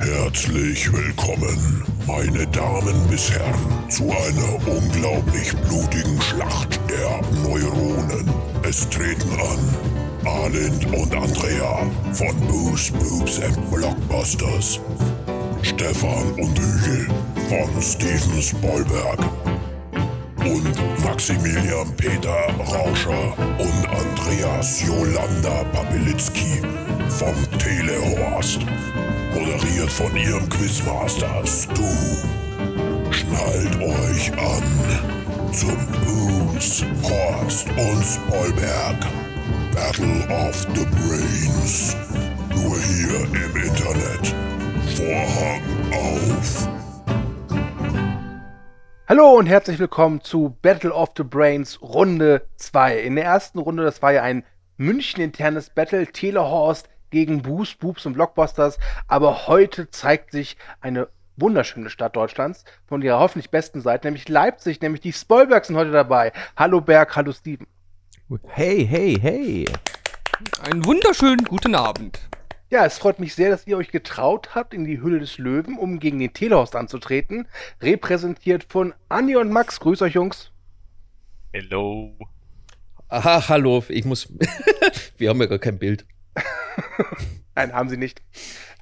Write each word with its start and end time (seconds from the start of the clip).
Herzlich 0.00 0.92
willkommen, 0.92 1.82
meine 2.06 2.46
Damen 2.48 3.08
bis 3.08 3.30
Herren, 3.30 3.90
zu 3.90 4.04
einer 4.04 4.76
unglaublich 4.76 5.52
blutigen 5.66 6.20
Schlacht 6.20 6.78
der 6.88 7.20
Neuronen. 7.42 8.30
Es 8.62 8.88
treten 8.90 9.30
an 9.32 10.26
Arlind 10.26 10.86
und 10.94 11.14
Andrea 11.14 11.90
von 12.12 12.36
Boost 12.46 12.92
Boobs 12.98 13.40
and 13.40 13.70
Blockbusters, 13.70 14.80
Stefan 15.62 16.32
und 16.36 16.58
Hügel 16.58 17.08
von 17.48 17.82
Steven 17.82 18.42
Spielberg 18.42 19.18
und 20.40 21.04
Maximilian 21.04 21.90
Peter 21.96 22.46
Rauscher 22.58 23.34
und 23.58 23.88
Andreas 23.88 24.82
Jolanda 24.86 25.64
Papilitzki 25.72 26.62
vom 27.08 27.58
Telehorst. 27.58 28.60
Moderiert 29.36 29.92
von 29.92 30.16
ihrem 30.16 30.48
Quizmaster 30.48 31.46
Stu. 31.46 31.82
Schnallt 33.10 33.76
euch 33.82 34.32
an 34.32 35.52
zum 35.52 35.76
Booze, 36.06 36.86
Horst 37.02 37.68
und 37.68 38.02
Spoilberg. 38.02 38.96
Battle 39.74 40.26
of 40.30 40.66
the 40.74 40.86
Brains. 40.86 41.94
Nur 42.48 42.78
hier 42.80 43.24
im 43.26 43.56
Internet. 43.56 44.34
Vorhang 44.96 45.62
auf. 45.92 46.68
Hallo 49.06 49.34
und 49.34 49.48
herzlich 49.48 49.78
willkommen 49.78 50.22
zu 50.22 50.56
Battle 50.62 50.94
of 50.94 51.10
the 51.14 51.24
Brains 51.24 51.82
Runde 51.82 52.46
2. 52.56 53.00
In 53.00 53.16
der 53.16 53.26
ersten 53.26 53.58
Runde, 53.58 53.84
das 53.84 54.00
war 54.00 54.14
ja 54.14 54.22
ein 54.22 54.44
München-internes 54.78 55.68
Battle, 55.68 56.06
Telehorst 56.06 56.88
gegen 57.16 57.40
Boos, 57.40 57.74
Boobs 57.74 58.04
und 58.04 58.12
Blockbusters. 58.12 58.78
Aber 59.08 59.46
heute 59.46 59.88
zeigt 59.90 60.32
sich 60.32 60.58
eine 60.82 61.08
wunderschöne 61.36 61.88
Stadt 61.88 62.14
Deutschlands 62.14 62.66
von 62.86 63.00
ihrer 63.00 63.18
hoffentlich 63.18 63.50
besten 63.50 63.80
Seite, 63.80 64.06
nämlich 64.06 64.28
Leipzig, 64.28 64.82
nämlich 64.82 65.00
die 65.00 65.14
Spoilbergs 65.14 65.68
sind 65.68 65.76
heute 65.76 65.92
dabei. 65.92 66.32
Hallo 66.58 66.82
Berg, 66.82 67.16
hallo 67.16 67.32
Steven. 67.32 67.66
Hey, 68.48 68.86
hey, 68.86 69.18
hey. 69.18 69.66
Einen 70.62 70.84
wunderschönen 70.84 71.44
guten 71.46 71.74
Abend. 71.74 72.20
Ja, 72.68 72.84
es 72.84 72.98
freut 72.98 73.18
mich 73.18 73.34
sehr, 73.34 73.48
dass 73.48 73.66
ihr 73.66 73.78
euch 73.78 73.90
getraut 73.90 74.54
habt, 74.54 74.74
in 74.74 74.84
die 74.84 75.00
Hülle 75.00 75.18
des 75.18 75.38
Löwen, 75.38 75.78
um 75.78 75.98
gegen 76.00 76.18
den 76.18 76.34
Telehorst 76.34 76.76
anzutreten. 76.76 77.48
Repräsentiert 77.80 78.64
von 78.68 78.92
Anni 79.08 79.36
und 79.36 79.50
Max. 79.50 79.80
Grüß 79.80 80.02
euch, 80.02 80.12
Jungs. 80.12 80.50
Hello. 81.54 82.14
Aha, 83.08 83.48
hallo. 83.48 83.82
Ich 83.88 84.04
muss. 84.04 84.30
Wir 85.16 85.30
haben 85.30 85.40
ja 85.40 85.46
gar 85.46 85.60
kein 85.60 85.78
Bild. 85.78 86.04
Nein, 87.54 87.72
haben 87.72 87.88
sie 87.88 87.96
nicht. 87.96 88.22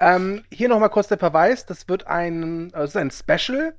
Ähm, 0.00 0.42
hier 0.50 0.68
nochmal 0.68 0.90
kurz 0.90 1.08
der 1.08 1.18
Verweis: 1.18 1.66
Das 1.66 1.88
wird 1.88 2.06
ein, 2.06 2.70
das 2.70 2.90
ist 2.90 2.96
ein 2.96 3.10
Special. 3.10 3.74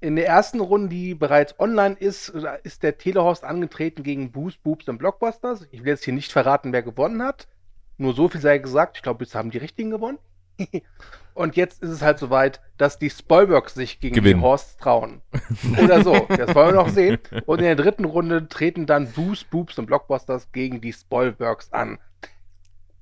In 0.00 0.16
der 0.16 0.26
ersten 0.26 0.58
Runde, 0.58 0.88
die 0.88 1.14
bereits 1.14 1.58
online 1.60 1.94
ist, 1.94 2.30
ist 2.64 2.82
der 2.82 2.98
Telehorst 2.98 3.44
angetreten 3.44 4.02
gegen 4.02 4.32
Boost, 4.32 4.60
Boobs 4.64 4.88
und 4.88 4.98
Blockbusters. 4.98 5.68
Ich 5.70 5.80
will 5.84 5.90
jetzt 5.90 6.04
hier 6.04 6.14
nicht 6.14 6.32
verraten, 6.32 6.72
wer 6.72 6.82
gewonnen 6.82 7.22
hat. 7.22 7.46
Nur 7.98 8.12
so 8.12 8.28
viel 8.28 8.40
sei 8.40 8.58
gesagt. 8.58 8.96
Ich 8.96 9.04
glaube, 9.04 9.22
jetzt 9.22 9.36
haben 9.36 9.52
die 9.52 9.58
Richtigen 9.58 9.90
gewonnen. 9.90 10.18
Und 11.34 11.56
jetzt 11.56 11.82
ist 11.82 11.90
es 11.90 12.02
halt 12.02 12.18
soweit, 12.18 12.60
dass 12.76 12.98
die 12.98 13.08
Spoilbergs 13.08 13.74
sich 13.74 14.00
gegen 14.00 14.14
Gewinnen. 14.14 14.40
die 14.40 14.44
Horsts 14.44 14.76
trauen. 14.76 15.22
Oder 15.82 16.02
so. 16.04 16.26
Das 16.28 16.54
wollen 16.54 16.74
wir 16.74 16.82
noch 16.82 16.88
sehen. 16.88 17.18
Und 17.46 17.60
in 17.60 17.64
der 17.64 17.76
dritten 17.76 18.04
Runde 18.04 18.48
treten 18.48 18.86
dann 18.86 19.10
Boost, 19.12 19.48
Boobs 19.50 19.78
und 19.78 19.86
Blockbusters 19.86 20.52
gegen 20.52 20.80
die 20.80 20.92
Spoilbergs 20.92 21.72
an. 21.72 21.98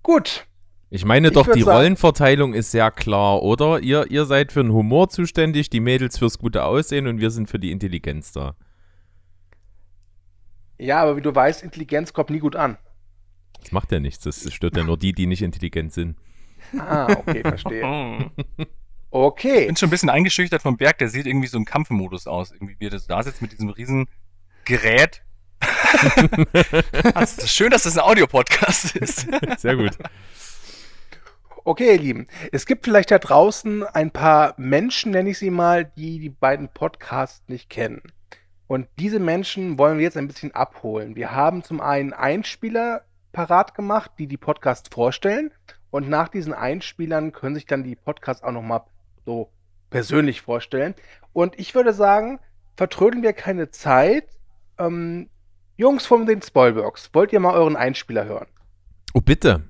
Gut. 0.03 0.47
Ich 0.93 1.05
meine 1.05 1.29
Ich 1.29 1.34
doch, 1.34 1.51
die 1.51 1.62
sagen- 1.62 1.77
Rollenverteilung 1.77 2.53
ist 2.55 2.70
sehr 2.73 2.91
klar, 2.91 3.43
oder? 3.43 3.81
Ihr, 3.81 4.11
ihr 4.11 4.25
seid 4.25 4.51
für 4.53 4.62
den 4.62 4.73
Humor 4.73 5.09
zuständig, 5.09 5.70
die 5.70 5.81
Mädels 5.81 6.19
fürs 6.19 6.39
gute 6.39 6.65
Aussehen 6.65 7.06
und 7.06 7.20
wir 7.20 7.31
sind 7.31 7.48
für 7.48 7.59
die 7.61 7.70
Intelligenz 7.70 8.33
da. 8.33 8.56
Ja, 10.78 11.03
aber 11.03 11.16
wie 11.16 11.22
du 11.22 11.34
weißt, 11.34 11.62
Intelligenz 11.62 12.12
kommt 12.12 12.31
nie 12.31 12.39
gut 12.39 12.56
an. 12.56 12.78
Das 13.60 13.72
macht 13.72 13.93
ja 13.93 14.00
nichts, 14.00 14.25
das 14.25 14.50
stört 14.53 14.77
ja 14.77 14.83
nur 14.84 14.97
die, 14.97 15.12
die 15.12 15.27
nicht 15.27 15.43
intelligent 15.43 15.93
sind. 15.93 16.16
Ah, 16.78 17.06
okay, 17.12 17.43
verstehe. 17.43 18.31
Okay. 19.12 19.62
Ich 19.62 19.66
bin 19.66 19.75
schon 19.77 19.89
ein 19.89 19.91
bisschen 19.91 20.09
eingeschüchtert 20.09 20.62
vom 20.62 20.77
Berg, 20.77 20.99
der 20.99 21.09
sieht 21.09 21.27
irgendwie 21.27 21.49
so 21.49 21.59
im 21.59 21.65
Kampfmodus 21.65 22.28
aus. 22.28 22.53
Irgendwie 22.53 22.77
wie 22.78 22.87
er 22.87 22.91
das 22.91 23.09
da 23.09 23.21
sitzt 23.25 23.43
mit 23.43 23.50
diesem 23.50 23.69
riesen 23.71 24.06
Gerät. 24.65 25.25
Es 27.21 27.39
ist 27.39 27.51
schön, 27.51 27.71
dass 27.71 27.84
das 27.84 27.97
ein 27.97 28.05
Audiopodcast 28.05 28.97
ist. 28.97 29.27
Sehr 29.59 29.77
gut. 29.77 29.97
Okay, 31.65 31.93
ihr 31.93 31.99
Lieben. 31.99 32.27
Es 32.53 32.65
gibt 32.65 32.84
vielleicht 32.84 33.11
da 33.11 33.19
draußen 33.19 33.84
ein 33.84 34.11
paar 34.11 34.55
Menschen, 34.56 35.12
nenne 35.12 35.31
ich 35.31 35.39
sie 35.39 35.51
mal, 35.51 35.84
die 35.84 36.19
die 36.19 36.31
beiden 36.31 36.69
Podcasts 36.69 37.43
nicht 37.49 37.69
kennen. 37.69 38.03
Und 38.67 38.89
diese 38.99 39.19
Menschen 39.19 39.78
wollen 39.78 39.99
wir 39.99 40.05
jetzt 40.05 40.17
ein 40.17 40.28
bisschen 40.28 40.55
abholen. 40.55 41.17
Wir 41.17 41.33
haben 41.33 41.62
zum 41.62 41.81
einen 41.81 42.12
Einspieler 42.12 43.03
parat 43.33 43.75
gemacht, 43.75 44.12
die 44.19 44.27
die 44.27 44.37
Podcasts 44.37 44.89
vorstellen. 44.93 45.53
Und 45.91 46.09
nach 46.09 46.28
diesen 46.28 46.55
Einspielern 46.55 47.33
können 47.33 47.57
sich 47.57 47.67
dann 47.67 47.84
die 47.84 47.97
Podcasts 47.97 48.43
auch 48.43 48.53
nochmal 48.53 48.83
so 49.25 49.51
persönlich 49.91 50.41
vorstellen. 50.41 50.95
Und 51.33 51.59
ich 51.59 51.75
würde 51.75 51.93
sagen, 51.93 52.39
vertrödeln 52.77 53.22
wir 53.22 53.33
keine 53.33 53.71
Zeit. 53.71 54.25
Ähm, 54.78 55.28
Jungs 55.80 56.04
von 56.04 56.26
den 56.26 56.42
Spoilbergs, 56.42 57.08
wollt 57.14 57.32
ihr 57.32 57.41
mal 57.41 57.54
euren 57.54 57.74
Einspieler 57.74 58.26
hören? 58.26 58.48
Oh, 59.14 59.22
bitte. 59.22 59.62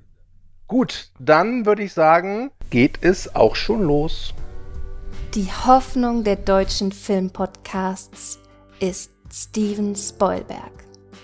Gut, 0.67 1.13
dann 1.21 1.67
würde 1.67 1.85
ich 1.85 1.93
sagen, 1.93 2.51
geht 2.69 2.99
es 3.03 3.37
auch 3.37 3.55
schon 3.55 3.85
los. 3.85 4.35
Die 5.37 5.47
Hoffnung 5.47 6.25
der 6.25 6.35
deutschen 6.35 6.91
Filmpodcasts 6.91 8.41
ist 8.81 9.13
Steven 9.33 9.95
Spoilberg. 9.95 10.73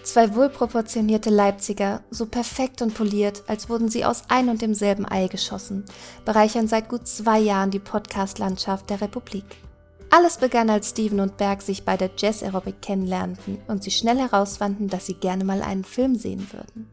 Zwei 0.04 0.36
wohlproportionierte 0.36 1.30
Leipziger, 1.30 2.04
so 2.10 2.26
perfekt 2.26 2.80
und 2.80 2.94
poliert, 2.94 3.42
als 3.48 3.68
wurden 3.68 3.88
sie 3.88 4.04
aus 4.04 4.26
ein 4.28 4.48
und 4.48 4.62
demselben 4.62 5.04
Ei 5.04 5.26
geschossen, 5.26 5.84
bereichern 6.24 6.68
seit 6.68 6.88
gut 6.88 7.08
zwei 7.08 7.40
Jahren 7.40 7.72
die 7.72 7.80
Podcast-Landschaft 7.80 8.88
der 8.88 9.00
Republik. 9.00 9.65
Alles 10.10 10.38
begann, 10.38 10.70
als 10.70 10.90
Steven 10.90 11.20
und 11.20 11.36
Berg 11.36 11.62
sich 11.62 11.84
bei 11.84 11.96
der 11.96 12.10
Jazz 12.16 12.42
Aerobic 12.42 12.80
kennenlernten 12.80 13.58
und 13.66 13.82
sie 13.82 13.90
schnell 13.90 14.18
herausfanden, 14.18 14.88
dass 14.88 15.06
sie 15.06 15.14
gerne 15.14 15.44
mal 15.44 15.62
einen 15.62 15.84
Film 15.84 16.14
sehen 16.14 16.46
würden. 16.52 16.88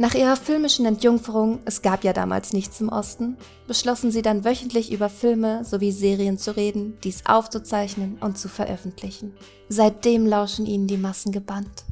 Nach 0.00 0.14
ihrer 0.14 0.36
filmischen 0.36 0.86
Entjungferung, 0.86 1.58
es 1.64 1.82
gab 1.82 2.04
ja 2.04 2.12
damals 2.12 2.52
nichts 2.52 2.80
im 2.80 2.88
Osten, 2.88 3.36
beschlossen 3.66 4.12
sie 4.12 4.22
dann 4.22 4.44
wöchentlich 4.44 4.92
über 4.92 5.08
Filme 5.08 5.64
sowie 5.64 5.90
Serien 5.90 6.38
zu 6.38 6.56
reden, 6.56 6.96
dies 7.02 7.26
aufzuzeichnen 7.26 8.16
und 8.20 8.38
zu 8.38 8.48
veröffentlichen. 8.48 9.34
Seitdem 9.68 10.24
lauschen 10.24 10.66
ihnen 10.66 10.86
die 10.86 10.98
Massen 10.98 11.32
gebannt. 11.32 11.84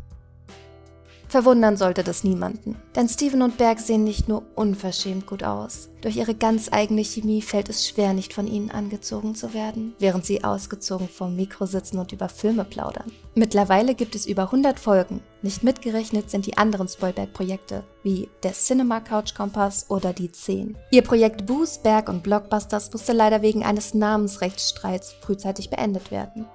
Verwundern 1.29 1.77
sollte 1.77 2.05
das 2.05 2.23
niemanden, 2.23 2.77
denn 2.95 3.09
Steven 3.09 3.43
und 3.43 3.59
Berg 3.59 3.81
sehen 3.81 4.05
nicht 4.05 4.29
nur 4.29 4.45
unverschämt 4.55 5.27
gut 5.27 5.43
aus. 5.43 5.89
Durch 6.01 6.17
ihre 6.17 6.37
ganz 6.37 6.69
eigene 6.73 7.03
Chemie 7.03 7.43
fällt 7.43 7.69
es 7.69 7.89
schwer, 7.89 8.13
nicht 8.13 8.33
von 8.33 8.47
ihnen 8.47 8.71
angezogen 8.71 9.35
zu 9.35 9.53
werden, 9.53 9.95
während 9.99 10.25
sie 10.25 10.45
ausgezogen 10.45 11.09
vorm 11.09 11.35
Mikro 11.35 11.67
sitzen 11.67 11.99
und 11.99 12.13
über 12.13 12.29
Filme 12.29 12.65
plaudern. 12.65 13.11
Mittlerweile 13.35 13.97
gibt 13.97 14.15
es 14.15 14.25
über 14.25 14.45
100 14.45 14.79
Folgen. 14.79 15.21
Nicht 15.43 15.65
mitgerechnet 15.65 16.31
sind 16.31 16.47
die 16.47 16.59
anderen 16.59 16.87
Spoilberg-Projekte, 16.87 17.83
wie 18.05 18.29
der 18.45 18.53
Cinema 18.53 19.01
Couch 19.01 19.35
Kompass 19.35 19.87
oder 19.89 20.13
die 20.13 20.31
10. 20.31 20.77
Ihr 20.93 21.03
Projekt 21.03 21.45
Boos, 21.45 21.79
Berg 21.79 22.09
und 22.09 22.23
Blockbusters 22.23 22.93
musste 22.93 23.13
leider 23.13 23.43
wegen 23.43 23.65
eines 23.65 23.95
Namensrechtsstreits 23.95 25.17
frühzeitig 25.21 25.71
beendet 25.71 26.13
werden. 26.13 26.47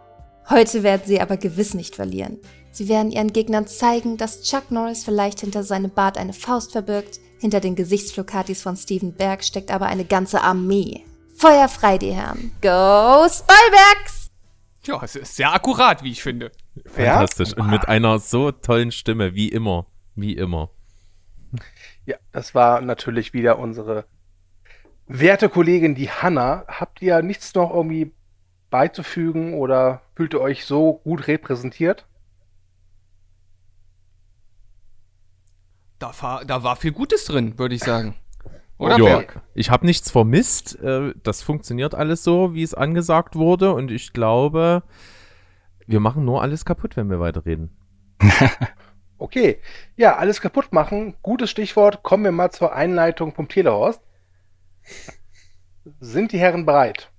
Heute 0.49 0.83
werden 0.83 1.03
sie 1.05 1.21
aber 1.21 1.37
gewiss 1.37 1.73
nicht 1.73 1.95
verlieren. 1.95 2.39
Sie 2.71 2.87
werden 2.87 3.11
ihren 3.11 3.33
Gegnern 3.33 3.67
zeigen, 3.67 4.17
dass 4.17 4.43
Chuck 4.43 4.71
Norris 4.71 5.03
vielleicht 5.03 5.41
hinter 5.41 5.63
seinem 5.63 5.91
Bart 5.91 6.17
eine 6.17 6.33
Faust 6.33 6.71
verbirgt, 6.71 7.19
hinter 7.39 7.59
den 7.59 7.75
Gesichtsflokatis 7.75 8.61
von 8.61 8.77
Steven 8.77 9.13
Berg 9.13 9.43
steckt 9.43 9.71
aber 9.71 9.87
eine 9.87 10.05
ganze 10.05 10.41
Armee. 10.41 11.03
Feuer 11.35 11.67
frei, 11.67 11.97
die 11.97 12.13
Herren. 12.13 12.51
Go 12.61 13.27
Spoilbergs! 13.27 14.29
Ja, 14.83 15.01
es 15.03 15.15
ist 15.15 15.35
sehr 15.35 15.53
akkurat, 15.53 16.03
wie 16.03 16.11
ich 16.11 16.23
finde. 16.23 16.51
Fantastisch. 16.85 17.53
Und 17.53 17.69
mit 17.69 17.87
einer 17.87 18.19
so 18.19 18.51
tollen 18.51 18.91
Stimme, 18.91 19.35
wie 19.35 19.49
immer. 19.49 19.85
Wie 20.15 20.33
immer. 20.33 20.69
Ja, 22.05 22.17
das 22.31 22.55
war 22.55 22.81
natürlich 22.81 23.33
wieder 23.33 23.59
unsere 23.59 24.05
werte 25.07 25.49
Kollegin, 25.49 25.95
die 25.95 26.09
Hanna. 26.09 26.65
Habt 26.67 27.01
ihr 27.01 27.21
nichts 27.21 27.53
noch 27.53 27.73
irgendwie 27.73 28.11
beizufügen 28.69 29.55
oder 29.55 30.01
fühlt 30.15 30.33
ihr 30.33 30.41
euch 30.41 30.65
so 30.65 31.01
gut 31.03 31.27
repräsentiert? 31.27 32.05
Da, 36.01 36.11
war- 36.21 36.43
da 36.45 36.63
war 36.63 36.75
viel 36.75 36.91
Gutes 36.91 37.25
drin, 37.25 37.57
würde 37.57 37.75
ich 37.75 37.83
sagen. 37.83 38.15
Oder 38.77 38.97
ja, 38.97 39.23
ich 39.53 39.69
habe 39.69 39.85
nichts 39.85 40.09
vermisst. 40.09 40.79
Äh, 40.81 41.13
Das 41.23 41.43
funktioniert 41.43 41.93
alles 41.93 42.23
so, 42.23 42.53
wie 42.55 42.63
es 42.63 42.73
angesagt 42.73 43.35
wurde. 43.35 43.73
Und 43.73 43.91
ich 43.91 44.11
glaube, 44.11 44.81
wir 45.85 45.99
machen 45.99 46.25
nur 46.25 46.41
alles 46.41 46.65
kaputt, 46.65 46.97
wenn 46.97 47.09
wir 47.09 47.19
weiterreden. 47.19 47.77
Okay, 49.17 49.59
ja, 49.97 50.15
alles 50.17 50.41
kaputt 50.41 50.73
machen. 50.73 51.13
Gutes 51.21 51.51
Stichwort. 51.51 52.01
Kommen 52.01 52.23
wir 52.23 52.31
mal 52.31 52.49
zur 52.49 52.73
Einleitung 52.73 53.35
vom 53.35 53.47
Telehorst. 53.47 54.01
Sind 55.99 56.31
die 56.31 56.39
Herren 56.39 56.65
bereit? 56.65 57.11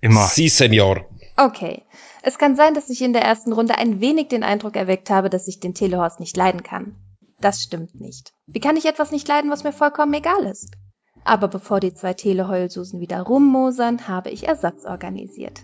Immer. 0.00 0.26
Sie, 0.26 0.48
Senor. 0.48 1.04
Okay. 1.36 1.82
Es 2.22 2.38
kann 2.38 2.54
sein, 2.54 2.74
dass 2.74 2.88
ich 2.88 3.02
in 3.02 3.12
der 3.12 3.22
ersten 3.22 3.52
Runde 3.52 3.78
ein 3.78 4.00
wenig 4.00 4.28
den 4.28 4.44
Eindruck 4.44 4.76
erweckt 4.76 5.10
habe, 5.10 5.28
dass 5.28 5.48
ich 5.48 5.58
den 5.58 5.74
Telehorst 5.74 6.20
nicht 6.20 6.36
leiden 6.36 6.62
kann. 6.62 6.94
Das 7.42 7.60
stimmt 7.60 8.00
nicht. 8.00 8.32
Wie 8.46 8.60
kann 8.60 8.76
ich 8.76 8.86
etwas 8.86 9.10
nicht 9.10 9.26
leiden, 9.26 9.50
was 9.50 9.64
mir 9.64 9.72
vollkommen 9.72 10.14
egal 10.14 10.46
ist? 10.46 10.76
Aber 11.24 11.48
bevor 11.48 11.80
die 11.80 11.92
zwei 11.92 12.14
Teleheulsusen 12.14 13.00
wieder 13.00 13.20
rummosern, 13.20 14.06
habe 14.06 14.30
ich 14.30 14.46
Ersatz 14.46 14.84
organisiert. 14.84 15.60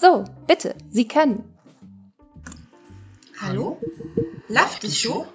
So, 0.00 0.24
bitte, 0.46 0.74
Sie 0.90 1.06
können. 1.06 1.44
Hallo? 3.38 3.78
Läuft 4.48 4.84
es 4.84 4.98
schon? 4.98 5.26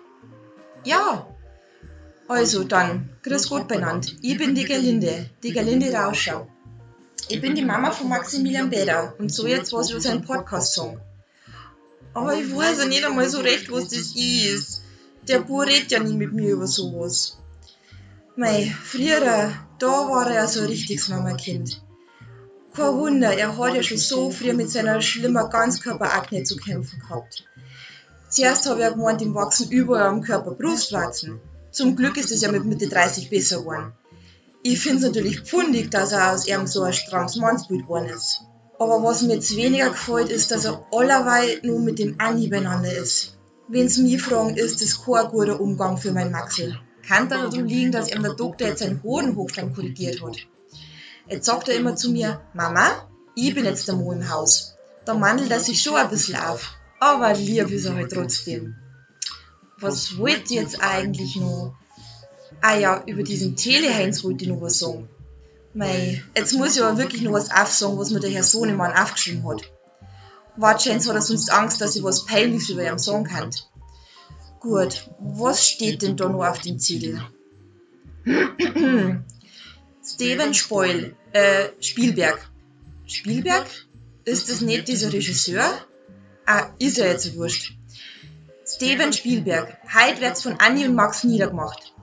Ja. 0.84 1.28
Also 2.28 2.64
dann, 2.64 3.12
grüß 3.22 3.48
Gott 3.48 3.68
benannt. 3.68 4.18
Ich 4.24 4.38
bin 4.40 4.56
die 4.56 4.66
Gerlinde, 4.66 5.30
die 5.44 5.52
Gerlinde 5.52 5.94
Rauscher. 5.94 6.48
Ich 7.30 7.40
bin 7.40 7.54
die 7.54 7.64
Mama 7.64 7.92
von 7.92 8.10
Maximilian 8.10 8.72
Bäder 8.72 9.14
und 9.20 9.32
so 9.32 9.46
jetzt 9.46 9.74
was 9.74 9.92
über 9.92 10.02
seinen 10.02 10.26
Podcast-Song. 10.26 11.00
Aber 12.16 12.34
ich 12.34 12.56
weiß 12.56 12.80
ja 12.80 12.86
nicht 12.86 13.06
einmal 13.06 13.30
so 13.30 13.42
recht, 13.42 13.72
was 13.72 13.90
das 13.90 14.16
ist. 14.16 14.82
Der 15.28 15.40
Bub 15.40 15.68
redet 15.68 15.92
ja 15.92 16.00
nie 16.00 16.14
mit 16.14 16.32
mir 16.32 16.54
über 16.54 16.68
sowas. 16.68 17.38
Mei, 18.38 18.74
früher, 18.84 19.52
da 19.78 19.88
war 19.88 20.28
er 20.28 20.36
ja 20.36 20.48
so 20.48 20.62
ein 20.62 20.68
richtiges 20.68 21.10
Mama-Kind. 21.10 21.82
Kein 22.74 22.96
Wunder, 22.96 23.34
er 23.34 23.58
hat 23.58 23.76
ja 23.76 23.84
schon 23.84 23.98
so 23.98 24.32
früh 24.32 24.54
mit 24.54 24.70
seiner 24.70 25.02
schlimmer 25.02 25.50
Ganzkörperakne 25.50 26.44
zu 26.44 26.56
kämpfen 26.56 27.00
gehabt. 27.00 27.44
Zuerst 28.30 28.70
habe 28.70 28.84
ich 28.84 28.90
gemeint, 28.90 29.22
ihm 29.22 29.36
wachsen 29.36 29.70
überall 29.70 30.08
am 30.08 30.22
Körper 30.22 30.52
Brustwarzen. 30.52 31.42
Zum 31.72 31.98
Glück 31.98 32.16
ist 32.16 32.32
es 32.32 32.42
ja 32.42 32.52
mit 32.52 32.64
Mitte 32.64 32.88
30 32.88 33.30
besser 33.30 33.60
geworden. 33.60 33.92
Ich 34.64 34.80
finde 34.80 35.00
es 35.00 35.04
natürlich 35.04 35.42
pfundig, 35.42 35.92
dass 35.92 36.14
er 36.14 36.32
aus 36.34 36.48
ihm 36.48 36.68
so 36.68 36.84
ein 36.84 36.94
strammes 36.94 37.36
Mannsbild 37.36 37.84
geworden 37.84 38.10
ist. 38.10 38.44
Aber 38.80 39.04
was 39.04 39.24
mir 39.24 39.36
jetzt 39.36 39.56
weniger 39.58 39.90
gefällt, 39.90 40.30
ist, 40.30 40.52
dass 40.52 40.64
er 40.64 40.86
allerweil 40.92 41.60
nur 41.64 41.80
mit 41.80 42.00
dem 42.00 42.16
Andi 42.20 42.48
beieinander 42.48 42.96
ist. 42.96 43.37
Wenn's 43.70 43.98
mich 43.98 44.22
fragen, 44.22 44.56
ist 44.56 44.82
das 44.82 45.04
kein 45.04 45.28
guter 45.28 45.60
Umgang 45.60 45.98
für 45.98 46.14
mein 46.14 46.32
Maxel. 46.32 46.80
Kann 47.06 47.28
da 47.28 47.44
darum 47.44 47.66
liegen, 47.66 47.92
dass 47.92 48.10
ihm 48.12 48.24
der 48.24 48.34
Doktor 48.34 48.70
jetzt 48.70 48.80
seinen 48.80 49.04
Hodenhochstand 49.04 49.76
korrigiert 49.76 50.22
hat. 50.22 50.38
Jetzt 51.28 51.46
sagt 51.46 51.68
er 51.68 51.76
immer 51.76 51.96
zu 51.96 52.12
mir, 52.12 52.42
Mama, 52.54 53.10
ich 53.36 53.54
bin 53.54 53.66
jetzt 53.66 53.88
der 53.88 53.96
Mo 53.96 54.14
im 54.14 54.30
Haus. 54.30 54.76
Da 55.04 55.14
mandelt 55.14 55.52
er 55.52 55.60
sich 55.60 55.82
schon 55.82 55.96
ein 55.96 56.10
bisschen 56.10 56.38
auf. 56.38 56.74
Aber 57.00 57.34
lieb 57.34 57.70
ist 57.70 57.86
er 57.86 57.96
halt 57.96 58.12
trotzdem. 58.12 58.76
Was 59.80 60.18
wollt 60.18 60.50
ihr 60.50 60.62
jetzt 60.62 60.82
eigentlich 60.82 61.36
noch? 61.36 61.76
Ah 62.62 62.78
ja, 62.78 63.04
über 63.06 63.24
diesen 63.24 63.56
Teleheinz 63.56 64.24
wollte 64.24 64.46
ich 64.46 64.50
noch 64.50 64.62
was 64.62 64.80
sagen. 64.80 65.10
Mei, 65.74 66.24
jetzt 66.36 66.54
muss 66.54 66.76
ich 66.76 66.82
aber 66.82 66.98
wirklich 66.98 67.22
noch 67.22 67.34
was 67.34 67.52
aufsagen, 67.52 67.98
was 68.00 68.12
mir 68.12 68.22
der 68.22 68.32
Herr 68.32 68.44
Sohnemann 68.44 68.94
aufgeschrieben 68.94 69.48
hat. 69.48 69.62
Wahrscheinlich 70.58 71.08
hat 71.08 71.16
er 71.16 71.22
sonst 71.22 71.52
Angst, 71.52 71.82
dass 71.82 71.96
ich 71.96 72.04
was 72.04 72.26
Peinliches 72.26 72.70
über 72.70 72.86
ihm 72.86 72.98
sagen 72.98 73.26
kann. 73.26 73.52
Gut, 74.60 75.10
was 75.20 75.68
steht 75.68 76.02
denn 76.02 76.18
da 76.18 76.28
noch 76.28 76.46
auf 76.46 76.60
dem 76.60 76.80
Zettel? 76.80 77.22
Steven 80.04 80.54
Spoil, 80.54 81.16
äh, 81.32 81.70
Spielberg. 81.80 82.50
Spielberg? 83.06 83.68
Ist 84.26 84.50
das 84.50 84.62
nicht 84.62 84.88
dieser 84.88 85.14
Regisseur? 85.14 85.64
Ah, 86.46 86.72
ist 86.80 86.98
ja 86.98 87.06
jetzt 87.06 87.36
wurscht. 87.36 87.74
Steven 88.66 89.14
Spielberg. 89.14 89.78
Heute 89.94 90.22
wird's 90.22 90.42
von 90.42 90.60
Anni 90.60 90.86
und 90.86 90.96
Max 90.96 91.24
niedergemacht. 91.24 91.94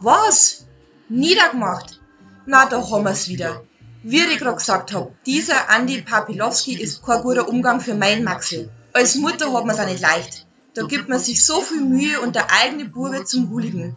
Was? 0.00 0.66
Niedergemacht? 1.08 2.00
Na, 2.46 2.66
da 2.66 2.88
haben 2.90 3.04
wir's 3.04 3.28
wieder. 3.28 3.64
Wie 4.04 4.18
ich 4.18 4.38
gerade 4.38 4.56
gesagt 4.56 4.92
hab, 4.92 5.12
dieser 5.24 5.70
Andi 5.70 6.02
Papilowski 6.02 6.74
ist 6.74 7.04
kein 7.04 7.22
guter 7.22 7.48
Umgang 7.48 7.80
für 7.80 7.94
meinen 7.94 8.24
Maxel. 8.24 8.70
Als 8.92 9.14
Mutter 9.14 9.52
hat 9.52 9.64
man's 9.64 9.78
auch 9.78 9.86
nicht 9.86 10.02
leicht. 10.02 10.46
Da 10.74 10.82
gibt 10.82 11.08
man 11.08 11.18
sich 11.18 11.44
so 11.44 11.60
viel 11.60 11.82
Mühe 11.82 12.20
und 12.20 12.34
der 12.34 12.46
eigene 12.50 12.86
Bube 12.86 13.24
zum 13.24 13.50
Hooligan. 13.50 13.96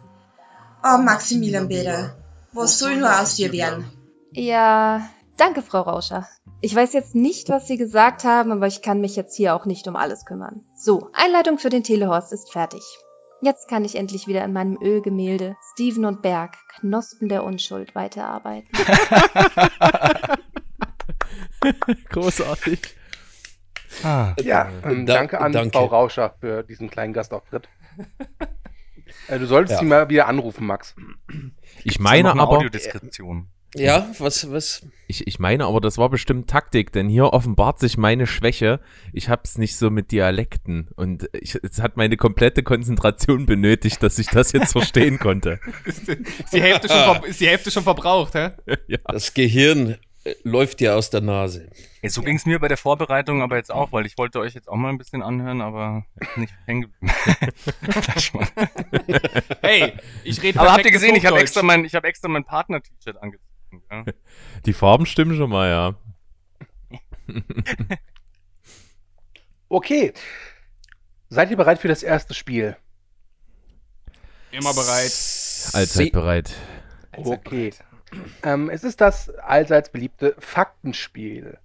Oh, 0.84 0.98
Maximilian 0.98 1.68
Bäder, 1.68 2.16
was 2.52 2.78
soll 2.78 2.96
nur 2.96 3.20
aus 3.20 3.34
dir 3.34 3.50
werden? 3.52 3.90
Ja, 4.32 5.08
danke, 5.36 5.62
Frau 5.62 5.80
Rauscher. 5.80 6.28
Ich 6.60 6.74
weiß 6.74 6.92
jetzt 6.92 7.14
nicht, 7.14 7.48
was 7.48 7.66
Sie 7.66 7.76
gesagt 7.76 8.24
haben, 8.24 8.52
aber 8.52 8.66
ich 8.66 8.82
kann 8.82 9.00
mich 9.00 9.16
jetzt 9.16 9.36
hier 9.36 9.54
auch 9.54 9.66
nicht 9.66 9.88
um 9.88 9.96
alles 9.96 10.24
kümmern. 10.24 10.64
So, 10.76 11.10
Einleitung 11.12 11.58
für 11.58 11.70
den 11.70 11.82
Telehorst 11.82 12.32
ist 12.32 12.52
fertig. 12.52 12.82
Jetzt 13.42 13.68
kann 13.68 13.84
ich 13.84 13.96
endlich 13.96 14.26
wieder 14.26 14.44
in 14.44 14.52
meinem 14.52 14.78
Ölgemälde 14.80 15.56
Steven 15.72 16.04
und 16.06 16.22
Berg, 16.22 16.56
Knospen 16.80 17.28
der 17.28 17.44
Unschuld, 17.44 17.94
weiterarbeiten. 17.94 18.68
Großartig. 22.10 22.80
Ah, 24.02 24.34
Ja, 24.42 24.68
ähm, 24.84 25.06
Da- 25.06 25.14
danke 25.14 25.40
an 25.40 25.52
danke. 25.52 25.78
Frau 25.78 25.86
Rauscher 25.86 26.34
für 26.40 26.62
diesen 26.62 26.90
kleinen 26.90 27.12
Gastauftritt. 27.12 27.68
äh, 29.28 29.38
du 29.38 29.46
solltest 29.46 29.74
Ja. 29.74 29.78
sie 29.80 29.86
mal 29.86 30.08
wieder 30.08 30.26
anrufen, 30.28 30.66
Max. 30.66 30.94
Ich 31.84 31.98
meine 31.98 32.28
meine 32.28 32.42
aber, 32.42 32.56
Audiodeskription. 32.58 33.48
Ja, 33.74 34.08
was, 34.18 34.50
was? 34.50 34.86
ich, 35.08 35.26
ich 35.26 35.38
meine 35.38 35.66
aber, 35.66 35.80
das 35.80 35.98
war 35.98 36.08
bestimmt 36.08 36.48
Taktik, 36.48 36.92
denn 36.92 37.08
hier 37.08 37.32
offenbart 37.32 37.78
sich 37.78 37.96
meine 37.96 38.26
Schwäche. 38.26 38.80
Ich 39.12 39.28
hab's 39.28 39.58
nicht 39.58 39.76
so 39.76 39.90
mit 39.90 40.10
Dialekten 40.10 40.88
und 40.96 41.28
ich, 41.32 41.58
es 41.62 41.80
hat 41.80 41.96
meine 41.96 42.16
komplette 42.16 42.62
Konzentration 42.62 43.46
benötigt, 43.46 44.02
dass 44.02 44.18
ich 44.18 44.28
das 44.28 44.52
jetzt 44.52 44.72
verstehen 44.72 45.18
konnte. 45.18 45.60
Ist, 45.84 46.08
die 46.52 46.60
Hälfte 46.60 46.88
schon 46.88 47.24
ist 47.24 47.40
die 47.40 47.48
Hälfte 47.48 47.70
schon 47.70 47.82
verbraucht, 47.82 48.34
hä? 48.34 48.50
ja. 48.88 48.98
Das 49.06 49.32
Gehirn 49.34 49.96
äh, 50.24 50.34
läuft 50.42 50.80
dir 50.80 50.96
aus 50.96 51.10
der 51.10 51.20
Nase. 51.20 51.70
Ja, 52.02 52.10
so 52.10 52.22
ging's 52.22 52.46
mir 52.46 52.58
bei 52.58 52.68
der 52.68 52.76
Vorbereitung 52.76 53.42
aber 53.42 53.56
jetzt 53.56 53.72
auch, 53.72 53.92
weil 53.92 54.06
ich 54.06 54.18
wollte 54.18 54.40
euch 54.40 54.54
jetzt 54.54 54.68
auch 54.68 54.76
mal 54.76 54.88
ein 54.88 54.98
bisschen 54.98 55.22
anhören, 55.22 55.60
aber 55.60 56.04
nicht 56.36 56.54
hängen 56.66 56.82
geblieben. 56.82 57.12
Hey, 59.62 59.92
ich 60.22 60.42
rede 60.42 60.60
aber 60.60 60.72
habt 60.72 60.84
ihr 60.84 60.90
gesehen, 60.92 61.16
ich 61.16 61.26
habe 61.26 61.38
extra 61.40 61.62
mein, 61.62 61.84
ich 61.84 61.94
habe 61.94 62.06
extra 62.06 62.28
mein 62.28 62.44
Partner-T-Shirt 62.44 63.16
angezogen. 63.20 63.55
Ja? 63.90 64.04
Die 64.66 64.72
Farben 64.72 65.06
stimmen 65.06 65.36
schon 65.36 65.50
mal, 65.50 65.68
ja. 65.68 65.94
Okay. 69.68 70.12
Seid 71.28 71.50
ihr 71.50 71.56
bereit 71.56 71.80
für 71.80 71.88
das 71.88 72.02
erste 72.02 72.34
Spiel? 72.34 72.76
Immer 74.52 74.72
bereit. 74.72 75.12
Allzeit 75.72 76.12
bereit. 76.12 76.54
Okay. 77.12 77.74
Ähm, 78.42 78.70
es 78.70 78.84
ist 78.84 79.00
das 79.00 79.28
allseits 79.30 79.90
beliebte 79.90 80.36
Faktenspiel. 80.38 81.58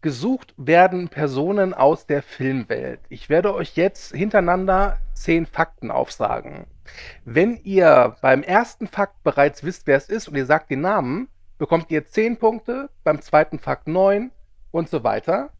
Gesucht 0.00 0.54
werden 0.56 1.08
Personen 1.08 1.74
aus 1.74 2.06
der 2.06 2.22
Filmwelt. 2.22 3.00
Ich 3.08 3.28
werde 3.28 3.52
euch 3.52 3.76
jetzt 3.76 4.14
hintereinander 4.14 4.98
zehn 5.12 5.44
Fakten 5.44 5.90
aufsagen. 5.90 6.66
Wenn 7.24 7.56
ihr 7.64 8.16
beim 8.22 8.44
ersten 8.44 8.86
Fakt 8.86 9.22
bereits 9.24 9.64
wisst, 9.64 9.88
wer 9.88 9.96
es 9.96 10.08
ist 10.08 10.28
und 10.28 10.36
ihr 10.36 10.46
sagt 10.46 10.70
den 10.70 10.82
Namen, 10.82 11.28
bekommt 11.58 11.90
ihr 11.90 12.06
zehn 12.06 12.36
Punkte, 12.36 12.90
beim 13.02 13.20
zweiten 13.20 13.58
Fakt 13.58 13.88
neun 13.88 14.30
und 14.70 14.88
so 14.88 15.02
weiter. 15.02 15.50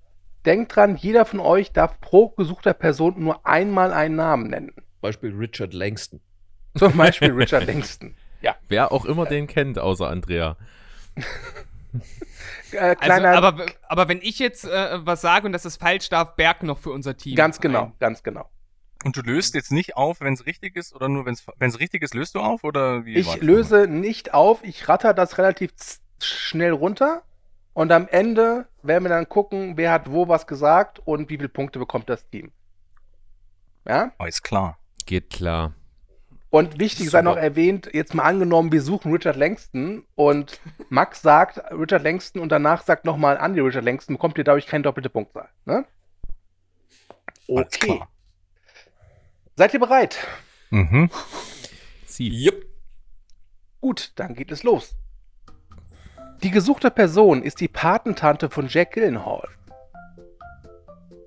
Denkt 0.46 0.76
dran, 0.76 0.94
jeder 0.94 1.24
von 1.24 1.40
euch 1.40 1.72
darf 1.72 2.00
pro 2.00 2.28
gesuchter 2.28 2.74
Person 2.74 3.14
nur 3.18 3.44
einmal 3.44 3.92
einen 3.92 4.14
Namen 4.14 4.48
nennen. 4.50 4.72
Beispiel 5.00 5.34
Richard 5.34 5.74
Langston. 5.74 6.20
Zum 6.76 6.96
Beispiel 6.96 7.32
Richard 7.32 7.66
Langston. 7.66 8.14
Ja. 8.40 8.54
Wer 8.68 8.92
auch 8.92 9.04
immer 9.04 9.26
den 9.26 9.48
kennt, 9.48 9.80
außer 9.80 10.08
Andrea. 10.08 10.56
Äh, 12.72 12.78
Also, 12.78 12.96
kleiner, 13.00 13.30
aber, 13.30 13.66
aber 13.88 14.08
wenn 14.08 14.20
ich 14.20 14.38
jetzt 14.38 14.64
äh, 14.64 14.98
was 15.06 15.22
sage 15.22 15.46
und 15.46 15.52
das 15.52 15.64
ist 15.64 15.78
falsch, 15.78 16.10
darf 16.10 16.36
Berg 16.36 16.62
noch 16.62 16.78
für 16.78 16.90
unser 16.90 17.16
Team. 17.16 17.34
ganz 17.34 17.60
genau, 17.60 17.84
ein. 17.84 17.92
ganz 17.98 18.22
genau. 18.22 18.50
Und 19.04 19.16
du 19.16 19.22
löst 19.22 19.54
jetzt 19.54 19.72
nicht 19.72 19.96
auf, 19.96 20.20
wenn 20.20 20.34
es 20.34 20.44
richtig 20.44 20.76
ist, 20.76 20.94
oder 20.94 21.08
nur 21.08 21.24
wenn 21.24 21.34
es 21.34 21.80
richtig 21.80 22.02
ist, 22.02 22.14
löst 22.14 22.34
du 22.34 22.40
auf, 22.40 22.64
oder 22.64 23.04
wie? 23.04 23.14
Ich 23.14 23.40
löse 23.40 23.86
nicht 23.86 24.34
auf, 24.34 24.62
ich 24.64 24.88
ratter 24.88 25.14
das 25.14 25.38
relativ 25.38 25.72
schnell 26.20 26.72
runter 26.72 27.22
und 27.74 27.92
am 27.92 28.08
Ende 28.08 28.66
werden 28.82 29.04
wir 29.04 29.10
dann 29.10 29.28
gucken, 29.28 29.76
wer 29.76 29.92
hat 29.92 30.10
wo 30.10 30.26
was 30.28 30.46
gesagt 30.46 30.98
und 31.04 31.30
wie 31.30 31.36
viele 31.36 31.48
Punkte 31.48 31.78
bekommt 31.78 32.08
das 32.08 32.28
Team. 32.28 32.50
Ja? 33.86 34.12
Oh, 34.18 34.24
ist 34.24 34.42
klar. 34.42 34.78
Geht 35.06 35.30
klar. 35.30 35.74
Und 36.50 36.80
wichtig 36.80 37.10
sei 37.10 37.20
noch 37.20 37.36
erwähnt, 37.36 37.90
jetzt 37.92 38.14
mal 38.14 38.22
angenommen, 38.22 38.72
wir 38.72 38.80
suchen 38.80 39.12
Richard 39.12 39.36
Langston 39.36 40.04
und 40.14 40.60
Max 40.88 41.20
sagt 41.20 41.60
Richard 41.70 42.02
Langston 42.02 42.40
und 42.40 42.50
danach 42.50 42.82
sagt 42.82 43.04
nochmal 43.04 43.38
Andy 43.40 43.60
Richard 43.60 43.84
Langston, 43.84 44.16
bekommt 44.16 44.38
ihr 44.38 44.44
dadurch 44.44 44.66
keine 44.66 44.82
doppelte 44.82 45.10
Punktzahl. 45.10 45.48
Ne? 45.66 45.84
Okay. 47.48 48.00
Seid 49.56 49.74
ihr 49.74 49.80
bereit? 49.80 50.18
Mhm. 50.70 51.10
Sie. 52.06 52.28
Jupp. 52.28 52.64
Gut, 53.80 54.12
dann 54.16 54.34
geht 54.34 54.50
es 54.50 54.62
los. 54.62 54.96
Die 56.42 56.50
gesuchte 56.50 56.90
Person 56.90 57.42
ist 57.42 57.60
die 57.60 57.68
Patentante 57.68 58.48
von 58.48 58.68
Jack 58.68 58.92
Gyllenhaal. 58.92 59.48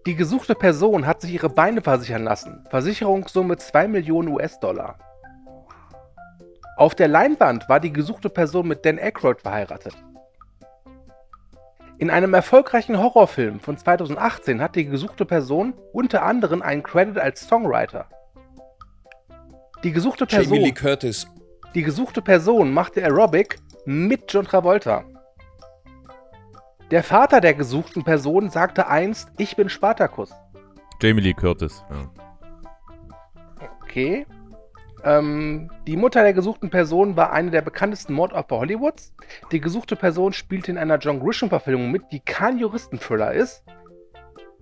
Die 0.08 0.16
gesuchte 0.16 0.56
Person 0.56 1.06
hat 1.06 1.22
sich 1.22 1.32
ihre 1.32 1.50
Beine 1.50 1.82
versichern 1.82 2.24
lassen. 2.24 2.66
Versicherungssumme 2.70 3.58
2 3.58 3.88
Millionen 3.88 4.30
US-Dollar. 4.30 4.98
Auf 6.82 6.96
der 6.96 7.08
Leinwand 7.08 7.70
war 7.70 7.80
die 7.80 7.94
gesuchte 7.94 8.28
Person 8.28 8.68
mit 8.68 8.84
Dan 8.88 8.98
Aykroyd 8.98 9.42
verheiratet. 9.42 9.94
In 12.00 12.10
einem 12.10 12.34
erfolgreichen 12.34 12.98
Horrorfilm 12.98 13.60
von 13.60 13.78
2018 13.78 14.60
hat 14.60 14.76
die 14.76 14.86
gesuchte 14.86 15.26
Person 15.26 15.76
unter 15.94 16.24
anderem 16.24 16.64
einen 16.64 16.82
Credit 16.82 17.20
als 17.20 17.48
Songwriter. 17.48 18.08
Die 19.84 19.92
gesuchte 19.92 20.26
Jamie 20.28 20.58
Lee 20.58 20.72
Person, 20.72 20.74
Curtis. 20.74 21.28
die 21.76 21.84
gesuchte 21.84 22.24
Person 22.24 22.74
machte 22.74 23.04
Aerobic 23.04 23.60
mit 23.86 24.34
John 24.34 24.46
Travolta. 24.46 25.04
Der 26.90 27.04
Vater 27.04 27.42
der 27.42 27.54
gesuchten 27.54 28.04
Person 28.04 28.50
sagte 28.50 28.88
einst, 28.88 29.30
ich 29.38 29.56
bin 29.56 29.70
Spartacus. 29.70 30.32
Jamie 31.00 31.22
Lee 31.22 31.36
Curtis. 31.36 31.84
Ja. 31.92 32.10
Okay. 33.84 34.26
Ähm, 35.04 35.72
die 35.88 35.98
Mutter 35.98 36.22
der 36.22 36.34
gesuchten 36.34 36.70
Person 36.70 37.16
war 37.16 37.32
eine 37.32 37.52
der 37.52 37.62
bekanntesten 37.62 38.14
Mordopfer 38.14 38.60
Hollywoods. 38.60 39.14
Die 39.52 39.62
gesuchte 39.62 39.96
Person 39.96 40.34
spielte 40.34 40.72
in 40.72 40.78
einer 40.78 40.98
John 40.98 41.20
Grisham-Verfilmung 41.20 41.92
mit, 41.92 42.04
die 42.12 42.20
kein 42.20 42.60
Juristenthriller 42.60 43.34
ist. 43.34 43.64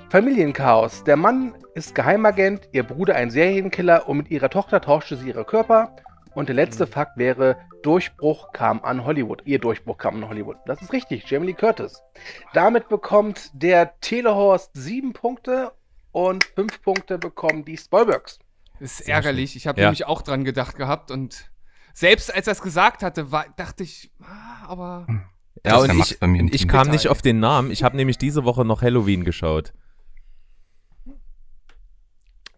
Familienchaos. 0.09 1.03
Der 1.03 1.17
Mann 1.17 1.53
ist 1.75 1.93
Geheimagent, 1.93 2.69
ihr 2.71 2.83
Bruder 2.83 3.15
ein 3.15 3.29
Serienkiller 3.29 4.07
und 4.09 4.17
mit 4.17 4.31
ihrer 4.31 4.49
Tochter 4.49 4.81
tauschte 4.81 5.17
sie 5.17 5.27
ihre 5.27 5.45
Körper. 5.45 5.95
Und 6.33 6.47
der 6.47 6.55
letzte 6.55 6.87
Fakt 6.87 7.17
wäre, 7.17 7.57
Durchbruch 7.83 8.51
kam 8.53 8.83
an 8.83 9.05
Hollywood. 9.05 9.41
Ihr 9.45 9.59
Durchbruch 9.59 9.97
kam 9.97 10.15
an 10.15 10.29
Hollywood. 10.29 10.57
Das 10.65 10.81
ist 10.81 10.93
richtig, 10.93 11.29
Jamie 11.29 11.47
Lee 11.47 11.53
Curtis. 11.53 12.01
Damit 12.53 12.89
bekommt 12.89 13.51
der 13.53 13.99
Telehorst 13.99 14.71
sieben 14.73 15.13
Punkte 15.13 15.71
und 16.11 16.43
fünf 16.43 16.81
Punkte 16.81 17.17
bekommen 17.17 17.65
die 17.65 17.77
Spoilbergs. 17.77 18.39
Das 18.79 18.99
ist 18.99 19.07
ärgerlich. 19.07 19.55
Ich 19.55 19.67
habe 19.67 19.79
Ja. 19.81 19.87
nämlich 19.87 20.05
auch 20.05 20.21
dran 20.21 20.43
gedacht 20.43 20.75
gehabt 20.75 21.11
und 21.11 21.49
selbst 21.93 22.33
als 22.33 22.47
er 22.47 22.53
es 22.53 22.61
gesagt 22.61 23.03
hatte, 23.03 23.31
war, 23.31 23.45
dachte 23.57 23.83
ich, 23.83 24.11
ah, 24.21 24.65
aber 24.67 25.05
Das 25.63 25.73
Ja, 25.73 25.85
ist 25.85 26.21
und 26.21 26.35
ich, 26.45 26.53
ich 26.53 26.67
kam 26.67 26.89
nicht 26.89 27.09
auf 27.09 27.21
den 27.21 27.39
Namen. 27.39 27.71
Ich 27.71 27.83
habe 27.83 27.97
nämlich 27.97 28.17
diese 28.17 28.45
Woche 28.45 28.63
noch 28.63 28.81
Halloween 28.81 29.25
geschaut. 29.25 29.73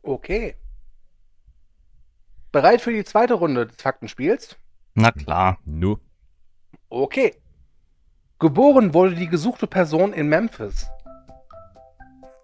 Okay. 0.03 0.55
Bereit 2.51 2.81
für 2.81 2.91
die 2.91 3.03
zweite 3.03 3.35
Runde 3.35 3.67
des 3.67 3.77
Faktenspiels? 3.81 4.57
Na 4.93 5.11
klar. 5.11 5.57
Nu. 5.65 5.97
Okay. 6.89 7.35
Geboren 8.39 8.93
wurde 8.93 9.15
die 9.15 9.27
gesuchte 9.29 9.67
Person 9.67 10.13
in 10.13 10.27
Memphis. 10.27 10.87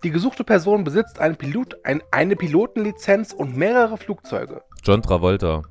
Die 0.04 0.12
gesuchte 0.12 0.44
Person 0.44 0.84
besitzt 0.84 1.20
einen 1.20 1.36
Pilot, 1.36 1.78
ein, 1.84 2.04
eine 2.12 2.36
Pilotenlizenz 2.36 3.34
und 3.34 3.58
mehrere 3.58 3.98
Flugzeuge. 3.98 4.62
John 4.84 5.02
Travolta. 5.02 5.64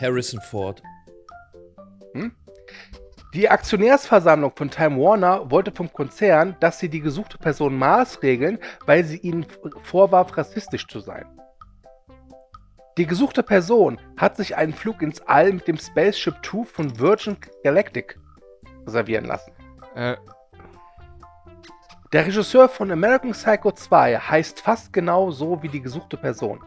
Harrison 0.00 0.40
Ford. 0.40 0.82
Die 3.34 3.48
Aktionärsversammlung 3.48 4.52
von 4.54 4.70
Time 4.70 5.00
Warner 5.00 5.50
wollte 5.50 5.70
vom 5.70 5.92
Konzern, 5.92 6.56
dass 6.60 6.78
sie 6.78 6.88
die 6.88 7.00
gesuchte 7.00 7.36
Person 7.36 7.76
maßregeln, 7.76 8.58
weil 8.86 9.04
sie 9.04 9.18
ihnen 9.18 9.46
vorwarf, 9.82 10.36
rassistisch 10.36 10.86
zu 10.86 11.00
sein. 11.00 11.26
Die 12.96 13.06
gesuchte 13.06 13.42
Person 13.42 14.00
hat 14.16 14.36
sich 14.36 14.56
einen 14.56 14.72
Flug 14.72 15.02
ins 15.02 15.20
All 15.22 15.52
mit 15.52 15.68
dem 15.68 15.78
Spaceship 15.78 16.42
Two 16.42 16.64
von 16.64 16.98
Virgin 16.98 17.36
Galactic 17.62 18.18
reservieren 18.86 19.24
lassen. 19.26 19.52
äh, 19.94 20.16
Der 22.10 22.24
Regisseur 22.24 22.70
von 22.70 22.90
American 22.90 23.32
Psycho 23.32 23.70
2 23.70 24.16
heißt 24.16 24.60
fast 24.60 24.94
genau 24.94 25.30
so 25.30 25.62
wie 25.62 25.68
die 25.68 25.82
gesuchte 25.82 26.16
Person. 26.16 26.58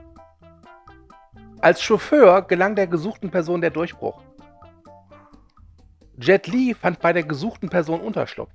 Als 1.62 1.82
Chauffeur 1.82 2.44
gelang 2.44 2.76
der 2.76 2.86
gesuchten 2.86 3.32
Person 3.32 3.60
der 3.60 3.72
Durchbruch. 3.72 4.22
Jet 6.20 6.46
Li 6.46 6.76
fand 6.76 7.00
bei 7.00 7.12
der 7.12 7.24
gesuchten 7.24 7.70
Person 7.70 8.02
Unterschlupf. 8.02 8.52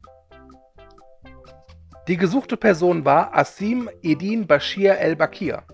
Die 2.07 2.17
gesuchte 2.17 2.57
Person 2.57 3.05
war 3.05 3.37
Asim 3.37 3.91
Edin 4.03 4.47
Bashir 4.47 4.97
el-Bakir. 4.97 5.65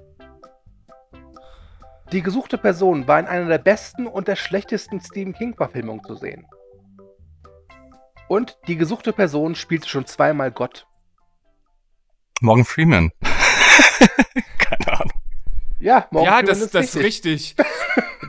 Die 2.10 2.22
gesuchte 2.22 2.56
Person 2.56 3.06
war 3.06 3.20
in 3.20 3.26
einer 3.26 3.48
der 3.48 3.58
besten 3.58 4.06
und 4.06 4.28
der 4.28 4.36
schlechtesten 4.36 4.98
Stephen 4.98 5.34
King-Verfilmungen 5.34 6.04
zu 6.04 6.14
sehen. 6.14 6.46
Und 8.28 8.56
die 8.66 8.76
gesuchte 8.76 9.12
Person 9.12 9.54
spielte 9.54 9.90
schon 9.90 10.06
zweimal 10.06 10.50
Gott. 10.50 10.86
Morgan 12.42 12.64
Freeman. 12.64 13.10
Keine 14.58 14.92
Ahnung. 15.00 15.12
Ja, 15.78 16.06
Morgan 16.10 16.26
ja, 16.32 16.38
Freeman 16.38 16.60
das, 16.60 16.70
das 16.70 16.94
ist 16.94 16.96
richtig. 16.96 17.56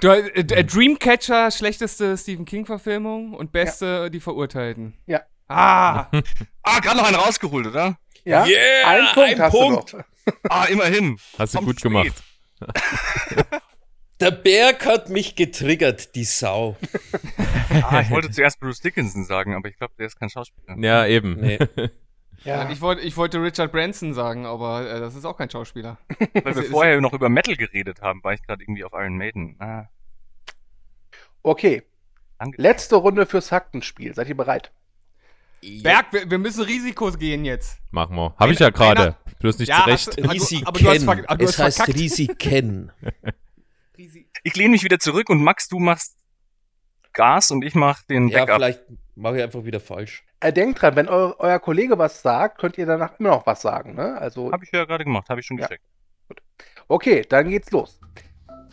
Du, 0.02 0.10
äh, 0.10 0.28
äh, 0.40 0.64
Dreamcatcher, 0.66 1.50
schlechteste 1.50 2.18
Stephen 2.18 2.44
King-Verfilmung 2.44 3.34
und 3.34 3.54
beste 3.54 4.12
Die 4.12 4.20
Verurteilten. 4.20 4.96
Ja. 5.06 5.22
Ah, 5.48 6.08
Ah, 6.64 6.80
gerade 6.82 6.98
noch 6.98 7.06
einen 7.06 7.16
rausgeholt, 7.16 7.68
oder? 7.68 7.98
Ja, 8.26 8.46
Yeah, 8.46 8.88
ein 8.88 9.06
Punkt 9.14 9.30
ein 9.36 9.42
hast 9.42 9.52
Punkt. 9.52 9.94
du 9.94 9.98
noch. 9.98 10.04
Ah, 10.50 10.66
immerhin. 10.66 11.18
Hast 11.38 11.54
du 11.56 11.60
gut 11.60 11.80
spät. 11.80 11.84
gemacht. 11.84 12.24
Der 14.20 14.32
Berg 14.32 14.86
hat 14.86 15.10
mich 15.10 15.36
getriggert, 15.36 16.16
die 16.16 16.26
Sau. 16.26 16.76
Ah, 17.84 18.02
ich 18.02 18.10
wollte 18.10 18.30
zuerst 18.32 18.60
Bruce 18.60 18.82
Dickinson 18.82 19.24
sagen, 19.26 19.54
aber 19.56 19.70
ich 19.70 19.78
glaube, 19.78 19.94
der 19.98 20.08
ist 20.08 20.20
kein 20.20 20.30
Schauspieler. 20.30 20.76
Ja, 20.80 21.06
eben. 21.06 21.40
Nee. 21.40 21.60
Ja. 22.44 22.70
ich, 22.70 22.82
wollte, 22.82 23.02
ich 23.04 23.16
wollte 23.16 23.42
Richard 23.42 23.72
Branson 23.72 24.14
sagen, 24.14 24.46
aber 24.46 24.90
äh, 24.90 25.00
das 25.00 25.16
ist 25.16 25.24
auch 25.26 25.38
kein 25.38 25.50
Schauspieler. 25.50 25.98
Weil 26.44 26.56
wir 26.56 26.64
vorher 26.64 27.00
noch 27.02 27.14
über 27.14 27.30
Metal 27.30 27.56
geredet 27.56 28.02
haben, 28.02 28.24
war 28.24 28.34
ich 28.34 28.42
gerade 28.44 28.64
irgendwie 28.64 28.84
auf 28.84 28.92
Iron 28.94 29.18
Maiden. 29.18 29.56
Ah, 29.60 29.88
Okay, 31.42 31.84
danke. 32.40 32.62
letzte 32.62 32.96
Runde 32.96 33.26
fürs 33.26 33.50
Faktenspiel. 33.50 34.14
Seid 34.16 34.30
ihr 34.30 34.38
bereit? 34.38 34.72
Berg, 35.82 36.08
wir, 36.12 36.30
wir 36.30 36.38
müssen 36.38 36.64
Risikos 36.64 37.18
gehen 37.18 37.46
jetzt. 37.46 37.78
Machen 37.92 38.16
wir. 38.16 38.34
Habe 38.38 38.52
ich 38.54 38.60
ja 38.60 38.70
gerade. 38.70 39.16
Bloß 39.40 39.60
nicht 39.60 39.70
Ja, 39.70 39.84
zurecht. 39.84 40.08
hast 40.08 40.18
du- 40.18 40.24
aber 40.24 40.28
du- 40.34 40.40
Risiken. 40.40 40.68
aber 40.68 40.80
du 40.80 40.88
hast 40.90 41.04
verk- 41.04 41.26
aber 41.28 41.38
du 41.38 41.44
es 41.46 41.52
hast 41.60 41.60
heißt 41.66 41.78
verkackt. 41.78 42.00
Risiken. 42.00 42.92
Risi 43.98 44.28
Ich 44.44 44.56
lehne 44.56 44.70
mich 44.70 44.84
wieder 44.84 45.00
zurück 45.00 45.30
und 45.30 45.44
Max, 45.44 45.68
du 45.68 45.80
machst 45.80 46.18
Gas 47.14 47.52
und 47.52 47.64
ich 47.64 47.76
mach 47.76 48.04
den 48.04 48.28
ja, 48.30 48.40
Backup. 48.40 48.56
vielleicht 48.56 48.84
mache 49.16 49.38
ich 49.38 49.44
einfach 49.44 49.64
wieder 49.64 49.80
falsch. 49.80 50.24
Äh, 50.40 50.52
denkt 50.54 50.82
dran, 50.82 50.96
wenn 50.96 51.08
eu 51.08 51.34
euer 51.40 51.60
Kollege 51.60 51.98
was 51.98 52.22
sagt, 52.22 52.60
könnt 52.60 52.78
ihr 52.78 52.86
danach 52.86 53.20
immer 53.20 53.30
noch 53.30 53.46
was 53.46 53.62
sagen. 53.62 53.96
Ne? 53.96 54.18
Also, 54.18 54.52
Habe 54.52 54.64
ich 54.66 54.72
ja 54.72 54.86
gerade 54.86 55.04
gemacht, 55.04 55.30
habe 55.30 55.40
ich 55.40 55.46
schon 55.46 55.58
Ja. 55.58 55.68
gecheckt. 55.68 55.84
okay, 56.88 57.22
dann 57.28 57.50
geht's 57.50 57.72
los. 57.72 58.00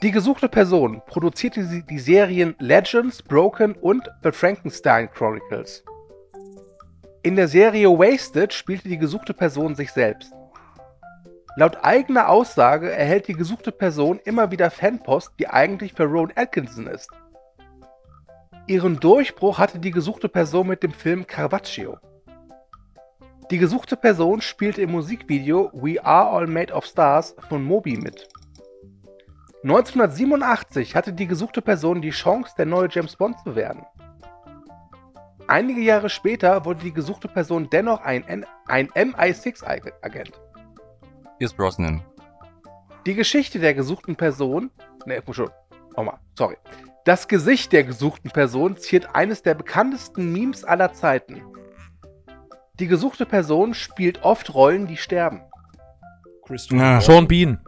Die 0.02 0.10
gesuchte 0.10 0.48
Person 0.48 1.02
produzierte 1.06 1.62
sie- 1.64 1.82
die 1.84 1.98
Serien 1.98 2.54
Legends, 2.58 3.22
Broken 3.22 3.74
und 3.74 4.10
The 4.22 4.32
Frankenstein 4.32 5.10
Chronicles. 5.12 5.84
In 7.22 7.36
der 7.36 7.48
Serie 7.48 7.88
Wasted 7.90 8.54
spielte 8.54 8.88
die 8.88 8.96
gesuchte 8.96 9.34
Person 9.34 9.74
sich 9.74 9.92
selbst. 9.92 10.32
Laut 11.56 11.76
eigener 11.84 12.30
Aussage 12.30 12.90
erhält 12.90 13.28
die 13.28 13.34
gesuchte 13.34 13.72
Person 13.72 14.18
immer 14.24 14.50
wieder 14.50 14.70
Fanpost, 14.70 15.32
die 15.38 15.48
eigentlich 15.48 15.92
für 15.92 16.04
Rowan 16.04 16.32
Atkinson 16.34 16.86
ist. 16.86 17.10
Ihren 18.66 19.00
Durchbruch 19.00 19.58
hatte 19.58 19.78
die 19.78 19.90
gesuchte 19.90 20.28
Person 20.28 20.68
mit 20.68 20.82
dem 20.82 20.92
Film 20.92 21.26
Carpaccio. 21.26 21.98
Die 23.50 23.58
gesuchte 23.58 23.96
Person 23.96 24.40
spielte 24.40 24.82
im 24.82 24.92
Musikvideo 24.92 25.70
We 25.72 26.02
Are 26.04 26.30
All 26.30 26.46
Made 26.46 26.72
of 26.72 26.84
Stars 26.84 27.34
von 27.48 27.64
Moby 27.64 27.96
mit. 27.96 28.28
1987 29.62 30.94
hatte 30.94 31.12
die 31.12 31.26
gesuchte 31.26 31.60
Person 31.60 32.00
die 32.00 32.10
Chance, 32.10 32.54
der 32.56 32.66
neue 32.66 32.88
James 32.90 33.16
Bond 33.16 33.38
zu 33.40 33.56
werden. 33.56 33.84
Einige 35.48 35.80
Jahre 35.80 36.08
später 36.08 36.64
wurde 36.64 36.84
die 36.84 36.92
gesuchte 36.92 37.26
Person 37.26 37.68
dennoch 37.70 38.00
ein, 38.02 38.46
ein 38.66 38.88
MI6-Agent. 38.90 40.40
Hier 41.38 41.46
ist 41.46 41.56
Brosnan. 41.56 42.04
Die 43.04 43.14
Geschichte 43.14 43.58
der 43.58 43.74
gesuchten 43.74 44.14
Person. 44.14 44.70
Ne, 45.06 45.20
schon. 45.32 45.50
Nochmal, 45.96 46.18
sorry. 46.38 46.56
Das 47.04 47.28
Gesicht 47.28 47.72
der 47.72 47.84
gesuchten 47.84 48.30
Person 48.30 48.76
ziert 48.76 49.14
eines 49.14 49.42
der 49.42 49.54
bekanntesten 49.54 50.32
Memes 50.32 50.64
aller 50.64 50.92
Zeiten. 50.92 51.42
Die 52.74 52.86
gesuchte 52.86 53.26
Person 53.26 53.74
spielt 53.74 54.22
oft 54.22 54.54
Rollen, 54.54 54.86
die 54.86 54.96
sterben. 54.96 55.42
Ja. 56.70 57.00
Sean 57.00 57.28
Bean. 57.28 57.64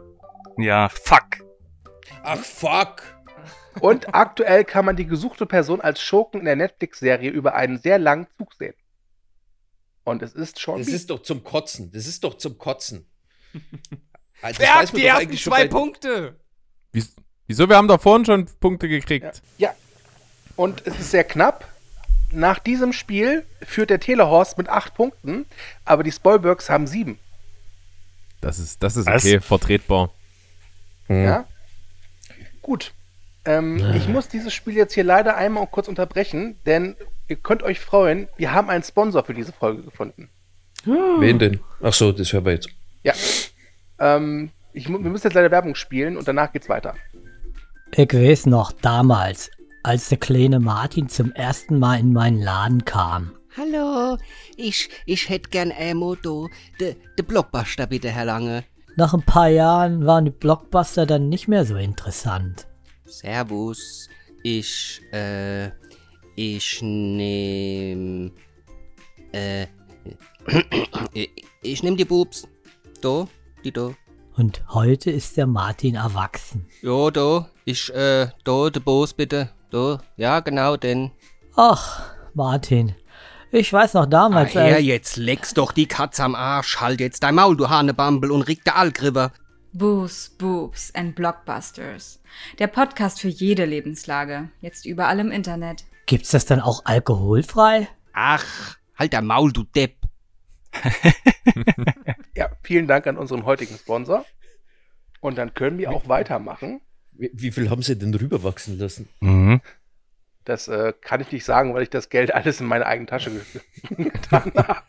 Ja, 0.57 0.89
fuck. 0.89 1.43
Ach, 2.23 2.37
fuck. 2.37 3.01
Und 3.79 4.13
aktuell 4.13 4.65
kann 4.65 4.85
man 4.85 4.95
die 4.95 5.07
gesuchte 5.07 5.45
Person 5.45 5.81
als 5.81 6.01
Schurken 6.01 6.41
in 6.41 6.45
der 6.45 6.55
Netflix-Serie 6.55 7.29
über 7.31 7.55
einen 7.55 7.79
sehr 7.79 7.97
langen 7.97 8.27
Zug 8.37 8.53
sehen. 8.53 8.75
Und 10.03 10.21
es 10.21 10.33
ist 10.33 10.59
schon. 10.59 10.79
Das 10.79 10.89
ist 10.89 11.09
doch 11.09 11.21
zum 11.23 11.43
Kotzen. 11.43 11.91
Das 11.91 12.05
ist 12.05 12.23
doch 12.23 12.35
zum 12.35 12.57
Kotzen. 12.57 13.09
Berg, 14.41 14.59
weiß 14.59 14.93
man 14.93 15.01
die 15.01 15.07
ersten 15.07 15.37
zwei 15.37 15.67
Punkte. 15.67 16.39
Wies- 16.91 17.15
Wieso? 17.47 17.67
Wir 17.67 17.75
haben 17.75 17.87
da 17.87 17.97
vorhin 17.97 18.25
schon 18.25 18.47
Punkte 18.59 18.87
gekriegt. 18.87 19.41
Ja. 19.57 19.73
Und 20.55 20.85
es 20.85 20.99
ist 20.99 21.11
sehr 21.11 21.23
knapp. 21.23 21.67
Nach 22.31 22.59
diesem 22.59 22.93
Spiel 22.93 23.45
führt 23.61 23.89
der 23.89 23.99
Telehorst 23.99 24.57
mit 24.57 24.69
acht 24.69 24.95
Punkten, 24.95 25.45
aber 25.85 26.03
die 26.03 26.11
Spoilbergs 26.11 26.69
haben 26.69 26.87
sieben. 26.87 27.19
Das 28.41 28.59
ist, 28.59 28.81
das 28.81 28.97
ist 28.97 29.05
Was? 29.05 29.23
okay, 29.23 29.39
vertretbar. 29.39 30.11
Ja? 31.07 31.45
Gut. 32.61 32.93
Ähm, 33.45 33.93
ich 33.95 34.07
muss 34.07 34.29
dieses 34.29 34.53
Spiel 34.53 34.75
jetzt 34.75 34.93
hier 34.93 35.03
leider 35.03 35.35
einmal 35.35 35.67
kurz 35.67 35.87
unterbrechen, 35.87 36.57
denn 36.65 36.95
ihr 37.27 37.35
könnt 37.35 37.61
euch 37.61 37.79
freuen, 37.79 38.27
wir 38.37 38.53
haben 38.53 38.69
einen 38.69 38.83
Sponsor 38.83 39.23
für 39.23 39.33
diese 39.33 39.51
Folge 39.51 39.83
gefunden. 39.83 40.29
Wen 40.85 41.39
denn? 41.39 41.59
Ach 41.81 41.93
so, 41.93 42.11
das 42.11 42.31
hören 42.33 42.45
wir 42.45 42.53
jetzt. 42.53 42.69
Ja. 43.03 43.13
Ähm, 43.99 44.51
ich, 44.73 44.89
wir 44.89 44.97
müssen 44.97 45.27
jetzt 45.27 45.33
leider 45.33 45.51
Werbung 45.51 45.75
spielen 45.75 46.17
und 46.17 46.27
danach 46.27 46.51
geht's 46.51 46.69
weiter. 46.69 46.95
Ich 47.95 48.11
weiß 48.11 48.47
noch 48.47 48.71
damals, 48.71 49.51
als 49.83 50.09
der 50.09 50.17
kleine 50.17 50.59
Martin 50.59 51.09
zum 51.09 51.31
ersten 51.33 51.77
Mal 51.77 51.99
in 51.99 52.11
meinen 52.11 52.41
Laden 52.41 52.85
kam. 52.85 53.33
Hallo, 53.55 54.17
ich, 54.57 54.89
ich 55.05 55.29
hätte 55.29 55.51
gern 55.51 55.71
ein 55.71 55.97
Motto. 55.97 56.49
De, 56.79 56.95
de 57.19 57.23
Blockbuster 57.23 57.85
bitte, 57.85 58.09
Herr 58.09 58.25
Lange. 58.25 58.63
Nach 58.95 59.13
ein 59.13 59.21
paar 59.21 59.49
Jahren 59.49 60.07
waren 60.07 60.25
die 60.25 60.31
Blockbuster 60.31 61.05
dann 61.05 61.29
nicht 61.29 61.47
mehr 61.47 61.65
so 61.65 61.75
interessant. 61.75 62.65
Servus. 63.05 64.09
Ich, 64.41 64.99
äh, 65.11 65.67
ich 66.35 66.79
nehm, 66.81 68.31
äh, 69.33 69.67
ich, 71.13 71.29
ich 71.61 71.83
nehm 71.83 71.95
die 71.95 72.05
Bubs. 72.05 72.47
Do, 73.01 73.27
die 73.63 73.71
do. 73.71 73.93
Und 74.35 74.63
heute 74.69 75.11
ist 75.11 75.37
der 75.37 75.45
Martin 75.45 75.93
erwachsen. 75.93 76.65
Jo, 76.81 77.11
do. 77.11 77.45
Ich, 77.65 77.93
äh, 77.93 78.27
do, 78.43 78.69
de 78.69 78.81
Bos 78.81 79.13
bitte. 79.13 79.49
Do. 79.69 79.99
Ja, 80.17 80.39
genau, 80.41 80.75
denn. 80.77 81.11
Ach, 81.55 82.11
Martin, 82.33 82.95
ich 83.51 83.71
weiß 83.71 83.93
noch 83.93 84.05
damals, 84.05 84.55
Ah, 84.55 84.61
her, 84.61 84.75
als, 84.77 84.85
jetzt 84.85 85.17
leckst 85.17 85.57
doch 85.57 85.71
die 85.71 85.87
Katze 85.87 86.23
am 86.23 86.35
Arsch. 86.35 86.81
Halt 86.81 86.99
jetzt 86.99 87.23
dein 87.23 87.35
Maul, 87.35 87.55
du 87.55 87.69
Hanebambel, 87.69 88.31
und 88.31 88.41
rieg 88.43 88.63
der 88.65 88.75
Algriver. 88.75 89.31
Boos, 89.71 90.35
Boobs 90.37 90.93
and 90.93 91.15
Blockbusters. 91.15 92.19
Der 92.59 92.67
Podcast 92.67 93.21
für 93.21 93.27
jede 93.29 93.65
Lebenslage. 93.65 94.49
Jetzt 94.61 94.85
überall 94.85 95.19
im 95.19 95.31
Internet. 95.31 95.85
gibt's 96.05 96.31
das 96.31 96.45
dann 96.45 96.59
auch 96.59 96.85
alkoholfrei? 96.85 97.87
Ach, 98.13 98.45
halt 98.97 99.13
dein 99.13 99.25
Maul, 99.25 99.51
du 99.53 99.63
Depp. 99.63 99.95
Ja, 102.35 102.49
vielen 102.63 102.87
Dank 102.87 103.05
an 103.05 103.17
unseren 103.17 103.45
heutigen 103.45 103.75
Sponsor. 103.77 104.25
Und 105.21 105.37
dann 105.37 105.53
können 105.53 105.77
wir 105.77 105.91
auch 105.91 106.07
weitermachen. 106.09 106.81
Wie, 107.15 107.31
wie 107.33 107.51
viel 107.51 107.69
haben 107.69 107.81
sie 107.81 107.97
denn 107.97 108.13
rüberwachsen 108.13 108.77
lassen? 108.79 109.07
Mhm. 109.21 109.61
Das 110.45 110.67
äh, 110.67 110.93
kann 110.99 111.21
ich 111.21 111.31
nicht 111.31 111.45
sagen, 111.45 111.73
weil 111.73 111.83
ich 111.83 111.89
das 111.89 112.09
Geld 112.09 112.33
alles 112.33 112.59
in 112.59 112.67
meine 112.67 112.85
eigene 112.85 113.07
Tasche 113.07 113.31
ge- 113.31 114.03
getan 114.11 114.51
habe. 114.55 114.83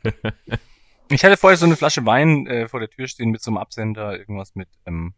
Ich 1.11 1.25
hatte 1.25 1.37
vorher 1.37 1.57
so 1.57 1.66
eine 1.66 1.76
Flasche 1.76 2.04
Wein 2.07 2.47
äh, 2.47 2.66
vor 2.69 2.81
der 2.81 2.90
Tür 2.90 3.07
stehen 3.07 3.31
mit 3.31 3.40
so 3.43 3.50
einem 3.50 3.59
Absender, 3.59 4.19
irgendwas 4.19 4.54
mit, 4.57 4.69
ähm, 4.87 5.14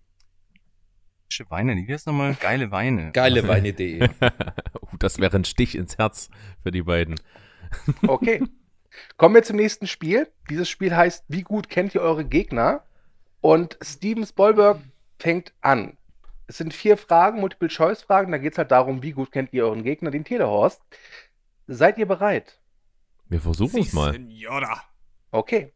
Flasche 1.31 1.51
Weine, 1.51 1.75
wie 1.77 1.93
heißt 1.93 2.07
nochmal? 2.07 2.35
Geile 2.41 2.71
Weine. 2.71 3.11
Geileweine.de. 3.13 4.09
oh, 4.83 4.89
das 4.99 5.19
wäre 5.19 5.37
ein 5.37 5.45
Stich 5.45 5.75
ins 5.75 5.99
Herz 5.99 6.31
für 6.63 6.71
die 6.71 6.83
beiden. 6.83 7.17
Okay. 8.07 8.43
Kommen 9.17 9.35
wir 9.35 9.43
zum 9.43 9.57
nächsten 9.57 9.87
Spiel. 9.89 10.29
Dieses 10.49 10.69
Spiel 10.71 10.95
heißt 10.95 11.25
Wie 11.29 11.43
gut 11.43 11.69
kennt 11.69 11.95
ihr 11.97 12.01
eure 12.01 12.25
Gegner? 12.25 12.85
Und 13.41 13.77
Steven 13.83 14.25
Spielberg 14.25 14.79
fängt 15.19 15.53
an. 15.63 15.97
Es 16.47 16.59
sind 16.59 16.73
vier 16.73 16.97
Fragen, 16.97 17.41
Multiple-Choice-Fragen. 17.41 18.33
Da 18.33 18.39
geht 18.39 18.53
es 18.53 18.59
halt 18.59 18.71
darum, 18.71 19.03
wie 19.03 19.13
gut 19.13 19.33
kennt 19.33 19.53
ihr 19.53 19.65
euren 19.65 19.83
Gegner, 19.83 20.11
den 20.11 20.25
Telehorst. 20.25 20.81
Seid 21.67 21.99
ihr 21.99 22.07
bereit? 22.07 22.61
Wir 23.29 23.41
versuchen 23.41 23.81
es 23.81 23.93
mal. 23.93 24.13
Senora. 24.13 24.83
Okay. 25.33 25.73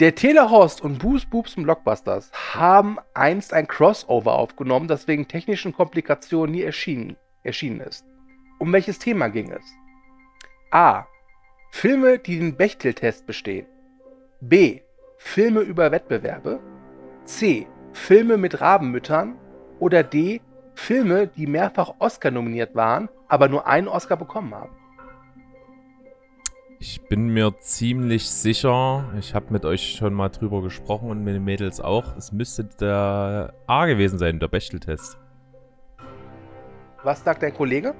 Der 0.00 0.14
Telehorst 0.14 0.80
und 0.80 0.98
Boos 0.98 1.26
Boobs 1.26 1.56
und 1.56 1.64
Blockbusters 1.64 2.32
haben 2.54 2.98
einst 3.12 3.52
ein 3.52 3.68
Crossover 3.68 4.32
aufgenommen, 4.32 4.88
das 4.88 5.06
wegen 5.06 5.28
technischen 5.28 5.72
Komplikationen 5.72 6.54
nie 6.54 6.62
erschienen, 6.62 7.16
erschienen 7.42 7.80
ist. 7.80 8.04
Um 8.58 8.72
welches 8.72 8.98
Thema 8.98 9.28
ging 9.28 9.52
es? 9.52 9.64
A. 10.70 11.06
Filme, 11.70 12.18
die 12.18 12.38
den 12.38 12.56
Bechtel-Test 12.56 13.26
bestehen. 13.26 13.66
B. 14.40 14.80
Filme 15.18 15.60
über 15.60 15.92
Wettbewerbe. 15.92 16.60
C. 17.24 17.68
Filme 17.92 18.36
mit 18.36 18.60
Rabenmüttern. 18.60 19.38
Oder 19.84 20.02
D. 20.02 20.40
Filme, 20.74 21.26
die 21.26 21.46
mehrfach 21.46 21.96
Oscar 21.98 22.30
nominiert 22.30 22.74
waren, 22.74 23.10
aber 23.28 23.50
nur 23.50 23.66
einen 23.66 23.86
Oscar 23.86 24.16
bekommen 24.16 24.54
haben. 24.54 24.74
Ich 26.78 27.06
bin 27.06 27.28
mir 27.28 27.52
ziemlich 27.60 28.30
sicher, 28.30 29.12
ich 29.18 29.34
habe 29.34 29.52
mit 29.52 29.66
euch 29.66 29.96
schon 29.96 30.14
mal 30.14 30.30
drüber 30.30 30.62
gesprochen 30.62 31.10
und 31.10 31.22
mit 31.22 31.34
den 31.34 31.44
Mädels 31.44 31.82
auch, 31.82 32.16
es 32.16 32.32
müsste 32.32 32.64
der 32.64 33.52
A 33.66 33.84
gewesen 33.84 34.18
sein, 34.18 34.40
der 34.40 34.48
Bechteltest. 34.48 35.18
Was 37.02 37.22
sagt 37.22 37.42
dein 37.42 37.52
Kollege? 37.52 37.94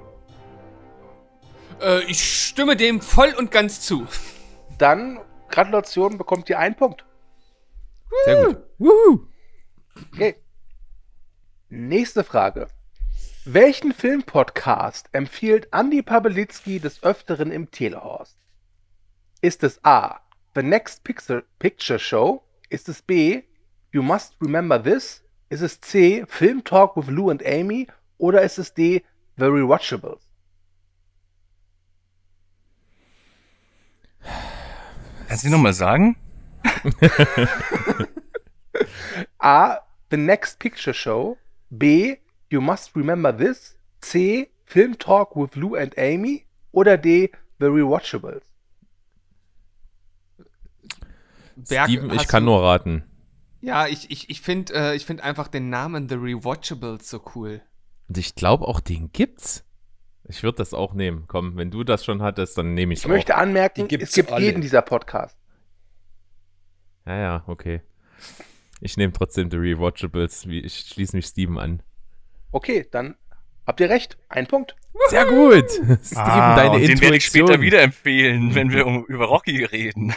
Äh, 1.83 2.03
ich 2.05 2.47
stimme 2.47 2.75
dem 2.75 2.99
voll 2.99 3.31
und 3.37 3.51
ganz 3.51 3.81
zu. 3.81 4.07
Dann, 4.79 5.19
Gratulation, 5.49 6.17
bekommt 6.17 6.49
ihr 6.49 6.57
einen 6.57 6.73
Punkt. 6.73 7.05
Sehr 8.25 8.43
gut. 8.43 8.57
Okay. 10.11 10.35
Nächste 11.69 12.23
Frage. 12.23 12.67
Welchen 13.43 13.91
Filmpodcast 13.91 15.09
empfiehlt 15.13 15.67
Andy 15.71 16.03
Pawelitzki 16.03 16.79
des 16.79 17.01
Öfteren 17.03 17.51
im 17.51 17.71
Telehorst? 17.71 18.37
Ist 19.41 19.63
es 19.63 19.83
A. 19.83 20.19
The 20.53 20.61
Next 20.61 21.03
Picture, 21.03 21.43
Picture 21.57 21.97
Show? 21.97 22.43
Ist 22.69 22.87
es 22.87 23.01
B. 23.01 23.43
You 23.91 24.03
Must 24.03 24.35
Remember 24.41 24.81
This? 24.81 25.23
Ist 25.49 25.61
es 25.61 25.81
C. 25.81 26.25
Film 26.27 26.63
Talk 26.63 26.95
with 26.95 27.07
Lou 27.07 27.31
and 27.31 27.43
Amy? 27.45 27.87
Oder 28.19 28.43
ist 28.43 28.59
es 28.59 28.73
D. 28.73 29.03
The 29.37 29.45
Rewatchables? 29.45 30.21
Kannst 35.27 35.43
du 35.43 35.49
nochmal 35.49 35.73
sagen? 35.73 36.15
A. 39.39 39.79
The 40.11 40.17
Next 40.17 40.59
Picture 40.59 40.93
Show. 40.93 41.37
B. 41.77 42.17
You 42.49 42.61
Must 42.61 42.95
Remember 42.95 43.35
This. 43.35 43.77
C. 44.01 44.49
Film 44.65 44.97
Talk 44.97 45.35
with 45.35 45.55
Lou 45.55 45.75
and 45.75 45.97
Amy. 45.97 46.45
Oder 46.71 46.97
D. 46.97 47.31
The 47.59 47.65
Rewatchables. 47.67 48.43
Berg, 51.55 51.89
Steven, 51.89 52.13
ich 52.13 52.27
kann 52.27 52.43
du- 52.43 52.51
nur 52.51 52.63
raten. 52.63 53.03
Ja, 53.61 53.87
ich, 53.87 54.11
ich, 54.11 54.29
ich 54.29 54.41
finde 54.41 54.73
äh, 54.75 54.95
ich 54.95 55.05
find 55.05 55.21
einfach 55.21 55.47
den 55.47 55.69
Namen 55.69 56.07
The 56.09 56.15
Rewatchables 56.15 57.09
so 57.09 57.21
cool. 57.35 57.61
Und 58.07 58.17
ich 58.17 58.35
glaube 58.35 58.67
auch, 58.67 58.79
den 58.79 59.11
gibt's. 59.11 59.63
Ich 60.27 60.43
würde 60.43 60.57
das 60.57 60.73
auch 60.73 60.93
nehmen. 60.93 61.25
Komm, 61.27 61.55
wenn 61.55 61.71
du 61.71 61.83
das 61.83 62.03
schon 62.05 62.21
hattest, 62.21 62.57
dann 62.57 62.73
nehme 62.73 62.93
ich 62.93 62.99
Ich 62.99 63.05
auch. 63.05 63.09
möchte 63.09 63.35
anmerken, 63.35 63.87
es 63.99 64.13
gibt 64.13 64.31
alle. 64.31 64.43
jeden 64.45 64.61
dieser 64.61 64.81
Podcast. 64.81 65.37
Ja, 67.07 67.17
ja, 67.17 67.43
okay. 67.47 67.81
Ich 68.81 68.97
nehme 68.97 69.13
trotzdem 69.13 69.49
The 69.49 69.57
Rewatchables. 69.57 70.47
Wie- 70.47 70.59
Ich 70.61 70.79
schließe 70.89 71.15
mich 71.15 71.25
Steven 71.25 71.57
an. 71.57 71.81
Okay, 72.51 72.87
dann 72.91 73.15
habt 73.65 73.79
ihr 73.79 73.89
recht. 73.89 74.17
Ein 74.29 74.47
Punkt. 74.47 74.75
Sehr 75.09 75.25
gut. 75.25 75.69
Steven, 75.71 76.17
Ah, 76.17 76.55
deine 76.55 76.71
und 76.71 76.81
den 76.81 76.91
Intuition. 76.91 77.01
werde 77.01 77.17
ich 77.17 77.25
später 77.25 77.61
wieder 77.61 77.81
empfehlen, 77.81 78.55
wenn 78.55 78.71
wir 78.71 78.85
um, 78.85 79.05
über 79.05 79.25
Rocky 79.25 79.63
reden. 79.63 80.13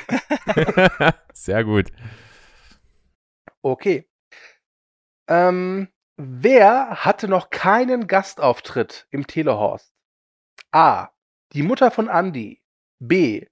Sehr 1.32 1.64
gut. 1.64 1.90
Okay. 3.62 4.08
Ähm, 5.28 5.88
wer 6.16 7.04
hatte 7.04 7.28
noch 7.28 7.50
keinen 7.50 8.06
Gastauftritt 8.06 9.06
im 9.10 9.26
Telehorst? 9.26 9.92
A. 10.72 11.08
Die 11.52 11.62
Mutter 11.62 11.90
von 11.90 12.08
Andy. 12.08 12.62
B. 13.00 13.46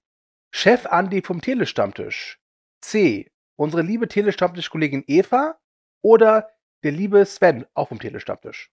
Chef 0.51 0.85
Andy 0.85 1.21
vom 1.21 1.41
Telestammtisch. 1.41 2.39
C. 2.81 3.31
Unsere 3.57 3.81
liebe 3.81 4.07
Telestammtischkollegin 4.07 5.03
Eva. 5.07 5.57
Oder 6.01 6.47
der 6.83 6.91
liebe 6.91 7.25
Sven, 7.25 7.65
auch 7.73 7.89
vom 7.89 7.99
Telestammtisch. 7.99 8.71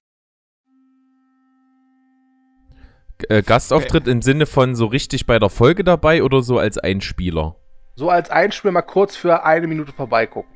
Äh, 3.29 3.43
Gastauftritt 3.43 4.07
im 4.07 4.21
Sinne 4.21 4.45
von 4.45 4.75
so 4.75 4.87
richtig 4.87 5.27
bei 5.27 5.39
der 5.39 5.49
Folge 5.49 5.85
dabei 5.85 6.23
oder 6.23 6.43
so 6.43 6.59
als 6.59 6.77
Einspieler? 6.79 7.57
So 7.97 8.11
als 8.11 8.29
Einspiel 8.29 8.73
mal 8.73 8.83
kurz 8.83 9.17
für 9.17 9.45
eine 9.45 9.67
Minute 9.67 9.93
vorbeigucken. 9.93 10.53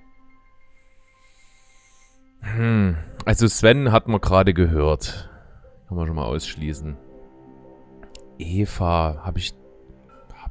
Hm. 2.43 2.97
Also 3.25 3.49
Sven 3.49 3.93
hat 3.93 4.09
man 4.09 4.21
gerade 4.21 4.53
gehört. 4.53 5.31
Kann 5.89 5.97
man 5.97 6.07
schon 6.07 6.17
mal 6.17 6.27
ausschließen. 6.27 6.97
Eva, 8.39 9.23
habe 9.25 9.39
ich. 9.39 9.55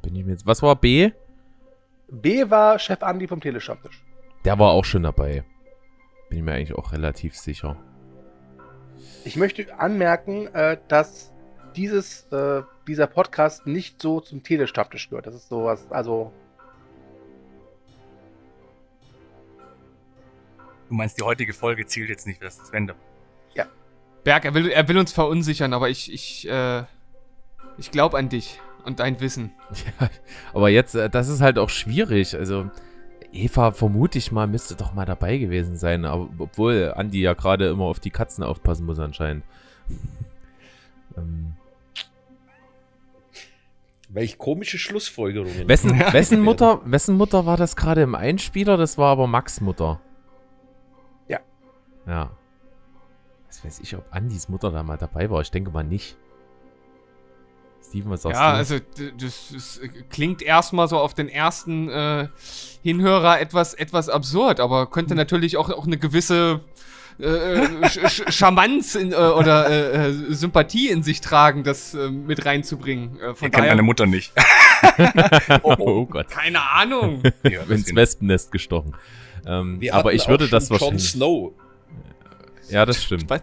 Bin 0.02 0.14
ich 0.14 0.24
mir 0.24 0.32
jetzt. 0.32 0.46
Was 0.46 0.62
war 0.62 0.76
B? 0.76 1.10
B 2.10 2.50
war 2.50 2.78
Chef 2.78 3.02
Andy 3.02 3.28
vom 3.28 3.40
Telestammtisch. 3.40 4.02
Der 4.44 4.58
war 4.58 4.70
auch 4.70 4.84
schon 4.84 5.02
dabei. 5.02 5.44
Bin 6.28 6.38
ich 6.38 6.44
mir 6.44 6.52
eigentlich 6.52 6.74
auch 6.74 6.92
relativ 6.92 7.36
sicher. 7.36 7.76
Ich 9.24 9.36
möchte 9.36 9.78
anmerken, 9.78 10.46
äh, 10.48 10.78
dass 10.88 11.32
dieses, 11.76 12.24
äh, 12.32 12.62
dieser 12.86 13.06
Podcast 13.06 13.66
nicht 13.66 14.00
so 14.00 14.20
zum 14.20 14.42
Telestammtisch 14.42 15.10
gehört. 15.10 15.26
Das 15.26 15.34
ist 15.34 15.48
sowas, 15.48 15.90
also 15.90 16.32
Du 20.88 20.94
meinst, 20.94 21.18
die 21.18 21.22
heutige 21.22 21.52
Folge 21.52 21.84
zielt 21.84 22.08
jetzt 22.08 22.26
nicht, 22.26 22.42
dass 22.42 22.56
das 22.56 22.72
Wende. 22.72 22.94
Berg, 24.28 24.44
er 24.44 24.52
will, 24.52 24.68
er 24.68 24.86
will 24.88 24.98
uns 24.98 25.12
verunsichern, 25.12 25.72
aber 25.72 25.88
ich, 25.88 26.12
ich, 26.12 26.46
äh, 26.48 26.84
ich 27.78 27.90
glaube 27.90 28.18
an 28.18 28.28
dich. 28.28 28.60
Und 28.84 29.00
dein 29.00 29.20
Wissen. 29.20 29.52
Ja, 30.00 30.08
aber 30.54 30.68
jetzt, 30.68 30.94
äh, 30.94 31.10
das 31.10 31.28
ist 31.28 31.40
halt 31.40 31.58
auch 31.58 31.70
schwierig. 31.70 32.34
Also, 32.34 32.70
Eva, 33.32 33.72
vermute 33.72 34.18
ich 34.18 34.32
mal, 34.32 34.46
müsste 34.46 34.74
doch 34.74 34.94
mal 34.94 35.04
dabei 35.04 35.38
gewesen 35.38 35.76
sein. 35.76 36.04
Aber, 36.04 36.28
obwohl 36.38 36.92
Andi 36.96 37.20
ja 37.20 37.34
gerade 37.34 37.68
immer 37.68 37.84
auf 37.84 38.00
die 38.00 38.10
Katzen 38.10 38.42
aufpassen 38.44 38.86
muss, 38.86 38.98
anscheinend. 38.98 39.44
ähm, 41.16 41.54
Welch 44.08 44.38
komische 44.38 44.78
Schlussfolgerungen. 44.78 45.68
wessen, 45.68 45.98
wessen, 46.12 46.40
Mutter, 46.40 46.80
wessen 46.84 47.16
Mutter 47.16 47.44
war 47.44 47.58
das 47.58 47.76
gerade 47.76 48.02
im 48.02 48.14
Einspieler? 48.14 48.78
Das 48.78 48.96
war 48.96 49.12
aber 49.12 49.26
Max 49.26 49.60
Mutter. 49.60 50.00
Ja. 51.28 51.40
Ja. 52.06 52.30
Was 53.48 53.64
weiß 53.64 53.80
ich, 53.80 53.94
ob 53.96 54.04
Andis 54.10 54.48
Mutter 54.48 54.70
da 54.70 54.82
mal 54.82 54.96
dabei 54.96 55.28
war. 55.28 55.42
Ich 55.42 55.50
denke 55.50 55.70
mal 55.70 55.84
nicht. 55.84 56.16
Steven, 57.88 58.10
was 58.10 58.22
sagst 58.22 58.38
Ja, 58.38 58.52
du? 58.52 58.56
also 58.58 58.78
d- 58.78 59.12
das, 59.18 59.48
das 59.52 59.78
äh, 59.78 59.88
klingt 60.10 60.42
erstmal 60.42 60.88
so 60.88 60.98
auf 60.98 61.14
den 61.14 61.28
ersten 61.28 61.88
äh, 61.88 62.28
Hinhörer 62.82 63.40
etwas, 63.40 63.74
etwas 63.74 64.08
absurd, 64.08 64.60
aber 64.60 64.86
könnte 64.90 65.10
Hm. 65.10 65.16
natürlich 65.18 65.56
auch, 65.56 65.70
auch 65.70 65.86
eine 65.86 65.98
gewisse 65.98 66.60
äh, 67.18 67.88
Sch 67.88 68.22
Charmanz 68.28 68.94
in, 68.94 69.12
äh, 69.12 69.16
oder 69.16 69.68
äh, 69.68 70.08
äh, 70.10 70.12
Sympathie 70.32 70.88
in 70.88 71.02
sich 71.02 71.20
tragen, 71.20 71.64
das 71.64 71.92
äh, 71.94 72.10
mit 72.10 72.44
reinzubringen. 72.46 73.18
Äh, 73.20 73.50
daher, 73.50 73.70
meine 73.70 73.82
Mutter 73.82 74.06
nicht. 74.06 74.32
oh, 75.62 75.74
oh 75.78 76.06
Gott. 76.06 76.28
keine 76.30 76.60
Ahnung. 76.70 77.22
Ja, 77.42 77.62
Ins 77.62 77.92
Wespennest 77.94 78.52
gestochen. 78.52 78.94
Ähm, 79.46 79.80
Wir 79.80 79.94
aber 79.94 80.12
ich 80.12 80.28
würde 80.28 80.44
auch 80.44 80.50
das 80.50 80.70
wahrscheinlich. 80.70 81.10
Snow. 81.10 81.52
Ja, 82.68 82.84
das 82.86 83.02
stimmt. 83.02 83.28
Was? 83.30 83.42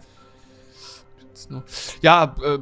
Ja, 2.00 2.34
äh, 2.42 2.58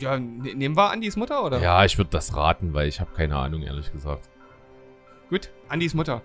ja, 0.00 0.18
ne- 0.18 0.54
nehmen 0.54 0.76
wir 0.76 0.90
Andis 0.90 1.16
Mutter, 1.16 1.44
oder? 1.44 1.58
Ja, 1.60 1.84
ich 1.84 1.98
würde 1.98 2.10
das 2.10 2.36
raten, 2.36 2.74
weil 2.74 2.88
ich 2.88 3.00
habe 3.00 3.12
keine 3.14 3.36
Ahnung, 3.36 3.62
ehrlich 3.62 3.90
gesagt. 3.92 4.28
Gut, 5.30 5.50
Andis 5.68 5.94
Mutter. 5.94 6.22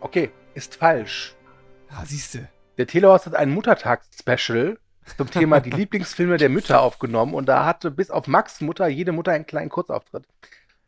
Okay, 0.00 0.30
ist 0.54 0.76
falsch. 0.76 1.34
Ja, 1.90 2.02
siehst 2.04 2.34
du. 2.34 2.48
Der 2.78 2.86
Telehaus 2.86 3.26
hat 3.26 3.34
ein 3.34 3.50
Muttertags-Special 3.50 4.78
zum 5.16 5.30
Thema 5.30 5.60
die 5.60 5.70
Lieblingsfilme 5.78 6.36
der 6.38 6.48
Mütter 6.48 6.80
aufgenommen 6.80 7.34
und 7.34 7.46
da 7.46 7.64
hatte 7.66 7.90
bis 7.90 8.10
auf 8.10 8.26
Max 8.26 8.60
Mutter 8.60 8.88
jede 8.88 9.12
Mutter 9.12 9.32
einen 9.32 9.46
kleinen 9.46 9.68
Kurzauftritt. 9.68 10.24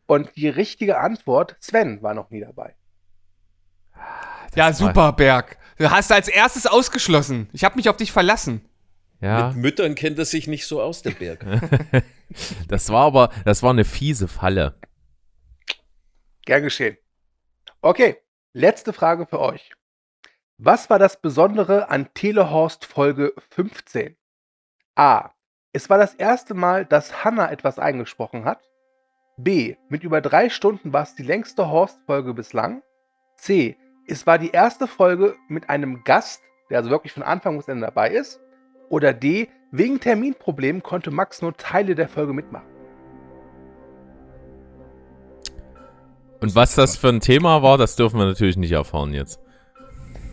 Und 0.06 0.30
die 0.36 0.48
richtige 0.48 0.98
Antwort, 0.98 1.56
Sven 1.60 2.02
war 2.02 2.14
noch 2.14 2.30
nie 2.30 2.40
dabei. 2.40 2.74
Ja, 4.54 4.66
war- 4.66 4.72
super, 4.72 5.12
Berg. 5.12 5.58
Du 5.78 5.90
hast 5.90 6.12
als 6.12 6.28
erstes 6.28 6.66
ausgeschlossen. 6.66 7.48
Ich 7.52 7.64
habe 7.64 7.76
mich 7.76 7.88
auf 7.88 7.96
dich 7.96 8.12
verlassen. 8.12 8.64
Ja, 9.24 9.48
Mit 9.48 9.56
Müttern 9.56 9.94
kennt 9.94 10.18
er 10.18 10.26
sich 10.26 10.48
nicht 10.48 10.66
so 10.66 10.82
aus, 10.82 11.00
der 11.00 11.12
Berg. 11.12 11.46
das 12.68 12.90
war 12.90 13.06
aber, 13.06 13.30
das 13.46 13.62
war 13.62 13.70
eine 13.70 13.86
fiese 13.86 14.28
Falle. 14.28 14.78
Gern 16.44 16.62
geschehen. 16.62 16.98
Okay, 17.80 18.18
letzte 18.52 18.92
Frage 18.92 19.24
für 19.24 19.40
euch. 19.40 19.72
Was 20.58 20.90
war 20.90 20.98
das 20.98 21.22
Besondere 21.22 21.88
an 21.88 22.12
Telehorst 22.12 22.84
Folge 22.84 23.32
15? 23.50 24.14
A. 24.94 25.30
Es 25.72 25.88
war 25.88 25.96
das 25.96 26.14
erste 26.14 26.52
Mal, 26.52 26.84
dass 26.84 27.24
Hannah 27.24 27.50
etwas 27.50 27.78
eingesprochen 27.78 28.44
hat. 28.44 28.60
B. 29.38 29.76
Mit 29.88 30.04
über 30.04 30.20
drei 30.20 30.50
Stunden 30.50 30.92
war 30.92 31.02
es 31.02 31.14
die 31.14 31.22
längste 31.22 31.70
Horst-Folge 31.70 32.34
bislang. 32.34 32.82
C. 33.38 33.78
Es 34.06 34.26
war 34.26 34.38
die 34.38 34.50
erste 34.50 34.86
Folge 34.86 35.34
mit 35.48 35.70
einem 35.70 36.04
Gast, 36.04 36.42
der 36.68 36.76
also 36.78 36.90
wirklich 36.90 37.14
von 37.14 37.22
Anfang 37.22 37.56
bis 37.56 37.68
Ende 37.68 37.86
dabei 37.86 38.10
ist. 38.10 38.38
Oder 38.94 39.12
D. 39.12 39.48
Wegen 39.72 39.98
Terminproblemen 39.98 40.80
konnte 40.80 41.10
Max 41.10 41.42
nur 41.42 41.56
Teile 41.56 41.96
der 41.96 42.08
Folge 42.08 42.32
mitmachen. 42.32 42.68
Und 46.40 46.54
was 46.54 46.76
das 46.76 46.96
für 46.96 47.08
ein 47.08 47.18
Thema 47.18 47.60
war, 47.64 47.76
das 47.76 47.96
dürfen 47.96 48.20
wir 48.20 48.26
natürlich 48.26 48.56
nicht 48.56 48.70
erfahren 48.70 49.12
jetzt. 49.12 49.40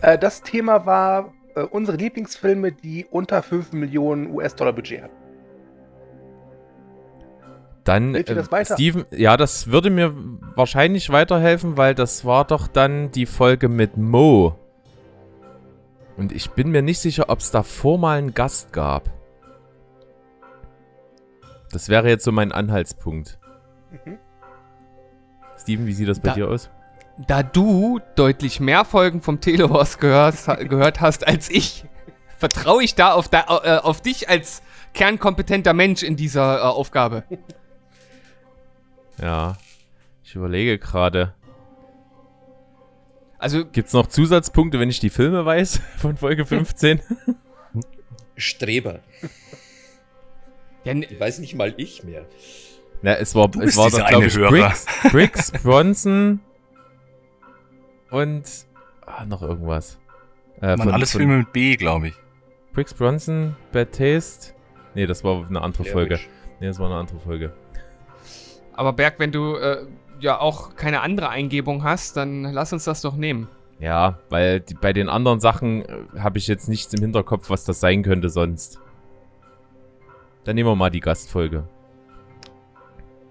Äh, 0.01 0.19
das 0.19 0.43
Thema 0.43 0.85
war 0.85 1.33
äh, 1.55 1.63
unsere 1.63 1.97
Lieblingsfilme, 1.97 2.71
die 2.71 3.07
unter 3.09 3.41
5 3.41 3.73
Millionen 3.73 4.31
US-Dollar 4.31 4.73
Budget 4.73 5.01
hatten. 5.01 5.15
Dann, 7.83 8.13
äh? 8.13 8.65
Steven, 8.65 9.05
ja, 9.09 9.37
das 9.37 9.71
würde 9.71 9.89
mir 9.89 10.13
wahrscheinlich 10.55 11.09
weiterhelfen, 11.09 11.77
weil 11.77 11.95
das 11.95 12.25
war 12.25 12.45
doch 12.45 12.67
dann 12.67 13.09
die 13.09 13.25
Folge 13.25 13.69
mit 13.69 13.97
Mo. 13.97 14.60
Und 16.21 16.31
ich 16.31 16.51
bin 16.51 16.69
mir 16.69 16.83
nicht 16.83 16.99
sicher, 16.99 17.29
ob 17.29 17.39
es 17.39 17.49
davor 17.49 17.97
mal 17.97 18.19
einen 18.19 18.35
Gast 18.35 18.71
gab. 18.73 19.09
Das 21.71 21.89
wäre 21.89 22.07
jetzt 22.09 22.23
so 22.23 22.31
mein 22.31 22.51
Anhaltspunkt. 22.51 23.39
Mhm. 24.05 24.19
Steven, 25.59 25.87
wie 25.87 25.93
sieht 25.93 26.07
das 26.07 26.19
bei 26.19 26.29
Da- 26.29 26.35
dir 26.35 26.47
aus? 26.47 26.69
Da 27.27 27.41
du 27.41 27.99
deutlich 28.15 28.59
mehr 28.59 28.85
Folgen 28.85 29.21
vom 29.23 29.41
Telehorst 29.41 29.99
gehört, 29.99 30.35
gehört 30.69 31.01
hast 31.01 31.25
als 31.27 31.49
ich, 31.49 31.85
vertraue 32.37 32.83
ich 32.83 32.93
da 32.93 33.13
auf, 33.13 33.27
da, 33.27 33.45
äh, 33.63 33.77
auf 33.79 34.01
dich 34.01 34.29
als 34.29 34.61
kernkompetenter 34.93 35.73
Mensch 35.73 36.03
in 36.03 36.15
dieser 36.15 36.59
äh, 36.59 36.61
Aufgabe. 36.61 37.23
Ja, 39.19 39.57
ich 40.23 40.35
überlege 40.35 40.77
gerade. 40.77 41.33
Also, 43.41 43.65
Gibt 43.65 43.87
es 43.87 43.93
noch 43.93 44.05
Zusatzpunkte, 44.07 44.79
wenn 44.79 44.89
ich 44.89 44.99
die 44.99 45.09
Filme 45.09 45.43
weiß 45.43 45.81
von 45.97 46.15
Folge 46.15 46.45
15? 46.45 47.01
Streber. 48.37 48.99
ja, 50.83 50.91
n- 50.91 51.01
Ich 51.03 51.19
weiß 51.19 51.39
nicht 51.39 51.55
mal 51.55 51.73
ich 51.77 52.03
mehr. 52.03 52.25
Na, 53.01 53.15
es 53.15 53.33
war, 53.33 53.49
es 53.59 53.75
war 53.77 53.89
doch, 53.89 54.05
glaube 54.07 54.27
ich. 54.27 54.35
Briggs, 54.37 54.85
Briggs, 55.11 55.51
Bronson 55.63 56.39
und 58.11 58.43
ah, 59.07 59.25
noch 59.25 59.41
irgendwas. 59.41 59.97
Äh, 60.61 60.75
Man, 60.77 60.89
alles 60.91 61.11
Filme 61.13 61.37
mit 61.39 61.51
B, 61.51 61.75
glaube 61.77 62.09
ich. 62.09 62.13
Briggs, 62.73 62.93
Bronson, 62.93 63.55
Bad 63.71 63.91
Taste. 63.93 64.53
Nee, 64.93 65.07
das 65.07 65.23
war 65.23 65.47
eine 65.47 65.61
andere 65.61 65.85
Folge. 65.85 66.19
Nee, 66.59 66.67
das 66.67 66.77
war 66.77 66.87
eine 66.91 66.95
andere 66.99 67.19
Folge. 67.19 67.53
aber 68.73 68.93
Berg, 68.93 69.15
wenn 69.17 69.31
du 69.31 69.55
äh, 69.55 69.85
ja 70.21 70.39
auch 70.39 70.75
keine 70.75 71.01
andere 71.01 71.29
Eingebung 71.29 71.83
hast, 71.83 72.17
dann 72.17 72.43
lass 72.43 72.73
uns 72.73 72.85
das 72.85 73.01
doch 73.01 73.15
nehmen. 73.15 73.47
Ja, 73.79 74.19
weil 74.29 74.59
die, 74.59 74.75
bei 74.75 74.93
den 74.93 75.09
anderen 75.09 75.39
Sachen 75.39 75.83
äh, 75.83 76.19
habe 76.19 76.37
ich 76.37 76.47
jetzt 76.47 76.69
nichts 76.69 76.93
im 76.93 77.01
Hinterkopf, 77.01 77.49
was 77.49 77.65
das 77.65 77.79
sein 77.79 78.03
könnte 78.03 78.29
sonst. 78.29 78.79
Dann 80.43 80.55
nehmen 80.55 80.69
wir 80.69 80.75
mal 80.75 80.91
die 80.91 80.99
Gastfolge. 80.99 81.67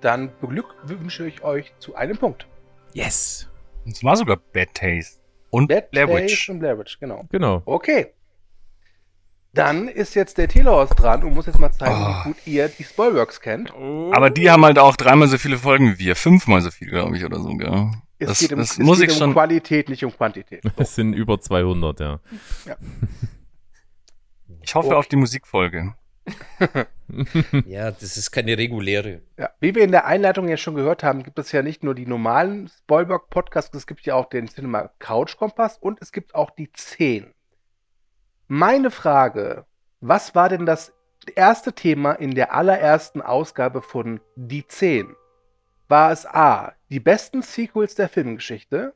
Dann 0.01 0.33
beglückwünsche 0.41 1.27
ich 1.27 1.45
euch 1.45 1.73
zu 1.79 1.95
einem 1.95 2.17
Punkt. 2.17 2.47
Yes! 2.93 3.49
Es 3.87 4.03
war 4.03 4.17
sogar 4.17 4.37
Bad 4.37 4.75
Taste. 4.75 5.21
Und 5.51 5.69
Bad 5.69 5.91
Blair 5.91 6.07
Taste 6.07 6.25
Witch. 6.25 6.49
und 6.51 6.59
Blair 6.61 6.79
Witch, 6.79 6.99
genau. 6.99 7.25
Genau. 7.31 7.63
Okay. 7.65 8.13
Dann 9.53 9.89
ist 9.89 10.15
jetzt 10.15 10.39
der 10.39 10.47
Telehaus 10.49 10.91
dran 10.91 11.25
und 11.25 11.35
muss 11.35 11.47
jetzt 11.47 11.59
mal 11.59 11.73
zeigen, 11.73 11.95
Oh. 11.95 12.09
wie 12.09 12.29
gut 12.29 12.37
ihr 12.47 12.69
die 12.69 12.85
Spoilworks 12.85 13.41
kennt. 13.41 13.73
Aber 13.75 14.31
die 14.31 14.49
haben 14.51 14.65
halt 14.65 14.79
auch 14.79 14.95
dreimal 14.97 15.27
so 15.29 15.39
viele 15.39 15.59
Folgen 15.59 15.95
wie 15.95 15.99
wir. 15.99 16.15
Fünfmal 16.17 16.61
so 16.61 16.71
viel, 16.71 16.89
glaube 16.89 17.17
ich, 17.17 17.25
oder 17.25 17.41
so, 17.41 17.57
gell? 17.57 17.91
Es 18.21 18.29
Das, 18.29 18.39
geht 18.39 18.53
um, 18.53 18.59
das 18.59 18.73
es 18.73 18.79
muss 18.79 19.01
geht 19.01 19.11
ich 19.11 19.17
um 19.17 19.21
schon. 19.21 19.33
Qualität, 19.33 19.89
nicht 19.89 20.05
um 20.05 20.13
Quantität. 20.17 20.63
So. 20.63 20.71
Es 20.77 20.95
sind 20.95 21.15
über 21.15 21.41
200, 21.41 22.01
ja. 22.01 22.21
Ich 24.63 24.75
hoffe 24.75 24.89
Okay. 24.89 24.97
auf 24.97 25.07
die 25.09 25.17
Musikfolge. 25.17 25.95
Ja, 27.67 27.91
das 27.91 28.17
ist 28.17 28.31
keine 28.31 28.57
reguläre. 28.57 29.23
Ja, 29.37 29.51
wie 29.59 29.75
wir 29.75 29.83
in 29.83 29.91
der 29.91 30.07
Einleitung 30.07 30.47
ja 30.49 30.57
schon 30.57 30.77
gehört 30.77 31.03
haben, 31.03 31.25
gibt 31.25 31.41
es 31.41 31.51
ja 31.51 31.61
nicht 31.61 31.83
nur 31.83 31.93
die 31.97 32.07
normalen 32.07 32.69
Spoilberg-Podcasts, 32.69 33.75
es 33.77 33.89
gibt 33.89 34.03
ja 34.07 34.15
auch 34.15 34.27
den 34.29 34.47
Cinema 34.47 34.91
Couch 35.01 35.37
Kompass 35.37 35.77
und 35.79 36.01
es 36.01 36.13
gibt 36.13 36.37
auch 36.37 36.51
die 36.51 36.71
10. 36.73 37.27
Meine 38.53 38.91
Frage, 38.91 39.65
was 40.01 40.35
war 40.35 40.49
denn 40.49 40.67
das 40.67 40.93
erste 41.37 41.73
Thema 41.73 42.15
in 42.15 42.35
der 42.35 42.53
allerersten 42.53 43.23
Ausgabe 43.23 43.81
von 43.81 44.19
Die 44.35 44.67
10? 44.67 45.15
War 45.87 46.11
es 46.11 46.27
A, 46.27 46.73
die 46.89 46.99
besten 46.99 47.43
Sequels 47.43 47.95
der 47.95 48.09
Filmgeschichte? 48.09 48.93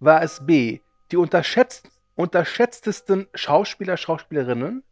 War 0.00 0.24
es 0.24 0.44
B, 0.44 0.80
die 1.12 1.18
unterschätzt, 1.18 1.88
unterschätztesten 2.16 3.28
Schauspieler, 3.32 3.96
Schauspielerinnen? 3.96 4.82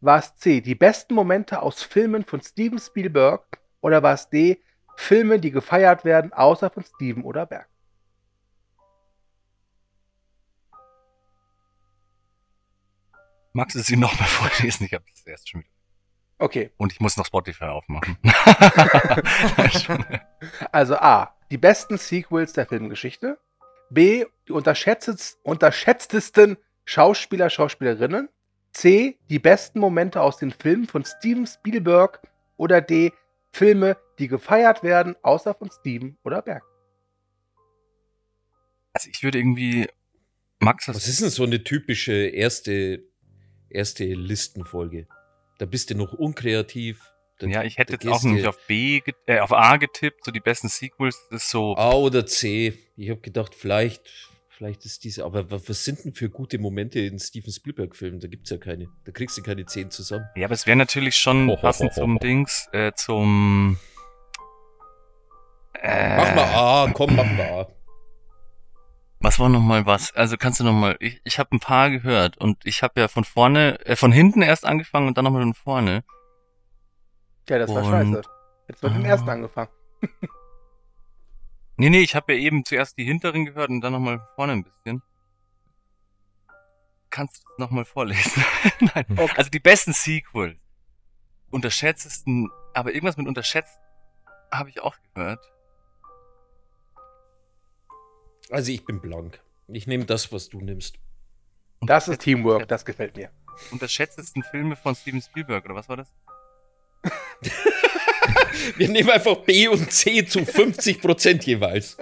War 0.00 0.20
es 0.20 0.36
C, 0.36 0.60
die 0.60 0.76
besten 0.76 1.14
Momente 1.14 1.60
aus 1.60 1.82
Filmen 1.82 2.24
von 2.24 2.40
Steven 2.42 2.78
Spielberg? 2.78 3.58
Oder 3.80 4.04
war 4.04 4.14
es 4.14 4.28
D, 4.28 4.60
Filme, 4.94 5.40
die 5.40 5.50
gefeiert 5.50 6.04
werden, 6.04 6.32
außer 6.32 6.70
von 6.70 6.84
Steven 6.84 7.24
oder 7.24 7.46
Berg? 7.46 7.66
Magst 13.52 13.76
du 13.76 13.80
sie 13.80 13.96
nochmal 13.96 14.28
vorlesen? 14.28 14.84
Ich 14.84 14.94
habe 14.94 15.04
das 15.10 15.26
erst 15.26 15.48
schon 15.48 15.60
wieder. 15.60 15.70
Okay, 16.38 16.70
Und 16.78 16.92
ich 16.92 17.00
muss 17.00 17.18
noch 17.18 17.26
Spotify 17.26 17.64
aufmachen. 17.64 18.16
also 20.72 20.96
A, 20.96 21.36
die 21.50 21.58
besten 21.58 21.98
Sequels 21.98 22.54
der 22.54 22.66
Filmgeschichte. 22.66 23.38
B, 23.90 24.24
die 24.48 24.52
unterschätztest, 24.52 25.38
unterschätztesten 25.42 26.56
Schauspieler, 26.86 27.50
Schauspielerinnen. 27.50 28.30
C, 28.72 29.18
die 29.28 29.38
besten 29.38 29.80
Momente 29.80 30.22
aus 30.22 30.38
den 30.38 30.52
Filmen 30.52 30.86
von 30.86 31.04
Steven 31.04 31.46
Spielberg. 31.46 32.22
Oder 32.56 32.80
D, 32.80 33.12
Filme, 33.52 33.96
die 34.18 34.28
gefeiert 34.28 34.82
werden, 34.82 35.16
außer 35.22 35.54
von 35.54 35.70
Steven 35.70 36.16
oder 36.24 36.40
Berg. 36.40 36.62
Also 38.92 39.08
ich 39.10 39.22
würde 39.22 39.38
irgendwie 39.38 39.88
Max, 40.60 40.88
Was 40.88 41.08
ist 41.08 41.22
denn 41.22 41.30
so 41.30 41.44
eine 41.44 41.64
typische 41.64 42.12
erste, 42.12 43.02
erste 43.70 44.04
Listenfolge? 44.04 45.06
Da 45.58 45.66
bist 45.66 45.90
du 45.90 45.94
noch 45.94 46.12
unkreativ. 46.12 47.02
Da, 47.38 47.46
Ja, 47.46 47.62
ich 47.64 47.78
hätte 47.78 47.94
jetzt 47.94 48.06
auch 48.08 48.22
nicht 48.22 48.46
auf 48.46 48.58
B, 48.66 49.00
äh, 49.26 49.40
auf 49.40 49.52
A 49.52 49.76
getippt, 49.78 50.24
so 50.24 50.30
die 50.30 50.40
besten 50.40 50.68
Sequels, 50.68 51.18
das 51.30 51.44
ist 51.44 51.50
so. 51.50 51.74
A 51.76 51.92
oder 51.92 52.26
C. 52.26 52.78
Ich 52.96 53.08
habe 53.10 53.20
gedacht, 53.20 53.54
vielleicht, 53.54 54.10
vielleicht 54.48 54.84
ist 54.84 55.04
diese. 55.04 55.24
Aber 55.24 55.50
wa- 55.50 55.60
was 55.66 55.84
sind 55.84 56.04
denn 56.04 56.12
für 56.12 56.28
gute 56.28 56.58
Momente 56.58 57.00
in 57.00 57.18
Steven 57.18 57.52
Spielberg-Filmen? 57.52 58.20
Da 58.20 58.28
gibt's 58.28 58.50
ja 58.50 58.58
keine. 58.58 58.88
Da 59.04 59.12
kriegst 59.12 59.38
du 59.38 59.42
keine 59.42 59.64
10 59.64 59.90
zusammen. 59.90 60.26
Ja, 60.36 60.46
aber 60.46 60.54
es 60.54 60.66
wäre 60.66 60.76
natürlich 60.76 61.16
schon 61.16 61.48
Ho, 61.48 61.52
ho, 61.52 61.56
passend 61.60 61.92
ho, 61.92 61.96
ho, 61.96 62.00
zum. 62.00 62.18
Dings, 62.18 62.68
äh, 62.72 62.92
zum. 62.94 63.78
Äh, 65.82 66.16
Mach 66.16 66.34
mal 66.34 66.44
A, 66.88 66.92
komm, 66.92 67.16
mach 67.16 67.24
mal 67.24 67.40
A. 67.48 67.68
Was 69.22 69.38
war 69.38 69.48
noch 69.50 69.60
mal 69.60 69.84
was? 69.84 70.14
Also 70.14 70.36
kannst 70.38 70.60
du 70.60 70.64
noch 70.64 70.72
mal. 70.72 70.96
Ich, 70.98 71.20
ich 71.24 71.38
habe 71.38 71.54
ein 71.54 71.60
paar 71.60 71.90
gehört 71.90 72.38
und 72.38 72.64
ich 72.64 72.82
habe 72.82 72.98
ja 73.00 73.08
von 73.08 73.24
vorne, 73.24 73.78
äh, 73.84 73.94
von 73.96 74.12
hinten 74.12 74.40
erst 74.42 74.64
angefangen 74.64 75.08
und 75.08 75.18
dann 75.18 75.24
noch 75.26 75.30
mal 75.32 75.42
von 75.42 75.54
vorne. 75.54 76.04
Ja, 77.48 77.58
das 77.58 77.68
war 77.74 77.84
Und- 77.84 77.90
scheiße. 77.90 78.22
Jetzt 78.68 78.82
wird 78.82 78.92
Ah. 78.94 79.00
ersten 79.00 79.28
angefangen. 79.28 79.70
Nee, 81.76 81.88
nee, 81.88 82.00
ich 82.00 82.14
habe 82.14 82.34
ja 82.34 82.38
eben 82.38 82.62
zuerst 82.66 82.98
die 82.98 83.04
hinteren 83.04 83.46
gehört 83.46 83.70
und 83.70 83.80
dann 83.80 83.94
noch 83.94 84.00
mal 84.00 84.20
vorne 84.34 84.52
ein 84.52 84.64
bisschen. 84.64 85.02
Kannst 87.08 87.38
du 87.38 87.40
es 87.52 87.58
noch 87.58 87.70
mal 87.70 87.86
vorlesen? 87.86 88.44
Nein. 88.80 89.06
Okay. 89.16 89.32
Also 89.34 89.48
die 89.48 89.60
besten 89.60 89.94
Sequels. 89.94 90.58
Unterschätztesten, 91.48 92.50
aber 92.74 92.92
irgendwas 92.92 93.16
mit 93.16 93.26
unterschätzt 93.26 93.78
habe 94.52 94.68
ich 94.68 94.82
auch 94.82 94.94
gehört. 95.14 95.42
Also 98.50 98.72
ich 98.72 98.84
bin 98.84 99.00
blank. 99.00 99.40
Ich 99.68 99.86
nehme 99.86 100.04
das, 100.04 100.32
was 100.32 100.48
du 100.48 100.60
nimmst. 100.60 100.96
Das 101.80 102.08
ist 102.08 102.20
Teamwork, 102.20 102.68
das 102.68 102.84
gefällt 102.84 103.16
mir. 103.16 103.30
Unterschätztesten 103.70 104.42
Filme 104.42 104.76
von 104.76 104.94
Steven 104.94 105.22
Spielberg, 105.22 105.64
oder 105.64 105.74
was 105.74 105.88
war 105.88 105.96
das? 105.96 106.08
Wir 108.76 108.88
nehmen 108.88 109.10
einfach 109.10 109.36
B 109.36 109.68
und 109.68 109.90
C 109.90 110.26
zu 110.26 110.40
50% 110.40 111.44
jeweils. 111.46 111.96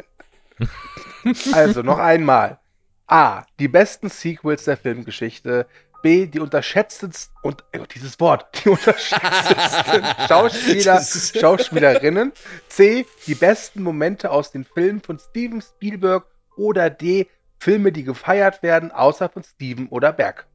Also 1.53 1.83
noch 1.83 1.99
einmal. 1.99 2.59
A. 3.07 3.45
Die 3.59 3.69
besten 3.69 4.09
Sequels 4.09 4.65
der 4.65 4.77
Filmgeschichte. 4.77 5.67
B. 6.03 6.27
Die 6.27 6.41
unterschätztesten 6.41 7.35
und 7.43 7.65
oh, 7.77 7.85
dieses 7.95 8.19
Wort. 8.21 8.47
Die 8.65 8.69
unterschätztesten 8.71 10.05
Schauspieler, 10.29 10.95
Das 10.95 11.33
Schauspielerinnen. 11.39 12.33
C. 12.69 13.07
Die 13.27 13.35
besten 13.35 13.83
Momente 13.83 14.31
aus 14.31 14.53
den 14.53 14.65
Filmen 14.65 15.01
von 15.01 15.19
Steven 15.19 15.63
Spielberg. 15.63 16.27
Oder 16.59 16.91
D. 16.91 17.29
Filme, 17.59 17.91
die 17.93 18.05
gefeiert 18.05 18.63
werden, 18.63 18.93
außer 18.93 19.29
von 19.29 19.43
Steven 19.43 19.89
oder 19.89 20.13
Berg. 20.13 20.47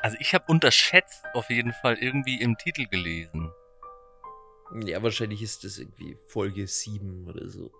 Also 0.00 0.16
ich 0.18 0.32
habe 0.34 0.44
unterschätzt 0.48 1.24
auf 1.34 1.50
jeden 1.50 1.72
Fall 1.72 1.96
irgendwie 1.98 2.40
im 2.40 2.56
Titel 2.56 2.86
gelesen. 2.86 3.52
Ja, 4.84 5.02
wahrscheinlich 5.02 5.42
ist 5.42 5.64
das 5.64 5.78
irgendwie 5.78 6.16
Folge 6.28 6.66
7 6.66 7.28
oder 7.28 7.48
so. 7.48 7.70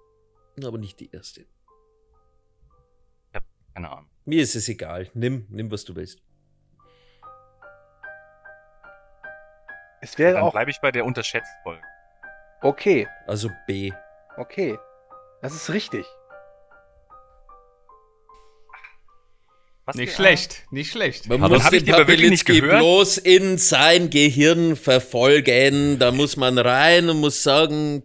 Aber 0.63 0.77
nicht 0.77 1.01
die 1.01 1.11
erste. 1.11 1.47
Keine 3.75 3.91
Ahnung. 3.91 4.11
Mir 4.25 4.43
ist 4.43 4.55
es 4.57 4.69
egal. 4.69 5.09
Nimm, 5.15 5.47
nimm, 5.49 5.71
was 5.71 5.85
du 5.85 5.95
willst. 5.97 6.21
Es 10.03 10.19
wäre 10.19 10.35
Dann 10.35 10.43
auch 10.43 10.53
bleibe 10.53 10.71
ich 10.71 10.81
bei 10.81 10.91
der 10.91 11.05
unterschätzt 11.05 11.53
Folge. 11.63 11.83
okay. 12.63 13.09
Also 13.27 13.51
B. 13.67 13.93
Okay. 14.37 14.79
Das 15.43 15.55
ist 15.55 15.71
richtig. 15.71 16.05
Was 19.91 19.97
Nicht 19.97 20.15
schlecht, 20.15 20.67
nicht 20.71 20.91
schlecht. 20.93 21.29
Man 21.29 21.41
muss 21.41 21.51
das- 21.51 21.65
hab 21.65 21.73
ich 21.73 21.85
den 21.85 21.95
gehört? 22.07 22.79
bloß 22.79 23.19
in 23.19 23.59
sein 23.59 24.09
Gehirn 24.11 24.77
verfolgen. 24.77 25.99
Da 25.99 26.13
muss 26.13 26.37
man 26.37 26.59
rein 26.59 27.09
und 27.09 27.19
muss 27.21 27.43
sagen, 27.43 28.03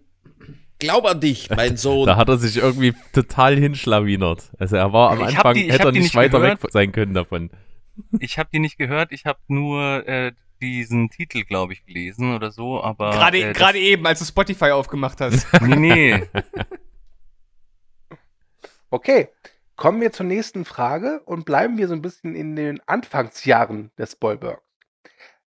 glaub 0.79 1.05
an 1.05 1.19
dich, 1.21 1.49
mein 1.55 1.77
Sohn. 1.77 2.07
Da 2.07 2.15
hat 2.17 2.27
er 2.29 2.37
sich 2.37 2.57
irgendwie 2.57 2.93
total 3.13 3.55
hinschlawinert. 3.57 4.51
Also 4.57 4.75
er 4.77 4.91
war 4.93 5.11
am 5.11 5.19
Ich 5.21 5.35
Anfang, 5.37 5.53
die- 5.53 5.71
hätte 5.71 5.83
er 5.85 5.91
nicht 5.91 6.01
nicht 6.03 6.15
weiter 6.15 6.39
gehört. 6.39 6.63
weg 6.63 6.71
sein 6.71 6.91
können 6.91 7.13
davon. 7.13 7.49
Ich 8.19 8.37
habe 8.39 8.49
die 8.51 8.59
nicht 8.59 8.77
gehört, 8.77 9.11
ich 9.11 9.25
habe 9.25 9.39
nur 9.47 10.07
äh, 10.07 10.31
diesen 10.61 11.09
Titel, 11.11 11.43
glaube 11.43 11.73
ich, 11.73 11.85
gelesen 11.85 12.35
oder 12.35 12.51
so, 12.51 12.81
aber. 12.81 13.11
Gerade 13.11 13.37
äh, 13.49 13.53
gerade 13.53 13.77
eben, 13.79 14.05
als 14.07 14.19
du 14.19 14.25
Spotify 14.25 14.71
aufgemacht 14.71 15.21
hast. 15.21 15.45
Nee, 15.61 15.75
nee. 15.75 16.23
Okay, 18.91 19.27
kommen 19.75 20.01
wir 20.01 20.11
zur 20.11 20.25
nächsten 20.25 20.65
Frage 20.65 21.21
und 21.25 21.45
bleiben 21.45 21.77
wir 21.77 21.87
so 21.87 21.93
ein 21.93 22.01
bisschen 22.01 22.35
in 22.35 22.55
den 22.55 22.81
Anfangsjahren 22.87 23.91
des 23.97 24.13
Spielberg. 24.13 24.61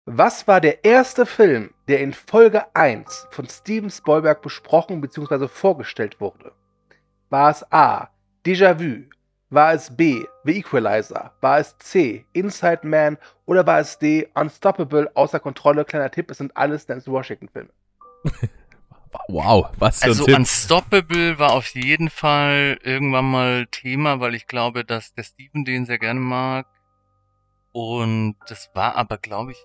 Was 0.05 0.49
war 0.49 0.61
der 0.61 0.85
erste 0.85 1.27
Film, 1.27 1.75
der 1.87 2.01
in 2.01 2.15
Folge 2.15 2.75
1 2.75 3.29
von 3.31 3.47
Steven 3.47 3.91
Spielberg 3.91 4.41
besprochen 4.41 5.01
bzw. 5.01 5.49
vorgestellt 5.49 6.21
wurde? 6.21 6.53
War 7.29 7.51
es 7.51 7.73
A. 7.73 8.09
Déjà-vu? 8.45 9.05
War 9.51 9.75
es 9.75 9.95
B. 9.95 10.25
The 10.45 10.59
Equalizer? 10.59 11.33
War 11.41 11.59
es 11.59 11.77
C. 11.79 12.25
Inside 12.33 12.87
Man? 12.87 13.19
Oder 13.45 13.67
war 13.67 13.81
es 13.81 13.99
D. 13.99 14.29
Unstoppable? 14.35 15.11
Außer 15.15 15.41
Kontrolle? 15.41 15.85
Kleiner 15.85 16.11
Tipp, 16.11 16.31
es 16.31 16.39
sind 16.39 16.57
alles 16.57 16.87
Denzel 16.87 17.13
Washington-Filme. 17.13 17.71
Wow, 19.29 19.71
was 19.79 20.01
für 20.01 20.07
Also 20.07 20.25
ein 20.25 20.27
Tipp. 20.27 20.37
Unstoppable 20.39 21.39
war 21.39 21.53
auf 21.53 21.75
jeden 21.75 22.11
Fall 22.11 22.79
irgendwann 22.83 23.31
mal 23.31 23.67
Thema, 23.67 24.21
weil 24.21 24.35
ich 24.35 24.47
glaube, 24.47 24.85
dass 24.85 25.15
der 25.15 25.23
Steven 25.23 25.65
den 25.65 25.87
sehr 25.87 25.99
gerne 25.99 26.21
mag. 26.21 26.67
Und 27.73 28.37
das 28.49 28.71
war 28.75 28.97
aber, 28.97 29.19
glaube 29.19 29.53
ich. 29.53 29.59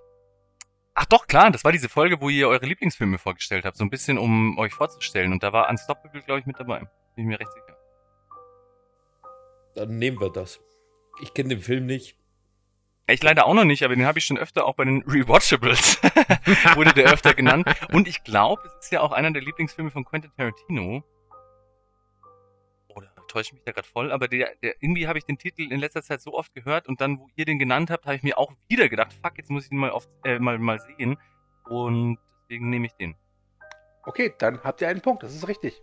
Ach 0.95 1.05
doch, 1.05 1.25
klar, 1.25 1.49
das 1.49 1.63
war 1.63 1.71
diese 1.71 1.89
Folge, 1.89 2.21
wo 2.21 2.29
ihr 2.29 2.47
eure 2.47 2.65
Lieblingsfilme 2.65 3.17
vorgestellt 3.17 3.65
habt, 3.65 3.77
so 3.77 3.83
ein 3.83 3.89
bisschen 3.89 4.17
um 4.17 4.57
euch 4.59 4.73
vorzustellen. 4.73 5.31
Und 5.31 5.41
da 5.41 5.51
war 5.51 5.69
Unstoppable, 5.69 6.21
glaube 6.21 6.41
ich, 6.41 6.45
mit 6.45 6.59
dabei. 6.59 6.79
Bin 7.15 7.23
ich 7.23 7.25
mir 7.25 7.39
recht 7.39 7.51
sicher. 7.51 7.77
Dann 9.75 9.97
nehmen 9.97 10.19
wir 10.19 10.29
das. 10.29 10.59
Ich 11.21 11.33
kenne 11.33 11.49
den 11.49 11.61
Film 11.61 11.85
nicht. 11.85 12.17
Ich 13.07 13.21
leider 13.21 13.45
auch 13.45 13.53
noch 13.53 13.65
nicht, 13.65 13.83
aber 13.83 13.95
den 13.95 14.05
habe 14.05 14.19
ich 14.19 14.25
schon 14.25 14.37
öfter 14.37 14.65
auch 14.65 14.75
bei 14.75 14.85
den 14.85 15.03
Rewatchables. 15.03 16.01
wurde 16.75 16.93
der 16.93 17.11
öfter 17.11 17.33
genannt. 17.33 17.67
Und 17.91 18.07
ich 18.07 18.23
glaube, 18.23 18.61
es 18.65 18.85
ist 18.85 18.91
ja 18.91 19.01
auch 19.01 19.11
einer 19.11 19.31
der 19.31 19.41
Lieblingsfilme 19.41 19.91
von 19.91 20.05
Quentin 20.05 20.31
Tarantino. 20.37 21.03
Oder 22.87 23.13
täusche 23.27 23.47
ich 23.49 23.53
mich 23.53 23.63
da 23.65 23.73
gerade 23.73 23.87
voll, 23.87 24.11
aber 24.11 24.29
der, 24.29 24.55
der, 24.61 24.75
irgendwie 24.81 25.07
habe 25.07 25.17
ich 25.17 25.25
den 25.25 25.37
Titel 25.37 25.63
in 25.63 25.79
letzter 25.79 26.01
Zeit 26.01 26.21
so 26.21 26.33
oft 26.33 26.53
gehört 26.53 26.87
und 26.87 27.01
dann, 27.01 27.19
wo 27.19 27.27
ihr 27.35 27.43
den 27.43 27.59
genannt 27.59 27.89
habt, 27.89 28.05
habe 28.05 28.15
ich 28.15 28.23
mir 28.23 28.37
auch 28.37 28.53
wieder 28.69 28.87
gedacht, 28.87 29.11
fuck, 29.21 29.37
jetzt 29.37 29.49
muss 29.49 29.65
ich 29.65 29.71
ihn 29.71 29.79
mal, 29.79 29.91
oft, 29.91 30.09
äh, 30.23 30.39
mal, 30.39 30.57
mal 30.57 30.79
sehen. 30.79 31.17
Und 31.65 32.17
deswegen 32.43 32.69
nehme 32.69 32.85
ich 32.85 32.93
den. 32.93 33.15
Okay, 34.05 34.33
dann 34.37 34.63
habt 34.63 34.79
ihr 34.81 34.87
einen 34.87 35.01
Punkt, 35.01 35.23
das 35.23 35.35
ist 35.35 35.47
richtig. 35.47 35.81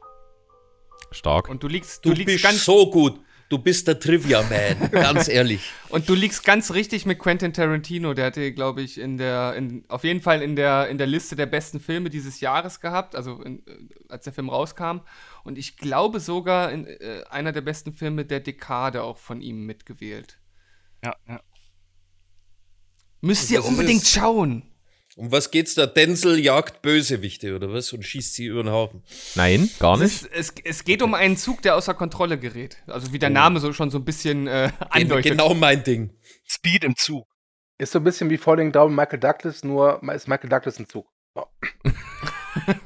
Stark. 1.11 1.49
Und 1.49 1.63
du 1.63 1.69
liegst, 1.69 2.05
Du, 2.05 2.11
du, 2.11 2.17
liegst 2.17 2.35
bist 2.35 2.45
ganz 2.45 2.65
so 2.65 2.91
gut. 2.91 3.21
Du 3.51 3.59
bist 3.59 3.89
der 3.89 3.99
Trivia-Man. 3.99 4.93
Ganz 4.93 5.27
ehrlich. 5.27 5.73
und 5.89 6.09
du 6.09 6.15
liegst 6.15 6.45
ganz 6.45 6.73
richtig 6.73 7.05
mit 7.05 7.19
Quentin 7.19 7.53
Tarantino. 7.53 8.15
Der 8.15 8.27
hatte, 8.27 8.53
glaube 8.53 8.81
ich, 8.81 8.97
in 8.97 9.19
der, 9.19 9.55
in, 9.57 9.85
auf 9.89 10.05
jeden 10.05 10.23
Fall 10.23 10.41
in 10.41 10.55
der, 10.55 10.89
in 10.89 10.99
der 10.99 11.09
Liste 11.09 11.35
der 11.35 11.47
besten 11.47 11.81
Filme 11.81 12.11
dieses 12.11 12.41
Jahres 12.41 12.79
gehabt, 12.79 13.17
also 13.17 13.43
in, 13.43 13.67
äh, 13.67 13.73
als 14.09 14.23
der 14.23 14.33
Film 14.33 14.51
rauskam. 14.51 15.01
Und 15.43 15.59
ich 15.59 15.77
glaube 15.77 16.21
sogar 16.21 16.71
in 16.71 16.87
äh, 16.87 17.25
einer 17.29 17.51
der 17.51 17.63
besten 17.63 17.93
Filme 17.93 18.25
der 18.25 18.39
Dekade 18.39 19.03
auch 19.03 19.19
von 19.19 19.41
ihm 19.41 19.67
mitgewählt. 19.67 20.39
Ja, 21.05 21.17
ja. 21.27 21.41
Müsst 23.21 23.51
Und 23.51 23.55
ihr 23.55 23.65
unbedingt 23.65 24.07
schauen. 24.07 24.63
Um 25.17 25.33
was 25.33 25.51
geht's 25.51 25.75
da? 25.75 25.87
Denzel 25.87 26.39
jagt 26.39 26.83
Bösewichte 26.83 27.55
oder 27.57 27.73
was? 27.73 27.93
Und 27.93 28.05
schießt 28.05 28.35
sie 28.35 28.47
über 28.47 28.63
den 28.63 28.73
Haufen. 28.73 29.03
Nein, 29.35 29.69
gar 29.79 30.01
Es, 30.01 30.23
nicht. 30.23 30.33
ist, 30.33 30.55
es, 30.55 30.55
es 30.65 30.85
geht 30.85 31.03
um 31.03 31.15
einen 31.15 31.37
Zug, 31.37 31.63
der 31.63 31.77
außer 31.77 31.95
Kontrolle 31.95 32.39
gerät. 32.39 32.77
Also 32.87 33.13
wie 33.13 33.19
der 33.19 33.31
Name 33.31 33.59
so 33.61 33.73
schon 33.73 33.91
so 33.91 33.99
ein 33.99 34.05
bisschen 34.05 34.47
äh, 34.47 34.71
andeutet. 34.91 35.33
genau 35.33 35.53
mein 35.55 35.83
Ding. 35.83 36.11
Speed 36.47 36.85
im 36.85 36.95
Zug. 36.97 37.27
Ist 37.79 37.93
so 37.93 37.99
ein 37.99 38.05
bisschen 38.05 38.31
wie 38.31 38.37
Falling 38.39 38.73
Down 38.73 38.95
Michael 38.95 39.19
Douglas, 39.19 39.65
nur 39.65 40.01
ist 40.15 40.29
Michael 40.29 40.49
Douglas 40.51 40.79
ein 40.79 40.87
Zug. 40.89 41.07
So. 41.35 41.45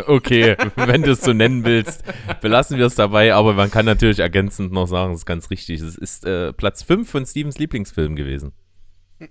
Okay, 0.06 0.56
wenn 0.76 1.02
du 1.02 1.12
es 1.12 1.22
so 1.22 1.32
nennen 1.32 1.64
willst, 1.64 2.02
belassen 2.42 2.76
wir 2.78 2.84
es 2.84 2.96
dabei, 2.96 3.32
aber 3.32 3.54
man 3.54 3.70
kann 3.70 3.86
natürlich 3.86 4.18
ergänzend 4.18 4.72
noch 4.72 4.86
sagen, 4.86 5.12
das 5.12 5.20
ist 5.20 5.26
ganz 5.26 5.50
richtig. 5.50 5.80
Es 5.80 5.96
ist 5.96 6.26
äh, 6.26 6.52
Platz 6.52 6.82
5 6.82 7.10
von 7.10 7.24
Stevens 7.24 7.58
Lieblingsfilm 7.58 8.14
gewesen. 8.14 8.52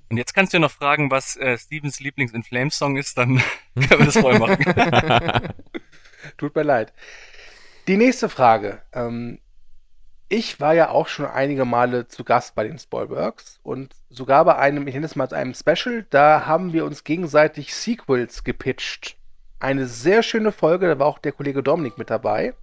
Und 0.10 0.17
jetzt 0.17 0.34
kannst 0.34 0.53
du 0.53 0.60
noch 0.60 0.71
fragen, 0.71 1.12
was 1.12 1.36
äh, 1.38 1.58
Stevens 1.58 1.99
Lieblings 1.99 2.34
in 2.34 2.43
Flames 2.43 2.77
Song 2.77 2.97
ist, 2.97 3.17
dann 3.17 3.41
können 3.75 3.99
wir 3.99 4.06
das 4.06 4.17
voll 4.17 4.39
machen. 4.39 4.63
Tut 6.38 6.56
mir 6.56 6.63
leid. 6.63 6.93
Die 7.88 7.97
nächste 7.97 8.29
Frage. 8.29 8.82
Ähm, 8.93 9.39
ich 10.29 10.60
war 10.60 10.73
ja 10.73 10.89
auch 10.89 11.08
schon 11.08 11.25
einige 11.25 11.65
Male 11.65 12.08
zu 12.08 12.23
Gast 12.23 12.56
bei 12.56 12.63
den 12.63 12.79
Spoilbergs 12.79 13.60
und 13.62 13.93
sogar 14.10 14.45
bei 14.45 14.56
einem, 14.56 14.88
ich 14.88 14.93
nenne 14.93 15.06
es 15.06 15.15
mal 15.15 15.25
als 15.25 15.34
einem 15.34 15.53
Special, 15.53 16.08
da 16.10 16.45
haben 16.45 16.73
wir 16.73 16.86
uns 16.86 17.03
gegenseitig 17.03 17.75
Sequels 17.75 18.43
gepitcht. 18.43 19.17
Eine 19.60 19.86
sehr 19.86 20.23
schöne 20.23 20.51
Folge, 20.51 20.88
da 20.88 20.97
war 20.97 21.08
auch 21.08 21.19
der 21.19 21.34
Kollege 21.34 21.62
Dominik 21.62 21.97
mit 21.97 22.10
dabei. 22.10 22.56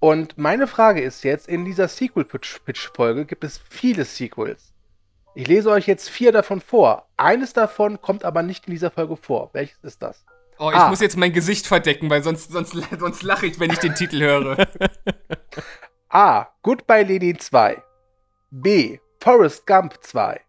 Und 0.00 0.36
meine 0.36 0.66
Frage 0.66 1.00
ist 1.00 1.22
jetzt, 1.22 1.48
in 1.48 1.64
dieser 1.64 1.88
Sequel-Pitch-Folge 1.88 3.24
gibt 3.24 3.44
es 3.44 3.58
viele 3.70 4.04
Sequels. 4.04 4.71
Ich 5.34 5.46
lese 5.46 5.70
euch 5.70 5.86
jetzt 5.86 6.10
vier 6.10 6.30
davon 6.32 6.60
vor. 6.60 7.08
Eines 7.16 7.52
davon 7.52 8.00
kommt 8.00 8.24
aber 8.24 8.42
nicht 8.42 8.66
in 8.66 8.72
dieser 8.72 8.90
Folge 8.90 9.16
vor. 9.16 9.50
Welches 9.52 9.78
ist 9.82 10.02
das? 10.02 10.24
Oh, 10.58 10.70
ich 10.70 10.76
Ah. 10.76 10.88
muss 10.88 11.00
jetzt 11.00 11.16
mein 11.16 11.32
Gesicht 11.32 11.66
verdecken, 11.66 12.10
weil 12.10 12.22
sonst, 12.22 12.50
sonst, 12.52 12.72
sonst 12.98 13.22
lache 13.22 13.46
ich, 13.46 13.58
wenn 13.58 13.70
ich 13.70 13.78
den 13.78 13.94
Titel 13.94 14.20
höre. 14.20 14.66
A. 16.10 16.48
Goodbye 16.62 17.04
Lenin 17.04 17.38
2. 17.38 17.82
B. 18.50 18.98
Forrest 19.20 19.66
Gump 19.66 19.94
2. 20.02 20.40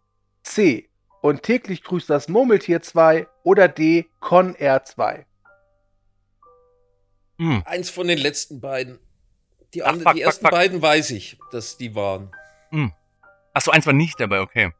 C. 0.42 0.88
Und 1.22 1.42
täglich 1.42 1.82
grüßt 1.82 2.10
das 2.10 2.28
Murmeltier 2.28 2.82
2. 2.82 3.26
Oder 3.42 3.68
D. 3.68 4.06
Con 4.20 4.54
Air 4.56 4.84
2. 4.84 5.24
Hm. 7.38 7.62
Eins 7.64 7.88
von 7.90 8.06
den 8.06 8.18
letzten 8.18 8.60
beiden. 8.60 8.98
Die, 9.72 9.82
Ach, 9.82 9.92
fuck, 9.94 9.98
die 10.00 10.04
fuck, 10.04 10.16
ersten 10.20 10.44
fuck. 10.44 10.50
beiden 10.52 10.82
weiß 10.82 11.10
ich, 11.12 11.38
dass 11.50 11.78
die 11.78 11.94
waren. 11.94 12.30
Achso, 13.54 13.70
eins 13.70 13.86
war 13.86 13.92
nicht 13.94 14.20
dabei, 14.20 14.40
okay. 14.40 14.72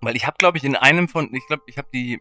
Weil 0.00 0.14
ich 0.16 0.26
habe, 0.26 0.36
glaube 0.38 0.58
ich, 0.58 0.64
in 0.64 0.76
einem 0.76 1.08
von, 1.08 1.32
ich 1.34 1.46
glaube, 1.46 1.62
ich 1.66 1.78
habe 1.78 1.88
die, 1.92 2.20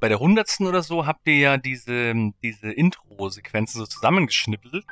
bei 0.00 0.08
der 0.08 0.18
hundertsten 0.18 0.66
oder 0.66 0.82
so, 0.82 1.06
habt 1.06 1.26
ihr 1.26 1.36
ja 1.38 1.56
diese, 1.56 2.12
diese 2.42 2.70
Intro-Sequenzen 2.72 3.78
so 3.80 3.86
zusammengeschnippelt. 3.86 4.84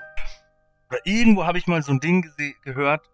Oder 0.90 0.98
irgendwo 1.04 1.44
habe 1.44 1.58
ich 1.58 1.66
mal 1.66 1.82
so 1.82 1.92
ein 1.92 2.00
Ding 2.00 2.30
gehört, 2.62 3.10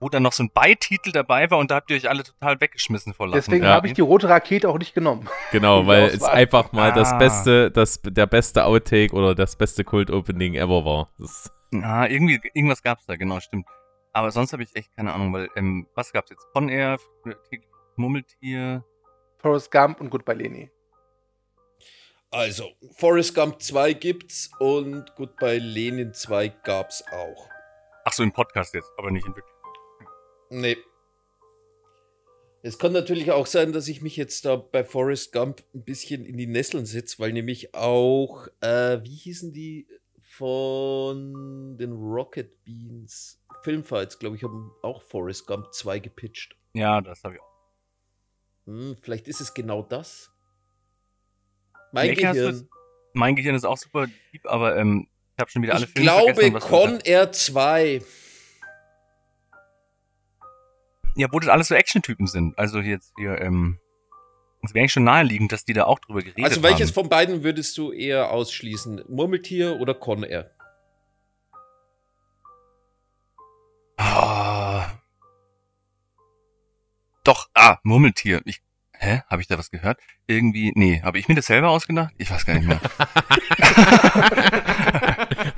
wo 0.00 0.08
dann 0.08 0.22
noch 0.22 0.32
so 0.32 0.44
ein 0.44 0.50
Beititel 0.54 1.12
dabei 1.12 1.50
war 1.50 1.58
und 1.58 1.70
da 1.70 1.74
habt 1.76 1.90
ihr 1.90 1.96
euch 1.96 2.08
alle 2.08 2.22
total 2.22 2.60
weggeschmissen 2.60 3.12
vor 3.14 3.26
Lachen. 3.26 3.40
Deswegen 3.40 3.64
Ja. 3.64 3.72
habe 3.74 3.86
ich 3.88 3.92
die 3.94 4.00
rote 4.00 4.28
Rakete 4.28 4.68
auch 4.68 4.78
nicht 4.78 4.94
genommen. 4.94 5.28
Genau, 5.52 5.86
weil 5.86 6.04
es 6.04 6.22
einfach 6.22 6.72
mal 6.72 6.92
das 6.92 7.12
Ah. 7.12 7.18
beste, 7.18 7.70
das, 7.70 8.00
der 8.02 8.26
beste 8.26 8.64
Outtake 8.64 9.12
oder 9.12 9.34
das 9.34 9.56
beste 9.56 9.84
Kult-Opening 9.84 10.54
ever 10.54 10.84
war. 10.84 11.10
Das, 11.18 11.52
Ah, 11.82 12.06
irgendwie, 12.06 12.40
irgendwas 12.54 12.82
gab's 12.82 13.04
da, 13.06 13.16
genau, 13.16 13.40
stimmt. 13.40 13.66
Aber 14.12 14.30
sonst 14.30 14.52
habe 14.52 14.62
ich 14.62 14.74
echt 14.74 14.94
keine 14.96 15.12
Ahnung, 15.12 15.32
weil, 15.32 15.48
ähm, 15.56 15.86
was 15.94 16.12
gab's 16.12 16.30
jetzt? 16.30 16.46
Con 16.52 16.68
Air, 16.68 16.98
Murmeltier. 17.96 18.84
Forrest 19.38 19.70
Gump 19.70 20.00
und 20.00 20.10
Goodbye 20.10 20.34
Leni. 20.34 20.70
Also, 22.30 22.72
Forrest 22.96 23.34
Gump 23.34 23.62
2 23.62 23.94
gibt's 23.94 24.50
und 24.58 25.14
Goodbye 25.16 25.58
Lenin 25.58 26.12
2 26.12 26.48
gab's 26.62 27.02
auch. 27.10 27.48
Ach 28.04 28.12
so, 28.12 28.22
im 28.22 28.32
Podcast 28.32 28.74
jetzt, 28.74 28.90
aber 28.98 29.10
nicht 29.10 29.26
in 29.26 29.34
wirklich. 29.34 29.54
Nee. 30.50 30.76
Es 32.62 32.78
kann 32.78 32.92
natürlich 32.92 33.30
auch 33.30 33.46
sein, 33.46 33.72
dass 33.72 33.88
ich 33.88 34.02
mich 34.02 34.16
jetzt 34.16 34.44
da 34.44 34.56
bei 34.56 34.84
Forrest 34.84 35.32
Gump 35.32 35.62
ein 35.74 35.84
bisschen 35.84 36.26
in 36.26 36.36
die 36.36 36.46
Nesseln 36.46 36.84
setze, 36.84 37.18
weil 37.18 37.32
nämlich 37.32 37.74
auch, 37.74 38.48
äh, 38.60 39.02
wie 39.02 39.14
hießen 39.14 39.54
die 39.54 39.86
von 40.20 41.78
den 41.78 41.92
Rocket 41.92 42.62
Beans? 42.64 43.40
Filmfights, 43.62 44.18
glaube 44.18 44.36
ich, 44.36 44.44
haben 44.44 44.72
auch 44.82 45.02
Forrest 45.02 45.46
Gump 45.46 45.72
2 45.72 45.98
gepitcht. 45.98 46.56
Ja, 46.74 47.00
das 47.00 47.24
habe 47.24 47.34
ich 47.34 47.40
auch. 47.40 47.48
Hm, 48.66 48.96
vielleicht 49.00 49.28
ist 49.28 49.40
es 49.40 49.54
genau 49.54 49.82
das. 49.82 50.30
Mein 51.92 52.14
du 52.14 52.20
Gehirn. 52.20 52.68
Mein 53.14 53.34
Gehirn 53.36 53.54
ist 53.54 53.64
auch 53.64 53.78
super 53.78 54.06
deep, 54.32 54.44
aber 54.44 54.76
ähm, 54.76 55.08
ich 55.34 55.40
habe 55.40 55.50
schon 55.50 55.62
wieder 55.62 55.74
alle 55.74 55.86
Ich 55.86 55.92
Filme 55.92 56.10
glaube 56.10 56.60
Con 56.60 57.00
Air 57.00 57.32
2. 57.32 58.00
hast. 58.00 58.06
Ja, 61.16 61.26
wo 61.32 61.40
das 61.40 61.48
alles 61.48 61.68
so 61.68 61.74
Action-Typen 61.74 62.26
sind. 62.26 62.56
Also 62.58 62.78
jetzt 62.78 63.12
hier, 63.18 63.40
ähm, 63.40 63.80
es 64.62 64.72
wäre 64.74 64.82
eigentlich 64.82 64.92
schon 64.92 65.04
naheliegend, 65.04 65.50
dass 65.50 65.64
die 65.64 65.72
da 65.72 65.84
auch 65.84 65.98
drüber 65.98 66.20
geredet 66.20 66.44
Also 66.44 66.62
welches 66.62 66.88
haben. 66.90 66.94
von 66.94 67.08
beiden 67.08 67.42
würdest 67.42 67.76
du 67.78 67.92
eher 67.92 68.30
ausschließen? 68.30 69.04
Murmeltier 69.08 69.80
oder 69.80 69.94
Con 69.94 70.22
Air? 70.22 70.50
Ah. 73.98 74.86
Doch, 77.24 77.48
ah, 77.54 77.76
Murmeltier. 77.82 78.40
Ich, 78.46 78.60
hä? 78.92 79.22
Habe 79.28 79.42
ich 79.42 79.48
da 79.48 79.58
was 79.58 79.70
gehört? 79.70 79.98
Irgendwie, 80.26 80.72
nee, 80.74 81.02
habe 81.02 81.18
ich 81.18 81.28
mir 81.28 81.34
das 81.34 81.46
selber 81.46 81.68
ausgedacht? 81.70 82.14
Ich 82.16 82.30
weiß 82.30 82.46
gar 82.46 82.54
nicht 82.54 82.66
mehr. 82.68 82.80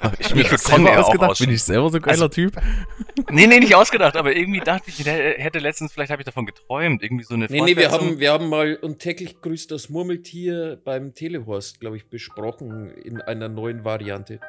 Hab 0.01 0.19
ich 0.19 0.35
mir 0.35 0.41
Ich 0.43 0.49
das 0.49 0.65
selber 0.65 0.99
ausgedacht? 0.99 1.39
Bin 1.39 1.51
ich 1.51 1.63
selber 1.63 1.91
so 1.91 1.99
ein 1.99 2.03
geiler 2.03 2.13
Also- 2.15 2.29
Typ? 2.29 2.57
nee, 3.31 3.47
nee, 3.47 3.61
nicht 3.61 3.75
ausgedacht, 3.75 4.17
aber 4.17 4.35
irgendwie 4.35 4.61
dachte 4.61 4.85
ich, 4.89 5.05
hätte 5.05 5.59
letztens, 5.59 5.93
vielleicht 5.93 6.11
habe 6.11 6.23
ich 6.23 6.27
davon 6.27 6.47
geträumt, 6.47 7.03
irgendwie 7.03 7.25
so 7.25 7.35
eine 7.35 7.47
Nee, 7.47 7.61
nee, 7.61 7.77
wir 7.77 7.91
haben, 7.91 8.19
wir 8.19 8.33
haben 8.33 8.49
mal 8.49 8.77
und 8.77 8.99
täglich 8.99 9.41
grüßt 9.41 9.71
das 9.71 9.91
Murmeltier 9.91 10.81
beim 10.85 11.15
Telehorst, 11.15 11.79
glaube 11.81 11.97
ich, 11.99 12.09
besprochen 12.09 12.91
in 12.91 13.21
einer 13.21 13.49
neuen 13.49 13.85
Variante. 13.85 14.41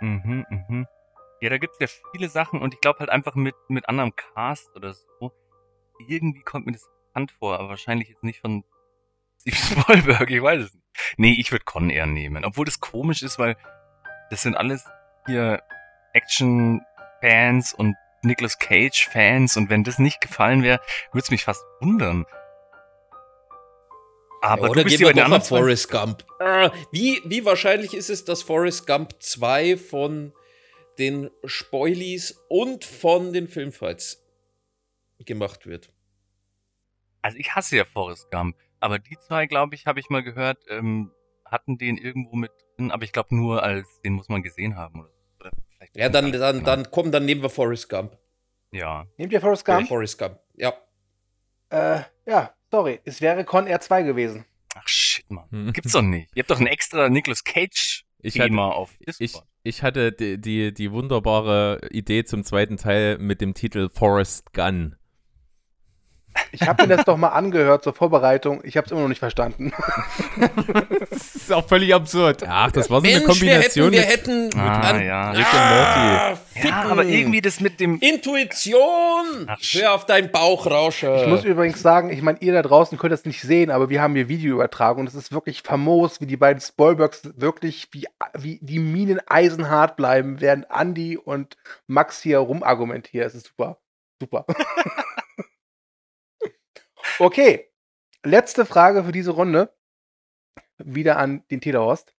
Mhm, 0.00 0.44
mhm. 0.50 0.86
Ja, 1.44 1.50
da 1.50 1.58
gibt's 1.58 1.76
ja 1.78 1.86
viele 2.10 2.30
Sachen 2.30 2.62
und 2.62 2.72
ich 2.72 2.80
glaube 2.80 3.00
halt 3.00 3.10
einfach 3.10 3.34
mit, 3.34 3.54
mit 3.68 3.86
anderem 3.86 4.16
Cast 4.16 4.74
oder 4.74 4.94
so. 4.94 5.30
Irgendwie 6.08 6.40
kommt 6.40 6.64
mir 6.64 6.72
das 6.72 6.88
bekannt 7.08 7.32
vor, 7.38 7.58
aber 7.58 7.68
wahrscheinlich 7.68 8.08
jetzt 8.08 8.24
nicht 8.24 8.40
von 8.40 8.64
Steve 9.42 9.54
Spielberg, 9.56 10.30
ich 10.30 10.42
weiß 10.42 10.62
es 10.62 10.72
nicht. 10.72 10.86
Nee, 11.18 11.36
ich 11.38 11.52
würde 11.52 11.66
Con 11.66 11.90
Air 11.90 12.06
nehmen. 12.06 12.46
Obwohl 12.46 12.64
das 12.64 12.80
komisch 12.80 13.22
ist, 13.22 13.38
weil 13.38 13.58
das 14.30 14.40
sind 14.40 14.56
alles 14.56 14.86
hier 15.26 15.62
Action-Fans 16.14 17.74
und 17.74 17.94
Nicolas 18.22 18.58
Cage-Fans 18.58 19.58
und 19.58 19.68
wenn 19.68 19.84
das 19.84 19.98
nicht 19.98 20.22
gefallen 20.22 20.62
wäre, 20.62 20.80
würde 21.12 21.24
es 21.24 21.30
mich 21.30 21.44
fast 21.44 21.62
wundern. 21.80 22.24
Aber 24.40 24.64
ja, 24.64 24.70
oder 24.70 24.84
gehen 24.84 24.98
wir 25.00 25.14
zwei- 25.14 25.40
Forrest 25.58 25.90
Gump. 25.90 26.24
Ah, 26.38 26.70
wie, 26.90 27.20
wie 27.26 27.44
wahrscheinlich 27.44 27.92
ist 27.92 28.08
es, 28.08 28.24
dass 28.24 28.42
Forrest 28.42 28.86
Gump 28.86 29.22
2 29.22 29.76
von 29.76 30.32
den 30.98 31.30
Spoilies 31.44 32.42
und 32.48 32.84
von 32.84 33.32
den 33.32 33.48
Filmfights 33.48 34.22
gemacht 35.18 35.66
wird? 35.66 35.92
Also 37.22 37.38
ich 37.38 37.54
hasse 37.54 37.76
ja 37.76 37.84
Forrest 37.84 38.30
Gump, 38.30 38.56
aber 38.80 38.98
die 38.98 39.16
zwei, 39.18 39.46
glaube 39.46 39.74
ich, 39.74 39.86
habe 39.86 40.00
ich 40.00 40.10
mal 40.10 40.22
gehört, 40.22 40.58
ähm, 40.68 41.10
hatten 41.44 41.78
den 41.78 41.96
irgendwo 41.96 42.36
mit 42.36 42.52
drin, 42.76 42.90
aber 42.90 43.04
ich 43.04 43.12
glaube 43.12 43.34
nur 43.34 43.62
als, 43.62 44.00
den 44.02 44.12
muss 44.14 44.28
man 44.28 44.42
gesehen 44.42 44.76
haben. 44.76 45.00
Oder, 45.00 45.10
oder 45.40 45.50
vielleicht 45.76 45.96
Ja, 45.96 46.08
dann, 46.08 46.32
dann, 46.32 46.64
dann 46.64 46.90
komm, 46.90 47.10
dann 47.10 47.24
nehmen 47.24 47.42
wir 47.42 47.50
Forrest 47.50 47.88
Gump. 47.88 48.18
Ja. 48.72 49.06
Nehmt 49.16 49.32
ihr 49.32 49.40
Forrest 49.40 49.64
Gump? 49.64 49.88
Forrest 49.88 50.18
Gump, 50.18 50.38
ja. 50.54 50.74
Äh, 51.70 52.02
ja, 52.26 52.54
sorry. 52.70 53.00
Es 53.04 53.20
wäre 53.20 53.44
Con 53.44 53.66
Air 53.66 53.80
2 53.80 54.02
gewesen. 54.02 54.44
Ach 54.74 54.86
shit, 54.88 55.30
Mann. 55.30 55.72
Gibt's 55.72 55.92
doch 55.92 56.02
nicht. 56.02 56.30
Ihr 56.34 56.42
habt 56.42 56.50
doch 56.50 56.60
ein 56.60 56.66
extra 56.66 57.08
Nicolas 57.08 57.44
Cage 57.44 58.04
Ich 58.18 58.38
hatte, 58.38 58.48
Thema 58.48 58.74
auf 58.74 58.92
ich, 58.98 59.16
Discord. 59.16 59.46
Ich 59.64 59.82
hatte 59.82 60.12
die, 60.12 60.40
die, 60.40 60.72
die 60.72 60.92
wunderbare 60.92 61.80
Idee 61.90 62.24
zum 62.24 62.44
zweiten 62.44 62.76
Teil 62.76 63.18
mit 63.18 63.40
dem 63.40 63.54
Titel 63.54 63.88
Forest 63.88 64.52
Gun. 64.52 64.96
Ich 66.52 66.62
habe 66.62 66.86
mir 66.86 66.96
das 66.96 67.04
doch 67.04 67.16
mal 67.16 67.28
angehört 67.28 67.84
zur 67.84 67.94
Vorbereitung. 67.94 68.60
Ich 68.64 68.76
habe 68.76 68.84
es 68.86 68.90
immer 68.92 69.02
noch 69.02 69.08
nicht 69.08 69.18
verstanden. 69.18 69.72
Das 71.10 71.34
ist 71.36 71.52
auch 71.52 71.66
völlig 71.68 71.94
absurd. 71.94 72.44
Ach, 72.46 72.70
das 72.72 72.90
war 72.90 73.00
so 73.00 73.06
eine 73.06 73.16
Mensch, 73.18 73.26
Kombination 73.28 73.92
wir 73.92 74.02
hätten, 74.02 74.52
wir 74.52 74.62
Ah, 74.62 74.86
hätten 74.86 75.06
ja. 75.06 75.30
Rick 75.30 75.46
Morty. 75.52 76.40
Ficken. 76.54 76.68
Ja, 76.68 76.82
aber 76.90 77.04
irgendwie 77.04 77.40
das 77.40 77.60
mit 77.60 77.80
dem. 77.80 77.98
Intuition! 78.00 79.46
Ach, 79.46 79.58
Hör 79.60 79.94
auf 79.94 80.06
deinen 80.06 80.30
Bauchrauschen. 80.30 81.14
Ich 81.16 81.26
muss 81.26 81.44
übrigens 81.44 81.82
sagen, 81.82 82.10
ich 82.10 82.22
meine, 82.22 82.38
ihr 82.40 82.52
da 82.52 82.62
draußen 82.62 82.98
könnt 82.98 83.12
das 83.12 83.24
nicht 83.24 83.40
sehen, 83.42 83.70
aber 83.70 83.90
wir 83.90 84.00
haben 84.02 84.14
hier 84.14 84.28
Videoübertragung 84.28 85.00
und 85.02 85.08
es 85.08 85.14
ist 85.14 85.32
wirklich 85.32 85.62
famos, 85.62 86.20
wie 86.20 86.26
die 86.26 86.36
beiden 86.36 86.60
Spoilbergs 86.60 87.22
wirklich 87.36 87.88
wie, 87.92 88.06
wie 88.38 88.58
die 88.62 88.78
Minen 88.78 89.20
eisenhart 89.26 89.96
bleiben, 89.96 90.40
während 90.40 90.66
Andy 90.70 91.16
und 91.16 91.56
Max 91.86 92.20
hier 92.22 92.38
rumargumentieren. 92.38 93.26
Es 93.26 93.34
ist 93.34 93.46
super. 93.48 93.78
Super. 94.20 94.46
okay. 97.18 97.70
Letzte 98.22 98.64
Frage 98.64 99.04
für 99.04 99.12
diese 99.12 99.32
Runde. 99.32 99.74
Wieder 100.78 101.18
an 101.18 101.46
den 101.50 101.60
Telehorst. 101.60 102.14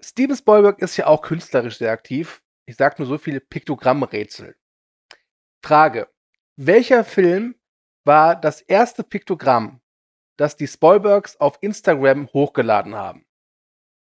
Steven 0.00 0.36
Spielberg 0.36 0.78
ist 0.80 0.96
ja 0.96 1.06
auch 1.06 1.22
künstlerisch 1.22 1.78
sehr 1.78 1.90
aktiv. 1.90 2.42
Ich 2.66 2.76
sag 2.76 2.98
nur 2.98 3.08
so 3.08 3.18
viele 3.18 3.40
Piktogrammrätsel. 3.40 4.56
Frage. 5.64 6.08
Welcher 6.56 7.04
Film 7.04 7.56
war 8.04 8.36
das 8.36 8.60
erste 8.60 9.02
Piktogramm, 9.02 9.80
das 10.36 10.56
die 10.56 10.68
Spielbergs 10.68 11.36
auf 11.36 11.58
Instagram 11.60 12.28
hochgeladen 12.32 12.94
haben? 12.94 13.26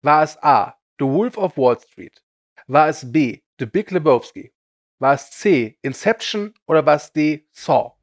War 0.03 0.23
es 0.23 0.37
A. 0.43 0.79
The 0.99 1.07
Wolf 1.07 1.39
of 1.39 1.57
Wall 1.57 1.81
Street? 1.81 2.23
War 2.67 2.89
es 2.89 3.11
B. 3.11 3.41
The 3.59 3.67
Big 3.67 3.91
Lebowski? 3.91 4.53
War 4.99 5.15
es 5.15 5.31
C. 5.31 5.79
Inception 5.83 6.55
oder 6.67 6.85
war 6.85 6.97
es 6.97 7.13
D. 7.13 7.49
Saw? 7.53 7.97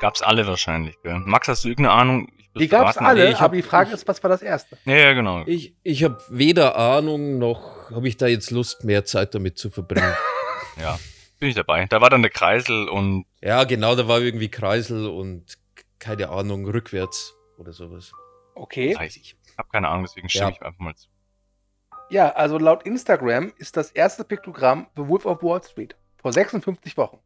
Gab's 0.00 0.22
alle 0.22 0.46
wahrscheinlich, 0.46 0.96
gell? 1.02 1.18
Max, 1.24 1.48
hast 1.48 1.64
du 1.64 1.68
irgendeine 1.68 1.94
Ahnung? 2.00 2.28
Ich 2.54 2.62
Die 2.62 2.68
gab 2.68 2.88
es 2.88 2.96
raten. 2.96 3.06
alle, 3.06 3.28
ich 3.30 3.36
hab- 3.36 3.46
aber 3.46 3.56
die 3.56 3.62
Frage 3.62 3.92
ist, 3.92 4.06
was 4.08 4.22
war 4.22 4.30
das 4.30 4.42
erste? 4.42 4.78
Ja, 4.84 4.94
ja, 4.96 5.12
genau. 5.12 5.42
Ich, 5.46 5.74
ich 5.82 6.02
habe 6.04 6.18
weder 6.30 6.76
Ahnung 6.76 7.38
noch 7.38 7.90
habe 7.90 8.08
ich 8.08 8.16
da 8.16 8.26
jetzt 8.26 8.50
Lust, 8.50 8.84
mehr 8.84 9.04
Zeit 9.04 9.34
damit 9.34 9.58
zu 9.58 9.70
verbringen. 9.70 10.14
Ja, 10.80 10.96
bin 11.40 11.48
ich 11.48 11.56
dabei. 11.56 11.86
Da 11.86 12.00
war 12.00 12.08
dann 12.08 12.22
der 12.22 12.30
Kreisel 12.30 12.88
und 12.88 13.26
ja, 13.42 13.64
genau, 13.64 13.96
da 13.96 14.06
war 14.06 14.20
irgendwie 14.20 14.48
Kreisel 14.48 15.08
und 15.08 15.58
keine 15.98 16.28
Ahnung, 16.28 16.64
rückwärts 16.66 17.34
oder 17.56 17.72
sowas. 17.72 18.12
Okay. 18.54 18.94
Weiß 18.96 19.16
ich. 19.16 19.36
Hab 19.56 19.72
keine 19.72 19.88
Ahnung, 19.88 20.04
deswegen 20.04 20.28
stimme 20.28 20.50
Ja. 20.50 20.54
ich 20.54 20.62
einfach 20.62 20.78
mal 20.78 20.94
zu. 20.94 21.08
Ja, 22.10 22.30
also 22.30 22.58
laut 22.58 22.84
Instagram 22.84 23.52
ist 23.58 23.76
das 23.76 23.90
erste 23.90 24.22
Piktogramm 24.22 24.86
The 24.94 25.08
Wolf 25.08 25.26
of 25.26 25.42
Wall 25.42 25.60
Street. 25.64 25.96
Vor 26.22 26.32
56 26.32 26.96
Wochen. 26.96 27.18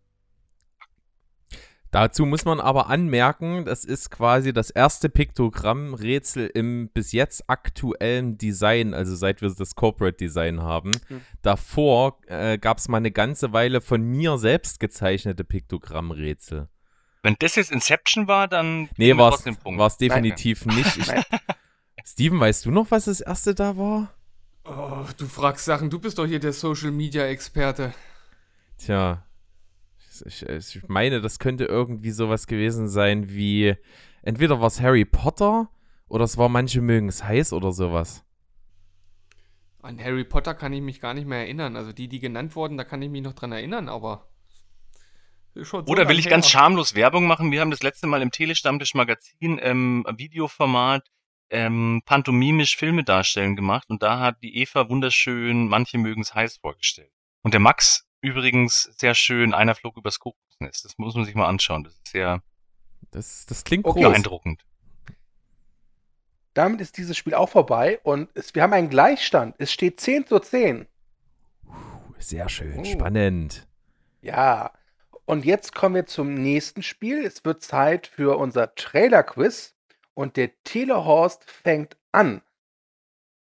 Dazu 1.92 2.24
muss 2.24 2.46
man 2.46 2.58
aber 2.58 2.88
anmerken, 2.88 3.66
das 3.66 3.84
ist 3.84 4.10
quasi 4.10 4.54
das 4.54 4.70
erste 4.70 5.10
Piktogrammrätsel 5.10 6.46
im 6.46 6.88
bis 6.88 7.12
jetzt 7.12 7.50
aktuellen 7.50 8.38
Design, 8.38 8.94
also 8.94 9.14
seit 9.14 9.42
wir 9.42 9.50
das 9.50 9.74
Corporate 9.74 10.16
Design 10.16 10.62
haben. 10.62 10.98
Hm. 11.08 11.20
Davor 11.42 12.18
äh, 12.28 12.56
gab 12.56 12.78
es 12.78 12.88
mal 12.88 12.96
eine 12.96 13.10
ganze 13.10 13.52
Weile 13.52 13.82
von 13.82 14.00
mir 14.00 14.38
selbst 14.38 14.80
gezeichnete 14.80 15.44
Piktogrammrätsel. 15.44 16.68
Wenn 17.22 17.36
das 17.38 17.56
jetzt 17.56 17.70
Inception 17.70 18.26
war, 18.26 18.48
dann 18.48 18.88
Nee, 18.96 19.14
war 19.18 19.34
es 19.34 19.96
definitiv 19.98 20.64
nicht. 20.64 20.96
Ich, 20.96 21.06
Nein. 21.08 21.22
Steven, 22.06 22.40
weißt 22.40 22.64
du 22.64 22.70
noch, 22.70 22.90
was 22.90 23.04
das 23.04 23.20
erste 23.20 23.54
da 23.54 23.76
war? 23.76 24.14
Oh, 24.64 25.04
du 25.18 25.26
fragst 25.26 25.66
Sachen, 25.66 25.90
du 25.90 25.98
bist 25.98 26.18
doch 26.18 26.26
hier 26.26 26.40
der 26.40 26.54
Social 26.54 26.90
Media 26.90 27.26
Experte. 27.26 27.92
Tja, 28.78 29.22
ich, 30.20 30.46
ich 30.46 30.88
meine, 30.88 31.20
das 31.20 31.38
könnte 31.38 31.64
irgendwie 31.64 32.10
sowas 32.10 32.46
gewesen 32.46 32.88
sein 32.88 33.30
wie, 33.30 33.74
entweder 34.22 34.60
war 34.60 34.66
es 34.66 34.80
Harry 34.80 35.04
Potter 35.04 35.70
oder 36.08 36.24
es 36.24 36.36
war 36.36 36.48
manche 36.48 36.80
mögen 36.82 37.08
es 37.08 37.24
heiß 37.24 37.52
oder 37.52 37.72
sowas. 37.72 38.24
An 39.80 39.98
Harry 39.98 40.24
Potter 40.24 40.54
kann 40.54 40.72
ich 40.72 40.82
mich 40.82 41.00
gar 41.00 41.14
nicht 41.14 41.26
mehr 41.26 41.38
erinnern. 41.38 41.76
Also 41.76 41.92
die, 41.92 42.06
die 42.06 42.20
genannt 42.20 42.54
wurden, 42.54 42.76
da 42.76 42.84
kann 42.84 43.02
ich 43.02 43.10
mich 43.10 43.22
noch 43.22 43.32
dran 43.32 43.50
erinnern, 43.50 43.88
aber. 43.88 44.28
so 45.54 45.78
Oder 45.78 46.08
will 46.08 46.18
ich 46.18 46.28
ganz 46.28 46.48
schamlos 46.48 46.94
Werbung 46.94 47.26
machen? 47.26 47.50
Wir 47.50 47.60
haben 47.60 47.70
das 47.70 47.82
letzte 47.82 48.06
Mal 48.06 48.22
im 48.22 48.30
Telestammtisch 48.30 48.94
Magazin 48.94 49.58
ähm, 49.60 50.04
Videoformat 50.16 51.08
ähm, 51.50 52.02
pantomimisch 52.06 52.76
Filme 52.76 53.04
darstellen 53.04 53.56
gemacht 53.56 53.90
und 53.90 54.02
da 54.02 54.20
hat 54.20 54.42
die 54.42 54.56
Eva 54.58 54.88
wunderschön 54.88 55.68
Manche 55.68 55.98
mögen's 55.98 56.34
heiß 56.34 56.58
vorgestellt. 56.58 57.10
Und 57.42 57.52
der 57.52 57.60
Max 57.60 58.06
übrigens 58.22 58.90
sehr 58.96 59.14
schön 59.14 59.52
Einer 59.52 59.74
flog 59.74 59.96
übers 59.98 60.18
Kuckucksnest. 60.18 60.84
Das 60.84 60.96
muss 60.98 61.14
man 61.14 61.24
sich 61.26 61.34
mal 61.34 61.46
anschauen. 61.48 61.84
Das 61.84 61.92
ist 61.94 62.08
sehr 62.08 62.42
Das, 63.10 63.44
das 63.46 63.64
klingt 63.64 63.84
Okay. 63.84 64.02
beeindruckend. 64.02 64.64
Damit 66.54 66.80
ist 66.80 66.98
dieses 66.98 67.16
Spiel 67.16 67.34
auch 67.34 67.48
vorbei 67.48 67.98
und 68.02 68.28
es, 68.34 68.54
wir 68.54 68.62
haben 68.62 68.72
einen 68.74 68.90
Gleichstand. 68.90 69.56
Es 69.58 69.72
steht 69.72 70.00
10 70.00 70.26
zu 70.26 70.38
10. 70.38 70.86
Sehr 72.18 72.48
schön, 72.48 72.78
Oh. 72.80 72.84
spannend. 72.84 73.66
Ja. 74.20 74.72
Und 75.24 75.44
jetzt 75.44 75.74
kommen 75.74 75.94
wir 75.94 76.06
zum 76.06 76.34
nächsten 76.34 76.82
Spiel. 76.82 77.24
Es 77.24 77.44
wird 77.44 77.62
Zeit 77.62 78.06
für 78.06 78.36
unser 78.38 78.74
Trailer-Quiz 78.74 79.74
und 80.14 80.36
der 80.36 80.50
Telehorst 80.62 81.48
fängt 81.50 81.96
an. 82.12 82.42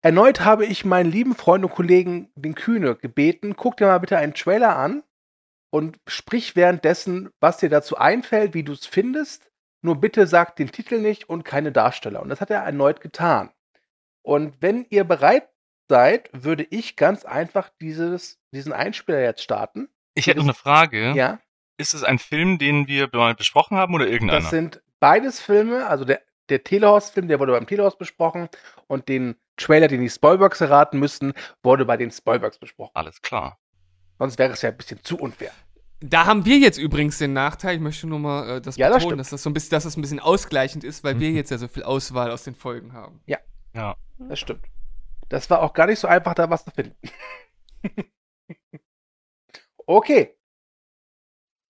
Erneut 0.02 0.42
habe 0.42 0.66
ich 0.66 0.86
meinen 0.86 1.12
lieben 1.12 1.36
Freund 1.36 1.64
und 1.64 1.72
Kollegen, 1.72 2.30
den 2.36 2.56
Kühne, 2.56 2.96
gebeten, 2.96 3.56
guck 3.56 3.78
dir 3.78 3.88
mal 3.88 3.98
bitte 3.98 4.18
einen 4.18 4.34
Trailer 4.34 4.76
an 4.78 5.04
und 5.70 6.00
sprich 6.08 6.56
währenddessen, 6.56 7.30
was 7.40 7.58
dir 7.58 7.70
dazu 7.70 7.98
einfällt, 7.98 8.54
wie 8.54 8.64
du 8.64 8.74
es 8.74 8.86
findest. 8.86 9.52
Nur 9.82 10.00
bitte 10.00 10.28
sag 10.28 10.56
den 10.56 10.72
Titel 10.72 11.00
nicht 11.00 11.30
und 11.30 11.44
keine 11.44 11.72
Darsteller. 11.72 12.22
Und 12.22 12.30
das 12.30 12.42
hat 12.42 12.50
er 12.50 12.62
erneut 12.62 13.02
getan. 13.02 13.52
Und 14.24 14.56
wenn 14.60 14.86
ihr 14.90 15.04
bereit 15.04 15.50
seid, 15.88 16.30
würde 16.34 16.68
ich 16.70 16.96
ganz 16.96 17.26
einfach 17.26 17.70
dieses, 17.80 18.40
diesen 18.52 18.74
Einspieler 18.74 19.22
jetzt 19.22 19.44
starten. 19.44 19.88
Ich 20.16 20.28
hätte 20.28 20.40
noch 20.40 20.46
eine 20.46 20.54
Frage. 20.54 21.14
Ja. 21.14 21.40
Ist 21.78 21.94
es 21.94 22.04
ein 22.04 22.20
Film, 22.20 22.58
den 22.58 22.88
wir 22.88 23.10
mal 23.14 23.36
besprochen 23.36 23.78
haben 23.78 23.94
oder 23.94 24.08
irgendeiner? 24.08 24.42
Das 24.42 24.50
sind 24.50 24.82
beides 25.00 25.40
Filme, 25.40 25.88
also 25.88 26.06
der, 26.06 26.22
der 26.50 26.64
Telehorst-Film, 26.64 27.28
der 27.28 27.40
wurde 27.40 27.52
beim 27.54 27.68
Telehorst 27.68 27.98
besprochen 28.00 28.50
und 28.88 29.08
den 29.10 29.36
Trailer, 29.58 29.88
den 29.88 30.02
die 30.02 30.10
Spoilbergs 30.10 30.62
erraten 30.62 31.00
müssten, 31.00 31.34
wurde 31.64 31.86
bei 31.86 31.98
den 31.98 32.12
Spoilbergs 32.12 32.58
besprochen. 32.60 32.92
Alles 32.94 33.22
klar. 33.22 33.58
Sonst 34.20 34.38
wäre 34.40 34.54
es 34.54 34.62
ja 34.62 34.70
ein 34.70 34.78
bisschen 34.78 35.04
zu 35.04 35.18
unfair. 35.18 35.52
Da 36.00 36.26
haben 36.28 36.46
wir 36.46 36.58
jetzt 36.60 36.78
übrigens 36.78 37.18
den 37.18 37.34
Nachteil, 37.34 37.76
ich 37.76 37.82
möchte 37.82 38.06
nur 38.08 38.20
mal 38.20 38.58
äh, 38.58 38.62
das 38.62 38.78
Ja, 38.78 38.88
das 38.90 38.98
betonen, 38.98 39.10
stimmt. 39.14 39.20
dass 39.22 39.30
das 39.32 39.44
so 39.44 39.50
ein 39.50 39.54
bisschen, 39.54 39.72
dass 39.72 39.84
das 39.84 39.98
ein 39.98 40.02
bisschen 40.02 40.20
ausgleichend 40.20 40.84
ist, 40.84 41.04
weil 41.04 41.20
wir 41.20 41.30
Mhm. 41.30 41.36
jetzt 41.38 41.50
ja 41.50 41.58
so 41.58 41.68
viel 41.68 41.84
Auswahl 41.84 42.30
aus 42.32 42.44
den 42.44 42.54
Folgen 42.56 42.94
haben. 42.94 43.20
Ja. 43.26 43.40
Das 44.20 44.40
stimmt. 44.40 44.66
Das 45.30 45.50
war 45.50 45.62
auch 45.62 45.74
gar 45.74 45.88
nicht 45.88 46.00
so 46.00 46.08
einfach, 46.08 46.34
da 46.36 46.50
was 46.50 46.66
zu 46.66 46.72
finden. 46.72 46.96
okay. 49.88 50.36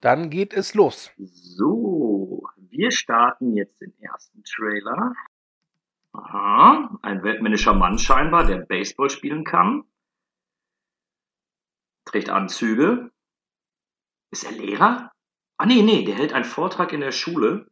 Dann 0.01 0.29
geht 0.29 0.53
es 0.53 0.73
los. 0.73 1.11
So, 1.17 2.36
wir 2.77 2.91
starten 2.91 3.57
jetzt 3.57 3.81
den 3.81 3.93
ersten 3.99 4.43
Trailer. 4.43 5.13
Aha, 6.13 6.97
ein 7.01 7.23
weltmännischer 7.23 7.73
Mann 7.73 7.97
scheinbar, 7.97 8.45
der 8.45 8.59
Baseball 8.59 9.09
spielen 9.09 9.43
kann. 9.43 9.83
Trägt 12.05 12.29
Anzüge. 12.29 13.11
Ist 14.31 14.45
er 14.45 14.51
Lehrer? 14.51 15.11
Ah, 15.57 15.65
nee, 15.65 15.81
nee, 15.81 16.05
der 16.05 16.15
hält 16.15 16.33
einen 16.33 16.45
Vortrag 16.45 16.93
in 16.93 17.01
der 17.01 17.11
Schule. 17.11 17.67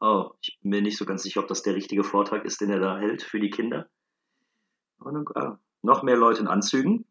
Oh, 0.00 0.30
ich 0.40 0.58
bin 0.60 0.70
mir 0.70 0.82
nicht 0.82 0.96
so 0.96 1.04
ganz 1.04 1.24
sicher, 1.24 1.40
ob 1.40 1.48
das 1.48 1.62
der 1.62 1.74
richtige 1.74 2.04
Vortrag 2.04 2.44
ist, 2.44 2.60
den 2.60 2.70
er 2.70 2.78
da 2.78 2.98
hält 2.98 3.22
für 3.22 3.40
die 3.40 3.50
Kinder. 3.50 3.88
Und, 4.98 5.28
äh, 5.34 5.50
noch 5.82 6.04
mehr 6.04 6.16
Leute 6.16 6.40
in 6.40 6.46
Anzügen. 6.46 7.04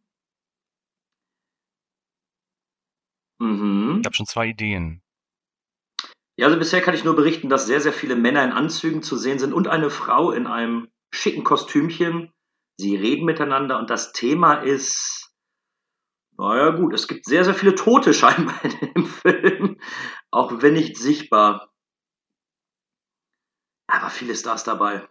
Mhm. 3.40 4.00
Ich 4.00 4.06
habe 4.06 4.16
schon 4.16 4.26
zwei 4.26 4.48
Ideen. 4.48 5.02
Ja, 6.40 6.46
also 6.48 6.60
bisher 6.60 6.82
kann 6.82 6.94
ich 6.94 7.04
nur 7.04 7.16
berichten, 7.16 7.50
dass 7.50 7.66
sehr, 7.66 7.82
sehr 7.82 7.94
viele 7.94 8.16
Männer 8.16 8.44
in 8.44 8.52
Anzügen 8.52 9.02
zu 9.02 9.18
sehen 9.18 9.40
sind 9.40 9.54
und 9.54 9.68
eine 9.68 9.90
Frau 9.90 10.32
in 10.32 10.46
einem 10.46 10.88
schicken 11.12 11.44
Kostümchen. 11.44 12.32
Sie 12.80 12.96
reden 12.96 13.26
miteinander 13.26 13.80
und 13.80 13.90
das 13.90 14.12
Thema 14.14 14.56
ist, 14.62 15.32
naja 16.38 16.70
gut, 16.72 16.94
es 16.94 17.08
gibt 17.08 17.26
sehr, 17.26 17.44
sehr 17.44 17.54
viele 17.56 17.76
Tote 17.76 18.14
scheinbar 18.14 18.64
in 18.64 18.94
dem 18.94 19.06
Film, 19.06 19.80
auch 20.32 20.62
wenn 20.62 20.74
nicht 20.74 20.98
sichtbar. 20.98 21.72
Aber 23.88 24.10
viele 24.10 24.34
Stars 24.34 24.64
dabei. 24.64 25.06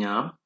Ja. 0.00 0.36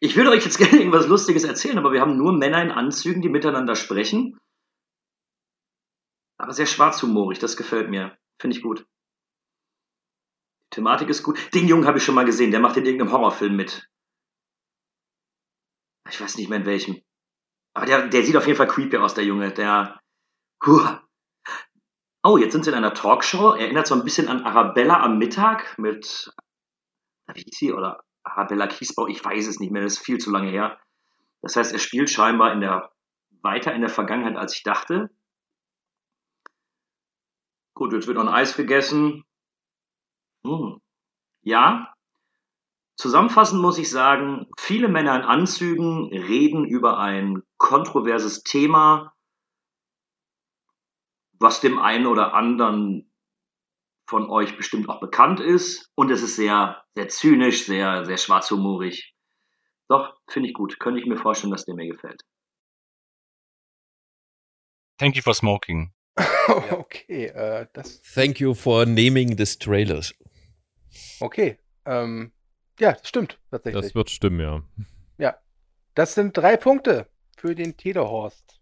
Ich 0.00 0.16
würde 0.16 0.30
euch 0.30 0.44
jetzt 0.44 0.58
gerne 0.58 0.78
irgendwas 0.78 1.06
Lustiges 1.06 1.44
erzählen, 1.44 1.78
aber 1.78 1.92
wir 1.92 2.00
haben 2.00 2.16
nur 2.16 2.32
Männer 2.32 2.62
in 2.62 2.70
Anzügen, 2.70 3.22
die 3.22 3.28
miteinander 3.28 3.76
sprechen. 3.76 4.38
Aber 6.38 6.52
sehr 6.52 6.66
schwarzhumorig, 6.66 7.38
das 7.38 7.56
gefällt 7.56 7.90
mir. 7.90 8.16
Finde 8.40 8.56
ich 8.56 8.62
gut. 8.62 8.86
Die 10.72 10.76
Thematik 10.76 11.08
ist 11.08 11.22
gut. 11.22 11.54
Den 11.54 11.68
Jungen 11.68 11.86
habe 11.86 11.98
ich 11.98 12.04
schon 12.04 12.14
mal 12.14 12.24
gesehen, 12.24 12.50
der 12.50 12.60
macht 12.60 12.76
in 12.76 12.84
irgendeinem 12.84 13.12
Horrorfilm 13.12 13.54
mit. 13.54 13.88
Ich 16.10 16.20
weiß 16.20 16.36
nicht 16.36 16.48
mehr 16.48 16.58
in 16.58 16.66
welchem. 16.66 17.02
Aber 17.74 17.86
der, 17.86 18.08
der 18.08 18.22
sieht 18.24 18.36
auf 18.36 18.46
jeden 18.46 18.56
Fall 18.56 18.68
creepy 18.68 18.96
aus, 18.98 19.14
der 19.14 19.24
Junge. 19.24 19.52
Der. 19.52 20.00
Oh, 22.22 22.38
jetzt 22.38 22.52
sind 22.52 22.64
sie 22.64 22.70
in 22.70 22.76
einer 22.76 22.94
Talkshow. 22.94 23.52
Erinnert 23.52 23.86
so 23.86 23.94
ein 23.94 24.04
bisschen 24.04 24.28
an 24.28 24.44
Arabella 24.44 25.02
am 25.02 25.18
Mittag 25.18 25.78
mit. 25.78 26.32
Wie 27.32 27.42
hieß 27.42 27.56
sie? 27.56 27.72
Oder 27.72 28.02
Arabella 28.24 28.66
Kiesbau, 28.66 29.06
ich 29.06 29.24
weiß 29.24 29.46
es 29.46 29.60
nicht 29.60 29.70
mehr, 29.70 29.82
das 29.82 29.94
ist 29.94 30.04
viel 30.04 30.18
zu 30.18 30.30
lange 30.30 30.50
her. 30.50 30.78
Das 31.42 31.56
heißt, 31.56 31.72
er 31.72 31.78
spielt 31.78 32.10
scheinbar 32.10 32.52
in 32.52 32.60
der, 32.60 32.90
weiter 33.42 33.74
in 33.74 33.82
der 33.82 33.90
Vergangenheit, 33.90 34.36
als 34.36 34.56
ich 34.56 34.62
dachte. 34.62 35.10
Gut, 37.74 37.92
jetzt 37.92 38.06
wird 38.06 38.16
noch 38.16 38.26
ein 38.26 38.34
Eis 38.34 38.56
gegessen. 38.56 39.24
Hm. 40.46 40.80
Ja. 41.42 41.94
Zusammenfassend 42.96 43.60
muss 43.60 43.78
ich 43.78 43.90
sagen, 43.90 44.46
viele 44.56 44.88
Männer 44.88 45.16
in 45.16 45.22
Anzügen 45.22 46.08
reden 46.12 46.64
über 46.64 46.98
ein 46.98 47.42
kontroverses 47.58 48.44
Thema, 48.44 49.12
was 51.40 51.60
dem 51.60 51.78
einen 51.78 52.06
oder 52.06 52.34
anderen 52.34 53.12
von 54.06 54.30
euch 54.30 54.56
bestimmt 54.56 54.88
auch 54.88 55.00
bekannt 55.00 55.40
ist. 55.40 55.90
Und 55.94 56.10
es 56.10 56.22
ist 56.22 56.36
sehr, 56.36 56.82
sehr 56.94 57.08
zynisch, 57.08 57.64
sehr, 57.66 58.04
sehr 58.04 58.18
schwarzhumorig. 58.18 59.14
Doch, 59.88 60.16
finde 60.28 60.48
ich 60.48 60.54
gut. 60.54 60.78
Könnte 60.78 61.00
ich 61.00 61.06
mir 61.06 61.16
vorstellen, 61.16 61.50
dass 61.50 61.64
der 61.64 61.74
mir 61.74 61.88
gefällt. 61.88 62.22
Thank 64.98 65.16
you 65.16 65.22
for 65.22 65.34
smoking. 65.34 65.92
okay, 66.70 67.26
äh, 67.26 67.66
das. 67.72 68.00
Thank 68.02 68.40
you 68.40 68.54
for 68.54 68.86
naming 68.86 69.36
this 69.36 69.58
trailers. 69.58 70.14
Okay. 71.20 71.58
Ähm, 71.84 72.32
ja, 72.78 72.92
das 72.92 73.08
stimmt 73.08 73.38
tatsächlich. 73.50 73.82
Das 73.82 73.94
wird 73.94 74.10
stimmen, 74.10 74.40
ja. 74.40 74.62
ja. 75.18 75.36
Das 75.94 76.14
sind 76.14 76.36
drei 76.36 76.56
Punkte 76.56 77.08
für 77.36 77.54
den 77.54 77.76
Telehorst. 77.76 78.60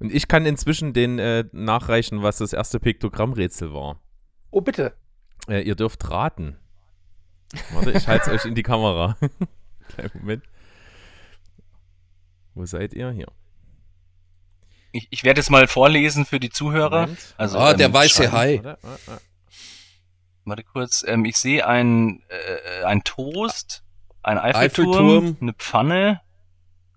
Und 0.00 0.12
ich 0.12 0.28
kann 0.28 0.46
inzwischen 0.46 0.92
den 0.92 1.18
äh, 1.18 1.44
nachreichen, 1.52 2.22
was 2.22 2.38
das 2.38 2.52
erste 2.52 2.78
Piktogrammrätsel 2.78 3.72
war. 3.72 4.00
Oh, 4.50 4.60
bitte. 4.60 4.94
Äh, 5.48 5.62
ihr 5.62 5.74
dürft 5.74 6.08
raten. 6.10 6.56
Warte, 7.72 7.92
ich 7.92 8.06
halte 8.06 8.30
es 8.30 8.32
euch 8.42 8.48
in 8.48 8.54
die 8.54 8.62
Kamera. 8.62 9.16
Kleinen 9.88 10.10
Moment. 10.14 10.44
Wo 12.54 12.64
seid 12.66 12.92
ihr? 12.94 13.10
Hier. 13.10 13.26
Ich, 14.92 15.06
ich 15.10 15.24
werde 15.24 15.40
es 15.40 15.50
mal 15.50 15.66
vorlesen 15.66 16.24
für 16.24 16.40
die 16.40 16.50
Zuhörer. 16.50 17.02
Moment. 17.02 17.34
Also, 17.36 17.58
Ah, 17.58 17.72
ähm, 17.72 17.78
der 17.78 17.92
weiße 17.92 18.32
Hai. 18.32 18.60
Warte, 18.62 18.78
warte, 18.82 19.06
warte. 19.06 19.22
Warte 20.44 20.64
kurz. 20.64 21.04
Ähm, 21.06 21.24
ich 21.24 21.36
sehe 21.36 21.66
ein, 21.66 22.22
äh, 22.28 22.84
ein 22.84 23.02
Toast, 23.04 23.84
ein 24.22 24.38
Eiffelturm, 24.38 24.94
Eiffelturm. 24.94 25.36
eine 25.40 25.52
Pfanne, 25.54 26.20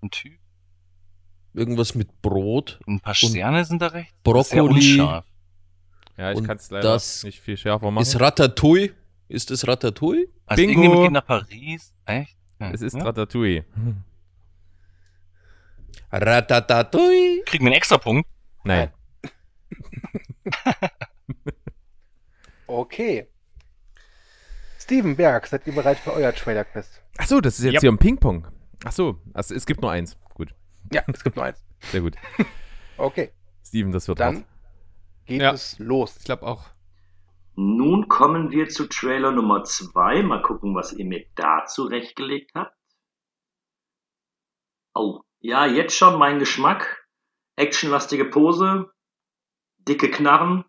ein 0.02 0.10
Typ, 0.10 0.39
Irgendwas 1.54 1.95
mit 1.95 2.22
Brot, 2.22 2.80
ein 2.88 2.99
paar 3.02 3.16
Und 3.22 3.30
Sterne 3.30 3.66
sind 3.66 3.82
da 3.82 3.89
sehr 3.89 4.06
Brokkoli. 4.24 4.74
unscharf. 4.99 5.26
Ja, 6.18 6.32
ich 6.32 6.43
kann 6.43 6.58
es 6.58 6.70
leider 6.70 6.93
das 6.93 7.24
nicht 7.24 7.39
viel 7.41 7.58
schärfer 7.58 7.89
machen. 7.91 8.04
Ist 8.04 8.20
Ratatouille? 8.20 8.93
Ist 9.28 9.49
es 9.52 9.68
Ratatouille? 9.68 10.28
Also 10.45 10.62
Bingo. 10.62 10.72
irgendjemand 10.82 11.04
geht 11.04 11.12
nach 11.14 11.26
Paris. 11.26 11.93
Echt? 12.06 12.38
Ja. 12.60 12.72
es 12.72 12.82
ist 12.82 12.95
ja? 12.95 13.04
Ratatouille. 13.04 13.66
Ratatouille. 16.12 17.43
Kriegen 17.45 17.66
wir 17.66 17.70
einen 17.72 17.78
extra 17.78 17.97
Punkt? 17.97 18.28
Nein. 18.64 18.91
Okay. 22.68 23.28
Steven 24.80 25.16
Berg, 25.16 25.45
seid 25.47 25.68
ihr 25.68 25.74
bereit 25.76 25.99
für 25.99 26.14
euer 26.14 26.34
Trailer-Quiz? 26.34 26.88
Ach 27.18 27.28
so, 27.28 27.41
das 27.41 27.60
ist 27.60 27.66
jetzt 27.66 27.74
Yep. 27.76 27.82
hier 27.82 27.91
ein 27.91 27.97
Ping-Pong. 27.97 28.47
Ach 28.86 28.91
so, 28.93 29.20
also 29.34 29.54
es 29.54 29.66
gibt 29.66 29.82
nur 29.82 29.91
eins. 29.91 30.18
Ja, 30.91 31.03
es 31.07 31.23
gibt 31.23 31.36
nur 31.36 31.45
eins. 31.45 31.63
sehr 31.79 32.01
gut. 32.01 32.15
Okay, 32.97 33.32
Steven, 33.65 33.91
das 33.91 34.07
wird 34.07 34.19
dann 34.19 34.36
hart. 34.38 34.45
geht 35.25 35.41
Ja. 35.41 35.51
es 35.53 35.77
los. 35.79 36.17
Ich 36.17 36.25
glaube 36.25 36.45
auch. 36.45 36.69
Nun 37.55 38.07
kommen 38.07 38.51
wir 38.51 38.69
zu 38.69 38.88
Trailer 38.88 39.32
Nummer 39.32 39.63
2. 39.63 40.23
Mal 40.23 40.41
gucken, 40.41 40.73
was 40.75 40.93
ihr 40.93 41.05
mir 41.05 41.25
da 41.36 41.65
zurechtgelegt 41.65 42.51
habt. 42.55 42.75
Oh, 44.93 45.21
ja, 45.39 45.65
jetzt 45.65 45.95
schon 45.95 46.17
mein 46.17 46.39
Geschmack. 46.39 47.07
Actionlastige 47.55 48.25
Pose, 48.25 48.91
dicke 49.77 50.09
Knarren. 50.09 50.65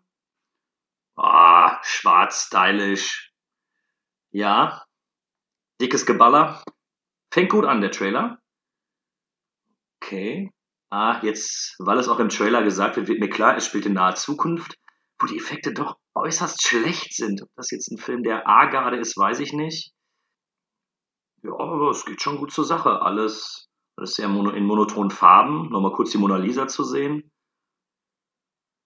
Ah, 1.15 1.79
schwarz, 1.83 2.45
stylisch. 2.47 3.33
Ja, 4.31 4.83
dickes 5.79 6.05
Geballer. 6.05 6.63
Fängt 7.31 7.49
gut 7.51 7.65
an, 7.65 7.81
der 7.81 7.91
Trailer. 7.91 8.39
Okay. 10.03 10.51
Ah, 10.89 11.21
jetzt, 11.23 11.75
weil 11.79 11.97
es 11.97 12.07
auch 12.09 12.19
im 12.19 12.29
Trailer 12.29 12.61
gesagt 12.61 12.97
wird, 12.97 13.07
wird 13.07 13.19
mir 13.19 13.29
klar, 13.29 13.55
es 13.55 13.65
spielt 13.65 13.85
in 13.85 13.93
naher 13.93 14.15
Zukunft, 14.15 14.77
wo 15.19 15.27
die 15.27 15.37
Effekte 15.37 15.73
doch 15.73 15.97
äußerst 16.13 16.61
schlecht 16.61 17.15
sind. 17.15 17.41
Ob 17.41 17.49
das 17.55 17.71
jetzt 17.71 17.89
ein 17.89 17.97
Film 17.97 18.21
der 18.21 18.47
A-Garde 18.47 18.97
ist, 18.97 19.17
weiß 19.17 19.39
ich 19.39 19.53
nicht. 19.53 19.93
Ja, 21.41 21.51
aber 21.53 21.89
es 21.89 22.05
geht 22.05 22.21
schon 22.21 22.37
gut 22.37 22.51
zur 22.51 22.65
Sache. 22.65 23.01
Alles, 23.01 23.69
alles 23.97 24.13
sehr 24.13 24.27
mono, 24.27 24.51
in 24.51 24.65
monotonen 24.65 25.09
Farben. 25.09 25.69
Nochmal 25.69 25.93
kurz 25.93 26.11
die 26.11 26.17
Mona 26.17 26.37
Lisa 26.37 26.67
zu 26.67 26.83
sehen. 26.83 27.31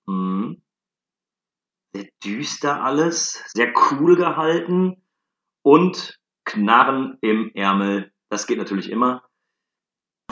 Hm. 0.07 0.61
Sehr 1.93 2.07
düster 2.23 2.83
alles, 2.83 3.43
sehr 3.53 3.73
cool 3.91 4.15
gehalten 4.15 5.03
und 5.63 6.19
Knarren 6.45 7.17
im 7.21 7.51
Ärmel. 7.55 8.13
Das 8.29 8.47
geht 8.47 8.59
natürlich 8.59 8.89
immer. 8.89 9.26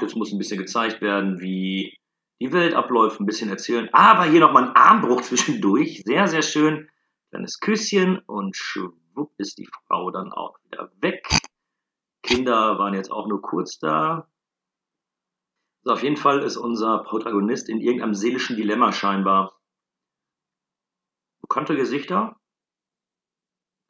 Jetzt 0.02 0.16
muss 0.16 0.32
ein 0.32 0.38
bisschen 0.38 0.58
gezeigt 0.58 1.02
werden, 1.02 1.40
wie 1.40 1.98
die 2.42 2.52
Welt 2.52 2.74
abläuft, 2.74 3.20
ein 3.20 3.26
bisschen 3.26 3.50
erzählen. 3.50 3.90
Aber 3.94 4.26
hier 4.26 4.42
nochmal 4.42 4.66
ein 4.66 4.76
Armbruch 4.76 5.22
zwischendurch. 5.24 6.04
Sehr, 6.06 6.28
sehr 6.28 6.42
schön. 6.42 6.90
Kleines 7.30 7.60
Küsschen 7.60 8.20
und 8.20 8.56
schwupp 8.56 9.34
ist 9.38 9.58
die 9.58 9.68
Frau 9.88 10.12
dann 10.12 10.32
auch 10.32 10.58
wieder 10.64 10.92
weg. 11.00 11.28
Kinder 12.24 12.78
waren 12.78 12.94
jetzt 12.94 13.12
auch 13.12 13.28
nur 13.28 13.42
kurz 13.42 13.80
da. 13.80 14.28
Also 15.84 15.94
auf 15.94 16.04
jeden 16.04 16.18
Fall 16.18 16.42
ist 16.44 16.58
unser 16.58 17.04
Protagonist 17.04 17.70
in 17.70 17.80
irgendeinem 17.80 18.16
seelischen 18.16 18.58
Dilemma 18.58 18.92
scheinbar. 18.92 19.60
Bekannte 21.42 21.76
Gesichter. 21.76 22.38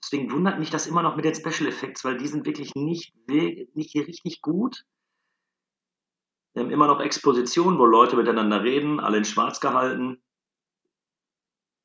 Deswegen 0.04 0.30
wundert 0.32 0.60
mich 0.60 0.70
das 0.70 0.86
immer 0.86 1.02
noch 1.02 1.16
mit 1.16 1.26
den 1.26 1.34
Special 1.34 1.68
Effects, 1.68 2.04
weil 2.04 2.18
die 2.18 2.28
sind 2.28 2.46
wirklich 2.46 2.76
nicht, 2.76 3.16
nicht 3.28 3.96
richtig 3.96 4.42
gut. 4.42 4.86
Immer 6.56 6.88
noch 6.88 7.02
Expositionen, 7.02 7.78
wo 7.78 7.86
Leute 7.86 8.16
miteinander 8.16 8.64
reden, 8.64 9.02
alle 9.02 9.18
in 9.18 9.26
schwarz 9.26 9.60
gehalten. 9.60 10.24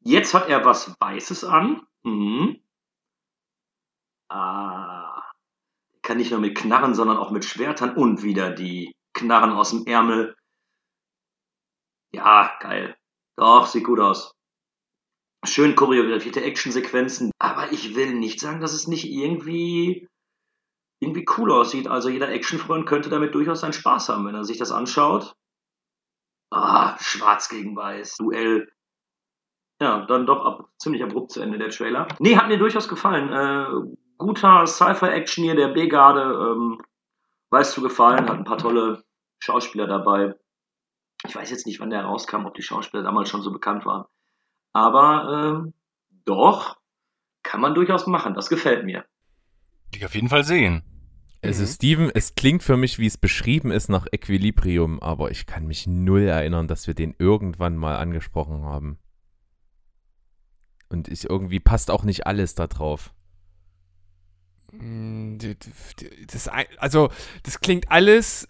Jetzt 0.00 0.32
hat 0.32 0.48
er 0.48 0.64
was 0.64 0.94
Weißes 1.00 1.44
an. 1.44 1.82
Mhm. 2.04 2.62
Ah. 4.28 5.22
Kann 6.02 6.18
nicht 6.18 6.30
nur 6.30 6.40
mit 6.40 6.56
Knarren, 6.56 6.94
sondern 6.94 7.18
auch 7.18 7.32
mit 7.32 7.44
Schwertern 7.44 7.96
und 7.96 8.22
wieder 8.22 8.50
die 8.50 8.92
Knarren 9.12 9.52
aus 9.52 9.70
dem 9.70 9.86
Ärmel. 9.86 10.36
Ja, 12.12 12.56
geil. 12.60 12.96
Doch, 13.36 13.66
sieht 13.66 13.84
gut 13.84 14.00
aus. 14.00 14.32
Schön 15.44 15.74
choreografierte 15.74 16.42
Actionsequenzen. 16.42 17.32
Aber 17.38 17.72
ich 17.72 17.94
will 17.96 18.14
nicht 18.14 18.40
sagen, 18.40 18.60
dass 18.60 18.72
es 18.72 18.86
nicht 18.86 19.04
irgendwie, 19.04 20.08
irgendwie 21.00 21.26
cool 21.36 21.50
aussieht. 21.50 21.88
Also 21.88 22.08
jeder 22.08 22.30
Actionfreund 22.30 22.86
könnte 22.86 23.10
damit 23.10 23.34
durchaus 23.34 23.60
seinen 23.60 23.72
Spaß 23.72 24.10
haben, 24.10 24.26
wenn 24.26 24.34
er 24.34 24.44
sich 24.44 24.58
das 24.58 24.70
anschaut. 24.70 25.34
Ah, 26.50 26.96
schwarz 27.00 27.48
gegen 27.48 27.74
weiß. 27.74 28.16
Duell. 28.18 28.70
Ja, 29.80 30.04
dann 30.04 30.26
doch 30.26 30.44
ab, 30.44 30.68
ziemlich 30.78 31.02
abrupt 31.02 31.32
zu 31.32 31.40
Ende 31.40 31.58
der 31.58 31.70
Trailer. 31.70 32.06
Nee, 32.18 32.36
hat 32.36 32.48
mir 32.48 32.58
durchaus 32.58 32.86
gefallen. 32.86 33.32
Äh, 33.32 33.96
guter 34.18 34.66
Sci-Fi-Action 34.66 35.44
hier, 35.44 35.56
der 35.56 35.68
B-Garde. 35.68 36.20
Ähm, 36.22 36.82
weiß 37.50 37.72
zu 37.72 37.80
gefallen, 37.80 38.28
hat 38.28 38.36
ein 38.36 38.44
paar 38.44 38.58
tolle 38.58 39.02
Schauspieler 39.38 39.86
dabei. 39.86 40.34
Ich 41.26 41.34
weiß 41.34 41.50
jetzt 41.50 41.66
nicht, 41.66 41.80
wann 41.80 41.90
der 41.90 42.04
rauskam, 42.04 42.46
ob 42.46 42.54
die 42.54 42.62
Schauspieler 42.62 43.02
damals 43.02 43.30
schon 43.30 43.42
so 43.42 43.52
bekannt 43.52 43.86
waren. 43.86 44.04
Aber 44.72 45.62
ähm, 45.64 45.74
doch, 46.26 46.76
kann 47.42 47.60
man 47.60 47.74
durchaus 47.74 48.06
machen. 48.06 48.34
Das 48.34 48.50
gefällt 48.50 48.84
mir. 48.84 49.04
Die 49.94 50.04
auf 50.04 50.14
jeden 50.14 50.28
Fall 50.28 50.44
sehen. 50.44 50.82
Also 51.42 51.64
Steven, 51.66 52.10
es 52.14 52.34
klingt 52.34 52.62
für 52.62 52.76
mich, 52.76 52.98
wie 52.98 53.06
es 53.06 53.16
beschrieben 53.16 53.70
ist, 53.70 53.88
nach 53.88 54.06
Equilibrium, 54.12 55.00
aber 55.00 55.30
ich 55.30 55.46
kann 55.46 55.66
mich 55.66 55.86
null 55.86 56.22
erinnern, 56.22 56.68
dass 56.68 56.86
wir 56.86 56.94
den 56.94 57.14
irgendwann 57.18 57.76
mal 57.76 57.96
angesprochen 57.96 58.62
haben. 58.62 58.98
Und 60.90 61.08
ich 61.08 61.24
irgendwie 61.30 61.60
passt 61.60 61.90
auch 61.90 62.02
nicht 62.04 62.26
alles 62.26 62.54
da 62.54 62.66
drauf. 62.66 63.14
Die- 64.72 65.56
Das, 66.26 66.48
also, 66.78 67.10
das 67.42 67.60
klingt 67.60 67.90
alles 67.90 68.46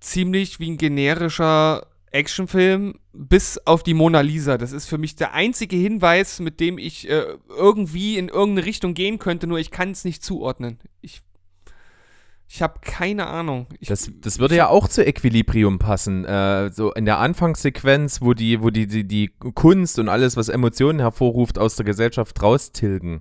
ziemlich 0.00 0.60
wie 0.60 0.70
ein 0.70 0.76
generischer 0.78 1.86
Actionfilm, 2.12 2.98
bis 3.12 3.58
auf 3.66 3.82
die 3.82 3.94
Mona 3.94 4.20
Lisa. 4.20 4.56
Das 4.58 4.72
ist 4.72 4.86
für 4.86 4.96
mich 4.96 5.16
der 5.16 5.32
einzige 5.34 5.76
Hinweis, 5.76 6.38
mit 6.40 6.60
dem 6.60 6.78
ich 6.78 7.08
äh, 7.10 7.36
irgendwie 7.48 8.16
in 8.16 8.28
irgendeine 8.28 8.66
Richtung 8.66 8.94
gehen 8.94 9.18
könnte, 9.18 9.46
nur 9.46 9.58
ich 9.58 9.70
kann 9.70 9.90
es 9.90 10.04
nicht 10.04 10.22
zuordnen. 10.22 10.78
Ich, 11.00 11.20
ich 12.48 12.62
habe 12.62 12.80
keine 12.80 13.26
Ahnung. 13.26 13.66
Ich, 13.80 13.88
Das, 13.88 14.10
das 14.20 14.38
würde 14.38 14.56
ja 14.56 14.68
auch 14.68 14.88
zu 14.88 15.04
Equilibrium 15.04 15.78
passen. 15.78 16.24
Äh, 16.24 16.70
so 16.72 16.92
in 16.92 17.04
der 17.04 17.18
Anfangssequenz, 17.18 18.22
wo 18.22 18.34
die, 18.34 18.62
wo 18.62 18.70
die, 18.70 18.86
die, 18.86 19.06
die 19.06 19.28
Kunst 19.54 19.98
und 19.98 20.08
alles, 20.08 20.36
was 20.36 20.48
Emotionen 20.48 21.00
hervorruft, 21.00 21.58
aus 21.58 21.76
der 21.76 21.84
Gesellschaft 21.84 22.40
raustilgen. 22.40 23.20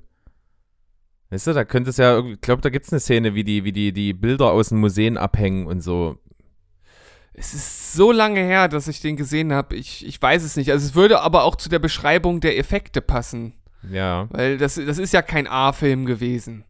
Weißt 1.32 1.48
du, 1.48 1.54
da 1.54 1.66
könnte 1.66 1.90
es 1.90 1.98
ja, 1.98 2.20
ich 2.20 2.40
glaube, 2.42 2.62
da 2.62 2.70
gibt 2.70 2.86
es 2.86 2.94
eine 2.94 3.00
Szene, 3.00 3.34
wie 3.34 3.44
die, 3.44 3.64
wie 3.64 3.72
die, 3.72 3.92
die 3.92 4.14
Bilder 4.14 4.52
aus 4.52 4.70
den 4.70 4.80
Museen 4.80 5.18
abhängen 5.18 5.66
und 5.66 5.82
so. 5.82 6.18
Es 7.34 7.54
ist 7.54 7.94
so 7.94 8.12
lange 8.12 8.40
her, 8.42 8.70
dass 8.70 8.88
ich 8.88 9.02
den 9.02 9.18
gesehen 9.18 9.52
habe. 9.52 9.76
Ich, 9.76 10.06
ich 10.06 10.22
weiß 10.22 10.44
es 10.44 10.56
nicht. 10.56 10.72
Also 10.72 10.86
es 10.86 10.96
würde 10.96 11.22
aber 11.22 11.44
auch 11.44 11.56
zu 11.56 11.68
der 11.68 11.80
Beschreibung 11.80 12.40
der 12.40 12.58
Effekte 12.58 13.02
passen. 13.02 13.54
Ja. 13.92 14.28
Weil 14.32 14.58
das, 14.58 14.76
das 14.76 14.98
ist 15.00 15.14
ja 15.14 15.22
kein 15.22 15.48
A-Film 15.48 16.06
gewesen. 16.06 16.64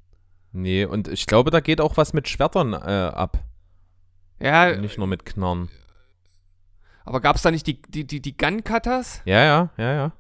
Nee, 0.56 0.86
und 0.86 1.08
ich 1.10 1.26
glaube, 1.26 1.52
da 1.52 1.60
geht 1.60 1.82
auch 1.82 1.98
was 1.98 2.14
mit 2.14 2.30
Schwertern 2.30 2.74
äh, 2.74 2.78
ab. 3.14 3.40
Ja, 4.40 4.76
Nicht 4.76 4.98
nur 4.98 5.08
mit 5.08 5.26
Knarren. 5.26 5.70
aber 7.04 7.20
gab 7.20 7.36
es 7.36 7.42
da 7.42 7.52
nicht 7.52 7.68
die, 7.68 7.82
die, 7.82 8.06
die, 8.08 8.22
die 8.22 8.38
Gun-Cutters? 8.38 9.22
Ja, 9.26 9.44
ja, 9.44 9.70
ja, 9.78 9.94
ja. 9.94 10.12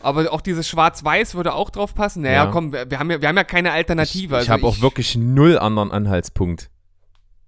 Aber 0.00 0.30
auch 0.32 0.40
dieses 0.40 0.68
Schwarz-Weiß 0.68 1.34
würde 1.34 1.54
auch 1.54 1.70
drauf 1.70 1.94
passen. 1.94 2.22
Naja, 2.22 2.44
Ja. 2.44 2.50
komm, 2.50 2.72
wir, 2.72 2.90
wir, 2.90 2.98
haben 2.98 3.10
ja, 3.10 3.20
wir 3.20 3.28
haben 3.28 3.36
ja 3.36 3.44
keine 3.44 3.72
Alternative. 3.72 4.34
Ich 4.34 4.40
also 4.50 4.52
habe 4.52 4.66
auch 4.66 4.80
wirklich 4.80 5.16
null 5.16 5.58
anderen 5.58 5.90
Anhaltspunkt. 5.92 6.68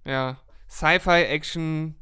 Ja, 0.05 0.37
Sci-Fi, 0.69 1.23
Action. 1.23 1.95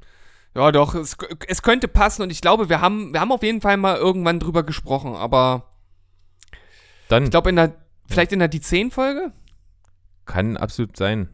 Ja, 0.55 0.71
doch, 0.71 0.95
es, 0.95 1.17
es 1.47 1.61
könnte 1.61 1.87
passen 1.87 2.21
und 2.21 2.29
ich 2.31 2.39
glaube, 2.41 2.69
wir 2.69 2.79
haben, 2.79 3.11
wir 3.13 3.19
haben 3.19 3.31
auf 3.31 3.43
jeden 3.43 3.59
Fall 3.59 3.75
mal 3.77 3.97
irgendwann 3.97 4.39
drüber 4.39 4.63
gesprochen, 4.63 5.15
aber 5.15 5.63
Dann 7.09 7.23
ich 7.25 7.31
glaube, 7.31 7.49
in 7.49 7.57
der, 7.57 7.73
vielleicht 8.07 8.31
in 8.31 8.39
der 8.39 8.47
die 8.47 8.59
10-Folge? 8.61 9.31
kann 10.25 10.57
absolut 10.57 10.97
sein. 10.97 11.29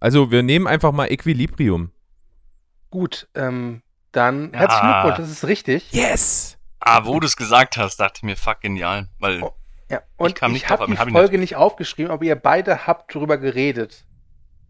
Also, 0.00 0.30
wir 0.32 0.42
nehmen 0.42 0.66
einfach 0.66 0.90
mal 0.92 1.06
Equilibrium. 1.12 1.92
Gut, 2.90 3.28
ähm, 3.34 3.82
dann 4.12 4.52
Ja. 4.52 4.58
herzlichen 4.60 4.90
Glückwunsch, 4.92 5.16
das 5.18 5.30
ist 5.30 5.44
richtig. 5.46 5.92
Yes! 5.92 6.58
Ah, 6.80 7.04
wo 7.04 7.20
du 7.20 7.26
es 7.26 7.36
gesagt 7.36 7.76
hast, 7.76 7.98
dachte 7.98 8.18
ich 8.18 8.22
mir, 8.24 8.36
fuck, 8.36 8.60
genial. 8.60 9.08
Weil 9.18 9.42
Oh, 9.42 9.52
Ja, 9.88 10.02
und 10.16 10.34
kam 10.34 10.54
ich, 10.56 10.68
habe 10.68 10.86
die 10.86 10.98
hab 10.98 11.06
ich 11.06 11.12
Folge 11.12 11.38
nicht 11.38 11.54
aufgeschrieben, 11.56 12.10
aber 12.10 12.24
ihr 12.24 12.34
beide 12.36 12.86
habt 12.88 13.14
drüber 13.14 13.38
geredet. 13.38 14.04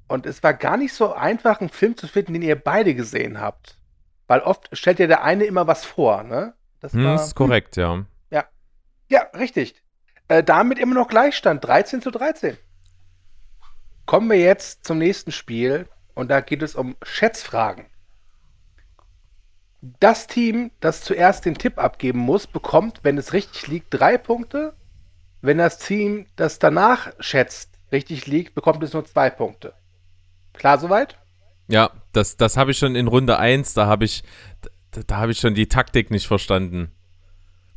Und 0.09 0.27
es 0.27 0.43
war 0.43 0.53
gar 0.55 0.77
nicht 0.77 0.93
so 0.93 1.15
einfach, 1.15 1.61
einen 1.61 1.71
Film 1.71 1.97
zu 1.97 2.07
finden, 2.07 2.35
den 2.35 2.43
ihr 2.43 2.57
beide 2.57 2.95
gesehen 2.95 3.41
habt. 3.41 3.79
Weil 4.27 4.41
oft 4.41 4.69
stellt 4.77 4.99
ja 4.99 5.07
der 5.07 5.23
eine 5.25 5.45
immer 5.45 5.67
was 5.67 5.85
vor, 5.87 6.23
ne? 6.25 6.55
Das 6.81 6.93
Hm, 6.93 7.05
war- 7.05 7.15
ist 7.15 7.35
korrekt, 7.35 7.77
ja. 7.77 8.05
Ja. 8.31 8.45
Ja, 9.09 9.23
richtig. 9.35 9.83
Äh, 10.29 10.43
damit 10.43 10.79
immer 10.79 10.95
noch 10.95 11.09
Gleichstand, 11.09 11.65
13 11.65 12.03
zu 12.03 12.11
13. 12.11 12.57
Kommen 14.07 14.31
wir 14.31 14.39
jetzt 14.39 14.85
zum 14.85 14.99
nächsten 14.99 15.33
Spiel 15.33 15.89
und 16.15 16.29
da 16.29 16.41
geht 16.41 16.63
es 16.63 16.75
um 16.75 16.97
Schätzfragen. 17.03 17.87
Das 20.01 20.27
Team, 20.27 20.71
das 20.81 21.03
zuerst 21.03 21.45
den 21.45 21.55
Tipp 21.55 21.79
abgeben 21.79 22.19
muss, 22.19 22.47
bekommt, 22.47 23.01
wenn 23.03 23.19
es 23.19 23.33
richtig 23.33 23.69
liegt, 23.69 23.87
drei 23.91 24.19
Punkte. 24.19 24.75
Wenn 25.43 25.59
das 25.59 25.79
Team, 25.79 26.27
das 26.35 26.59
danach 26.59 27.13
schätzt, 27.21 27.79
richtig 27.93 28.27
liegt, 28.27 28.55
bekommt 28.55 28.83
es 28.83 28.93
nur 28.93 29.05
zwei 29.05 29.31
Punkte. 29.31 29.75
Klar 30.55 30.79
soweit? 30.79 31.19
Ja, 31.69 31.91
das, 32.13 32.37
das 32.37 32.57
habe 32.57 32.73
ich 32.73 32.79
schon 32.79 32.97
in 32.97 33.07
Runde 33.07 33.39
1, 33.39 33.75
da 33.75 33.87
habe 33.87 34.05
ich, 34.05 34.25
da, 34.91 35.03
da 35.07 35.17
habe 35.19 35.33
ich 35.33 35.39
schon 35.39 35.55
die 35.55 35.69
Taktik 35.69 36.11
nicht 36.11 36.27
verstanden. 36.27 36.91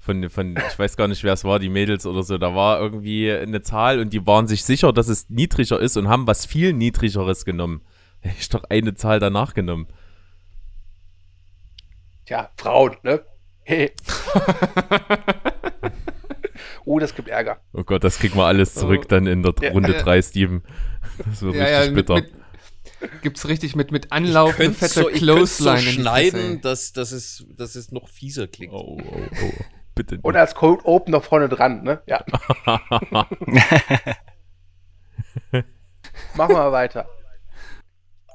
Von, 0.01 0.29
von, 0.29 0.55
ich 0.55 0.79
weiß 0.79 0.95
gar 0.95 1.07
nicht, 1.09 1.23
wer 1.23 1.33
es 1.33 1.43
war, 1.43 1.59
die 1.59 1.69
Mädels 1.69 2.05
oder 2.05 2.23
so. 2.23 2.37
Da 2.37 2.55
war 2.55 2.79
irgendwie 2.79 3.31
eine 3.31 3.61
Zahl 3.61 3.99
und 3.99 4.13
die 4.13 4.25
waren 4.25 4.47
sich 4.47 4.63
sicher, 4.63 4.93
dass 4.93 5.09
es 5.09 5.29
niedriger 5.29 5.79
ist 5.79 5.97
und 5.97 6.07
haben 6.07 6.25
was 6.25 6.45
viel 6.45 6.71
niedrigeres 6.73 7.43
genommen. 7.45 7.81
Hätte 8.21 8.35
ich 8.39 8.49
doch 8.49 8.63
eine 8.69 8.95
Zahl 8.95 9.19
danach 9.19 9.53
genommen. 9.53 9.87
Tja, 12.25 12.49
Frauen, 12.57 12.95
ne? 13.03 13.21
Hey. 13.63 13.91
oh, 16.85 16.99
das 16.99 17.13
gibt 17.15 17.27
Ärger. 17.27 17.59
Oh 17.73 17.83
Gott, 17.83 18.03
das 18.03 18.17
kriegen 18.19 18.35
wir 18.35 18.45
alles 18.45 18.73
zurück 18.73 19.01
Oh. 19.03 19.07
dann 19.09 19.27
in 19.27 19.43
der 19.43 19.53
Ja, 19.61 19.71
Runde 19.71 19.93
ja. 19.93 20.01
3, 20.01 20.21
Steven. 20.21 20.63
Das 21.17 21.41
wird 21.41 21.55
Ja, 21.55 21.63
richtig 21.63 21.85
ja, 21.85 21.91
mit, 21.91 21.95
bitter. 21.95 22.15
mit, 22.15 23.21
gibt's 23.21 23.47
richtig 23.47 23.75
mit, 23.75 23.91
mit 23.91 24.11
Anlauf 24.11 24.55
fette 24.55 24.87
so, 24.87 25.09
ich 25.09 25.19
so 25.19 25.25
Clothesline 25.25 25.79
in 25.79 25.85
die 25.85 25.91
schneiden, 26.01 26.61
dass, 26.61 26.93
dass, 26.93 27.11
es, 27.11 27.45
dass 27.55 27.75
es 27.75 27.91
noch 27.91 28.09
fieser 28.09 28.47
klingt. 28.47 28.73
Oh, 28.73 28.97
oh, 29.01 29.21
oh. 29.43 29.53
Bitte 29.99 30.15
nicht. 30.15 30.23
Und 30.23 30.37
als 30.37 30.55
Cold 30.55 30.85
Open 30.85 31.11
noch 31.11 31.25
vorne 31.25 31.49
dran, 31.49 31.83
ne? 31.83 32.01
Ja. 32.05 32.23
Machen 36.35 36.55
wir 36.55 36.57
mal 36.57 36.71
weiter. 36.71 37.09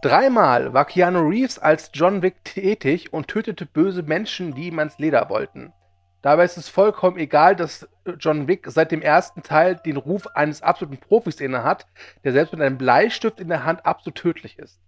Dreimal 0.03 0.75
war 0.75 0.85
Keanu 0.85 1.27
Reeves 1.27 1.59
als 1.59 1.91
John 1.95 2.21
Wick 2.21 2.45
tätig 2.45 3.15
und 3.15 3.29
tötete 3.29 3.65
böse 3.65 4.03
Menschen, 4.03 4.55
die 4.55 4.67
ihm 4.67 4.79
ans 4.79 4.99
Leder 4.99 5.31
wollten. 5.31 5.73
Dabei 6.21 6.45
ist 6.45 6.59
es 6.59 6.69
vollkommen 6.69 7.17
egal, 7.17 7.57
dass 7.57 7.89
John 8.19 8.47
Wick 8.47 8.67
seit 8.71 8.93
dem 8.93 9.01
ersten 9.01 9.43
Teil 9.43 9.77
den 9.77 9.97
Ruf 9.97 10.27
eines 10.35 10.61
absoluten 10.61 10.99
Profis 10.99 11.41
innehat, 11.41 11.87
der 12.25 12.33
selbst 12.33 12.53
mit 12.53 12.61
einem 12.61 12.77
Bleistift 12.77 13.41
in 13.41 13.49
der 13.49 13.65
Hand 13.65 13.87
absolut 13.87 14.17
tödlich 14.17 14.59
ist. 14.59 14.79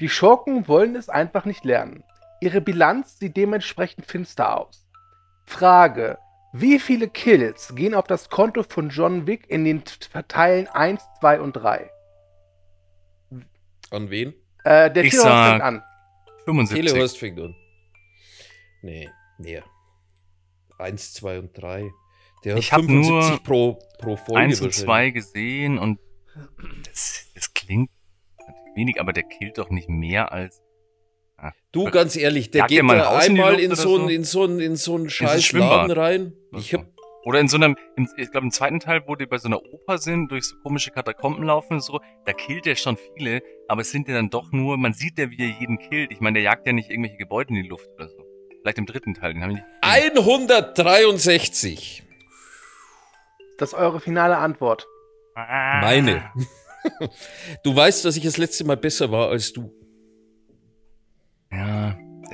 Die 0.00 0.08
Schurken 0.08 0.68
wollen 0.68 0.96
es 0.96 1.10
einfach 1.10 1.44
nicht 1.44 1.66
lernen. 1.66 2.02
Ihre 2.40 2.62
Bilanz 2.62 3.18
sieht 3.18 3.36
dementsprechend 3.36 4.06
finster 4.06 4.58
aus. 4.58 4.83
Frage: 5.46 6.18
Wie 6.52 6.78
viele 6.78 7.08
Kills 7.08 7.74
gehen 7.74 7.94
auf 7.94 8.06
das 8.06 8.28
Konto 8.30 8.62
von 8.62 8.88
John 8.90 9.26
Wick 9.26 9.48
in 9.50 9.64
den 9.64 9.84
T- 9.84 10.22
Teilen 10.28 10.66
1, 10.68 11.02
2 11.20 11.40
und 11.40 11.52
3? 11.54 11.90
An 13.90 14.10
wen? 14.10 14.34
Äh, 14.64 14.90
der 14.90 15.04
Ich 15.04 15.10
Telehost 15.10 15.22
sag- 15.22 15.50
fängt 15.50 15.62
an. 15.62 15.82
75. 16.44 16.86
Telehorst 16.86 17.18
fängt 17.18 17.40
an. 17.40 17.54
Nee, 18.82 19.08
mehr. 19.38 19.64
Eins, 20.78 21.12
zwei 21.14 21.38
und 21.38 21.52
drei. 21.56 21.90
Der 22.44 22.54
hat 22.54 22.58
Ich 22.60 22.72
hab 22.72 22.80
75 22.80 23.30
nur 23.30 23.42
pro, 23.42 23.78
pro 23.98 24.16
Folge. 24.16 24.40
Eins 24.40 24.60
und 24.60 24.66
wahrscheinlich. 24.66 24.84
zwei 24.84 25.10
gesehen 25.10 25.78
und 25.78 26.00
das, 26.86 27.30
das 27.34 27.54
klingt 27.54 27.90
wenig, 28.74 29.00
aber 29.00 29.12
der 29.12 29.22
killt 29.22 29.56
doch 29.58 29.70
nicht 29.70 29.88
mehr 29.88 30.32
als. 30.32 30.60
Du, 31.74 31.84
ganz 31.90 32.16
ehrlich, 32.16 32.50
der 32.50 32.60
Jagt 32.60 32.70
geht 32.70 32.78
da 32.80 32.84
in 33.22 33.32
einmal 33.32 33.58
in 33.60 33.66
oder 33.72 33.76
so, 33.76 33.96
so? 33.96 34.00
einen, 34.00 34.08
in, 34.10 34.24
so 34.24 34.44
einen, 34.44 34.60
in 34.60 34.76
so 34.76 34.94
einen 34.94 35.10
scheiß 35.10 35.44
Schwimmbad. 35.44 35.88
Laden 35.88 35.98
rein. 35.98 36.32
Oder 36.52 36.60
Ich 36.60 36.70
so. 36.70 36.78
hab, 36.78 36.86
Oder 37.24 37.40
in 37.40 37.48
so 37.48 37.56
einem, 37.56 37.76
im, 37.96 38.08
ich 38.16 38.30
glaube 38.30 38.46
im 38.46 38.52
zweiten 38.52 38.78
Teil, 38.80 39.02
wo 39.06 39.16
die 39.16 39.26
bei 39.26 39.38
so 39.38 39.48
einer 39.48 39.60
Oper 39.60 39.98
sind, 39.98 40.30
durch 40.30 40.44
so 40.44 40.54
komische 40.62 40.90
Katakomben 40.92 41.42
laufen 41.44 41.72
und 41.74 41.82
so, 41.82 42.00
da 42.26 42.32
killt 42.32 42.66
er 42.66 42.76
schon 42.76 42.96
viele, 43.16 43.42
aber 43.66 43.80
es 43.80 43.90
sind 43.90 44.06
ja 44.08 44.14
dann 44.14 44.30
doch 44.30 44.52
nur, 44.52 44.76
man 44.76 44.92
sieht 44.94 45.18
ja, 45.18 45.28
wie 45.30 45.40
er 45.42 45.48
jeden 45.60 45.78
killt. 45.78 46.12
Ich 46.12 46.20
meine, 46.20 46.34
der 46.34 46.42
jagt 46.44 46.64
ja 46.66 46.72
nicht 46.72 46.90
irgendwelche 46.90 47.16
Gebäude 47.16 47.50
in 47.50 47.56
die 47.62 47.68
Luft 47.68 47.88
oder 47.96 48.08
so. 48.08 48.16
Vielleicht 48.60 48.78
im 48.78 48.86
dritten 48.86 49.14
Teil, 49.14 49.34
den 49.34 49.42
habe 49.42 49.52
ich 49.54 49.58
nicht. 49.58 49.66
163. 49.82 52.02
Das 53.58 53.72
ist 53.72 53.78
eure 53.78 53.98
finale 54.00 54.36
Antwort. 54.38 54.86
Ah. 55.34 55.80
Meine. 55.80 56.30
Du 57.64 57.74
weißt, 57.74 58.04
dass 58.04 58.14
ich 58.18 58.22
das 58.24 58.36
letzte 58.36 58.62
Mal 58.64 58.76
besser 58.76 59.10
war 59.10 59.30
als 59.30 59.54
du. 59.54 59.72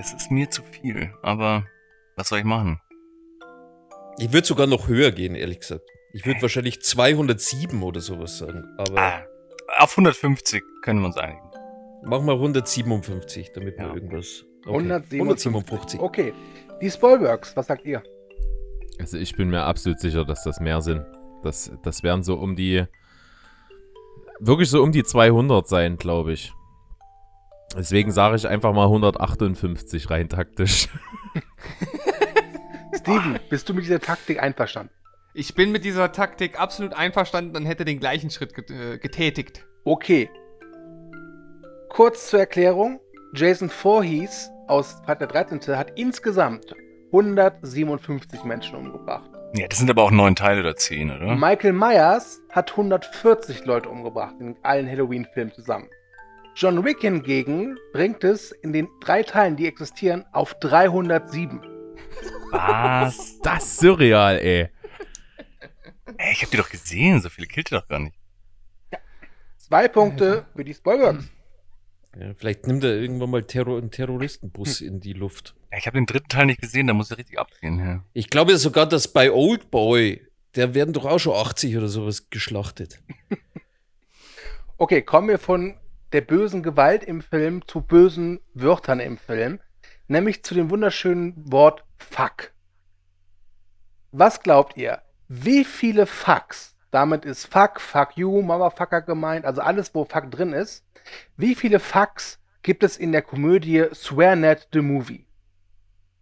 Es 0.01 0.14
ist 0.14 0.30
mir 0.30 0.48
zu 0.51 0.62
viel, 0.62 1.12
aber 1.20 1.66
was 2.16 2.28
soll 2.30 2.38
ich 2.38 2.44
machen? 2.46 2.80
Ich 4.18 4.32
würde 4.32 4.46
sogar 4.46 4.66
noch 4.66 4.88
höher 4.88 5.12
gehen, 5.12 5.34
ehrlich 5.34 5.61
gesagt. 5.61 5.82
Ich 6.14 6.24
würde 6.24 6.40
wahrscheinlich 6.40 6.80
207 6.80 7.82
oder 7.82 8.01
sowas 8.01 8.38
sagen. 8.38 8.64
Aber 8.78 8.98
Ah, 8.98 9.22
auf 9.78 9.92
150 9.96 10.62
können 10.82 11.01
wir 11.01 11.07
uns 11.09 11.18
einigen. 11.18 11.42
mach 12.03 12.22
mal 12.22 12.36
157, 12.38 13.53
damit 13.53 13.76
wir 13.76 13.88
Ja. 13.88 13.94
irgendwas. 13.94 14.46
Okay. 14.64 14.70
157. 14.78 15.20
157. 15.20 16.01
Okay. 16.01 16.32
Die 16.80 16.90
Spoilworks, 16.90 17.55
was 17.57 17.66
sagt 17.66 17.84
ihr? 17.84 18.03
Also 18.98 19.18
ich 19.18 19.36
bin 19.36 19.51
mir 19.51 19.62
absolut 19.64 20.01
sicher, 20.01 20.24
dass 20.24 20.44
das 20.44 20.61
mehr 20.61 20.80
sind. 20.80 21.05
Das, 21.42 21.70
das 21.82 22.03
werden 22.03 22.22
so 22.22 22.36
um 22.36 22.57
die, 22.57 22.84
wirklich 24.40 24.70
so 24.70 24.82
um 24.82 24.92
die 24.92 25.05
200 25.05 25.68
sein, 25.68 25.98
glaube 25.98 26.32
ich. 26.32 26.53
Deswegen 27.76 28.10
sage 28.10 28.36
ich 28.36 28.48
einfach 28.48 28.72
mal 28.72 28.84
158 28.84 30.10
rein 30.10 30.28
taktisch. 30.28 30.88
Steven, 32.96 33.38
bist 33.48 33.68
du 33.68 33.74
mit 33.74 33.84
dieser 33.84 34.00
Taktik 34.00 34.42
einverstanden? 34.42 34.92
Ich 35.32 35.54
bin 35.54 35.70
mit 35.70 35.84
dieser 35.84 36.10
Taktik 36.10 36.58
absolut 36.58 36.94
einverstanden 36.94 37.56
und 37.56 37.64
hätte 37.64 37.84
den 37.84 38.00
gleichen 38.00 38.30
Schritt 38.30 38.52
äh, 38.70 38.98
getätigt. 38.98 39.64
Okay. 39.84 40.28
Kurz 41.88 42.28
zur 42.28 42.40
Erklärung. 42.40 43.00
Jason 43.32 43.70
Voorhees 43.70 44.50
aus 44.66 45.00
der 45.06 45.14
13. 45.14 45.60
hat 45.76 45.92
insgesamt 45.94 46.74
157 47.12 48.42
Menschen 48.42 48.74
umgebracht. 48.74 49.30
Ja, 49.54 49.68
das 49.68 49.78
sind 49.78 49.90
aber 49.90 50.02
auch 50.02 50.10
neun 50.10 50.34
Teile 50.34 50.60
oder 50.60 50.76
zehn, 50.76 51.10
oder? 51.10 51.36
Michael 51.36 51.72
Myers 51.72 52.40
hat 52.50 52.72
140 52.72 53.64
Leute 53.64 53.88
umgebracht 53.88 54.34
in 54.40 54.56
allen 54.62 54.88
Halloween-Filmen 54.88 55.52
zusammen. 55.52 55.88
John 56.61 56.84
Wick 56.84 57.00
hingegen 57.00 57.78
bringt 57.94 58.22
es 58.22 58.52
in 58.52 58.74
den 58.74 58.86
drei 59.00 59.22
Teilen, 59.22 59.56
die 59.56 59.66
existieren, 59.66 60.26
auf 60.32 60.52
307. 60.61 61.58
Was? 62.50 63.38
Das 63.42 63.64
ist 63.64 63.78
surreal, 63.78 64.38
ey. 64.40 64.68
Ey, 66.18 66.32
ich 66.32 66.42
hab 66.42 66.50
die 66.50 66.58
doch 66.58 66.68
gesehen, 66.68 67.22
so 67.22 67.30
viele 67.30 67.46
killt 67.46 67.72
er 67.72 67.80
doch 67.80 67.88
gar 67.88 68.00
nicht. 68.00 68.14
Zwei 69.56 69.88
Punkte 69.88 70.44
für 70.54 70.62
die 70.62 70.74
Spoilworks. 70.74 71.30
Ja, 72.14 72.34
vielleicht 72.34 72.66
nimmt 72.66 72.84
er 72.84 72.94
irgendwann 72.94 73.30
mal 73.30 73.42
Terror 73.44 73.78
einen 73.78 73.90
Terroristenbus 73.90 74.82
in 74.82 75.00
die 75.00 75.14
Luft. 75.14 75.54
Ja, 75.72 75.78
Ich 75.78 75.86
habe 75.86 75.96
den 75.96 76.04
dritten 76.04 76.28
Teil 76.28 76.44
nicht 76.44 76.61
gesehen, 76.61 76.88
da 76.88 76.92
muss 76.92 77.11
er 77.11 77.16
richtig 77.16 77.38
abgehen. 77.38 77.78
Ja. 77.78 78.04
Ich 78.12 78.28
glaube 78.28 78.58
sogar, 78.58 78.84
dass 78.84 79.08
bei 79.08 79.32
Old 79.32 79.70
Boy, 79.70 80.26
der 80.56 80.74
werden 80.74 80.92
doch 80.92 81.06
auch 81.06 81.20
schon 81.20 81.34
80 81.34 81.78
oder 81.78 81.88
sowas 81.88 82.28
geschlachtet. 82.28 83.00
Okay, 84.76 85.02
kommen 85.02 85.28
wir 85.28 85.38
von 85.38 85.76
der 86.12 86.20
bösen 86.22 86.62
Gewalt 86.62 87.04
im 87.04 87.22
Film 87.22 87.66
zu 87.66 87.80
bösen 87.80 88.40
Wörtern 88.54 89.00
im 89.00 89.16
Film, 89.16 89.61
nämlich 90.08 90.42
zu 90.42 90.54
dem 90.54 90.70
wunderschönen 90.70 91.34
Wort 91.50 91.84
Fuck. 91.98 92.52
Was 94.12 94.42
glaubt 94.42 94.76
ihr? 94.76 95.02
Wie 95.28 95.64
viele 95.64 96.06
Fucks, 96.06 96.76
damit 96.90 97.24
ist 97.24 97.46
Fuck, 97.46 97.80
Fuck 97.80 98.16
you, 98.16 98.42
Motherfucker 98.42 99.02
gemeint, 99.02 99.44
also 99.44 99.61
alles, 99.61 99.94
wo 99.94 100.04
Fuck 100.04 100.30
drin 100.30 100.52
ist, 100.52 100.84
wie 101.36 101.54
viele 101.54 101.78
Fucks 101.78 102.40
gibt 102.62 102.82
es 102.82 102.96
in 102.96 103.12
der 103.12 103.22
Komödie 103.22 103.86
SwearNet 103.92 104.68
the 104.72 104.80
Movie? 104.80 105.26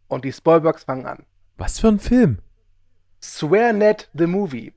Und 0.08 0.24
die 0.24 0.32
Spoilbergs 0.32 0.84
fangen 0.84 1.06
an. 1.06 1.24
Was 1.56 1.80
für 1.80 1.88
ein 1.88 1.98
Film? 1.98 2.38
SwearNet 3.20 4.10
the 4.14 4.26
Movie. 4.26 4.74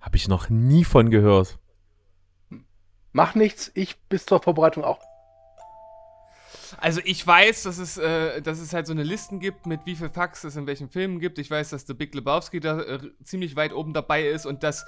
Habe 0.00 0.16
ich 0.16 0.28
noch 0.28 0.50
nie 0.50 0.84
von 0.84 1.10
gehört. 1.10 1.58
Mach 3.14 3.36
nichts, 3.36 3.70
ich 3.74 3.96
bis 4.08 4.26
zur 4.26 4.42
Vorbereitung 4.42 4.82
auch. 4.82 4.98
Also 6.78 7.00
ich 7.04 7.24
weiß, 7.24 7.62
dass 7.62 7.78
es, 7.78 7.96
äh, 7.96 8.42
dass 8.42 8.58
es 8.58 8.72
halt 8.72 8.88
so 8.88 8.92
eine 8.92 9.04
Listen 9.04 9.38
gibt, 9.38 9.66
mit 9.66 9.86
wie 9.86 9.94
viel 9.94 10.08
Fax 10.08 10.42
es 10.42 10.56
in 10.56 10.66
welchen 10.66 10.90
Filmen 10.90 11.20
gibt. 11.20 11.38
Ich 11.38 11.48
weiß, 11.48 11.70
dass 11.70 11.86
The 11.86 11.94
Big 11.94 12.12
Lebowski 12.12 12.58
da 12.58 12.80
äh, 12.80 12.98
ziemlich 13.22 13.54
weit 13.54 13.72
oben 13.72 13.94
dabei 13.94 14.24
ist 14.24 14.46
und 14.46 14.64
dass 14.64 14.84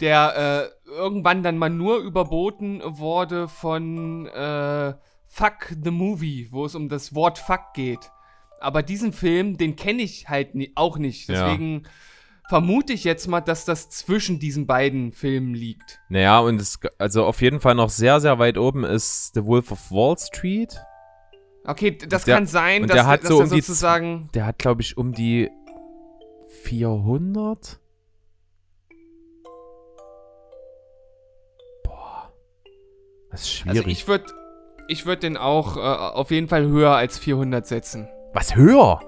der 0.00 0.72
äh, 0.86 0.90
irgendwann 0.90 1.42
dann 1.42 1.58
mal 1.58 1.68
nur 1.68 1.98
überboten 1.98 2.80
wurde 2.82 3.46
von 3.46 4.26
äh, 4.26 4.94
Fuck 5.26 5.76
the 5.84 5.90
Movie, 5.90 6.48
wo 6.50 6.64
es 6.64 6.74
um 6.74 6.88
das 6.88 7.14
Wort 7.14 7.38
Fuck 7.38 7.74
geht. 7.74 8.10
Aber 8.58 8.82
diesen 8.82 9.12
Film, 9.12 9.58
den 9.58 9.76
kenne 9.76 10.00
ich 10.00 10.30
halt 10.30 10.54
ni 10.54 10.72
auch 10.76 10.96
nicht. 10.96 11.28
Ja. 11.28 11.46
Vermute 12.48 12.92
ich 12.92 13.02
jetzt 13.02 13.26
mal, 13.26 13.40
dass 13.40 13.64
das 13.64 13.90
zwischen 13.90 14.38
diesen 14.38 14.66
beiden 14.66 15.12
Filmen 15.12 15.54
liegt. 15.54 15.98
Naja, 16.08 16.38
und 16.38 16.60
es, 16.60 16.78
also 16.98 17.24
auf 17.24 17.42
jeden 17.42 17.60
Fall 17.60 17.74
noch 17.74 17.90
sehr, 17.90 18.20
sehr 18.20 18.38
weit 18.38 18.56
oben 18.56 18.84
ist 18.84 19.32
The 19.34 19.44
Wolf 19.44 19.72
of 19.72 19.90
Wall 19.90 20.16
Street. 20.16 20.80
Okay, 21.64 21.98
das 21.98 22.24
Der- 22.24 22.36
kann 22.36 22.46
sein, 22.46 22.82
dass, 22.82 22.94
der 22.94 23.06
hat 23.06 23.22
dass 23.22 23.28
so 23.30 23.38
um 23.38 23.50
die 23.50 23.60
sozusagen. 23.60 24.28
Der 24.34 24.46
hat, 24.46 24.58
glaube 24.58 24.82
ich, 24.82 24.96
um 24.96 25.12
die 25.12 25.50
400. 26.62 27.80
Boah. 31.82 32.32
Das 33.32 33.40
ist 33.40 33.52
schwierig. 33.52 33.78
Also 33.78 33.90
ich 33.90 34.06
würde 34.06 34.24
ich 34.88 35.06
würd 35.06 35.24
den 35.24 35.36
auch 35.36 35.76
äh, 35.76 35.80
auf 35.80 36.30
jeden 36.30 36.46
Fall 36.46 36.64
höher 36.66 36.92
als 36.92 37.18
400 37.18 37.66
setzen. 37.66 38.08
Was 38.32 38.54
höher? 38.54 39.00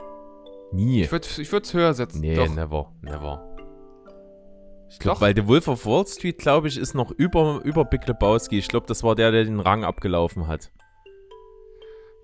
Nie. 0.73 1.03
Ich 1.03 1.13
würde 1.13 1.27
ich 1.37 1.53
es 1.53 1.75
höher 1.75 1.95
setzen. 1.95 2.21
Nee, 2.21 2.37
Doch. 2.37 2.49
never, 2.49 2.93
never. 3.03 3.45
Ich 4.91 4.99
glaube, 4.99 5.21
weil 5.21 5.35
The 5.35 5.47
Wolf 5.47 5.69
of 5.69 5.85
Wall 5.87 6.07
Street, 6.07 6.39
glaube 6.39 6.69
ich, 6.69 6.79
ist 6.79 6.95
noch 6.95 7.11
über, 7.11 7.61
über 7.65 7.85
Big 7.85 8.07
Lebowski. 8.07 8.59
Ich 8.59 8.69
glaube, 8.69 8.87
das 8.87 9.03
war 9.03 9.15
der, 9.15 9.31
der 9.31 9.45
den 9.45 9.61
Rang 9.61 9.85
abgelaufen 9.85 10.47
hat. 10.47 10.71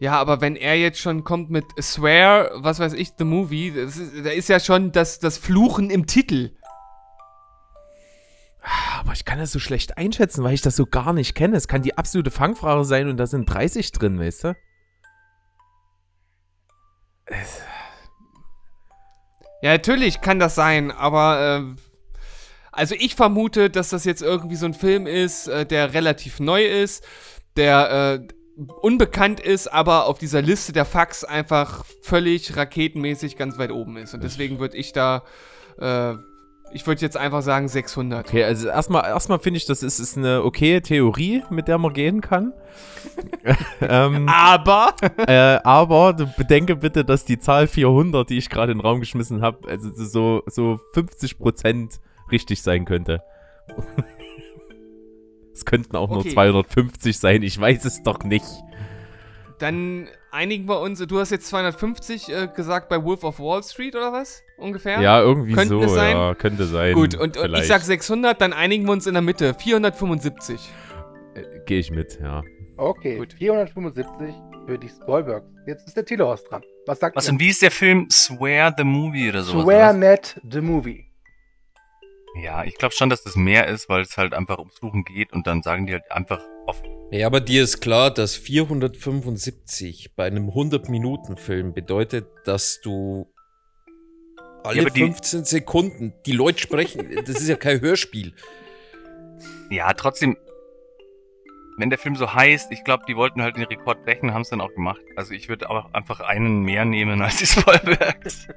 Ja, 0.01 0.19
aber 0.21 0.41
wenn 0.41 0.57
er 0.57 0.77
jetzt 0.77 0.99
schon 0.99 1.25
kommt 1.25 1.51
mit 1.51 1.65
Swear, 1.81 2.51
was 2.57 2.81
weiß 2.81 2.95
ich, 2.95 3.13
The 3.17 3.25
Movie, 3.25 3.71
das 3.71 3.97
ist, 3.97 4.25
da 4.25 4.31
ist 4.31 4.49
ja 4.49 4.61
schon 4.61 4.93
das, 4.93 5.19
das 5.19 5.39
Fluchen 5.39 5.91
im 5.91 6.07
Titel. 6.07 6.57
Aber 8.99 9.13
ich 9.13 9.25
kann 9.25 9.39
das 9.39 9.53
so 9.53 9.59
schlecht 9.59 9.99
einschätzen, 9.99 10.43
weil 10.43 10.55
ich 10.55 10.63
das 10.63 10.77
so 10.77 10.87
gar 10.87 11.13
nicht 11.13 11.35
kenne. 11.35 11.57
Es 11.57 11.69
kann 11.69 11.83
die 11.83 11.97
absolute 11.99 12.31
Fangfrage 12.31 12.85
sein 12.85 13.09
und 13.09 13.19
da 13.19 13.27
sind 13.27 13.45
30 13.47 13.93
drin, 13.93 14.19
weißt 14.19 14.45
du? 14.45 14.57
Ja, 19.65 19.71
natürlich 19.71 20.21
kann 20.21 20.39
das 20.39 20.55
sein, 20.55 20.91
aber 20.91 21.65
äh, 21.65 21.81
also 22.71 22.95
ich 22.99 23.15
vermute, 23.15 23.71
dass 23.71 23.89
das 23.89 24.05
jetzt 24.05 24.21
irgendwie 24.21 24.57
so 24.57 24.67
ein 24.67 24.75
Film 24.75 25.07
ist, 25.07 25.49
äh, 25.49 25.65
der 25.65 25.95
relativ 25.95 26.39
neu 26.39 26.67
ist, 26.67 27.03
der 27.57 28.21
äh, 28.21 28.63
unbekannt 28.83 29.41
ist, 29.41 29.69
aber 29.69 30.05
auf 30.05 30.19
dieser 30.19 30.43
Liste 30.43 30.75
der 30.75 30.85
Fax 30.85 31.25
einfach 31.25 31.87
völlig 32.03 32.55
raketenmäßig 32.55 33.39
ganz 33.39 33.57
weit 33.57 33.73
oben 33.73 33.97
ist. 33.97 34.13
Und 34.13 34.23
deswegen 34.23 34.59
würde 34.59 34.77
ich 34.77 34.93
da, 34.93 35.23
äh, 35.79 36.13
ich 36.73 36.87
würde 36.87 37.01
jetzt 37.03 37.17
einfach 37.17 37.43
sagen 37.43 37.69
600. 37.69 38.27
Okay, 38.27 38.45
also 38.45 38.69
erstmal, 38.69 39.05
erstmal 39.05 39.39
finde 39.39 39.59
ich, 39.59 39.67
das 39.67 39.83
ist, 39.83 39.99
ist 40.01 40.17
eine 40.19 40.43
okaye 40.43 40.81
Theorie, 40.83 41.43
mit 41.51 41.69
der 41.69 41.79
man 41.79 41.93
gehen 41.93 42.21
kann. 42.21 42.53
ähm, 43.81 44.29
Aber 44.29 44.95
äh, 45.29 45.59
aber 45.63 46.15
bedenke 46.15 46.77
bitte, 46.77 47.05
dass 47.05 47.25
die 47.25 47.39
Zahl 47.39 47.69
400, 47.69 48.29
die 48.29 48.39
ich 48.39 48.51
gerade 48.51 48.73
in 48.73 48.79
den 48.79 48.85
Raum 48.85 49.01
geschmissen 49.01 49.43
habe, 49.43 49.69
also 49.69 49.91
so, 49.95 50.43
so 50.47 50.81
50% 50.95 52.01
richtig 52.31 52.63
sein 52.63 52.85
könnte. 52.85 53.23
Es 55.55 55.65
könnten 55.65 55.95
auch 55.97 56.09
nur 56.09 56.19
Okay. 56.19 56.31
250 56.31 57.17
sein, 57.17 57.43
ich 57.45 57.61
weiß 57.61 57.85
es 57.85 58.03
doch 58.03 58.25
nicht. 58.25 58.45
Dann 59.61 60.09
einigen 60.35 60.69
wir 60.69 60.81
uns. 60.81 60.99
Du 60.99 61.19
hast 61.19 61.31
jetzt 61.31 61.47
250 61.47 62.29
äh, 62.29 62.49
gesagt 62.49 62.89
bei 62.89 63.03
Wolf 63.03 63.25
of 63.25 63.39
Wall 63.39 63.63
Street 63.63 63.95
oder 63.95 64.13
was? 64.13 64.43
Ungefähr? 64.59 65.01
Ja, 65.01 65.21
irgendwie 65.21 65.53
Könnten 65.53 65.69
so, 65.69 65.83
es 65.83 65.93
sein? 65.93 66.17
ja, 66.17 66.35
könnte 66.35 66.67
sein. 66.67 66.95
Gut, 66.95 67.15
und, 67.15 67.37
und 67.37 67.55
ich 67.55 67.67
sag 67.67 67.83
600, 67.83 68.41
dann 68.41 68.53
einigen 68.53 68.85
wir 68.85 68.93
uns 68.93 69.07
in 69.07 69.15
der 69.15 69.23
Mitte. 69.23 69.55
475. 69.55 70.61
Gehe 71.67 71.79
ich 71.79 71.91
mit, 71.91 72.19
ja. 72.21 72.43
Okay, 72.77 73.25
475 73.39 74.35
für 74.67 74.79
die 74.79 74.89
Spoilbergs. 74.89 75.47
Jetzt 75.67 75.87
ist 75.87 75.97
der 75.97 76.05
Telehorst 76.05 76.51
dran. 76.51 76.63
Was 76.87 76.99
sagt 76.99 77.17
Was 77.17 77.27
ihr? 77.27 77.33
und 77.33 77.41
wie 77.41 77.49
ist 77.49 77.63
der 77.63 77.71
Film 77.71 78.09
Swear 78.11 78.75
the 78.77 78.85
Movie 78.85 79.29
oder 79.29 79.43
sowas? 79.43 79.65
Swear 79.65 79.93
Net 79.93 80.41
the 80.51 80.61
Movie. 80.61 81.07
Ja, 82.43 82.65
ich 82.65 82.75
glaube 82.77 82.95
schon, 82.95 83.09
dass 83.11 83.23
das 83.23 83.37
mehr 83.37 83.69
ist, 83.69 83.89
weil 83.89 84.03
es 84.03 84.17
halt 84.17 84.35
einfach 84.35 84.59
ums 84.59 84.75
Suchen 84.81 85.05
geht 85.05 85.33
und 85.33 85.47
dann 85.47 85.63
sagen 85.63 85.87
die 85.87 85.93
halt 85.93 86.11
einfach 86.11 86.41
auf. 86.67 86.83
Ja, 87.11 87.27
aber 87.27 87.41
dir 87.41 87.63
ist 87.63 87.81
klar, 87.81 88.11
dass 88.13 88.35
475 88.37 90.15
bei 90.17 90.27
einem 90.27 90.49
100-Minuten-Film 90.51 91.75
bedeutet, 91.75 92.27
dass 92.45 92.81
du 92.81 93.27
alle 94.65 94.77
Ja, 94.77 94.83
aber 94.83 94.91
die- 94.91 95.01
15 95.01 95.45
Sekunden 95.45 96.15
die 96.27 96.33
Leute 96.33 96.59
sprechen. 96.59 97.09
Das 97.27 97.37
ist 97.41 97.49
ja 97.49 97.57
kein 97.57 97.81
Hörspiel. 97.81 98.35
Ja, 99.71 99.93
trotzdem, 99.93 100.37
wenn 101.77 101.91
der 101.91 101.99
Film 101.99 102.17
so 102.17 102.33
heißt, 102.33 102.73
ich 102.73 102.83
glaube, 102.85 103.05
die 103.07 103.17
wollten 103.17 103.43
halt 103.43 103.57
den 103.57 103.65
Rekord 103.65 104.05
brechen, 104.05 104.33
haben 104.33 104.43
es 104.43 104.49
dann 104.49 104.61
auch 104.61 104.73
gemacht. 104.75 105.01
Also 105.17 105.35
ich 105.35 105.49
würde 105.49 105.69
auch 105.69 105.93
einfach 105.93 106.21
einen 106.21 106.63
mehr 106.63 106.85
nehmen 106.85 107.21
als 107.23 107.37
die 107.39 107.47
Spoilbergs. 107.47 108.49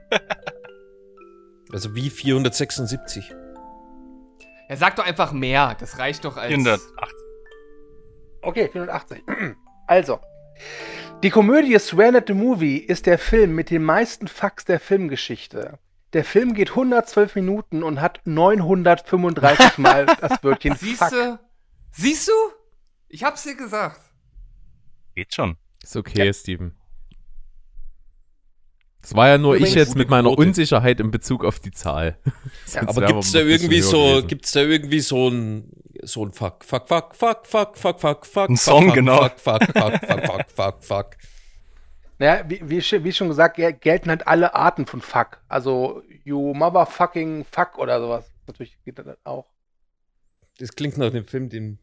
Also 1.74 1.94
wie 1.96 2.10
476. 2.10 3.36
Er 4.70 4.78
sagt 4.78 5.00
doch 5.00 5.06
einfach 5.06 5.34
mehr. 5.34 5.76
Das 5.78 6.00
reicht 6.00 6.24
doch 6.24 6.38
als. 6.38 6.48
480. 6.54 6.88
Okay, 8.48 8.70
480. 8.72 9.24
Also, 9.90 10.20
die 11.24 11.30
Komödie 11.30 11.80
Swear 11.80 12.12
Net 12.12 12.26
the 12.28 12.34
Movie 12.34 12.78
ist 12.78 13.06
der 13.06 13.18
Film 13.18 13.56
mit 13.56 13.70
den 13.70 13.82
meisten 13.82 14.28
Fax 14.28 14.66
der 14.66 14.82
Filmgeschichte. 14.82 15.80
Der 16.12 16.26
Film 16.26 16.54
geht 16.54 16.72
112 16.72 17.36
Minuten 17.36 17.84
und 17.84 18.02
hat 18.02 18.20
935 18.26 19.78
Mal 19.78 20.06
das 20.20 20.44
Wörtchen 20.44 20.76
Siehst 20.76 21.00
Fuck. 21.00 21.12
du? 21.12 21.40
Siehst 21.92 22.28
du? 22.28 22.34
Ich 23.08 23.24
hab's 23.24 23.44
dir 23.44 23.56
gesagt. 23.56 24.02
Geht 25.16 25.34
schon. 25.34 25.56
Ist 25.82 25.96
okay, 25.96 26.34
Steven. 26.34 26.76
Das 29.02 29.16
war 29.16 29.30
ja 29.30 29.38
nur 29.38 29.56
Übrigens, 29.56 29.70
ich 29.70 29.76
jetzt 29.76 29.96
mit 29.96 30.10
meiner 30.10 30.28
Quote. 30.28 30.42
Unsicherheit 30.42 31.00
in 31.00 31.12
Bezug 31.12 31.46
auf 31.46 31.60
die 31.62 31.72
Zahl. 31.72 32.18
Sonst 32.66 32.90
Aber 32.98 33.06
gibt's 33.06 33.32
da 33.32 33.40
irgendwie 33.40 33.80
so, 33.80 34.22
gibt's 34.28 34.52
da 34.52 34.62
irgendwie 34.62 35.00
so 35.00 35.30
ein, 35.30 35.72
so 36.04 36.26
ein 36.26 36.32
Fuck, 36.32 36.64
Fuck, 36.64 36.88
Fuck, 36.88 37.16
Fuck, 37.16 37.46
Fuck, 37.46 37.78
Fuck, 37.78 38.00
Fuck, 38.00 38.26
Fuck. 38.26 38.50
Ein 38.50 38.58
Song, 38.58 38.86
fuck, 38.86 38.96
genau. 38.96 39.30
Fuck, 39.30 39.40
Fuck, 39.40 39.64
Fuck, 39.64 40.00
Fuck, 40.06 40.26
Fuck, 40.26 40.50
Fuck, 40.50 40.84
Fuck. 40.84 41.18
Naja, 42.20 42.44
wie, 42.48 42.62
wie, 42.64 42.82
wie, 43.04 43.14
schon 43.14 43.28
gesagt, 43.28 43.58
gelten 43.58 44.10
halt 44.10 44.28
alle 44.28 44.56
Arten 44.56 44.86
von 44.86 45.02
Fuck. 45.02 45.42
Also, 45.48 46.02
you 46.24 46.54
motherfucking 46.54 47.46
fuck 47.46 47.78
oder 47.78 48.00
sowas. 48.00 48.32
Natürlich 48.48 48.78
geht 48.84 48.98
das 48.98 49.06
auch. 49.24 49.46
Das 50.58 50.72
klingt 50.72 50.98
nach 50.98 51.08
einem 51.08 51.26
Film, 51.26 51.50
den 51.50 51.80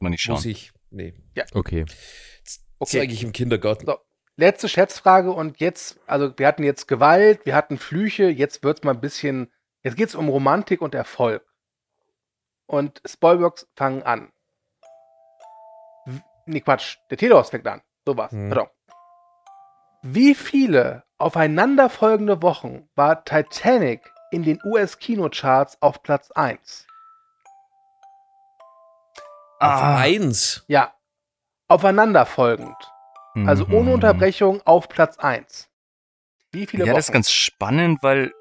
man 0.00 0.10
nicht 0.10 0.22
schauen. 0.22 0.34
Muss 0.36 0.46
ich, 0.46 0.72
nee. 0.90 1.14
Ja. 1.34 1.44
Okay. 1.54 1.84
okay. 2.78 2.98
Zeige 2.98 3.12
ich 3.12 3.22
im 3.22 3.32
Kindergarten. 3.32 3.86
So. 3.86 3.98
Letzte 4.36 4.68
Schätzfrage 4.68 5.32
und 5.32 5.58
jetzt, 5.58 5.98
also 6.06 6.32
wir 6.36 6.46
hatten 6.46 6.62
jetzt 6.62 6.86
Gewalt, 6.86 7.44
wir 7.44 7.56
hatten 7.56 7.76
Flüche, 7.76 8.28
jetzt 8.28 8.62
wird 8.62 8.78
es 8.78 8.84
mal 8.84 8.94
ein 8.94 9.00
bisschen, 9.00 9.52
jetzt 9.82 9.96
geht 9.96 10.08
es 10.08 10.14
um 10.14 10.28
Romantik 10.28 10.80
und 10.80 10.94
Erfolg. 10.94 11.44
Und 12.68 13.00
Spoilworks 13.06 13.66
fangen 13.74 14.02
an. 14.04 14.30
Nee, 16.46 16.60
Quatsch, 16.60 16.98
der 17.10 17.18
Telehaus 17.18 17.50
fängt 17.50 17.66
an. 17.66 17.82
So 18.06 18.16
war's. 18.16 18.30
Hm. 18.32 18.48
Pardon. 18.50 18.68
Wie 20.02 20.34
viele 20.34 21.02
aufeinanderfolgende 21.18 22.40
Wochen 22.42 22.88
war 22.94 23.24
Titanic 23.24 24.00
in 24.30 24.42
den 24.44 24.60
US-Kinocharts 24.64 25.76
auf 25.82 26.02
Platz 26.02 26.30
1? 26.30 26.86
Auf 29.60 29.72
Ah. 29.72 29.96
eins. 29.98 30.64
Ja, 30.68 30.94
aufeinanderfolgend. 31.68 32.76
Also 33.46 33.64
ohne 33.66 33.82
Mhm. 33.90 33.92
Unterbrechung 33.94 34.62
auf 34.66 34.88
Platz 34.88 35.18
1. 35.18 35.68
Wie 36.52 36.66
viele 36.66 36.84
Ja, 36.84 36.92
Wochen? 36.92 36.98
das 36.98 37.08
ist 37.08 37.12
ganz 37.12 37.30
spannend, 37.30 38.02
weil 38.02 38.32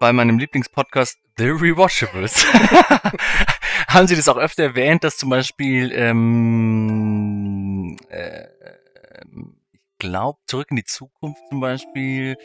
bei 0.00 0.12
meinem 0.12 0.38
Lieblingspodcast 0.38 1.18
The 1.36 1.50
Rewatchables 1.50 2.44
haben 3.88 4.08
sie 4.08 4.16
das 4.16 4.28
auch 4.28 4.38
öfter 4.38 4.64
erwähnt, 4.64 5.04
dass 5.04 5.18
zum 5.18 5.30
Beispiel, 5.30 5.92
ähm, 5.92 7.96
äh, 8.08 8.46
ähm, 9.22 9.60
ich 9.72 9.80
glaube, 9.98 10.38
Zurück 10.46 10.68
in 10.70 10.76
die 10.76 10.84
Zukunft 10.84 11.42
zum 11.50 11.60
Beispiel 11.60 12.36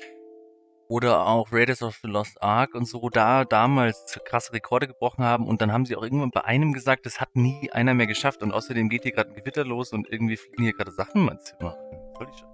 oder 0.90 1.26
auch 1.26 1.52
Raiders 1.52 1.82
of 1.82 1.98
the 2.04 2.10
Lost 2.10 2.44
Ark 2.44 2.76
und 2.76 2.86
so, 2.88 3.10
da 3.10 3.46
damals 3.46 4.20
krasse 4.26 4.54
Rekorde 4.54 4.88
gebrochen 4.88 5.24
haben 5.24 5.48
und 5.48 5.62
dann 5.62 5.72
haben 5.72 5.86
sie 5.86 5.96
auch 5.96 6.04
irgendwann 6.04 6.32
bei 6.32 6.44
einem 6.44 6.74
gesagt, 6.74 7.06
das 7.06 7.22
hat 7.22 7.38
nie 7.38 7.72
einer 7.72 7.94
mehr 7.94 8.08
geschafft 8.08 8.44
und 8.44 8.52
außerdem 8.52 8.90
geht 8.90 9.04
hier 9.04 9.14
gerade 9.14 9.30
ein 9.30 9.36
Gewitter 9.36 9.64
los 9.64 9.94
und 9.94 10.12
irgendwie 10.12 10.36
fliegen 10.36 10.64
hier 10.64 10.74
gerade 10.74 10.92
Sachen 10.92 11.22
in 11.22 11.26
mein 11.26 11.40
Zimmer. 11.40 11.78
Soll 12.18 12.28
ich 12.32 12.38
schon? 12.38 12.50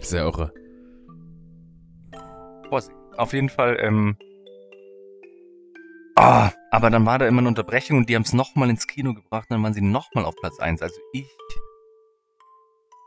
Sehr 0.00 0.24
irre. 0.24 0.52
Vorsicht. 2.68 3.05
Auf 3.16 3.32
jeden 3.32 3.48
Fall, 3.48 3.78
ähm. 3.80 4.16
Ah, 6.18 6.50
aber 6.70 6.90
dann 6.90 7.04
war 7.04 7.18
da 7.18 7.26
immer 7.26 7.40
eine 7.40 7.48
Unterbrechung 7.48 7.98
und 7.98 8.08
die 8.08 8.14
haben 8.14 8.22
es 8.22 8.32
nochmal 8.32 8.70
ins 8.70 8.86
Kino 8.86 9.12
gebracht 9.14 9.50
und 9.50 9.56
dann 9.56 9.62
waren 9.62 9.74
sie 9.74 9.82
nochmal 9.82 10.24
auf 10.24 10.34
Platz 10.36 10.58
1. 10.58 10.80
Also 10.82 10.98
ich 11.12 11.26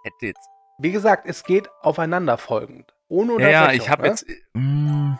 hätte 0.03 0.27
jetzt. 0.27 0.47
Wie 0.77 0.91
gesagt, 0.91 1.25
es 1.27 1.43
geht 1.43 1.69
aufeinanderfolgend. 1.81 2.93
Ohne 3.07 3.33
Ja, 3.33 3.35
Unterbrechung. 3.35 3.67
ja, 3.67 3.71
ich 3.73 3.89
habe 3.89 4.01
ne? 4.03 4.07
jetzt. 4.09 4.25
mm, 4.53 5.13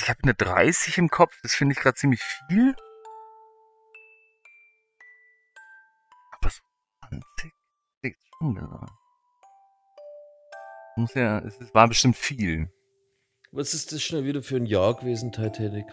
ich 0.00 0.08
habe 0.08 0.20
eine 0.22 0.34
30 0.34 0.98
im 0.98 1.08
Kopf, 1.08 1.38
das 1.42 1.54
finde 1.54 1.74
ich 1.74 1.78
gerade 1.80 1.94
ziemlich 1.94 2.20
viel. 2.48 2.74
Aber 6.40 6.50
so 6.50 6.60
20 7.08 7.52
hätte 8.02 8.14
ich 8.14 8.16
schon 8.38 8.54
gesagt. 8.54 8.92
Muss 10.98 11.14
ja, 11.14 11.38
es 11.38 11.56
war 11.72 11.86
bestimmt 11.86 12.16
viel. 12.16 12.68
Was 13.52 13.72
ist 13.72 13.92
das 13.92 14.02
schon 14.02 14.24
wieder 14.24 14.42
für 14.42 14.56
ein 14.56 14.66
Jahr 14.66 14.96
gewesen, 14.96 15.30
Titanic? 15.30 15.86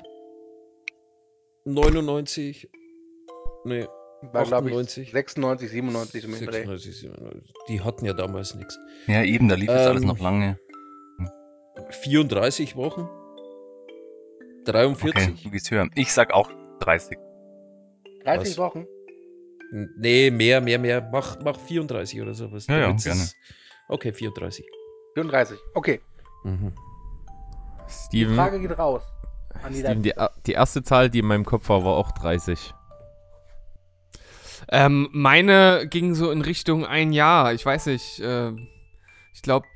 99? 1.66 2.68
Nee. 3.66 3.86
War, 4.32 4.46
glaube 4.46 4.70
ich, 4.70 4.76
98. 4.76 5.12
96, 5.12 5.70
97 5.70 6.26
um 6.26 6.32
den 6.32 6.46
Dreh. 6.46 6.52
96, 6.54 6.98
97. 7.02 7.54
Die 7.70 7.82
hatten 7.82 8.06
ja 8.06 8.14
damals 8.14 8.56
nichts. 8.56 8.80
Ja, 9.06 9.24
eben, 9.24 9.48
da 9.48 9.54
lief 9.54 9.68
das 9.68 9.88
alles 9.88 10.02
Ähm, 10.02 10.08
noch 10.08 10.20
lange. 10.20 10.60
34 11.92 12.76
Wochen? 12.76 13.08
43? 14.66 15.30
Okay, 15.30 15.40
du 15.44 15.52
gehst 15.52 15.70
höher. 15.70 15.88
Ich 15.94 16.12
sag 16.12 16.34
auch 16.34 16.50
30. 16.80 17.20
30 18.24 18.50
Was? 18.54 18.58
Wochen? 18.58 18.88
Nee, 20.00 20.32
mehr, 20.32 20.62
mehr, 20.62 20.80
mehr. 20.80 21.08
Mach, 21.12 21.38
mach 21.44 21.60
34 21.60 22.22
oder 22.22 22.34
sowas. 22.34 22.66
Ja, 22.66 22.80
ja, 22.80 22.92
gerne. 22.92 23.30
Okay, 23.88 24.12
34. 24.12 24.66
34. 25.16 25.58
Okay. 25.74 26.02
Mhm. 26.44 26.74
Die 27.88 27.92
Steven, 28.24 28.36
Frage 28.36 28.60
geht 28.60 28.78
raus. 28.78 29.02
An 29.64 29.72
die 29.74 29.80
Steven 29.80 30.04
die, 30.04 30.10
Leipziger. 30.10 30.42
die 30.46 30.52
erste 30.52 30.84
Zahl, 30.84 31.10
die 31.10 31.20
in 31.20 31.26
meinem 31.26 31.46
Kopf 31.46 31.70
war, 31.70 31.84
war 31.84 31.94
auch 31.94 32.12
30. 32.12 32.74
Ähm, 34.70 35.10
meine 35.12 35.88
ging 35.90 36.16
so 36.16 36.32
in 36.32 36.42
Richtung 36.42 36.86
ein 36.86 37.14
Jahr. 37.14 37.54
Ich 37.54 37.66
weiß 37.66 37.86
nicht. 37.88 38.20
Äh, 38.20 38.52
ich 39.34 39.42
glaube, 39.42 39.68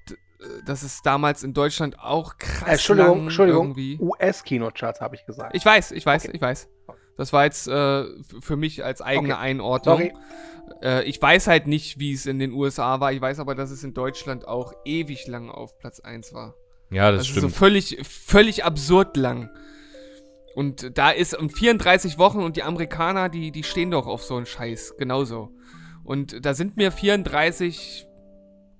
das 0.65 0.83
ist 0.83 1.05
damals 1.05 1.43
in 1.43 1.53
Deutschland 1.53 1.99
auch 1.99 2.37
krass. 2.37 2.67
Äh, 2.67 2.71
Entschuldigung, 2.71 3.17
lang 3.17 3.23
Entschuldigung. 3.25 3.65
Irgendwie. 3.67 3.99
US-Kinocharts 3.99 4.99
habe 5.01 5.15
ich 5.15 5.25
gesagt. 5.25 5.55
Ich 5.55 5.65
weiß, 5.65 5.91
ich 5.91 6.05
weiß, 6.05 6.25
Okay. 6.25 6.35
ich 6.35 6.41
weiß. 6.41 6.67
Das 7.19 7.33
war 7.33 7.43
jetzt 7.43 7.67
äh, 7.67 8.05
für 8.39 8.55
mich 8.55 8.85
als 8.85 9.01
eigene 9.01 9.33
Okay. 9.33 9.43
Einordnung. 9.43 9.97
Sorry. 9.97 10.13
Äh, 10.81 11.03
ich 11.03 11.21
weiß 11.21 11.47
halt 11.47 11.67
nicht, 11.67 11.99
wie 11.99 12.13
es 12.13 12.25
in 12.25 12.39
den 12.39 12.53
USA 12.53 13.01
war. 13.01 13.11
Ich 13.11 13.19
weiß 13.19 13.39
aber, 13.39 13.55
dass 13.55 13.71
es 13.71 13.83
in 13.83 13.93
Deutschland 13.93 14.47
auch 14.47 14.71
ewig 14.85 15.27
lang 15.27 15.49
auf 15.49 15.77
Platz 15.79 15.99
1 15.99 16.33
war. 16.33 16.55
Ja, 16.91 17.11
das 17.11 17.19
also 17.27 17.31
stimmt. 17.31 17.41
so 17.41 17.49
völlig, 17.49 17.97
völlig 18.07 18.63
absurd 18.63 19.17
lang. 19.17 19.49
Und 20.55 20.97
da 20.97 21.09
ist 21.09 21.37
um 21.37 21.49
34 21.49 22.17
Wochen 22.19 22.39
und 22.39 22.55
die 22.55 22.63
Amerikaner, 22.63 23.27
die, 23.27 23.51
die 23.51 23.63
stehen 23.63 23.91
doch 23.91 24.07
auf 24.07 24.23
so 24.23 24.37
einen 24.37 24.45
Scheiß. 24.45 24.95
Genauso. 24.97 25.51
Und 26.05 26.45
da 26.45 26.53
sind 26.53 26.77
mir 26.77 26.93
34, 26.93 28.07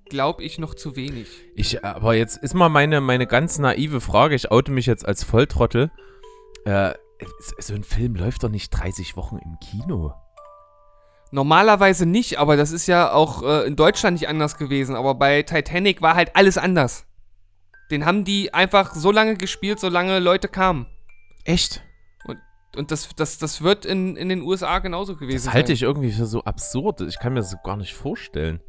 glaube 0.08 0.42
ich, 0.44 0.58
noch 0.58 0.74
zu 0.74 0.96
wenig. 0.96 1.28
Ich, 1.56 1.84
aber 1.84 2.14
jetzt 2.14 2.38
ist 2.38 2.54
mal 2.54 2.70
meine, 2.70 3.02
meine 3.02 3.26
ganz 3.26 3.58
naive 3.58 4.00
Frage, 4.00 4.34
ich 4.34 4.50
oute 4.50 4.72
mich 4.72 4.86
jetzt 4.86 5.04
als 5.04 5.24
Volltrottel. 5.24 5.90
Äh, 6.64 6.94
so 7.58 7.74
ein 7.74 7.84
Film 7.84 8.14
läuft 8.14 8.42
doch 8.42 8.48
nicht 8.48 8.70
30 8.70 9.16
Wochen 9.16 9.38
im 9.38 9.58
Kino. 9.60 10.14
Normalerweise 11.32 12.06
nicht, 12.06 12.38
aber 12.38 12.56
das 12.56 12.72
ist 12.72 12.86
ja 12.88 13.12
auch 13.12 13.42
äh, 13.42 13.66
in 13.66 13.76
Deutschland 13.76 14.14
nicht 14.18 14.28
anders 14.28 14.56
gewesen. 14.56 14.96
Aber 14.96 15.14
bei 15.14 15.42
Titanic 15.42 16.02
war 16.02 16.16
halt 16.16 16.34
alles 16.34 16.58
anders. 16.58 17.06
Den 17.90 18.04
haben 18.04 18.24
die 18.24 18.52
einfach 18.52 18.94
so 18.94 19.12
lange 19.12 19.36
gespielt, 19.36 19.78
solange 19.78 20.18
Leute 20.18 20.48
kamen. 20.48 20.86
Echt? 21.44 21.82
Und, 22.24 22.38
und 22.76 22.90
das, 22.90 23.08
das, 23.14 23.38
das 23.38 23.62
wird 23.62 23.84
in, 23.84 24.16
in 24.16 24.28
den 24.28 24.42
USA 24.42 24.80
genauso 24.80 25.16
gewesen 25.16 25.46
Das 25.46 25.54
halte 25.54 25.68
sein. 25.68 25.74
ich 25.74 25.82
irgendwie 25.82 26.10
für 26.12 26.26
so 26.26 26.42
absurd. 26.42 27.00
Ich 27.02 27.18
kann 27.20 27.32
mir 27.32 27.40
das 27.40 27.50
so 27.50 27.58
gar 27.62 27.76
nicht 27.76 27.94
vorstellen. 27.94 28.60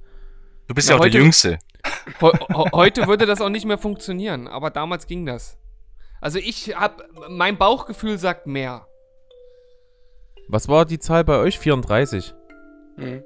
Du 0.67 0.75
bist 0.75 0.87
Na, 0.87 0.93
ja 0.95 0.99
auch 0.99 1.03
heute- 1.03 1.11
der 1.11 1.21
Jüngste. 1.21 1.59
Heu- 2.21 2.37
heute 2.73 3.07
würde 3.07 3.25
das 3.25 3.41
auch 3.41 3.49
nicht 3.49 3.65
mehr 3.65 3.79
funktionieren, 3.79 4.47
aber 4.47 4.69
damals 4.69 5.07
ging 5.07 5.25
das. 5.25 5.57
Also 6.22 6.38
ich 6.38 6.76
hab, 6.78 7.03
mein 7.30 7.57
Bauchgefühl 7.57 8.19
sagt 8.19 8.45
mehr. 8.45 8.88
Was 10.47 10.67
war 10.67 10.86
die 10.86 10.99
Zahl 10.99 11.24
bei 11.24 11.38
euch? 11.38 11.57
34. 11.57 12.34
Mhm. 12.97 13.24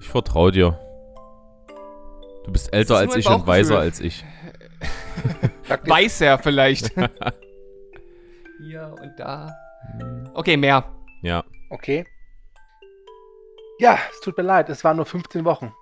Ich 0.00 0.08
vertraue 0.08 0.52
dir. 0.52 0.78
Du 2.44 2.52
bist 2.52 2.72
älter 2.72 2.96
als 2.96 3.16
ich 3.16 3.28
und 3.28 3.46
weiser 3.46 3.78
als 3.78 4.00
ich. 4.00 4.24
Weiß 5.86 6.20
er 6.20 6.38
vielleicht. 6.38 6.94
Hier 8.60 8.94
und 9.00 9.12
da. 9.18 9.52
Okay, 10.34 10.56
mehr. 10.56 10.84
Ja. 11.22 11.44
Okay. 11.70 12.06
Ja, 13.80 13.98
es 14.10 14.20
tut 14.20 14.36
mir 14.36 14.44
leid, 14.44 14.68
es 14.68 14.82
waren 14.84 14.96
nur 14.96 15.06
15 15.06 15.44
Wochen. 15.44 15.72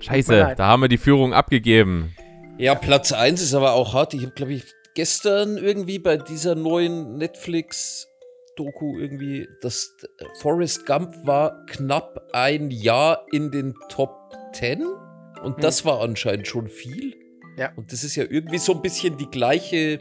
Scheiße, 0.00 0.54
da 0.56 0.66
haben 0.66 0.80
wir 0.82 0.88
die 0.88 0.98
Führung 0.98 1.32
abgegeben. 1.34 2.14
Ja, 2.58 2.74
Platz 2.74 3.12
1 3.12 3.40
ist 3.42 3.54
aber 3.54 3.72
auch 3.72 3.94
hart. 3.94 4.14
Ich 4.14 4.22
habe, 4.22 4.32
glaube 4.32 4.52
ich, 4.52 4.64
gestern 4.94 5.56
irgendwie 5.56 5.98
bei 5.98 6.16
dieser 6.16 6.54
neuen 6.54 7.16
Netflix-Doku 7.16 8.98
irgendwie, 8.98 9.48
das 9.62 9.94
äh, 10.18 10.24
Forrest 10.40 10.86
Gump 10.86 11.14
war 11.24 11.64
knapp 11.66 12.28
ein 12.32 12.70
Jahr 12.70 13.24
in 13.32 13.50
den 13.50 13.74
Top 13.88 14.10
10 14.52 14.84
und 15.42 15.56
Hm. 15.56 15.60
das 15.60 15.84
war 15.84 16.00
anscheinend 16.00 16.46
schon 16.46 16.68
viel. 16.68 17.14
Ja. 17.56 17.72
Und 17.76 17.92
das 17.92 18.04
ist 18.04 18.16
ja 18.16 18.24
irgendwie 18.28 18.58
so 18.58 18.74
ein 18.74 18.82
bisschen 18.82 19.16
die 19.16 19.30
gleiche. 19.30 20.00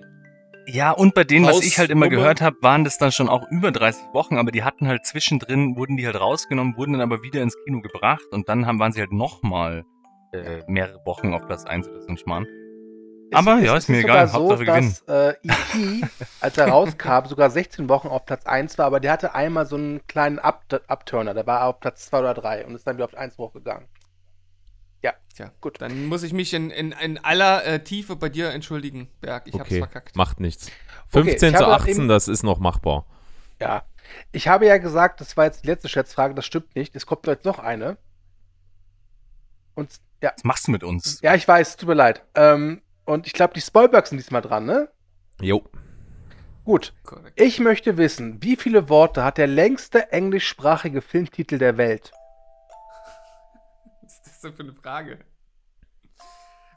Ja, 0.67 0.91
und 0.91 1.13
bei 1.13 1.23
denen, 1.23 1.45
was 1.45 1.61
ich 1.61 1.79
halt 1.79 1.89
immer 1.89 2.09
gehört 2.09 2.41
habe, 2.41 2.57
waren 2.61 2.83
das 2.83 2.97
dann 2.97 3.11
schon 3.11 3.27
auch 3.27 3.49
über 3.49 3.71
30 3.71 4.13
Wochen, 4.13 4.37
aber 4.37 4.51
die 4.51 4.63
hatten 4.63 4.87
halt 4.87 5.05
zwischendrin, 5.05 5.75
wurden 5.75 5.97
die 5.97 6.05
halt 6.05 6.19
rausgenommen, 6.19 6.77
wurden 6.77 6.93
dann 6.93 7.01
aber 7.01 7.23
wieder 7.23 7.41
ins 7.41 7.55
Kino 7.65 7.81
gebracht 7.81 8.25
und 8.31 8.49
dann 8.49 8.65
haben, 8.65 8.79
waren 8.79 8.91
sie 8.91 8.99
halt 8.99 9.11
nochmal 9.11 9.83
äh, 10.31 10.61
mehrere 10.67 11.03
Wochen 11.05 11.33
auf 11.33 11.45
Platz 11.47 11.65
1 11.65 11.87
oder 11.87 12.01
so 12.01 12.07
ein 12.07 12.17
Schmarrn. 12.17 12.45
Aber 13.31 13.59
ja, 13.59 13.75
ist 13.77 13.89
mir 13.89 14.01
sogar 14.01 14.23
egal, 14.23 14.33
Hauptsache 14.33 14.59
wir 14.59 14.65
gewinnen. 14.65 14.95
dass 15.05 15.33
äh, 15.33 15.35
E.T., 15.43 16.07
als 16.41 16.57
er 16.57 16.67
rauskam, 16.67 17.25
sogar 17.25 17.49
16 17.49 17.87
Wochen 17.89 18.07
auf 18.07 18.25
Platz 18.25 18.45
1 18.45 18.77
war, 18.77 18.85
aber 18.85 18.99
der 18.99 19.11
hatte 19.11 19.35
einmal 19.35 19.65
so 19.65 19.75
einen 19.75 20.05
kleinen 20.07 20.39
Up 20.39 20.63
Upturner, 20.87 21.33
der 21.33 21.45
war 21.45 21.65
auf 21.65 21.79
Platz 21.79 22.07
2 22.07 22.19
oder 22.19 22.33
3 22.33 22.65
und 22.65 22.75
ist 22.75 22.87
dann 22.87 22.97
wieder 22.97 23.05
auf 23.05 23.15
1 23.15 23.37
hochgegangen. 23.37 23.87
Ja, 25.01 25.13
Tja, 25.33 25.51
gut. 25.61 25.79
Dann 25.81 26.07
muss 26.07 26.23
ich 26.23 26.33
mich 26.33 26.53
in, 26.53 26.69
in, 26.71 26.91
in 26.91 27.17
aller 27.23 27.63
äh, 27.65 27.83
Tiefe 27.83 28.15
bei 28.17 28.27
dir 28.29 28.49
entschuldigen, 28.51 29.07
Berg. 29.21 29.43
Ich 29.47 29.53
hab's 29.53 29.63
Okay, 29.69 29.79
verkackt. 29.79 30.15
macht 30.15 30.39
nichts. 30.39 30.67
Okay, 31.11 31.29
15 31.29 31.49
ich 31.51 31.57
zu 31.57 31.63
habe 31.63 31.73
18, 31.75 31.95
eben- 31.95 32.07
das 32.09 32.27
ist 32.27 32.43
noch 32.43 32.59
machbar. 32.59 33.05
Ja. 33.61 33.83
Ich 34.31 34.47
habe 34.47 34.65
ja 34.65 34.77
gesagt, 34.77 35.21
das 35.21 35.37
war 35.37 35.45
jetzt 35.45 35.63
die 35.63 35.67
letzte 35.67 35.87
Schätzfrage, 35.87 36.33
das 36.33 36.45
stimmt 36.45 36.75
nicht. 36.75 36.95
Es 36.95 37.05
kommt 37.05 37.27
jetzt 37.27 37.45
noch 37.45 37.59
eine. 37.59 37.97
Und 39.75 39.89
ja, 40.21 40.31
Was 40.35 40.43
machst 40.43 40.67
du 40.67 40.71
mit 40.71 40.83
uns? 40.83 41.21
ja, 41.21 41.35
ich 41.35 41.47
weiß, 41.47 41.77
tut 41.77 41.87
mir 41.89 41.95
leid. 41.95 42.23
Ähm, 42.35 42.81
und 43.05 43.25
ich 43.27 43.33
glaube, 43.33 43.53
die 43.53 43.61
Spoilbergs 43.61 44.09
sind 44.09 44.17
diesmal 44.17 44.41
dran, 44.41 44.65
ne? 44.65 44.89
Jo. 45.39 45.63
Gut. 46.65 46.93
Korrekt. 47.03 47.39
Ich 47.39 47.59
möchte 47.59 47.97
wissen, 47.97 48.43
wie 48.43 48.55
viele 48.55 48.89
Worte 48.89 49.23
hat 49.23 49.37
der 49.37 49.47
längste 49.47 50.11
englischsprachige 50.11 51.01
Filmtitel 51.01 51.57
der 51.57 51.77
Welt? 51.77 52.11
Ist 54.39 54.45
das 54.45 54.55
denn 54.55 54.67
für 54.67 54.71
eine 54.71 54.81
Frage? 54.81 55.19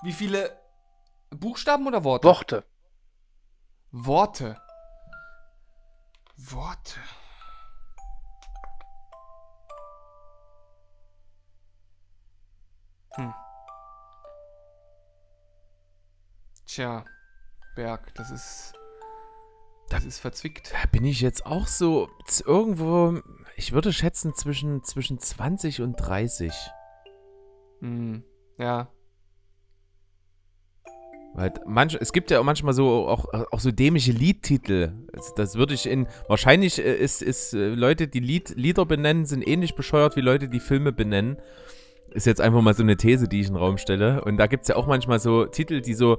Wie 0.03 0.13
viele 0.13 0.61
Buchstaben 1.31 1.87
oder 1.87 2.03
Worte? 2.03 2.27
Worte. 2.27 2.65
Worte. 3.93 4.61
Worte. 6.37 7.01
Hm. 13.15 13.33
Tja, 16.67 17.05
Berg, 17.77 18.13
das 18.17 18.33
ist. 18.33 18.73
Das 19.89 20.05
ist 20.05 20.19
verzwickt. 20.19 20.73
Da 20.73 20.85
bin 20.91 21.05
ich 21.05 21.21
jetzt 21.21 21.47
auch 21.47 21.69
so 21.69 22.11
irgendwo, 22.45 23.21
ich 23.55 23.71
würde 23.71 23.93
schätzen 23.93 24.35
zwischen, 24.35 24.83
zwischen 24.83 25.21
20 25.21 25.81
und 25.81 25.95
30. 25.95 26.53
Hm. 27.83 28.23
Ja. 28.59 28.89
Weil 31.35 31.53
manch, 31.67 31.97
es 31.99 32.13
gibt 32.13 32.31
ja 32.31 32.41
auch 32.41 32.45
manchmal 32.45 32.75
so 32.75 33.09
auch, 33.09 33.27
auch 33.33 33.61
so 33.61 33.71
dämliche 33.71 34.13
Liedtitel. 34.13 34.93
Das, 35.13 35.35
das 35.35 35.57
würde 35.57 35.75
ich 35.75 35.87
in. 35.87 36.07
Wahrscheinlich 36.29 36.79
äh, 36.79 36.95
ist, 36.95 37.23
ist 37.23 37.55
äh, 37.55 37.69
Leute, 37.69 38.07
die 38.07 38.21
Lied, 38.21 38.55
Lieder 38.57 38.87
benennen, 38.87 39.25
sind 39.25 39.47
ähnlich 39.47 39.75
bescheuert 39.75 40.17
wie 40.17 40.21
Leute, 40.21 40.49
die 40.49 40.61
Filme 40.61 40.93
benennen. 40.93 41.39
Ist 42.11 42.27
jetzt 42.27 42.43
einfach 42.43 42.61
mal 42.61 42.75
so 42.75 42.83
eine 42.83 42.99
These, 42.99 43.27
die 43.27 43.41
ich 43.41 43.47
in 43.47 43.55
den 43.55 43.63
Raum 43.63 43.79
stelle. 43.79 44.23
Und 44.23 44.37
da 44.37 44.47
gibt 44.47 44.63
es 44.63 44.69
ja 44.69 44.77
auch 44.77 44.87
manchmal 44.87 45.19
so 45.19 45.47
Titel, 45.47 45.81
die 45.81 45.95
so 45.95 46.19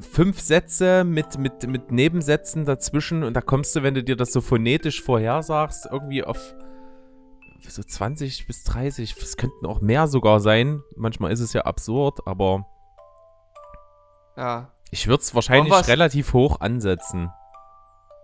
fünf 0.00 0.40
Sätze 0.40 1.02
mit, 1.02 1.36
mit, 1.38 1.66
mit 1.66 1.90
Nebensätzen 1.90 2.64
dazwischen 2.64 3.24
und 3.24 3.34
da 3.34 3.40
kommst 3.40 3.74
du, 3.74 3.82
wenn 3.82 3.94
du 3.94 4.04
dir 4.04 4.14
das 4.16 4.32
so 4.32 4.40
phonetisch 4.40 5.02
vorhersagst, 5.02 5.88
irgendwie 5.90 6.22
auf 6.22 6.54
so 7.70 7.82
20 7.82 8.46
bis 8.46 8.64
30. 8.64 9.16
Es 9.16 9.36
könnten 9.36 9.66
auch 9.66 9.80
mehr 9.80 10.06
sogar 10.08 10.40
sein. 10.40 10.82
Manchmal 10.96 11.32
ist 11.32 11.40
es 11.40 11.52
ja 11.52 11.62
absurd, 11.62 12.26
aber 12.26 12.66
Ja. 14.36 14.72
ich 14.90 15.06
würde 15.08 15.22
es 15.22 15.34
wahrscheinlich 15.34 15.72
relativ 15.88 16.32
hoch 16.32 16.60
ansetzen. 16.60 17.30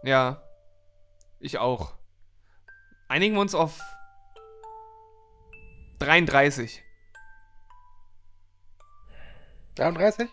Ja. 0.03 0.43
Ich 1.41 1.59
auch. 1.59 1.95
Einigen 3.09 3.35
wir 3.35 3.41
uns 3.41 3.55
auf 3.55 3.79
33, 6.01 6.83
33? 9.77 10.29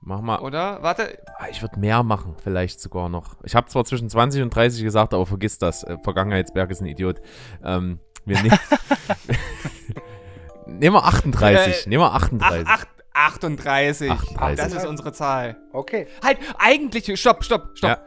Mach 0.00 0.20
mal. 0.20 0.38
oder? 0.40 0.82
Warte. 0.82 1.18
Ah, 1.38 1.48
Ich 1.48 1.62
würde 1.62 1.78
mehr 1.80 2.02
machen, 2.02 2.36
vielleicht 2.42 2.78
sogar 2.80 3.08
noch. 3.08 3.36
Ich 3.42 3.54
habe 3.54 3.68
zwar 3.68 3.84
zwischen 3.84 4.10
20 4.10 4.42
und 4.42 4.50
30 4.54 4.82
gesagt, 4.82 5.14
aber 5.14 5.24
vergiss 5.24 5.58
das. 5.58 5.82
Äh, 5.82 5.96
Vergangenheitsberg 6.02 6.70
ist 6.70 6.80
ein 6.82 6.86
Idiot. 6.86 7.20
Ähm, 7.62 8.00
wir 8.24 8.42
nehmen. 8.42 8.58
nehmen 10.66 10.96
wir 10.96 11.04
38. 11.04 11.86
Äh, 11.86 11.88
nehmen 11.88 12.02
wir 12.02 12.12
Ach, 12.12 12.22
38. 12.22 12.66
ach, 12.66 12.86
38. 13.14 14.10
38. 14.10 14.56
Das 14.56 14.72
ist 14.72 14.86
unsere 14.86 15.12
Zahl. 15.12 15.56
Okay. 15.72 16.06
Halt, 16.22 16.38
eigentlich. 16.58 17.18
Stopp, 17.20 17.44
stopp, 17.44 17.70
stopp. 17.74 17.90
Ja. 17.90 18.02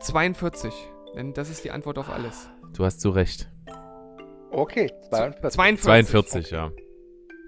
42. 0.00 0.72
Denn 1.14 1.32
das 1.34 1.50
ist 1.50 1.64
die 1.64 1.70
Antwort 1.70 1.98
auf 1.98 2.10
alles. 2.10 2.48
Du 2.74 2.84
hast 2.84 3.00
so 3.00 3.10
recht. 3.10 3.48
Okay, 4.50 4.90
42. 5.10 5.50
42. 5.50 5.82
42, 5.82 6.50
ja. 6.50 6.70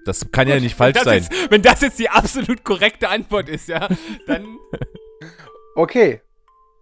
Das 0.05 0.31
kann 0.31 0.47
ja 0.47 0.55
Gut, 0.55 0.63
nicht 0.63 0.75
falsch 0.75 0.99
sein. 1.01 1.23
Jetzt, 1.23 1.51
wenn 1.51 1.61
das 1.61 1.81
jetzt 1.81 1.99
die 1.99 2.09
absolut 2.09 2.63
korrekte 2.63 3.09
Antwort 3.09 3.49
ist, 3.49 3.67
ja, 3.67 3.87
dann. 4.27 4.57
Okay. 5.75 6.21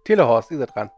Telehorst, 0.02 0.50
ihr 0.50 0.58
seid 0.58 0.74
dran. 0.74 0.90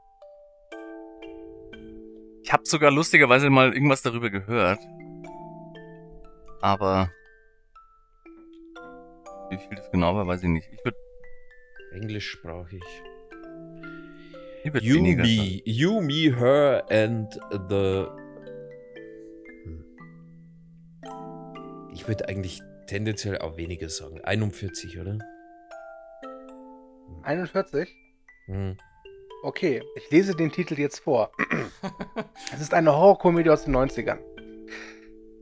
Ich 2.43 2.53
habe 2.53 2.65
sogar 2.65 2.91
lustigerweise 2.91 3.51
mal 3.51 3.73
irgendwas 3.73 4.03
darüber 4.03 4.31
gehört. 4.31 4.81
Aber 6.61 7.11
wie 9.51 9.59
viel 9.59 9.77
das 9.77 9.91
genau 9.91 10.15
war, 10.15 10.27
weiß 10.27 10.43
ich 10.43 10.49
nicht. 10.49 10.69
Ich 10.73 10.85
würde 10.85 10.97
Englischsprachig. 11.93 12.83
ich 14.65 14.73
würd 14.73 14.85
You, 14.85 15.03
me, 15.03 15.63
you, 15.65 16.01
me, 16.01 16.37
her 16.39 16.85
and 16.89 17.33
the. 17.69 18.07
Hm. 19.65 19.85
Ich 21.93 22.07
würde 22.07 22.29
eigentlich 22.29 22.61
tendenziell 22.87 23.39
auch 23.39 23.57
weniger 23.57 23.89
sagen. 23.89 24.21
41, 24.23 24.99
oder? 24.99 25.19
41? 27.23 27.89
Hm. 28.47 28.77
Okay, 29.43 29.83
ich 29.97 30.11
lese 30.11 30.35
den 30.35 30.53
Titel 30.53 30.79
jetzt 30.79 30.99
vor. 31.01 31.31
es 32.55 32.61
ist 32.61 32.75
eine 32.75 32.93
Horrorkomödie 32.95 33.51
aus 33.51 33.65
den 33.65 33.75
90ern. 33.75 34.19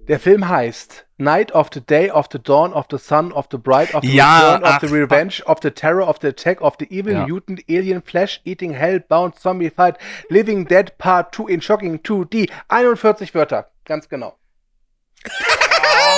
Der 0.06 0.20
Film 0.20 0.48
heißt 0.48 1.06
Night 1.18 1.52
of 1.52 1.68
the 1.74 1.80
Day 1.80 2.10
of 2.10 2.28
the 2.32 2.38
Dawn 2.38 2.72
of 2.72 2.86
the 2.90 2.96
Sun 2.96 3.32
of 3.32 3.46
the 3.50 3.58
Bride 3.58 3.92
of 3.92 4.02
the 4.02 4.14
Ja, 4.14 4.54
Return 4.54 4.62
of 4.62 4.70
ach, 4.70 4.80
the 4.80 4.86
Revenge 4.86 5.42
of 5.44 5.58
the 5.60 5.70
Terror 5.70 6.08
of 6.08 6.18
the 6.22 6.28
Attack 6.28 6.62
of 6.62 6.76
the 6.78 6.86
Evil 6.90 7.12
Ja. 7.12 7.26
Mutant 7.26 7.60
Alien 7.68 8.00
Flesh 8.00 8.40
Eating 8.44 8.72
Hellbound 8.72 9.34
Zombified 9.38 9.96
Living 10.30 10.64
Dead 10.66 10.96
Part 10.96 11.34
2 11.34 11.48
in 11.48 11.60
Shocking 11.60 11.98
2D. 11.98 12.50
41 12.68 13.34
Wörter, 13.34 13.70
ganz 13.84 14.08
genau. 14.08 14.38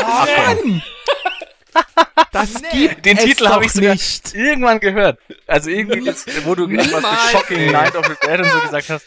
Mann! 0.07 0.83
Das 2.33 2.62
gibt 2.73 3.05
Den 3.05 3.16
es 3.18 3.25
Titel 3.25 3.49
habe 3.49 3.64
ich 3.64 3.73
sogar 3.73 3.93
nicht. 3.93 4.35
irgendwann 4.35 4.79
gehört. 4.81 5.18
Also 5.47 5.71
irgendwie, 5.71 6.05
das, 6.05 6.25
wo 6.45 6.55
du 6.55 6.64
etwas 6.64 6.87
mit 6.87 6.95
Niemals, 7.03 7.31
Shocking. 7.33 7.73
Night 7.73 7.97
of 7.97 8.07
the 8.07 8.14
Dead 8.27 8.39
und 8.41 8.51
so 8.51 8.61
gesagt 8.61 8.91
hast. 8.91 9.07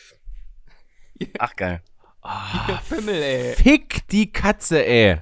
Ach 1.39 1.55
geil. 1.55 1.81
Pimmel, 2.89 3.15
ey. 3.21 3.55
Fick 3.55 4.07
die 4.09 4.31
Katze, 4.31 4.85
ey. 4.85 5.21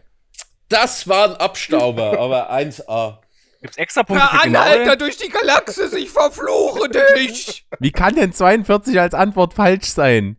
Das 0.69 1.07
war 1.07 1.29
ein 1.29 1.35
Abstauber, 1.35 2.17
aber 2.19 2.51
1A. 2.51 3.19
Gibt's 3.61 3.77
extra 3.77 4.01
Punkte 4.03 4.25
Per 4.25 4.39
für 4.39 4.47
genau 4.47 4.59
Anhalter 4.61 4.95
durch 4.95 5.17
die 5.17 5.29
Galaxis, 5.29 5.93
ich 5.93 6.09
verfluche 6.09 6.89
dich! 6.89 7.67
Wie 7.79 7.91
kann 7.91 8.15
denn 8.15 8.33
42 8.33 8.99
als 8.99 9.13
Antwort 9.13 9.53
falsch 9.53 9.85
sein? 9.89 10.37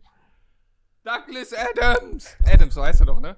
Douglas 1.05 1.53
Adams! 1.53 2.35
Adams, 2.45 2.73
so 2.73 2.83
heißt 2.83 2.99
er 3.01 3.05
doch, 3.05 3.19
ne? 3.21 3.37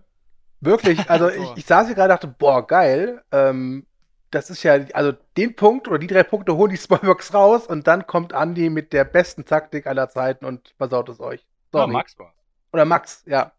Wirklich, 0.62 1.00
also 1.10 1.30
ich, 1.30 1.58
ich 1.58 1.66
saß 1.66 1.88
hier 1.88 1.96
gerade 1.96 2.14
und 2.14 2.24
dachte, 2.24 2.28
boah, 2.28 2.66
geil. 2.66 3.24
Ähm, 3.32 3.86
das 4.32 4.50
ist 4.50 4.64
ja, 4.64 4.74
also 4.94 5.14
den 5.38 5.56
Punkt 5.56 5.88
oder 5.88 5.98
die 5.98 6.08
drei 6.08 6.24
Punkte 6.24 6.56
holen 6.56 6.72
die 6.72 6.78
Spoilbox 6.82 7.34
raus 7.34 7.68
und 7.68 7.88
dann 7.88 8.06
kommt 8.08 8.34
Andy 8.34 8.70
mit 8.70 8.94
der 8.94 9.06
besten 9.06 9.46
Taktik 9.46 9.88
aller 9.88 10.10
Zeiten 10.10 10.46
und 10.46 10.74
versaut 10.78 11.10
es 11.10 11.20
euch. 11.20 11.46
Sorry. 11.72 11.92
Max 11.92 12.18
war. 12.20 12.34
Oder 12.74 12.86
Max, 12.86 13.24
ja. 13.26 13.52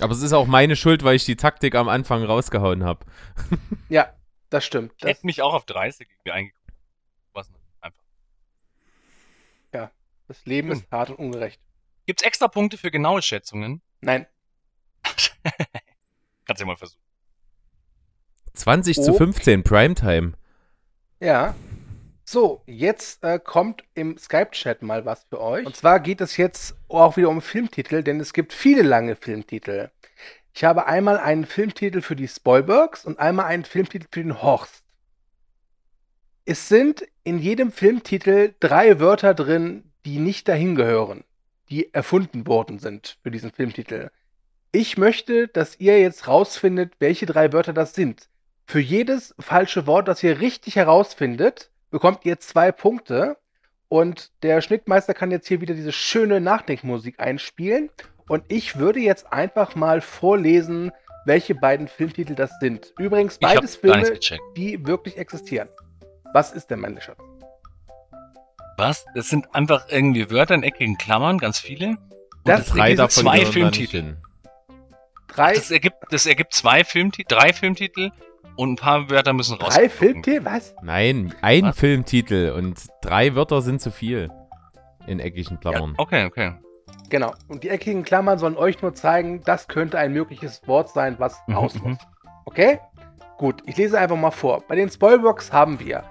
Aber 0.00 0.12
es 0.12 0.22
ist 0.22 0.32
auch 0.32 0.46
meine 0.46 0.76
Schuld, 0.76 1.04
weil 1.04 1.16
ich 1.16 1.24
die 1.24 1.36
Taktik 1.36 1.74
am 1.74 1.88
Anfang 1.88 2.24
rausgehauen 2.24 2.84
habe. 2.84 3.04
Ja, 3.88 4.12
das 4.50 4.64
stimmt. 4.64 4.92
Ich 4.96 5.02
Das, 5.02 5.10
hätte 5.10 5.26
mich 5.26 5.42
auch 5.42 5.54
auf 5.54 5.64
30 5.64 6.08
irgendwie 6.10 6.32
eingeguckt. 6.32 6.72
Was? 7.34 7.48
Einfach. 7.80 8.02
das 10.26 10.44
Leben 10.44 10.72
ist 10.72 10.90
hart 10.90 11.10
und 11.10 11.18
ungerecht. 11.18 11.60
Gibt's 12.04 12.24
extra 12.24 12.48
Punkte 12.48 12.78
für 12.78 12.90
genaue 12.90 13.22
Schätzungen? 13.22 13.80
Nein. 14.00 14.26
Kannst 16.46 16.60
ja 16.60 16.66
mal 16.66 16.76
versuchen. 16.76 17.00
20 18.54 18.96
zu 18.96 19.12
Oh. 19.12 19.16
15, 19.16 19.62
Primetime. 19.62 20.32
Ja. 21.20 21.54
So, 22.24 22.62
jetzt 22.66 23.22
äh, 23.22 23.38
kommt 23.38 23.84
im 23.94 24.18
Skype-Chat 24.18 24.82
mal 24.82 25.04
was 25.04 25.24
für 25.24 25.40
euch. 25.40 25.64
Und 25.64 25.76
zwar 25.76 26.00
geht 26.00 26.20
es 26.20 26.36
jetzt 26.36 26.74
auch 26.88 27.16
wieder 27.16 27.28
um 27.28 27.40
Filmtitel, 27.40 28.02
denn 28.02 28.18
es 28.18 28.32
gibt 28.32 28.52
viele 28.52 28.82
lange 28.82 29.14
Filmtitel. 29.14 29.90
Ich 30.52 30.64
habe 30.64 30.86
einmal 30.86 31.18
einen 31.18 31.44
Filmtitel 31.44 32.00
für 32.00 32.16
die 32.16 32.26
Spoilbergs 32.26 33.04
und 33.04 33.20
einmal 33.20 33.46
einen 33.46 33.64
Filmtitel 33.64 34.06
für 34.10 34.22
den 34.22 34.42
Horst. 34.42 34.82
Es 36.46 36.68
sind 36.68 37.06
in 37.24 37.38
jedem 37.38 37.70
Filmtitel 37.70 38.54
drei 38.58 38.98
Wörter 38.98 39.34
drin, 39.34 39.92
die 40.04 40.18
nicht 40.18 40.48
dahin 40.48 40.74
gehören, 40.74 41.24
die 41.68 41.92
erfunden 41.92 42.46
worden 42.46 42.78
sind 42.78 43.18
für 43.22 43.30
diesen 43.30 43.52
Filmtitel. 43.52 44.10
Ich 44.76 44.98
möchte, 44.98 45.48
dass 45.48 45.80
ihr 45.80 45.98
jetzt 45.98 46.28
rausfindet, 46.28 46.92
welche 46.98 47.24
drei 47.24 47.50
Wörter 47.54 47.72
das 47.72 47.94
sind. 47.94 48.28
Für 48.66 48.78
jedes 48.78 49.34
falsche 49.38 49.86
Wort, 49.86 50.06
das 50.06 50.22
ihr 50.22 50.38
richtig 50.38 50.76
herausfindet, 50.76 51.70
bekommt 51.90 52.26
ihr 52.26 52.40
zwei 52.40 52.72
Punkte. 52.72 53.38
Und 53.88 54.32
der 54.42 54.60
Schnittmeister 54.60 55.14
kann 55.14 55.30
jetzt 55.30 55.48
hier 55.48 55.62
wieder 55.62 55.72
diese 55.72 55.92
schöne 55.92 56.42
Nachdenkmusik 56.42 57.18
einspielen. 57.20 57.88
Und 58.28 58.44
ich 58.48 58.78
würde 58.78 59.00
jetzt 59.00 59.32
einfach 59.32 59.76
mal 59.76 60.02
vorlesen, 60.02 60.92
welche 61.24 61.54
beiden 61.54 61.88
Filmtitel 61.88 62.34
das 62.34 62.50
sind. 62.60 62.92
Übrigens 62.98 63.38
beides 63.38 63.76
Filme, 63.76 64.18
die 64.58 64.86
wirklich 64.86 65.16
existieren. 65.16 65.70
Was 66.34 66.52
ist 66.52 66.66
denn, 66.66 66.80
mein 66.80 67.00
Schatz? 67.00 67.16
Was? 68.76 69.06
Das 69.14 69.30
sind 69.30 69.54
einfach 69.54 69.86
irgendwie 69.88 70.30
Wörter 70.30 70.54
in 70.54 70.62
eckigen 70.62 70.98
Klammern, 70.98 71.38
ganz 71.38 71.58
viele. 71.58 71.96
Das 72.44 72.66
Drei 72.66 72.94
davon 72.94 73.22
zwei 73.24 73.46
Filmtitel. 73.46 74.18
Drei, 75.36 75.54
Das 75.54 75.70
ergibt, 75.70 75.96
das 76.10 76.26
ergibt 76.26 76.52
zwei 76.54 76.84
Filmtitel, 76.84 77.34
drei 77.34 77.52
Filmtitel 77.52 78.10
und 78.56 78.72
ein 78.72 78.76
paar 78.76 79.10
Wörter 79.10 79.32
müssen 79.32 79.56
raus. 79.58 79.74
drei 79.74 79.88
Filmtitel? 79.88 80.44
Was? 80.44 80.74
Nein, 80.82 81.34
ein 81.42 81.62
Was? 81.64 81.78
Filmtitel 81.78 82.52
und 82.56 82.78
drei 83.02 83.34
Wörter 83.34 83.62
sind 83.62 83.80
zu 83.80 83.90
viel. 83.90 84.30
In 85.06 85.20
eckigen 85.20 85.58
Ja, 85.62 85.70
Klammern. 85.70 85.94
okay, 85.98 86.24
okay. 86.24 86.54
Genau. 87.10 87.32
Und 87.48 87.62
die 87.62 87.68
eckigen 87.68 88.02
Klammern 88.02 88.38
sollen 88.38 88.56
euch 88.56 88.82
nur 88.82 88.94
zeigen, 88.94 89.40
das 89.44 89.68
könnte 89.68 89.98
ein 89.98 90.12
mögliches 90.12 90.66
Wort 90.66 90.88
sein, 90.90 91.14
was 91.18 91.38
Mhm, 91.46 91.54
raus 91.54 91.74
mhm. 91.74 91.90
muss. 91.90 91.98
Okay? 92.46 92.80
Gut, 93.38 93.62
ich 93.66 93.76
lese 93.76 93.98
einfach 93.98 94.16
mal 94.16 94.30
vor. 94.32 94.64
Bei 94.66 94.74
den 94.74 94.90
Spoilbox 94.90 95.52
haben 95.52 95.78
wir 95.78 96.02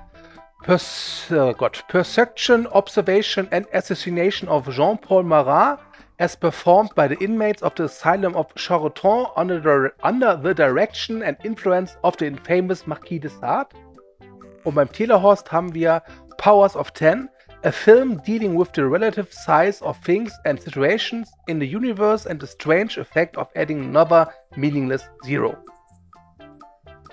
Pers 0.63 1.27
oh 1.31 1.53
Gott, 1.53 1.83
Perception, 1.89 2.65
Observation 2.67 3.47
and 3.51 3.67
Assassination 3.73 4.47
of 4.49 4.67
Jean-Paul 4.69 5.23
Marat 5.23 5.79
as 6.17 6.35
performed 6.35 6.93
by 6.95 7.07
the 7.07 7.21
inmates 7.23 7.61
of 7.61 7.73
the 7.75 7.83
Asylum 7.83 8.35
of 8.35 8.53
Charenton 8.55 9.29
under 9.35 9.59
the, 9.59 9.91
under 10.03 10.37
the 10.37 10.53
direction 10.53 11.23
and 11.23 11.37
influence 11.43 11.97
of 12.03 12.15
the 12.17 12.27
infamous 12.27 12.87
Marquis 12.87 13.19
de 13.19 13.29
Sade. 13.29 13.75
Und 14.63 14.75
beim 14.75 14.91
Telehorst 14.91 15.51
haben 15.51 15.73
wir 15.73 16.01
Powers 16.37 16.75
of 16.75 16.91
Ten, 16.91 17.29
a 17.63 17.71
film 17.71 18.21
dealing 18.23 18.57
with 18.57 18.69
the 18.75 18.81
relative 18.81 19.31
size 19.31 19.81
of 19.81 19.97
things 20.03 20.31
and 20.45 20.59
situations 20.59 21.31
in 21.47 21.59
the 21.59 21.65
universe 21.65 22.25
and 22.25 22.39
the 22.39 22.47
strange 22.47 22.97
effect 22.97 23.37
of 23.37 23.47
adding 23.55 23.79
another 23.79 24.31
meaningless 24.55 25.09
zero. 25.23 25.55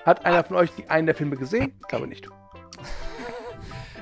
Hat 0.04 0.24
einer 0.24 0.44
von 0.44 0.56
euch 0.56 0.70
die 0.76 0.88
einen 0.88 1.06
der 1.06 1.14
Filme 1.14 1.36
gesehen? 1.36 1.72
Ich 1.80 1.88
glaube 1.88 2.06
nicht. 2.06 2.28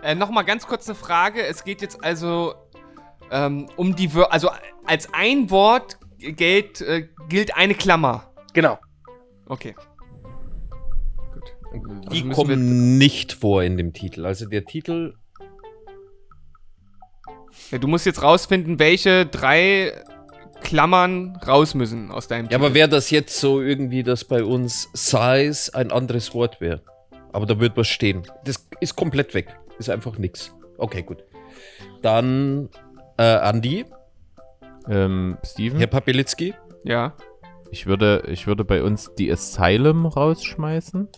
Äh, 0.03 0.15
Nochmal 0.15 0.47
ganz 0.47 0.67
kurz 0.67 0.89
eine 0.89 0.95
Frage. 0.95 1.45
Es 1.45 1.63
geht 1.63 1.83
jetzt 1.83 2.03
also 2.03 2.55
ähm, 3.31 3.69
um 3.77 3.97
die 3.97 4.15
Wörter. 4.15 4.33
Also 4.33 4.51
als 4.85 5.09
ein 5.13 5.51
Wort 5.51 5.99
gilt, 6.19 6.81
äh, 6.81 7.09
gilt 7.29 7.57
eine 7.57 7.75
Klammer. 7.75 8.31
Genau. 8.53 8.79
Okay. 9.47 9.75
Gut. 11.33 11.53
Die 11.73 12.17
Also 12.17 12.25
müssen 12.25 12.33
kommen 12.33 12.99
nicht 12.99 13.33
vor 13.33 13.63
in 13.63 13.77
dem 13.77 13.93
Titel. 13.93 14.27
Also 14.27 14.47
der 14.47 14.65
Titel, 14.65 15.15
Ja, 17.71 17.79
du 17.79 17.87
musst 17.89 18.07
jetzt 18.07 18.23
rausfinden, 18.23 18.79
welche 18.79 19.27
drei 19.27 19.93
Klammern 20.63 21.37
raus 21.47 21.75
müssen 21.75 22.11
aus 22.11 22.29
deinem 22.29 22.49
ja, 22.51 22.59
aber 22.59 22.75
wäre 22.75 22.89
das 22.89 23.11
jetzt 23.11 23.39
so 23.39 23.61
irgendwie, 23.63 24.03
dass 24.03 24.25
bei 24.25 24.45
uns 24.45 24.89
Size 24.93 25.75
ein 25.75 25.91
anderes 25.91 26.35
Wort 26.35 26.61
wäre. 26.61 26.83
Aber 27.33 27.47
da 27.47 27.59
wird 27.61 27.77
was 27.77 27.89
stehen. 27.89 28.23
Das 28.45 28.69
ist 28.81 28.97
komplett 28.97 29.35
weg. 29.35 29.57
Ist 29.79 29.89
einfach 29.89 30.19
nix. 30.19 30.55
Okay, 30.79 31.03
gut. 31.03 31.25
Dann 32.03 32.69
äh, 33.21 33.37
Andi, 33.37 33.85
Ähm, 34.89 35.37
Steven, 35.45 35.79
Herr 35.79 35.87
Papilitzki. 35.89 36.55
Ja. 36.85 37.13
ich, 37.71 37.87
würde, 37.87 38.25
ich 38.29 38.47
würde 38.47 38.65
bei 38.65 38.83
uns 38.83 39.15
die 39.15 39.31
Asylum 39.31 40.07
rausschmeißen. 40.07 41.09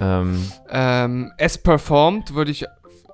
Ähm, 0.00 0.52
Ähm, 0.68 1.32
as 1.40 1.58
performed 1.58 2.34
würde 2.34 2.50
ich 2.50 2.66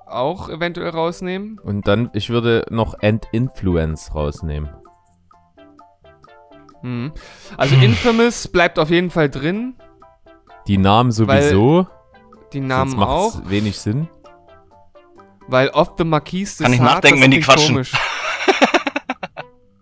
auch 0.07 0.49
eventuell 0.49 0.91
rausnehmen. 0.91 1.59
und 1.61 1.89
dann, 1.89 2.11
ich 2.13 2.29
würde 2.31 2.67
noch 2.71 2.95
End 3.01 3.27
Influence 3.33 4.15
rausnehmen. 4.15 4.69
Mhm. 6.83 7.13
Also 7.57 7.75
Infamous 7.77 8.49
bleibt 8.49 8.79
auf 8.79 8.91
jeden 8.91 9.11
Fall 9.11 9.31
drin. 9.31 9.77
Die 10.67 10.77
Namen 10.79 11.11
sowieso. 11.13 11.87
Die 12.53 12.61
Namen 12.61 13.03
auch. 13.03 13.49
wenig 13.49 13.79
Sinn. 13.79 14.09
Weil 15.49 15.69
off 15.71 15.93
the 15.99 16.05
Marquis 16.05 16.57
des 16.57 16.65
Kann 16.65 16.73
ich 16.73 16.81
Heart, 16.81 16.95
nachdenken, 16.95 17.19
das 17.19 17.25
wenn 17.25 17.31
die 17.31 17.41
quatschen. 17.41 17.75
komisch. 17.75 17.93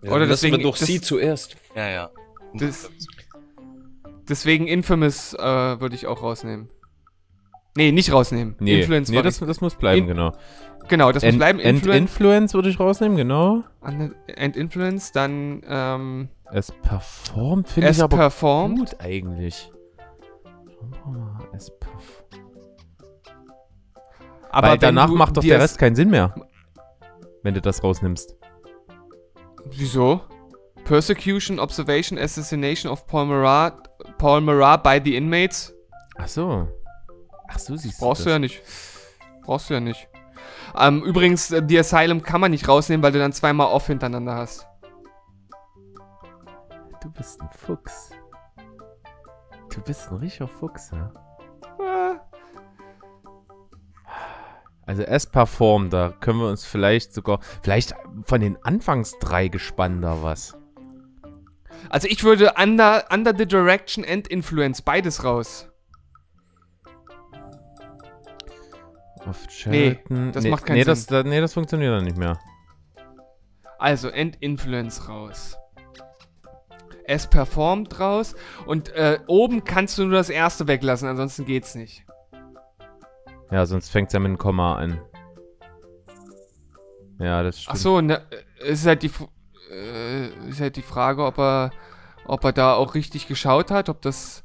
Ja, 0.01 0.11
Oder 0.11 0.25
lassen 0.25 0.51
wir 0.51 0.57
doch 0.57 0.77
das- 0.77 0.85
sie 0.87 0.99
zuerst. 0.99 1.55
Ja, 1.75 1.87
ja. 1.89 2.09
Das, 2.55 2.89
deswegen 4.27 4.67
Infamous 4.67 5.33
äh, 5.33 5.39
würde 5.79 5.95
ich 5.95 6.07
auch 6.07 6.21
rausnehmen. 6.21 6.69
Nee, 7.75 7.91
nicht 7.91 8.11
rausnehmen. 8.11 8.55
Nee, 8.59 8.81
Influence 8.81 9.09
nee 9.09 9.21
das, 9.21 9.39
das 9.39 9.61
muss 9.61 9.75
bleiben, 9.75 10.01
In- 10.01 10.07
genau. 10.07 10.33
Genau, 10.89 11.11
das 11.13 11.23
muss 11.23 11.29
End- 11.29 11.37
bleiben. 11.39 11.59
End 11.59 11.77
Influence, 11.79 11.97
Influence 12.11 12.53
würde 12.53 12.69
ich 12.69 12.79
rausnehmen, 12.79 13.15
genau. 13.17 13.63
and 13.81 14.57
Influence, 14.57 15.13
dann 15.13 15.61
ähm, 15.67 16.27
Es 16.51 16.71
performt, 16.71 17.69
finde 17.69 17.89
ich 17.89 18.03
aber 18.03 18.17
performt. 18.17 18.77
gut 18.79 18.95
eigentlich. 18.99 19.71
Schauen 21.01 21.32
aber 24.53 24.69
Weil 24.69 24.77
danach 24.77 25.09
macht 25.09 25.35
doch 25.37 25.41
der 25.43 25.57
es- 25.57 25.63
Rest 25.63 25.77
keinen 25.79 25.95
Sinn 25.95 26.09
mehr. 26.09 26.33
Wenn 27.41 27.53
du 27.53 27.61
das 27.61 27.83
rausnimmst. 27.83 28.35
Wieso? 29.65 30.21
Persecution, 30.85 31.59
Observation, 31.59 32.17
Assassination 32.19 32.91
of 32.91 33.05
Paul 33.07 33.25
Marat, 33.25 33.89
Paul 34.17 34.41
Marat 34.41 34.83
by 34.83 35.01
the 35.03 35.15
Inmates? 35.15 35.73
Ach 36.17 36.27
so. 36.27 36.67
Ach 37.49 37.59
so, 37.59 37.75
siehst 37.75 37.99
Brauchst 37.99 38.21
du 38.21 38.25
du 38.25 38.29
ja 38.31 38.39
nicht. 38.39 38.61
Brauchst 39.43 39.69
du 39.69 39.73
ja 39.73 39.79
nicht. 39.79 40.07
Ähm, 40.77 41.03
übrigens, 41.03 41.51
äh, 41.51 41.61
die 41.61 41.77
Asylum 41.79 42.21
kann 42.21 42.41
man 42.41 42.51
nicht 42.51 42.67
rausnehmen, 42.67 43.03
weil 43.03 43.11
du 43.11 43.19
dann 43.19 43.31
zweimal 43.33 43.67
off 43.67 43.87
hintereinander 43.87 44.35
hast. 44.35 44.67
Du 47.01 47.11
bist 47.11 47.41
ein 47.41 47.49
Fuchs. 47.51 48.11
Du 49.73 49.81
bist 49.81 50.09
ein 50.11 50.17
richtiger 50.17 50.47
Fuchs, 50.47 50.91
ja? 50.91 51.11
Äh, 51.79 52.12
Also 54.85 55.03
es 55.03 55.25
performt, 55.27 55.93
da 55.93 56.13
können 56.19 56.39
wir 56.39 56.49
uns 56.49 56.65
vielleicht 56.65 57.13
sogar, 57.13 57.39
vielleicht 57.61 57.93
von 58.23 58.41
den 58.41 58.57
Anfangs 58.63 59.17
drei 59.19 59.47
gespannt 59.47 60.03
da 60.03 60.21
was. 60.21 60.57
Also 61.89 62.07
ich 62.07 62.23
würde 62.23 62.53
under, 62.61 63.05
under 63.11 63.33
the 63.37 63.45
Direction 63.45 64.03
and 64.05 64.27
Influence 64.27 64.81
beides 64.81 65.23
raus. 65.23 65.69
Auf 69.25 69.47
Nee, 69.65 69.95
Chatten. 69.95 70.31
das 70.33 70.43
nee, 70.43 70.49
macht 70.49 70.65
keinen 70.65 70.75
nee, 70.77 70.81
Sinn. 70.83 70.91
Das, 70.91 71.05
da- 71.05 71.23
nee, 71.23 71.39
das 71.39 71.53
funktioniert 71.53 71.93
dann 71.93 72.03
nicht 72.03 72.17
mehr. 72.17 72.37
Also 73.79 74.09
and 74.09 74.35
Influence 74.41 75.07
raus. 75.07 75.55
Es 77.05 77.27
performt 77.27 77.99
raus 77.99 78.35
und 78.65 78.89
äh, 78.89 79.19
oben 79.27 79.63
kannst 79.63 79.97
du 79.97 80.03
nur 80.03 80.13
das 80.17 80.29
erste 80.29 80.67
weglassen, 80.67 81.07
ansonsten 81.07 81.45
geht's 81.45 81.75
nicht. 81.75 82.05
Ja, 83.53 83.67
sonst 83.67 83.89
fängt 83.89 84.07
es 84.07 84.13
ja 84.13 84.19
mit 84.19 84.29
einem 84.29 84.37
Komma 84.39 84.77
an. 84.77 84.99
Ja, 87.19 87.43
das 87.43 87.61
stimmt. 87.61 87.75
Ach 87.75 87.79
so, 87.79 88.01
ne, 88.01 88.21
äh, 88.59 88.71
ist 88.71 88.85
halt 88.87 89.03
die 89.03 89.11
äh, 89.71 90.27
ist 90.49 90.59
halt 90.59 90.75
die 90.75 90.81
Frage, 90.81 91.23
ob 91.23 91.37
er 91.37 91.69
ob 92.25 92.43
er 92.45 92.51
da 92.51 92.73
auch 92.73 92.95
richtig 92.95 93.27
geschaut 93.27 93.69
hat, 93.69 93.89
ob 93.89 94.01
das 94.01 94.43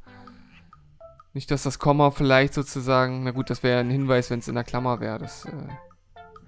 nicht, 1.32 1.50
dass 1.50 1.62
das 1.62 1.78
Komma 1.78 2.10
vielleicht 2.10 2.52
sozusagen, 2.52 3.22
na 3.24 3.30
gut, 3.30 3.48
das 3.48 3.62
wäre 3.62 3.80
ein 3.80 3.88
Hinweis, 3.90 4.28
wenn 4.30 4.40
es 4.40 4.48
in 4.48 4.54
der 4.56 4.64
Klammer 4.64 5.00
wäre. 5.00 5.18
Das, 5.18 5.44
äh, 5.46 5.52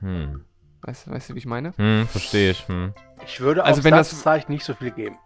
Hm. 0.01 0.45
weißt, 0.83 1.11
weißt 1.11 1.31
du, 1.31 1.35
wie 1.35 1.39
ich 1.39 1.47
meine? 1.47 1.73
Hm, 1.77 2.07
verstehe 2.09 2.51
ich. 2.51 2.67
Hm. 2.69 2.93
Ich 3.25 3.41
würde 3.41 3.65
Also 3.65 3.81
auf 3.81 3.85
wenn 3.85 3.95
das 3.95 4.11
das- 4.11 4.21
Zeichen 4.23 4.53
nicht 4.53 4.65
so 4.65 4.75
viel 4.75 4.91
geben. 4.91 5.17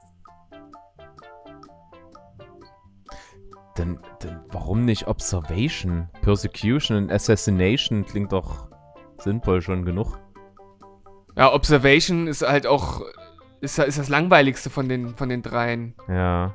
Dann, 3.74 3.98
dann, 4.20 4.44
warum 4.50 4.84
nicht 4.84 5.08
Observation? 5.08 6.08
Persecution 6.22 6.96
und 6.96 7.12
Assassination 7.12 8.06
klingt 8.06 8.32
doch 8.32 8.68
sinnvoll 9.18 9.62
schon 9.62 9.84
genug. 9.84 10.18
Ja, 11.36 11.52
Observation 11.52 12.28
ist 12.28 12.42
halt 12.42 12.66
auch 12.66 13.02
ist, 13.60 13.78
ist 13.78 13.98
das 13.98 14.08
langweiligste 14.08 14.70
von 14.70 14.88
den 14.88 15.16
von 15.16 15.28
den 15.28 15.42
dreien. 15.42 15.94
Ja. 16.08 16.54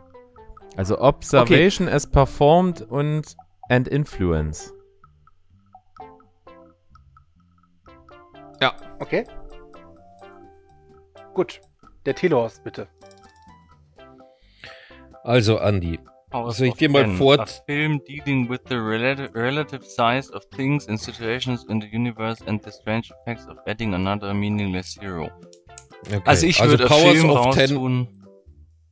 Also 0.78 1.02
Observation 1.02 1.90
as 1.90 2.10
performed 2.10 2.82
und 2.84 3.36
and 3.70 3.88
influence. 3.88 4.74
Ja. 8.62 8.74
Okay. 9.00 9.26
Gut. 11.34 11.62
Der 12.06 12.16
Telehorst, 12.16 12.64
bitte. 12.64 12.88
Also, 15.24 15.60
Andi. 15.60 16.00
Soll 16.32 16.68
ich 16.68 16.74
dir 16.76 16.90
mal 16.90 17.08
vor- 17.16 17.40
A 17.40 17.46
film 17.66 18.02
dealing 18.08 18.50
with 18.50 18.60
the 18.70 18.76
relative, 18.76 19.84
size 19.84 20.32
of 20.34 20.44
things 20.56 20.88
and 20.88 21.00
situations 21.00 21.64
in 21.70 21.82
the 21.82 21.88
universe 21.88 22.44
and 22.46 22.64
the 22.64 22.72
strange 22.72 23.12
effects 23.22 23.48
of 23.48 23.58
adding 23.68 23.94
another 23.94 24.34
meaningless 24.34 24.94
zero. 24.94 25.30
Okay. 26.06 26.22
Also 26.26 26.46
ich 26.48 26.62
Also 26.62 26.74
würde 26.74 26.86
Powers 26.88 27.12
Film 27.12 27.30
of 27.32 27.56
Ten- 27.56 28.08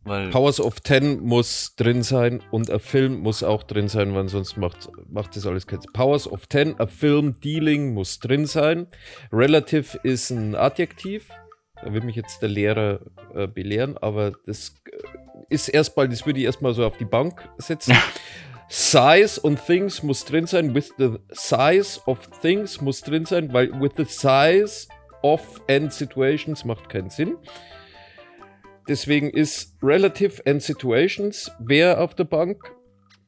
weil 0.04 0.30
Powers 0.30 0.60
of 0.62 0.80
Ten 0.80 1.20
muss 1.20 1.76
drin 1.76 2.02
sein 2.02 2.42
und 2.50 2.72
ein 2.72 2.80
Film 2.80 3.20
muss 3.20 3.44
auch 3.44 3.64
drin 3.64 3.88
sein, 3.90 4.16
weil 4.16 4.30
sonst 4.30 4.56
macht, 4.58 4.90
macht 5.10 5.36
das 5.36 5.46
alles 5.46 5.68
keinen 5.68 5.82
Sinn. 5.82 5.92
Powers 5.94 6.32
of 6.32 6.48
Ten, 6.48 6.80
a 6.80 6.88
Film 6.88 7.40
Dealing 7.42 7.94
muss 7.94 8.20
drin 8.20 8.46
sein. 8.46 8.88
Relative 9.34 10.00
ist 10.04 10.30
ein 10.32 10.56
Adjektiv. 10.56 11.30
Da 11.84 11.94
will 11.94 12.02
mich 12.02 12.16
jetzt 12.16 12.42
der 12.42 12.50
Lehrer 12.50 13.00
äh, 13.34 13.48
belehren, 13.48 13.98
aber 13.98 14.32
das 14.46 14.76
äh, 14.86 14.98
ist 15.50 15.70
erstmal, 15.70 16.10
das 16.10 16.26
würde 16.26 16.40
ich 16.40 16.46
erstmal 16.46 16.74
so 16.74 16.86
auf 16.86 16.98
die 16.98 17.06
Bank 17.06 17.48
setzen. 17.58 17.96
Size 18.70 19.40
und 19.40 19.66
Things 19.66 20.04
muss 20.04 20.26
drin 20.26 20.46
sein. 20.46 20.76
With 20.76 20.94
the 20.98 21.16
size 21.32 22.02
of 22.06 22.20
things 22.42 22.82
muss 22.82 23.02
drin 23.02 23.26
sein, 23.26 23.54
weil 23.54 23.72
with 23.80 23.92
the 23.96 24.04
size 24.04 24.88
of 25.22 25.62
and 25.70 25.94
situations 25.94 26.66
macht 26.66 26.90
keinen 26.90 27.10
Sinn. 27.10 27.38
Deswegen 28.88 29.30
ist 29.30 29.76
Relative 29.82 30.42
and 30.46 30.62
Situations 30.62 31.52
wer 31.60 32.02
auf 32.02 32.16
der 32.16 32.26
Bank. 32.26 32.62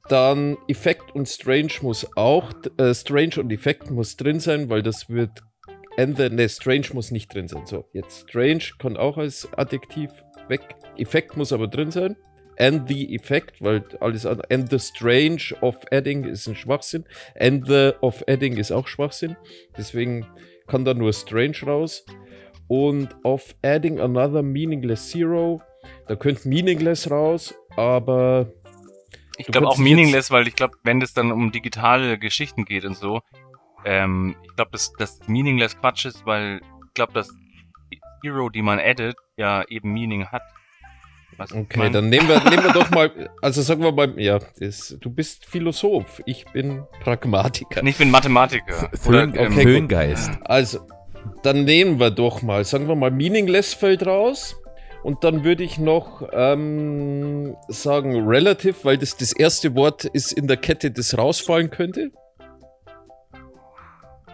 Dann 0.07 0.57
Effekt 0.67 1.13
und 1.13 1.27
Strange 1.27 1.73
muss 1.81 2.07
auch, 2.15 2.51
äh, 2.77 2.93
Strange 2.93 3.39
und 3.39 3.51
Effekt 3.51 3.91
muss 3.91 4.17
drin 4.17 4.39
sein, 4.39 4.69
weil 4.69 4.81
das 4.81 5.09
wird. 5.09 5.43
And 5.99 6.15
the, 6.15 6.29
ne, 6.29 6.47
Strange 6.47 6.87
muss 6.93 7.11
nicht 7.11 7.33
drin 7.33 7.49
sein. 7.49 7.65
So, 7.65 7.83
jetzt 7.91 8.29
Strange 8.29 8.63
kann 8.79 8.95
auch 8.95 9.17
als 9.17 9.49
Adjektiv 9.57 10.11
weg. 10.47 10.61
Effekt 10.95 11.35
muss 11.35 11.51
aber 11.51 11.67
drin 11.67 11.91
sein. 11.91 12.15
And 12.57 12.87
the 12.87 13.13
Effect, 13.13 13.61
weil 13.61 13.83
alles 13.99 14.25
andere. 14.25 14.49
And 14.49 14.69
the 14.69 14.79
Strange 14.79 15.53
of 15.59 15.75
Adding 15.91 16.23
ist 16.23 16.47
ein 16.47 16.55
Schwachsinn. 16.55 17.03
And 17.37 17.67
the 17.67 17.91
of 17.99 18.23
Adding 18.29 18.55
ist 18.55 18.71
auch 18.71 18.87
Schwachsinn. 18.87 19.35
Deswegen 19.77 20.25
kann 20.67 20.85
da 20.85 20.93
nur 20.93 21.11
Strange 21.11 21.57
raus. 21.65 22.05
Und 22.69 23.09
of 23.25 23.53
Adding 23.61 23.99
Another 23.99 24.41
Meaningless 24.41 25.09
Zero, 25.09 25.61
da 26.07 26.15
könnte 26.15 26.47
Meaningless 26.47 27.11
raus, 27.11 27.53
aber. 27.75 28.53
ich 29.37 29.47
glaube 29.47 29.67
auch 29.67 29.77
meaningless, 29.77 30.31
weil 30.31 30.47
ich 30.47 30.55
glaube, 30.55 30.75
wenn 30.83 31.01
es 31.01 31.13
dann 31.13 31.33
um 31.33 31.51
digitale 31.51 32.17
Geschichten 32.17 32.63
geht 32.63 32.85
und 32.85 32.95
so, 32.95 33.21
ähm, 33.85 34.35
ich 34.43 34.55
glaube, 34.55 34.71
dass 34.71 34.93
das 34.93 35.19
meaningless 35.27 35.79
Quatsch 35.79 36.05
ist, 36.05 36.25
weil 36.25 36.61
ich 36.87 36.93
glaube, 36.93 37.13
dass 37.13 37.29
Zero, 38.21 38.49
die 38.49 38.61
man 38.61 38.79
addet, 38.79 39.15
ja 39.37 39.63
eben 39.67 39.93
Meaning 39.93 40.27
hat. 40.27 40.41
Was 41.37 41.53
Okay, 41.53 41.89
dann 41.89 42.09
nehmen 42.09 42.27
wir, 42.27 42.43
nehmen 42.49 42.63
wir 42.63 42.73
doch 42.73 42.89
mal, 42.89 43.29
also 43.41 43.61
sagen 43.61 43.81
wir 43.81 43.93
mal, 43.93 44.19
ja, 44.19 44.39
das, 44.59 44.97
du 44.99 45.09
bist 45.09 45.45
Philosoph, 45.45 46.21
ich 46.25 46.45
bin 46.51 46.83
Pragmatiker. 47.01 47.81
Ich 47.83 47.97
bin 47.97 48.11
Mathematiker. 48.11 48.91
Oder, 49.07 49.23
ähm, 49.23 49.29
okay, 49.29 49.63
Föhngeist. 49.63 50.31
Also, 50.43 50.79
dann 51.43 51.63
nehmen 51.63 51.99
wir 51.99 52.11
doch 52.11 52.41
mal, 52.41 52.65
sagen 52.65 52.89
wir 52.89 52.95
mal, 52.95 53.11
Meaningless 53.11 53.73
fällt 53.73 54.05
raus. 54.05 54.57
Und 55.01 55.23
dann 55.23 55.45
würde 55.45 55.63
ich 55.63 55.77
noch 55.77 56.27
ähm, 56.33 57.55
sagen 57.69 58.27
Relative, 58.27 58.83
weil 58.83 58.97
das 58.97 59.15
das 59.15 59.31
erste 59.31 59.73
Wort 59.75 60.03
ist 60.03 60.33
in 60.33 60.47
der 60.47 60.57
Kette, 60.57 60.91
das 60.91 61.17
rausfallen 61.17 61.69
könnte. 61.69 62.11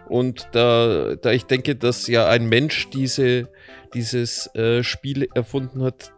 Und 0.09 0.47
da, 0.51 1.15
da 1.15 1.31
ich 1.31 1.45
denke, 1.45 1.75
dass 1.75 2.07
ja 2.07 2.27
ein 2.27 2.47
Mensch 2.47 2.89
diese, 2.89 3.49
dieses 3.93 4.53
äh, 4.55 4.83
Spiel 4.83 5.27
erfunden 5.33 5.83
hat, 5.83 6.13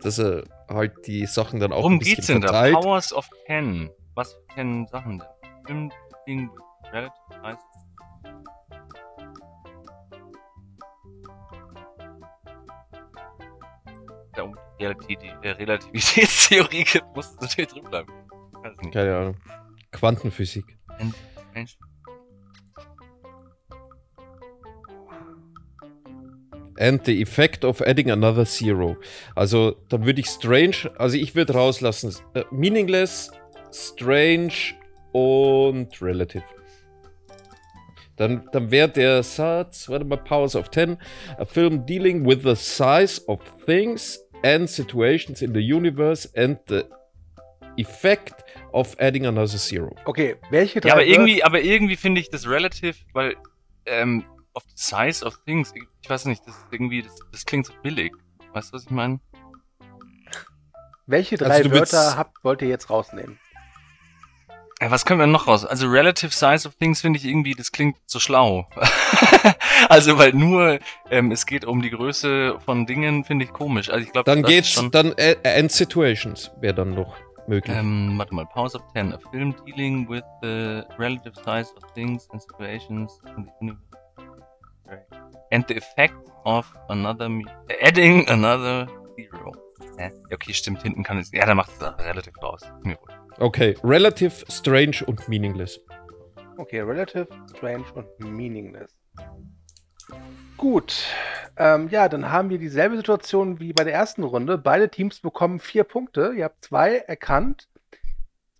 dass 0.00 0.18
er 0.18 0.44
halt 0.68 1.06
die 1.06 1.26
Sachen 1.26 1.60
dann 1.60 1.72
auch 1.72 1.78
Worum 1.78 1.94
ein 1.94 1.98
bisschen 1.98 2.16
geht's 2.16 2.26
denn 2.28 2.40
da? 2.40 2.48
verteilt. 2.48 2.74
Powers 2.74 3.12
of 3.12 3.28
Ten. 3.46 3.90
Was 4.14 4.32
für 4.32 4.54
Ten 4.54 4.86
Sachen 4.88 5.22
denn? 5.68 5.92
Ding. 6.26 6.50
Da 14.34 14.42
um 14.42 14.56
die 14.78 14.84
äh, 14.84 15.50
Relativitätstheorie 15.50 16.84
gibt, 16.84 17.06
muss 17.16 17.32
es 17.32 17.40
natürlich 17.40 17.70
drin 17.72 17.84
bleiben. 17.84 18.12
Keine 18.92 19.16
Ahnung. 19.16 19.36
Quantenphysik. 19.92 20.78
Mensch. 21.54 21.78
And 26.78 27.04
the 27.04 27.22
effect 27.22 27.64
of 27.64 27.80
adding 27.80 28.10
another 28.10 28.44
zero. 28.44 28.96
Also, 29.34 29.76
da 29.88 30.04
würde 30.04 30.20
ich 30.20 30.26
strange, 30.26 30.90
also 30.98 31.16
ich 31.16 31.34
würde 31.34 31.54
rauslassen. 31.54 32.14
Äh, 32.34 32.44
meaningless, 32.50 33.30
strange 33.72 34.52
und 35.12 36.02
relative. 36.02 36.44
Dann, 38.16 38.48
dann 38.52 38.70
wäre 38.70 38.88
der 38.88 39.22
Satz, 39.22 39.88
warte 39.88 40.04
mal, 40.04 40.16
Powers 40.16 40.56
of 40.56 40.70
Ten, 40.70 40.96
a 41.38 41.44
film 41.44 41.84
dealing 41.84 42.26
with 42.26 42.42
the 42.42 42.56
size 42.56 43.20
of 43.26 43.40
things 43.66 44.18
and 44.42 44.68
situations 44.68 45.42
in 45.42 45.52
the 45.52 45.60
universe 45.60 46.28
and 46.34 46.58
the 46.68 46.84
effect 47.76 48.44
of 48.72 48.96
adding 48.98 49.26
another 49.26 49.58
zero. 49.58 49.94
Okay, 50.06 50.36
welche 50.50 50.80
drei 50.80 50.88
Ja, 50.88 50.94
aber 50.94 51.04
irgendwie, 51.04 51.42
aber 51.42 51.60
irgendwie 51.60 51.96
finde 51.96 52.20
ich 52.20 52.30
das 52.30 52.48
relative, 52.48 52.96
weil 53.12 53.36
ähm, 53.86 54.24
of 54.56 54.62
the 54.64 54.74
size 54.74 55.24
of 55.24 55.38
things, 55.44 55.72
ich, 56.02 56.10
weiß 56.10 56.24
nicht, 56.24 56.42
das 56.46 56.56
ist 56.56 56.66
irgendwie, 56.70 57.02
das, 57.02 57.14
das 57.30 57.44
klingt 57.44 57.66
so 57.66 57.72
billig. 57.82 58.12
Weißt 58.52 58.70
du, 58.72 58.76
was 58.76 58.84
ich 58.84 58.90
meine? 58.90 59.20
Welche 61.06 61.36
drei 61.36 61.46
Also 61.50 61.68
du 61.68 61.74
willst- 61.74 61.92
Wörter 61.92 62.16
habt, 62.16 62.42
wollt 62.42 62.62
ihr 62.62 62.68
jetzt 62.68 62.90
rausnehmen? 62.90 63.38
Ja, 64.80 64.90
was 64.90 65.06
können 65.06 65.20
wir 65.20 65.26
noch 65.26 65.46
raus? 65.46 65.64
Also 65.64 65.86
relative 65.88 66.32
size 66.34 66.68
of 66.68 66.74
things 66.76 67.00
finde 67.00 67.18
ich 67.18 67.24
irgendwie, 67.24 67.54
das 67.54 67.72
klingt 67.72 67.96
so 68.06 68.18
schlau. 68.18 68.68
also 69.88 70.18
weil 70.18 70.32
nur 70.34 70.78
ähm, 71.10 71.30
es 71.32 71.46
geht 71.46 71.64
um 71.64 71.80
die 71.80 71.88
Größe 71.90 72.58
von 72.60 72.84
Dingen, 72.84 73.24
finde 73.24 73.46
ich 73.46 73.52
komisch. 73.52 73.88
Also 73.88 74.04
ich 74.04 74.12
glaube, 74.12 74.30
Dann 74.30 74.42
das 74.42 74.50
ist 74.50 74.54
geht's, 74.56 74.70
schon. 74.72 74.90
dann 74.90 75.12
äh, 75.16 75.36
and 75.44 75.72
situations 75.72 76.50
wäre 76.60 76.74
dann 76.74 76.90
noch 76.94 77.16
möglich. 77.46 77.74
Ähm, 77.74 78.14
warte 78.18 78.34
mal, 78.34 78.44
Pause 78.46 78.78
of 78.78 78.84
10. 78.92 79.14
A 79.14 79.18
film 79.30 79.54
dealing 79.64 80.06
with 80.10 80.24
the 80.42 80.82
relative 80.98 81.34
size 81.36 81.74
of 81.74 81.92
things 81.94 82.28
and 82.30 82.42
situations 82.42 83.18
in 83.34 83.44
the 83.46 83.50
universe. 83.60 83.82
And 85.50 85.66
the 85.68 85.76
effect 85.76 86.14
of 86.44 86.66
another 86.88 87.28
adding 87.82 88.28
another 88.28 88.86
zero. 89.16 89.52
Hä? 89.98 90.10
Ja, 90.30 90.34
Okay, 90.34 90.52
stimmt, 90.52 90.82
hinten 90.82 91.02
kann 91.02 91.18
es. 91.18 91.30
Ja, 91.32 91.46
da 91.46 91.54
macht 91.54 91.70
es 91.72 91.78
da 91.78 91.90
relativ 91.90 92.34
raus. 92.42 92.60
Mir. 92.82 92.98
Okay, 93.38 93.76
relative, 93.84 94.44
strange 94.50 95.04
und 95.06 95.28
meaningless. 95.28 95.80
Okay, 96.56 96.80
relative, 96.80 97.28
strange 97.54 97.84
und 97.94 98.06
meaningless. 98.18 98.94
Gut. 100.56 101.04
Ähm, 101.58 101.88
ja, 101.90 102.08
dann 102.08 102.30
haben 102.30 102.48
wir 102.50 102.58
dieselbe 102.58 102.96
Situation 102.96 103.60
wie 103.60 103.72
bei 103.72 103.84
der 103.84 103.92
ersten 103.92 104.22
Runde. 104.22 104.56
Beide 104.56 104.88
Teams 104.88 105.20
bekommen 105.20 105.60
vier 105.60 105.84
Punkte. 105.84 106.32
Ihr 106.34 106.44
habt 106.44 106.64
zwei 106.64 106.96
erkannt. 106.96 107.68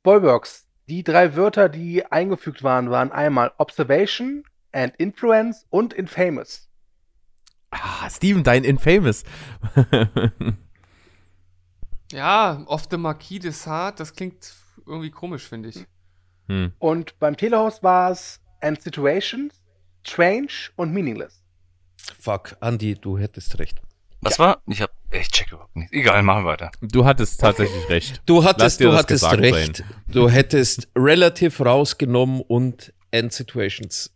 Spoilworks. 0.00 0.66
Die 0.88 1.02
drei 1.02 1.34
Wörter, 1.36 1.68
die 1.68 2.06
eingefügt 2.06 2.62
waren, 2.62 2.90
waren 2.90 3.12
einmal 3.12 3.52
Observation 3.58 4.44
and 4.72 4.94
Influence 4.98 5.66
und 5.70 5.94
Infamous. 5.94 6.65
Ah, 7.82 8.09
Steven, 8.11 8.43
dein 8.43 8.65
Infamous. 8.65 9.23
Ja, 12.12 12.62
off 12.66 12.86
the 12.90 12.97
Marquis 12.97 13.40
de 13.40 13.51
Sade, 13.51 13.97
das 13.98 14.15
klingt 14.15 14.55
irgendwie 14.86 15.11
komisch, 15.11 15.48
finde 15.48 15.70
ich. 15.70 15.85
hm. 16.48 16.73
Und 16.78 17.19
beim 17.19 17.36
Telehaus 17.36 17.82
war 17.82 18.11
es 18.12 18.40
and 18.61 18.81
Situations, 18.81 19.55
Strange 20.07 20.48
und 20.77 20.93
Meaningless. 20.93 21.43
Fuck, 22.20 22.57
Andy, 22.61 22.94
du 22.94 23.19
hättest 23.19 23.59
recht. 23.59 23.81
Was 24.20 24.39
war? 24.39 24.62
Ich 24.66 24.81
hab. 24.81 24.90
Ich 25.11 25.28
check 25.28 25.53
überhaupt 25.53 25.77
nicht. 25.77 25.93
Egal, 25.93 26.23
machen 26.23 26.44
wir 26.44 26.51
weiter. 26.51 26.70
Du 26.81 27.05
hattest 27.05 27.40
tatsächlich 27.40 27.89
recht. 27.89 28.23
Du 28.27 28.43
hattest, 28.44 28.81
du 28.81 28.93
hattest 28.93 29.24
recht. 29.24 29.77
sein. 29.78 29.86
Du 30.09 30.28
hättest 30.28 30.89
relative 30.97 31.62
rausgenommen 31.65 32.40
und 32.43 32.93
end 33.11 33.32
situations 33.32 34.12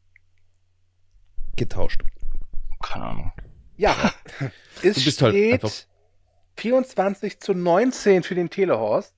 getauscht. 1.56 2.00
Keine 2.82 3.04
Ahnung. 3.04 3.32
Ja, 3.80 4.12
es 4.82 4.96
Du 4.96 5.04
bist 5.04 5.22
halt 5.22 5.34
steht 5.34 5.52
einfach- 5.64 5.72
24 6.56 7.40
zu 7.40 7.54
19 7.54 8.22
für 8.22 8.34
den 8.34 8.50
Telehorst. 8.50 9.14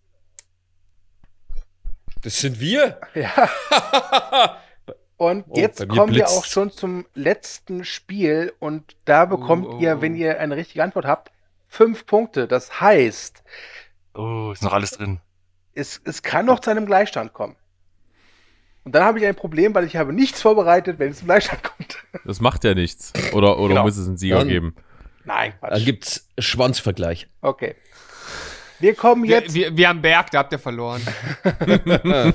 Das 2.22 2.38
sind 2.40 2.60
wir. 2.60 3.00
Ja. 3.14 3.48
Und 5.16 5.44
Oh, 5.48 5.56
jetzt 5.56 5.88
kommen 5.88 6.14
wir 6.14 6.28
auch 6.28 6.44
schon 6.44 6.70
zum 6.70 7.06
letzten 7.14 7.84
Spiel 7.84 8.52
und 8.58 8.96
da 9.04 9.24
bekommt 9.24 9.66
oh, 9.68 9.78
ihr, 9.78 9.98
oh. 9.98 10.00
wenn 10.00 10.16
ihr 10.16 10.40
eine 10.40 10.56
richtige 10.56 10.82
Antwort 10.82 11.04
habt, 11.04 11.30
fünf 11.68 12.06
Punkte. 12.06 12.48
Das 12.48 12.80
heißt, 12.80 13.44
Oh, 14.14 14.50
ist 14.52 14.64
noch 14.64 14.72
alles 14.72 14.90
drin. 14.92 15.20
es, 15.74 16.00
es 16.04 16.22
kann 16.22 16.46
noch 16.46 16.58
zu 16.58 16.70
einem 16.70 16.86
Gleichstand 16.86 17.32
kommen. 17.34 17.54
Und 18.84 18.94
dann 18.94 19.04
habe 19.04 19.18
ich 19.20 19.26
ein 19.26 19.34
Problem, 19.36 19.74
weil 19.74 19.84
ich 19.84 19.96
habe 19.96 20.12
nichts 20.12 20.42
vorbereitet, 20.42 20.98
wenn 20.98 21.10
es 21.12 21.18
zum 21.18 21.26
Gleichstand 21.28 21.62
kommt. 21.62 21.98
Das 22.24 22.40
macht 22.40 22.64
ja 22.64 22.74
nichts. 22.74 23.12
Oder, 23.32 23.58
oder 23.58 23.68
Genau. 23.68 23.82
muss 23.84 23.96
es 23.96 24.08
einen 24.08 24.16
Sieger 24.16 24.38
Dann- 24.38 24.48
geben? 24.48 24.74
Nein, 25.24 25.54
Dann 25.60 25.70
Quatsch. 25.70 25.84
gibt's 25.84 26.28
Schwanzvergleich. 26.38 27.28
Okay. 27.42 27.76
Wir 28.80 28.94
kommen 28.96 29.22
Wir, 29.22 29.40
jetzt. 29.40 29.54
wir, 29.54 29.76
wir 29.76 29.88
am 29.90 30.02
Berg, 30.02 30.32
da 30.32 30.38
habt 30.40 30.52
ihr 30.52 30.58
verloren. 30.58 31.00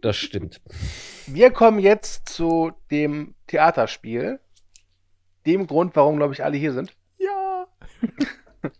Das 0.00 0.16
stimmt. 0.16 0.60
Wir 1.26 1.50
kommen 1.50 1.78
jetzt 1.78 2.28
zu 2.28 2.72
dem 2.90 3.34
Theaterspiel. 3.46 4.38
Dem 5.46 5.66
Grund, 5.66 5.96
warum, 5.96 6.16
glaube 6.18 6.34
ich, 6.34 6.44
alle 6.44 6.56
hier 6.58 6.72
sind. 6.72 6.94
Ja. 7.18 7.66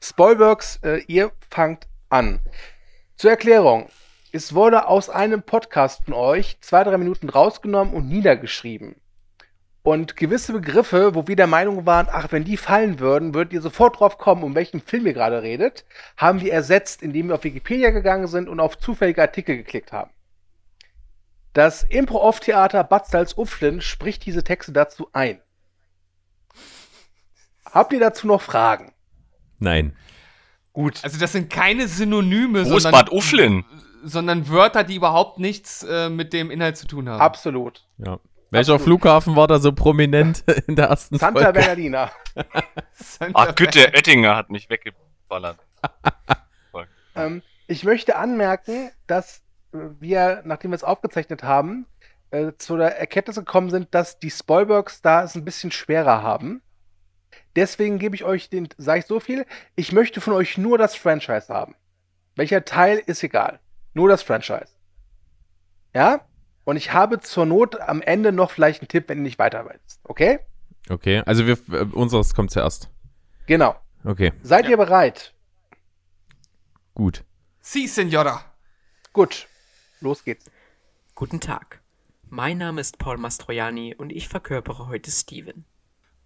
Spoilworks, 0.00 0.76
äh, 0.82 1.02
ihr 1.06 1.32
fangt 1.50 1.86
an. 2.08 2.40
Zur 3.16 3.30
Erklärung. 3.30 3.88
Es 4.34 4.52
wurde 4.52 4.88
aus 4.88 5.10
einem 5.10 5.44
Podcast 5.44 6.06
von 6.06 6.12
euch 6.12 6.58
zwei, 6.60 6.82
drei 6.82 6.98
Minuten 6.98 7.28
rausgenommen 7.28 7.94
und 7.94 8.08
niedergeschrieben. 8.08 8.96
Und 9.84 10.16
gewisse 10.16 10.52
Begriffe, 10.52 11.14
wo 11.14 11.28
wir 11.28 11.36
der 11.36 11.46
Meinung 11.46 11.86
waren, 11.86 12.08
ach, 12.10 12.32
wenn 12.32 12.42
die 12.42 12.56
fallen 12.56 12.98
würden, 12.98 13.32
würdet 13.32 13.52
ihr 13.52 13.60
sofort 13.60 14.00
drauf 14.00 14.18
kommen, 14.18 14.42
um 14.42 14.56
welchen 14.56 14.80
Film 14.80 15.06
ihr 15.06 15.12
gerade 15.12 15.40
redet, 15.42 15.84
haben 16.16 16.40
wir 16.40 16.52
ersetzt, 16.52 17.00
indem 17.00 17.28
wir 17.28 17.36
auf 17.36 17.44
Wikipedia 17.44 17.90
gegangen 17.90 18.26
sind 18.26 18.48
und 18.48 18.58
auf 18.58 18.76
zufällige 18.76 19.22
Artikel 19.22 19.56
geklickt 19.56 19.92
haben. 19.92 20.10
Das 21.52 21.84
Impro-Off-Theater 21.84 22.82
Bad 22.82 23.06
Salzuflen 23.06 23.80
spricht 23.80 24.26
diese 24.26 24.42
Texte 24.42 24.72
dazu 24.72 25.10
ein. 25.12 25.38
Habt 27.66 27.92
ihr 27.92 28.00
dazu 28.00 28.26
noch 28.26 28.42
Fragen? 28.42 28.92
Nein. 29.60 29.96
Gut. 30.72 30.98
Also 31.04 31.20
das 31.20 31.30
sind 31.30 31.50
keine 31.50 31.86
Synonyme, 31.86 32.68
Wo 32.68 32.78
ist 32.78 32.82
sondern, 32.82 32.90
Bad 32.90 33.12
Ufflin? 33.12 33.64
Sondern 34.04 34.48
Wörter, 34.48 34.84
die 34.84 34.96
überhaupt 34.96 35.38
nichts 35.38 35.82
äh, 35.82 36.08
mit 36.08 36.32
dem 36.32 36.50
Inhalt 36.50 36.76
zu 36.76 36.86
tun 36.86 37.08
haben. 37.08 37.20
Absolut. 37.20 37.86
Ja. 37.98 38.18
Welcher 38.50 38.74
Absolut. 38.74 38.82
Flughafen 39.00 39.36
war 39.36 39.48
da 39.48 39.58
so 39.58 39.72
prominent 39.72 40.44
in 40.66 40.76
der 40.76 40.86
ersten 40.86 41.18
Santa 41.18 41.40
Folge? 41.40 41.58
Bernardina. 41.58 42.10
Santa 42.92 43.32
Ach, 43.34 43.54
Güte, 43.54 43.92
Oettinger 43.94 44.36
hat 44.36 44.50
mich 44.50 44.70
weggeballert. 44.70 45.58
Ähm, 47.16 47.42
ich 47.68 47.84
möchte 47.84 48.16
anmerken, 48.16 48.90
dass 49.06 49.42
äh, 49.72 49.78
wir, 50.00 50.42
nachdem 50.44 50.72
wir 50.72 50.76
es 50.76 50.82
aufgezeichnet 50.84 51.44
haben, 51.44 51.86
äh, 52.30 52.52
zu 52.58 52.76
der 52.76 52.98
Erkenntnis 52.98 53.36
gekommen 53.36 53.70
sind, 53.70 53.94
dass 53.94 54.18
die 54.18 54.30
Spoilbergs 54.30 55.00
da 55.02 55.22
es 55.22 55.34
ein 55.34 55.44
bisschen 55.44 55.70
schwerer 55.70 56.22
haben. 56.22 56.62
Deswegen 57.56 57.98
gebe 57.98 58.16
ich 58.16 58.24
euch 58.24 58.50
den, 58.50 58.68
sage 58.78 59.00
ich 59.00 59.06
so 59.06 59.20
viel, 59.20 59.46
ich 59.76 59.92
möchte 59.92 60.20
von 60.20 60.34
euch 60.34 60.58
nur 60.58 60.76
das 60.76 60.96
Franchise 60.96 61.52
haben. 61.52 61.76
Welcher 62.34 62.64
Teil 62.64 63.00
ist 63.06 63.22
egal. 63.22 63.60
Nur 63.94 64.08
das 64.08 64.22
Franchise. 64.22 64.68
Ja? 65.94 66.26
Und 66.64 66.76
ich 66.76 66.92
habe 66.92 67.20
zur 67.20 67.46
Not 67.46 67.80
am 67.80 68.02
Ende 68.02 68.32
noch 68.32 68.50
vielleicht 68.50 68.80
einen 68.82 68.88
Tipp, 68.88 69.08
wenn 69.08 69.18
ihr 69.18 69.22
nicht 69.24 69.38
weiterarbeitest. 69.38 70.00
Okay? 70.04 70.40
Okay, 70.88 71.22
also 71.24 71.46
wir, 71.46 71.58
äh, 71.72 71.84
unseres 71.92 72.34
kommt 72.34 72.50
zuerst. 72.50 72.90
Genau. 73.46 73.76
Okay, 74.04 74.32
Seid 74.42 74.68
ihr 74.68 74.76
bereit? 74.76 75.32
gut. 76.94 77.24
Si, 77.60 77.86
Senora. 77.86 78.44
Gut. 79.12 79.48
Los 80.00 80.22
geht's. 80.24 80.50
Guten 81.14 81.40
Tag. 81.40 81.80
Mein 82.28 82.58
Name 82.58 82.80
ist 82.80 82.98
Paul 82.98 83.16
Mastroianni 83.16 83.94
und 83.94 84.10
ich 84.12 84.28
verkörpere 84.28 84.88
heute 84.88 85.10
Steven. 85.10 85.64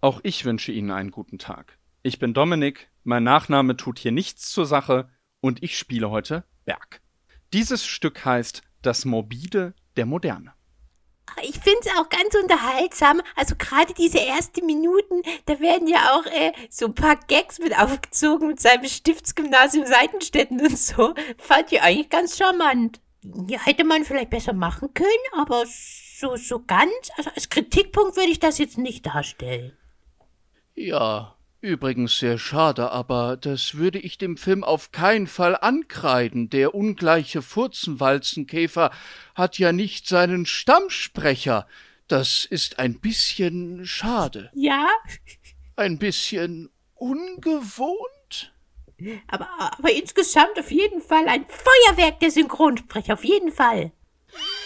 Auch 0.01 0.19
ich 0.23 0.43
wünsche 0.43 0.71
Ihnen 0.71 0.91
einen 0.91 1.11
guten 1.11 1.37
Tag. 1.39 1.77
Ich 2.01 2.19
bin 2.19 2.33
Dominik, 2.33 2.89
mein 3.03 3.23
Nachname 3.23 3.77
tut 3.77 3.99
hier 3.99 4.11
nichts 4.11 4.49
zur 4.49 4.65
Sache 4.65 5.09
und 5.39 5.63
ich 5.63 5.77
spiele 5.77 6.09
heute 6.09 6.43
Berg. 6.65 7.01
Dieses 7.53 7.85
Stück 7.85 8.23
heißt 8.25 8.61
Das 8.81 9.05
Morbide 9.05 9.73
der 9.97 10.05
Moderne. 10.05 10.53
Ich 11.41 11.59
finde 11.59 11.79
es 11.81 11.91
auch 11.97 12.09
ganz 12.09 12.35
unterhaltsam. 12.35 13.21
Also 13.35 13.55
gerade 13.55 13.93
diese 13.93 14.19
ersten 14.19 14.65
Minuten, 14.65 15.21
da 15.45 15.59
werden 15.59 15.87
ja 15.87 16.15
auch 16.15 16.25
äh, 16.25 16.51
so 16.69 16.87
ein 16.87 16.95
paar 16.95 17.15
Gags 17.27 17.59
mit 17.59 17.77
aufgezogen 17.77 18.47
mit 18.49 18.59
seinem 18.59 18.85
Stiftsgymnasium 18.85 19.85
Seitenstetten 19.85 20.59
und 20.59 20.77
so. 20.77 21.13
Fand 21.37 21.71
ich 21.71 21.81
eigentlich 21.81 22.09
ganz 22.09 22.37
charmant. 22.37 22.99
Ja, 23.47 23.59
hätte 23.65 23.83
man 23.83 24.05
vielleicht 24.05 24.29
besser 24.29 24.53
machen 24.53 24.93
können, 24.93 25.09
aber 25.33 25.65
so, 25.65 26.35
so 26.35 26.63
ganz, 26.65 26.91
also 27.17 27.29
als 27.31 27.49
Kritikpunkt 27.49 28.15
würde 28.15 28.29
ich 28.29 28.39
das 28.39 28.57
jetzt 28.57 28.77
nicht 28.77 29.05
darstellen. 29.05 29.77
Ja, 30.75 31.35
übrigens 31.61 32.19
sehr 32.19 32.37
schade, 32.37 32.91
aber 32.91 33.37
das 33.37 33.75
würde 33.75 33.99
ich 33.99 34.17
dem 34.17 34.37
Film 34.37 34.63
auf 34.63 34.91
keinen 34.91 35.27
Fall 35.27 35.55
ankreiden. 35.55 36.49
Der 36.49 36.73
ungleiche 36.75 37.41
Furzenwalzenkäfer 37.41 38.91
hat 39.35 39.57
ja 39.59 39.71
nicht 39.71 40.07
seinen 40.07 40.45
Stammsprecher. 40.45 41.67
Das 42.07 42.45
ist 42.45 42.79
ein 42.79 42.99
bisschen 42.99 43.85
schade. 43.85 44.49
Ja, 44.53 44.87
Ein 45.75 45.97
bisschen 45.99 46.69
ungewohnt? 46.95 48.53
aber, 49.27 49.47
aber 49.77 49.91
insgesamt 49.93 50.59
auf 50.59 50.71
jeden 50.71 51.01
Fall 51.01 51.27
ein 51.27 51.45
Feuerwerk 51.47 52.19
der 52.19 52.31
Synchronsprecher, 52.31 53.13
auf 53.13 53.23
jeden 53.23 53.51
Fall. 53.51 53.91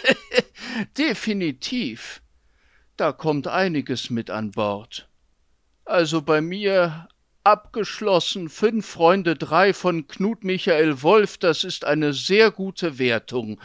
Definitiv. 0.98 2.22
Da 2.98 3.12
kommt 3.12 3.48
einiges 3.48 4.10
mit 4.10 4.30
an 4.30 4.52
Bord. 4.52 5.10
Also 5.86 6.22
bei 6.22 6.40
mir 6.40 7.08
abgeschlossen 7.44 8.48
fünf 8.48 8.86
Freunde 8.86 9.36
drei 9.36 9.74
von 9.74 10.08
Knut 10.08 10.44
Michael 10.44 11.02
Wolf, 11.02 11.38
das 11.38 11.66
ist 11.66 11.84
eine 11.84 12.14
sehr 12.14 12.52
gute 12.52 13.00
Wertung. 13.00 13.60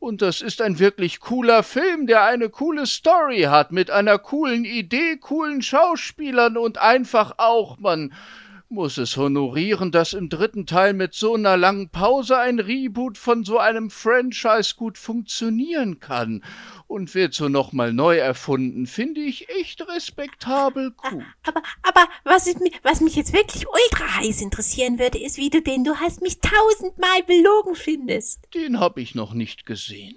Und 0.00 0.22
das 0.22 0.40
ist 0.40 0.62
ein 0.62 0.78
wirklich 0.78 1.20
cooler 1.20 1.62
Film, 1.62 2.06
der 2.06 2.24
eine 2.24 2.48
coole 2.48 2.86
Story 2.86 3.42
hat, 3.42 3.70
mit 3.70 3.90
einer 3.90 4.18
coolen 4.18 4.64
Idee, 4.64 5.18
coolen 5.18 5.62
Schauspielern 5.62 6.56
und 6.56 6.78
einfach 6.78 7.34
auch, 7.36 7.78
man 7.78 8.12
muss 8.70 8.98
es 8.98 9.16
honorieren, 9.16 9.90
dass 9.90 10.12
im 10.12 10.28
dritten 10.28 10.64
Teil 10.64 10.94
mit 10.94 11.14
so 11.14 11.34
einer 11.34 11.56
langen 11.56 11.90
Pause 11.90 12.38
ein 12.38 12.60
Reboot 12.60 13.18
von 13.18 13.44
so 13.44 13.58
einem 13.58 13.90
Franchise 13.90 14.74
gut 14.76 14.96
funktionieren 14.96 15.98
kann. 15.98 16.44
Und 16.86 17.14
wird 17.14 17.34
so 17.34 17.48
nochmal 17.48 17.92
neu 17.92 18.16
erfunden, 18.16 18.86
finde 18.86 19.20
ich 19.20 19.48
echt 19.48 19.86
respektabel 19.88 20.92
gut. 20.92 21.24
Aber, 21.46 21.62
aber 21.82 22.08
was, 22.24 22.46
ist, 22.46 22.58
was 22.82 23.00
mich 23.00 23.16
jetzt 23.16 23.32
wirklich 23.32 23.66
ultra 23.68 24.16
heiß 24.16 24.40
interessieren 24.40 24.98
würde, 24.98 25.18
ist, 25.18 25.36
wie 25.36 25.50
du 25.50 25.62
den 25.62 25.84
Du 25.84 25.96
hast 25.96 26.22
mich 26.22 26.38
tausendmal 26.40 27.22
belogen 27.26 27.74
findest. 27.74 28.40
Den 28.54 28.80
habe 28.80 29.00
ich 29.00 29.14
noch 29.14 29.34
nicht 29.34 29.66
gesehen. 29.66 30.16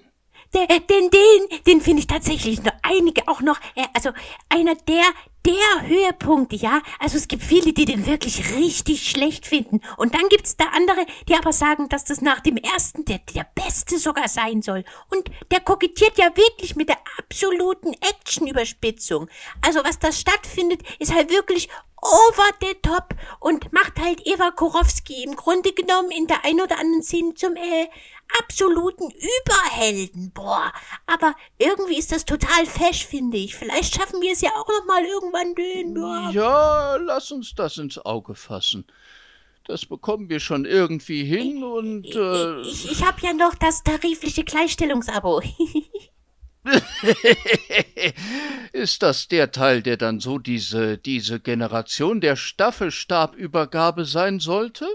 Der, 0.54 0.68
den, 0.68 1.10
den, 1.10 1.60
den 1.66 1.82
finde 1.82 2.02
ich 2.02 2.08
tatsächlich 2.08 2.64
noch 2.64 2.74
einige 2.84 3.28
auch 3.28 3.42
noch, 3.42 3.60
äh, 3.76 3.86
also 3.94 4.12
einer 4.50 4.76
der, 4.76 5.04
der 5.46 5.88
Höhepunkte, 5.88 6.56
ja. 6.56 6.82
Also 7.00 7.18
es 7.18 7.28
gibt 7.28 7.44
viele, 7.44 7.74
die 7.74 7.86
den 7.86 8.06
wirklich 8.06 8.56
richtig 8.56 9.10
schlecht 9.10 9.48
finden. 9.48 9.82
Und 9.98 10.14
dann 10.14 10.30
gibt's 10.30 10.56
da 10.56 10.66
andere, 10.76 11.06
die 11.28 11.36
aber 11.36 11.52
sagen, 11.52 11.90
dass 11.90 12.06
das 12.06 12.22
nach 12.22 12.40
dem 12.40 12.58
ersten 12.58 13.04
der, 13.06 13.20
der 13.34 13.48
beste 13.56 13.98
sogar 13.98 14.28
sein 14.28 14.62
soll. 14.62 14.86
Und 15.10 15.30
der 15.52 15.60
kokettiert 15.60 16.18
ja 16.18 16.28
wirklich 16.36 16.76
mit 16.76 16.90
der 16.90 17.00
absoluten 17.18 17.94
Action-Überspitzung. 17.94 19.28
Also 19.62 19.84
was 19.84 20.00
da 20.00 20.12
stattfindet, 20.12 20.82
ist 21.00 21.14
halt 21.14 21.32
wirklich 21.32 21.70
over 22.04 22.50
the 22.62 22.76
top 22.82 23.16
und 23.40 23.72
macht 23.74 24.00
halt 24.00 24.26
Eva 24.26 24.52
Korowski 24.52 25.24
im 25.24 25.36
Grunde 25.36 25.74
genommen 25.74 26.12
in 26.12 26.28
der 26.28 26.44
ein 26.46 26.62
oder 26.62 26.80
anderen 26.80 27.04
Szene 27.04 27.34
zum 27.34 27.56
äh, 27.56 27.88
absoluten 28.40 29.10
Überhelden. 29.10 30.32
Boah, 30.32 30.72
aber 31.06 31.36
irgendwie 31.58 31.98
ist 31.98 32.12
das 32.12 32.26
total 32.26 32.66
fesch, 32.66 33.06
finde 33.06 33.38
ich. 33.38 33.56
Vielleicht 33.56 33.96
schaffen 33.96 34.22
wir 34.22 34.34
es 34.34 34.42
ja 34.42 34.52
auch 34.52 34.68
noch 34.68 34.86
mal 34.86 35.04
irgendwann 35.04 35.56
den. 35.56 35.94
Boah. 35.94 36.30
Ja, 36.32 36.96
lass 36.98 37.32
uns 37.32 37.54
das 37.56 37.78
ins 37.78 37.98
Auge 37.98 38.36
fassen. 38.36 38.86
Das 39.66 39.86
bekommen 39.86 40.28
wir 40.30 40.42
schon 40.42 40.66
irgendwie 40.66 41.24
hin 41.24 41.64
und 41.64 42.06
äh, 42.14 42.62
Ich, 42.64 42.92
ich 42.92 43.06
habe 43.06 43.22
ja 43.22 43.34
noch 43.34 43.56
das 43.56 43.82
tarifliche 43.84 44.44
Gleichstellungsabo. 44.44 45.42
ist 48.74 49.04
das 49.04 49.28
der 49.28 49.52
Teil, 49.52 49.82
der 49.82 49.98
dann 49.98 50.20
so 50.20 50.40
diese 50.40 50.98
diese 50.98 51.40
Generation 51.40 52.22
der 52.22 52.36
Staffelstabübergabe 52.36 54.06
sein 54.06 54.40
sollte? 54.40 54.86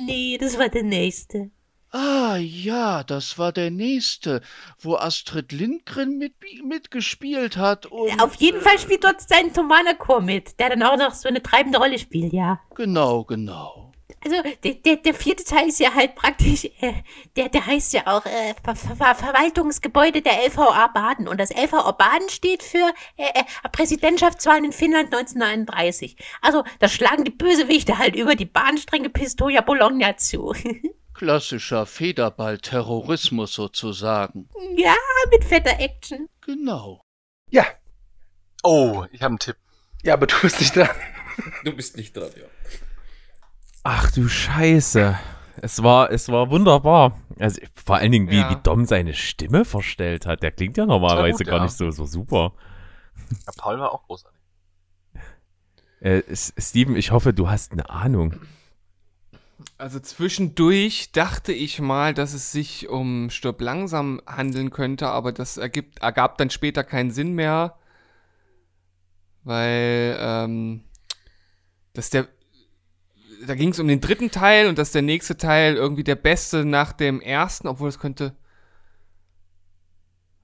nee, 0.00 0.38
das 0.38 0.58
war 0.58 0.68
der 0.68 0.82
nächste. 0.82 1.50
Ah 1.94 2.36
ja, 2.36 3.04
das 3.04 3.38
war 3.38 3.52
der 3.52 3.70
nächste, 3.70 4.40
wo 4.78 4.94
Astrid 4.96 5.52
Lindgren 5.52 6.16
mit, 6.16 6.32
mitgespielt 6.64 7.58
hat 7.58 7.84
und 7.84 8.18
Auf 8.18 8.36
jeden 8.36 8.62
Fall 8.62 8.78
spielt 8.78 9.04
dort 9.04 9.20
sein 9.20 9.52
Tomana-Chor 9.52 10.22
mit, 10.22 10.58
der 10.58 10.70
dann 10.70 10.82
auch 10.82 10.96
noch 10.96 11.12
so 11.12 11.28
eine 11.28 11.42
treibende 11.42 11.76
Rolle 11.76 11.98
spielt, 11.98 12.32
ja. 12.32 12.60
genau, 12.74 13.24
genau. 13.24 13.91
Also, 14.24 14.36
der, 14.62 14.74
der, 14.74 14.96
der 14.96 15.14
vierte 15.14 15.44
Teil 15.44 15.68
ist 15.68 15.80
ja 15.80 15.94
halt 15.94 16.14
praktisch, 16.14 16.64
äh, 16.64 16.92
der, 17.36 17.48
der 17.48 17.66
heißt 17.66 17.92
ja 17.92 18.06
auch 18.06 18.24
äh, 18.24 18.54
Ver 18.62 18.76
Ver 18.76 19.14
Verwaltungsgebäude 19.14 20.22
der 20.22 20.46
LVA 20.46 20.88
Baden. 20.88 21.28
Und 21.28 21.38
das 21.38 21.50
LVA 21.50 21.92
Baden 21.92 22.28
steht 22.28 22.62
für 22.62 22.92
äh, 23.16 23.24
äh, 23.34 23.68
Präsidentschaftswahlen 23.70 24.64
in 24.64 24.72
Finnland 24.72 25.14
1939. 25.14 26.16
Also, 26.40 26.64
da 26.78 26.88
schlagen 26.88 27.24
die 27.24 27.30
Bösewichte 27.30 27.98
halt 27.98 28.16
über 28.16 28.34
die 28.34 28.46
Bahnstränge 28.46 29.10
Pistoia 29.10 29.60
Bologna 29.60 30.16
zu. 30.16 30.54
Klassischer 31.14 31.86
Federball-Terrorismus 31.86 33.54
sozusagen. 33.54 34.48
ja, 34.76 34.94
mit 35.30 35.44
fetter 35.44 35.78
Action. 35.78 36.28
Genau. 36.40 37.00
Ja. 37.50 37.66
Oh, 38.62 39.04
ich 39.12 39.20
habe 39.20 39.32
einen 39.32 39.38
Tipp. 39.38 39.56
Ja, 40.02 40.14
aber 40.14 40.26
du 40.26 40.34
bist 40.40 40.60
nicht 40.60 40.74
dran. 40.74 40.88
Du 41.64 41.72
bist 41.72 41.96
nicht 41.96 42.16
dran, 42.16 42.30
ja. 42.36 42.46
Ach 43.82 44.10
du 44.12 44.28
Scheiße. 44.28 45.18
Es 45.60 45.82
war, 45.82 46.10
es 46.10 46.28
war 46.28 46.50
wunderbar. 46.50 47.20
Also, 47.38 47.60
vor 47.74 47.96
allen 47.96 48.12
Dingen, 48.12 48.30
wie, 48.30 48.38
Ja. 48.38 48.50
wie 48.50 48.56
Dom 48.62 48.84
seine 48.86 49.14
Stimme 49.14 49.64
verstellt 49.64 50.26
hat. 50.26 50.42
Der 50.42 50.52
klingt 50.52 50.76
ja 50.76 50.86
normalerweise 50.86 51.38
gut, 51.38 51.46
gar 51.48 51.58
ja. 51.58 51.64
nicht 51.64 51.76
so, 51.76 51.90
so 51.90 52.06
super. 52.06 52.52
Ja, 53.30 53.52
Paul 53.56 53.78
war 53.78 53.92
auch 53.92 54.04
großartig. 54.06 54.40
Äh, 56.00 56.22
Steven, 56.34 56.96
ich 56.96 57.12
hoffe, 57.12 57.32
du 57.32 57.48
hast 57.48 57.72
eine 57.72 57.88
Ahnung. 57.90 58.34
Also 59.78 60.00
zwischendurch 60.00 61.12
dachte 61.12 61.52
ich 61.52 61.80
mal, 61.80 62.14
dass 62.14 62.34
es 62.34 62.50
sich 62.50 62.88
um 62.88 63.30
Stirb 63.30 63.60
langsam 63.60 64.20
handeln 64.26 64.70
könnte, 64.70 65.08
aber 65.08 65.32
das 65.32 65.56
ergibt, 65.56 66.00
ergab 66.00 66.38
dann 66.38 66.50
später 66.50 66.82
keinen 66.82 67.12
Sinn 67.12 67.34
mehr, 67.34 67.76
weil 69.44 70.16
ähm, 70.18 70.84
dass 71.92 72.10
der 72.10 72.26
da 73.46 73.54
ging 73.54 73.70
es 73.70 73.80
um 73.80 73.88
den 73.88 74.00
dritten 74.00 74.30
Teil 74.30 74.68
und 74.68 74.78
dass 74.78 74.92
der 74.92 75.02
nächste 75.02 75.36
Teil 75.36 75.76
irgendwie 75.76 76.04
der 76.04 76.16
beste 76.16 76.64
nach 76.64 76.92
dem 76.92 77.20
ersten, 77.20 77.68
obwohl 77.68 77.88
es 77.88 77.98
könnte 77.98 78.34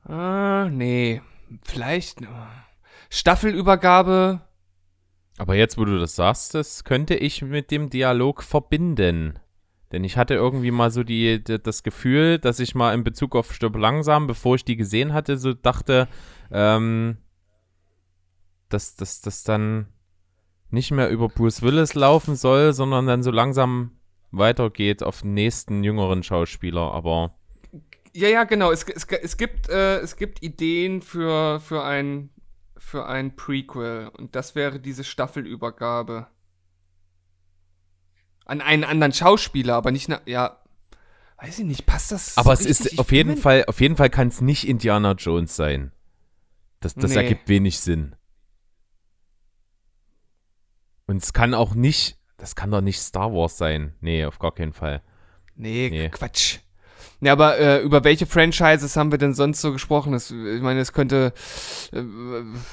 ah, 0.04 0.68
nee, 0.70 1.22
vielleicht 1.62 2.20
Staffelübergabe 3.10 4.40
Aber 5.38 5.54
jetzt, 5.54 5.78
wo 5.78 5.84
du 5.84 5.98
das 5.98 6.16
sagst, 6.16 6.54
das 6.54 6.84
könnte 6.84 7.14
ich 7.14 7.42
mit 7.42 7.70
dem 7.70 7.90
Dialog 7.90 8.42
verbinden. 8.42 9.38
Denn 9.92 10.04
ich 10.04 10.18
hatte 10.18 10.34
irgendwie 10.34 10.70
mal 10.70 10.90
so 10.90 11.02
die, 11.02 11.42
das 11.42 11.82
Gefühl, 11.82 12.38
dass 12.38 12.60
ich 12.60 12.74
mal 12.74 12.92
in 12.92 13.04
Bezug 13.04 13.34
auf 13.34 13.54
Stirb 13.54 13.76
langsam, 13.76 14.26
bevor 14.26 14.54
ich 14.56 14.64
die 14.64 14.76
gesehen 14.76 15.14
hatte, 15.14 15.38
so 15.38 15.54
dachte, 15.54 16.08
ähm, 16.50 17.16
dass 18.68 18.96
das 18.96 19.44
dann 19.44 19.86
nicht 20.70 20.90
mehr 20.90 21.08
über 21.10 21.28
Bruce 21.28 21.62
Willis 21.62 21.94
laufen 21.94 22.36
soll, 22.36 22.72
sondern 22.72 23.06
dann 23.06 23.22
so 23.22 23.30
langsam 23.30 23.92
weitergeht 24.30 25.02
auf 25.02 25.22
den 25.22 25.34
nächsten 25.34 25.82
jüngeren 25.82 26.22
Schauspieler. 26.22 26.92
Aber 26.92 27.34
Ja, 28.14 28.28
ja, 28.28 28.44
genau. 28.44 28.70
Es, 28.70 28.84
es, 28.84 29.04
es, 29.04 29.36
gibt, 29.36 29.68
äh, 29.68 29.98
es 30.00 30.16
gibt 30.16 30.42
Ideen 30.42 31.00
für, 31.02 31.60
für, 31.60 31.82
ein, 31.84 32.30
für 32.76 33.06
ein 33.06 33.36
Prequel. 33.36 34.10
Und 34.16 34.34
das 34.36 34.54
wäre 34.54 34.80
diese 34.80 35.04
Staffelübergabe. 35.04 36.26
An 38.44 38.60
einen 38.60 38.84
anderen 38.84 39.12
Schauspieler, 39.12 39.74
aber 39.74 39.90
nicht 39.90 40.08
na, 40.08 40.20
ja. 40.26 40.62
Weiß 41.40 41.58
ich 41.60 41.64
nicht, 41.66 41.86
passt 41.86 42.10
das? 42.12 42.36
Aber 42.36 42.56
so 42.56 42.62
es 42.64 42.68
richtig? 42.68 42.86
ist 42.86 42.92
Ich 42.94 42.98
auf 42.98 43.12
jeden 43.12 43.36
Fall, 43.36 43.64
auf 43.66 43.80
jeden 43.80 43.96
Fall 43.96 44.10
kann 44.10 44.28
es 44.28 44.40
nicht 44.40 44.66
Indiana 44.66 45.12
Jones 45.12 45.54
sein. 45.54 45.92
Das, 46.80 46.94
das 46.94 47.12
Nee. 47.12 47.16
ergibt 47.18 47.48
wenig 47.48 47.78
Sinn. 47.78 48.16
Und 51.08 51.22
es 51.22 51.32
kann 51.32 51.54
auch 51.54 51.74
nicht, 51.74 52.18
das 52.36 52.54
kann 52.54 52.70
doch 52.70 52.82
nicht 52.82 53.00
Star 53.00 53.32
Wars 53.32 53.58
sein. 53.58 53.94
Nee, 54.00 54.24
auf 54.24 54.38
gar 54.38 54.54
keinen 54.54 54.72
Fall. 54.72 55.02
Nee, 55.56 55.88
Nee. 55.90 56.08
Quatsch. 56.10 56.58
Ja, 57.20 57.32
aber 57.32 57.58
äh, 57.58 57.80
über 57.80 58.04
welche 58.04 58.26
Franchises 58.26 58.96
haben 58.96 59.10
wir 59.10 59.18
denn 59.18 59.34
sonst 59.34 59.60
so 59.60 59.72
gesprochen? 59.72 60.12
Das, 60.12 60.30
ich 60.30 60.62
meine, 60.62 60.78
es 60.78 60.92
könnte. 60.92 61.32
Äh, 61.92 62.02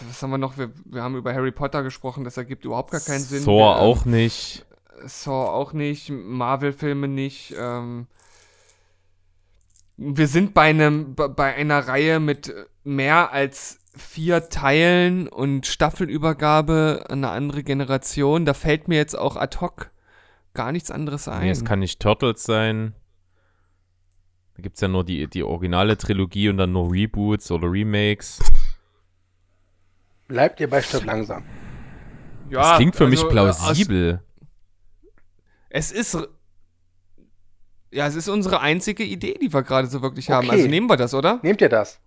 was 0.07 0.21
haben 0.21 0.29
wir 0.29 0.37
noch? 0.37 0.57
Wir, 0.57 0.71
wir 0.85 1.01
haben 1.01 1.15
über 1.15 1.33
Harry 1.33 1.51
Potter 1.51 1.81
gesprochen, 1.81 2.23
das 2.23 2.37
ergibt 2.37 2.63
überhaupt 2.63 2.91
gar 2.91 3.01
keinen 3.01 3.23
Sinn. 3.23 3.43
Thor 3.43 3.75
wir, 3.75 3.77
ähm, 3.77 3.81
auch 3.81 4.05
nicht. 4.05 4.65
Saw 5.05 5.49
auch 5.49 5.73
nicht, 5.73 6.11
Marvel-Filme 6.11 7.07
nicht. 7.07 7.55
Ähm, 7.57 8.05
wir 9.97 10.27
sind 10.27 10.53
bei 10.53 10.69
einem 10.69 11.15
bei 11.15 11.55
einer 11.55 11.87
Reihe 11.87 12.19
mit 12.19 12.53
mehr 12.83 13.31
als 13.31 13.79
vier 13.97 14.49
Teilen 14.49 15.27
und 15.27 15.65
Staffelübergabe 15.65 17.05
an 17.09 17.23
eine 17.23 17.29
andere 17.29 17.63
Generation. 17.63 18.45
Da 18.45 18.53
fällt 18.53 18.87
mir 18.87 18.97
jetzt 18.97 19.17
auch 19.17 19.35
ad 19.35 19.57
hoc 19.59 19.91
gar 20.53 20.71
nichts 20.71 20.91
anderes 20.91 21.27
ein. 21.27 21.41
Nee, 21.41 21.49
es 21.51 21.65
kann 21.65 21.79
nicht 21.79 22.01
Turtles 22.01 22.43
sein. 22.43 22.93
Da 24.55 24.61
gibt 24.61 24.75
es 24.75 24.81
ja 24.81 24.87
nur 24.87 25.03
die, 25.03 25.27
die 25.27 25.43
originale 25.43 25.97
Trilogie 25.97 26.49
und 26.49 26.57
dann 26.57 26.71
nur 26.71 26.91
Reboots 26.91 27.51
oder 27.51 27.69
Remakes. 27.69 28.39
Bleibt 30.27 30.59
ihr 30.59 30.69
bei 30.69 30.81
Stirb 30.81 31.05
langsam. 31.05 31.43
das 32.49 32.77
klingt 32.77 32.95
für 32.95 33.07
mich 33.07 33.19
also, 33.19 33.29
äh, 33.29 33.31
plausibel. 33.31 34.23
Es 35.69 35.91
ist. 35.91 36.17
Ja, 37.91 38.07
es 38.07 38.15
ist 38.15 38.27
unsere 38.27 38.59
einzige 38.61 39.03
Idee, 39.03 39.37
die 39.41 39.53
wir 39.53 39.61
gerade 39.61 39.87
so 39.87 40.01
wirklich 40.01 40.29
haben. 40.29 40.47
Okay. 40.47 40.57
Also 40.57 40.67
nehmen 40.67 40.89
wir 40.89 40.97
das, 40.97 41.13
oder? 41.13 41.39
Nehmt 41.43 41.61
ihr 41.61 41.69
das? 41.69 41.99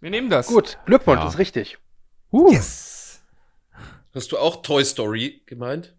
Wir 0.00 0.10
nehmen 0.10 0.28
das. 0.30 0.46
Gut, 0.48 0.78
Glückwunsch, 0.86 1.20
Ja. 1.22 1.28
ist 1.28 1.38
richtig. 1.38 1.78
Uh. 2.32 2.52
Yes. 2.52 3.20
Hast 4.14 4.32
du 4.32 4.38
auch 4.38 4.62
Toy 4.62 4.84
Story 4.84 5.42
gemeint? 5.46 5.94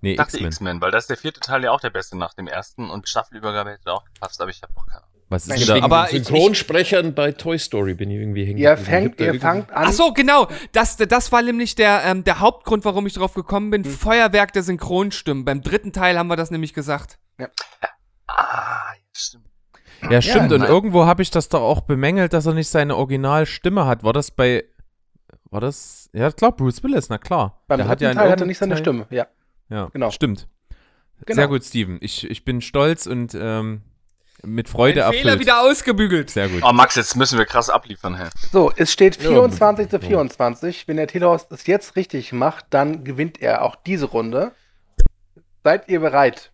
Nee, 0.00 0.14
X-Men. 0.20 0.80
Weil 0.80 0.90
das 0.90 1.04
ist 1.04 1.10
der 1.10 1.16
vierte 1.16 1.40
Teil 1.40 1.64
ja 1.64 1.70
auch 1.70 1.80
der 1.80 1.90
beste 1.90 2.16
nach 2.18 2.34
dem 2.34 2.46
ersten 2.46 2.90
und 2.90 3.08
Staffelübergabe 3.08 3.70
hätte 3.70 3.90
auch 3.92 4.04
gepasst, 4.04 4.40
aber 4.40 4.50
ich 4.50 4.62
habe 4.62 4.72
noch 4.74 4.86
keine 4.86 5.02
Ahnung. 5.02 5.10
Was 5.30 5.46
ist 5.46 5.68
denn 5.70 5.80
da? 5.88 6.06
den 6.06 6.22
Synchronsprechern 6.24 7.14
bei 7.14 7.32
Toy 7.32 7.58
Story 7.58 7.94
bin 7.94 8.10
ich 8.10 8.18
irgendwie 8.20 8.44
hängen. 8.44 8.58
Ihr 8.58 8.76
fängt- 8.76 9.18
ihr 9.18 9.40
fangt 9.40 9.70
an- 9.72 9.86
Ach 9.88 9.92
so, 9.92 10.12
genau. 10.12 10.48
Das, 10.72 10.98
das 10.98 11.32
war 11.32 11.40
nämlich 11.40 11.74
der, 11.74 12.02
ähm, 12.04 12.22
der 12.24 12.40
Hauptgrund, 12.40 12.84
warum 12.84 13.06
ich 13.06 13.14
drauf 13.14 13.32
gekommen 13.32 13.70
bin. 13.70 13.84
Feuerwerk 13.86 14.52
der 14.52 14.62
Synchronstimmen. 14.62 15.46
Beim 15.46 15.62
dritten 15.62 15.92
Teil 15.94 16.18
haben 16.18 16.28
wir 16.28 16.36
das 16.36 16.50
nämlich 16.50 16.74
gesagt. 16.74 17.18
Ja. 17.38 17.48
Ja, 20.10 20.20
stimmt. 20.22 20.52
und 20.52 20.60
nein. 20.60 20.68
irgendwo 20.70 21.06
habe 21.06 21.22
ich 21.22 21.30
das 21.30 21.48
doch 21.48 21.60
auch 21.62 21.80
bemängelt, 21.82 22.32
dass 22.32 22.46
er 22.46 22.54
nicht 22.54 22.68
seine 22.68 22.96
Originalstimme 22.96 23.86
hat. 23.86 24.02
War 24.04 24.12
das 24.12 24.30
bei. 24.30 24.64
War 25.50 25.60
das. 25.60 26.10
Ja, 26.12 26.30
klar, 26.30 26.52
Bruce 26.52 26.82
Willis, 26.82 27.08
na 27.08 27.18
klar. 27.18 27.62
Beim 27.68 27.78
Der 27.78 27.88
hat 27.88 28.00
ja 28.00 28.12
Teil 28.14 28.30
hat 28.30 28.40
er 28.40 28.46
nicht 28.46 28.58
seine 28.58 28.74
Teil- 28.74 28.82
Stimme. 28.82 29.06
Ja. 29.10 29.26
Ja, 29.70 29.88
Genau. 29.92 30.10
Stimmt. 30.10 30.46
Genau. 31.26 31.36
Sehr 31.36 31.48
gut, 31.48 31.64
Steven. 31.64 31.98
Ich, 32.00 32.28
ich 32.28 32.44
bin 32.44 32.60
stolz 32.60 33.06
und 33.06 33.34
ähm, 33.34 33.82
mit 34.42 34.68
Freude 34.68 35.00
Ein 35.02 35.06
erfüllt. 35.12 35.22
Fehler 35.22 35.38
wieder 35.40 35.60
ausgebügelt. 35.62 36.28
Sehr 36.28 36.48
gut. 36.48 36.62
Oh, 36.64 36.72
Max, 36.72 36.96
jetzt 36.96 37.16
müssen 37.16 37.38
wir 37.38 37.46
krass 37.46 37.70
abliefern, 37.70 38.16
hä? 38.18 38.24
So, 38.52 38.70
es 38.76 38.92
steht 38.92 39.16
Ja, 39.22 39.30
24 39.30 39.88
zu 39.88 39.96
ja. 39.96 40.02
24. 40.06 40.86
Wenn 40.86 40.96
der 40.98 41.06
Telehorst 41.06 41.50
es 41.52 41.66
jetzt 41.66 41.96
richtig 41.96 42.32
macht, 42.32 42.66
dann 42.70 43.04
gewinnt 43.04 43.40
er 43.40 43.62
auch 43.62 43.76
diese 43.76 44.06
Runde. 44.06 44.52
Seid 45.62 45.88
ihr 45.88 46.00
bereit? 46.00 46.52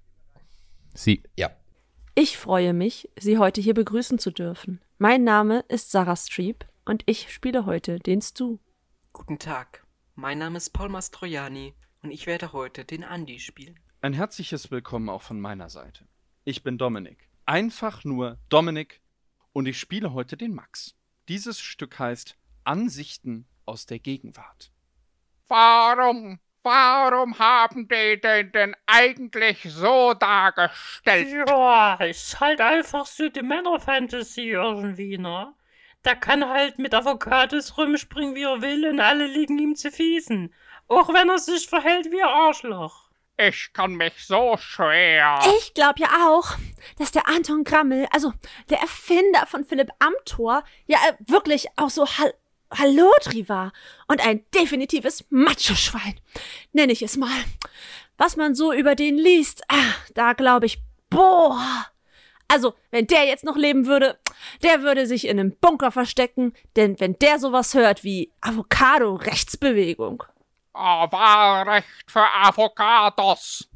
Sie. 0.94 1.22
Ja. 1.36 1.50
Ich 2.16 2.36
freue 2.36 2.72
mich, 2.72 3.08
Sie 3.18 3.38
heute 3.38 3.60
hier 3.60 3.74
begrüßen 3.74 4.18
zu 4.18 4.32
dürfen. 4.32 4.80
Mein 4.98 5.22
Name 5.22 5.60
ist 5.68 5.92
Sarah 5.92 6.16
Streep 6.16 6.66
und 6.84 7.04
ich 7.06 7.32
spiele 7.32 7.66
heute 7.66 8.00
den 8.00 8.20
Stu. 8.20 8.58
Guten 9.12 9.38
Tag. 9.38 9.86
Mein 10.16 10.38
Name 10.38 10.56
ist 10.56 10.70
Paul 10.70 10.88
Mastroianni 10.88 11.74
und 12.02 12.10
ich 12.10 12.26
werde 12.26 12.52
heute 12.52 12.84
den 12.84 13.04
Andy 13.04 13.38
spielen. 13.38 13.78
Ein 14.00 14.12
herzliches 14.12 14.72
Willkommen 14.72 15.08
auch 15.08 15.22
von 15.22 15.40
meiner 15.40 15.70
Seite. 15.70 16.08
Ich 16.44 16.64
bin 16.64 16.78
Dominik. 16.78 17.28
Einfach 17.46 18.04
nur 18.04 18.38
Dominik 18.48 19.00
und 19.52 19.66
ich 19.66 19.78
spiele 19.78 20.12
heute 20.12 20.36
den 20.36 20.52
Max. 20.52 20.96
Dieses 21.28 21.60
Stück 21.60 21.98
heißt 21.98 22.36
Ansichten 22.64 23.46
aus 23.66 23.86
der 23.86 24.00
Gegenwart. 24.00 24.72
Warum, 25.46 26.40
warum 26.62 27.38
haben 27.38 27.88
die 27.88 28.20
den 28.20 28.52
denn 28.52 28.76
eigentlich 28.86 29.62
so 29.64 30.14
dargestellt? 30.14 31.28
Ja, 31.48 31.94
ist 31.94 32.40
halt 32.40 32.60
einfach 32.60 33.06
so 33.06 33.28
die 33.28 33.42
Männerfantasie 33.42 34.50
irgendwie, 34.50 35.18
ne? 35.18 35.54
Der 36.04 36.16
kann 36.16 36.48
halt 36.48 36.78
mit 36.78 36.94
Avocados 36.94 37.76
rumspringen, 37.76 38.34
wie 38.34 38.44
er 38.44 38.62
will, 38.62 38.88
und 38.88 39.00
alle 39.00 39.26
liegen 39.26 39.58
ihm 39.58 39.76
zu 39.76 39.90
Fiesen. 39.90 40.54
Auch 40.88 41.12
wenn 41.12 41.28
er 41.28 41.38
sich 41.38 41.68
verhält 41.68 42.10
wie 42.10 42.22
ein 42.22 42.28
Arschloch. 42.28 43.10
Ich 43.36 43.72
kann 43.72 43.94
mich 43.94 44.26
so 44.26 44.56
schwer. 44.58 45.40
Ich 45.58 45.72
glaube 45.72 46.00
ja 46.00 46.08
auch, 46.28 46.56
dass 46.98 47.10
der 47.10 47.26
Anton 47.26 47.64
Grammel, 47.64 48.06
also 48.12 48.34
der 48.68 48.80
Erfinder 48.80 49.46
von 49.46 49.64
Philipp 49.64 49.88
Amthor, 49.98 50.62
ja 50.86 50.98
äh, 51.08 51.14
wirklich 51.30 51.68
auch 51.76 51.88
so 51.88 52.06
Hall 52.70 52.88
Hallodri 52.96 53.48
war 53.48 53.72
und 54.08 54.24
ein 54.24 54.44
definitives 54.54 55.24
Macho-Schwein, 55.30 56.20
nenne 56.72 56.92
ich 56.92 57.02
es 57.02 57.16
mal. 57.16 57.44
Was 58.16 58.36
man 58.36 58.54
so 58.54 58.72
über 58.72 58.94
den 58.94 59.16
liest, 59.16 59.62
ah, 59.68 59.94
da 60.14 60.34
glaube 60.34 60.66
ich, 60.66 60.82
boah. 61.08 61.86
Also, 62.48 62.74
wenn 62.90 63.06
der 63.06 63.24
jetzt 63.26 63.44
noch 63.44 63.56
leben 63.56 63.86
würde, 63.86 64.18
der 64.62 64.82
würde 64.82 65.06
sich 65.06 65.26
in 65.26 65.38
einem 65.38 65.56
Bunker 65.56 65.92
verstecken, 65.92 66.52
denn 66.76 66.98
wenn 66.98 67.18
der 67.18 67.38
sowas 67.38 67.74
hört 67.74 68.02
wie 68.02 68.32
Avocado-Rechtsbewegung. 68.40 70.24
Aber 70.72 71.64
recht 71.66 71.86
für 72.06 72.24
Avocados. 72.42 73.68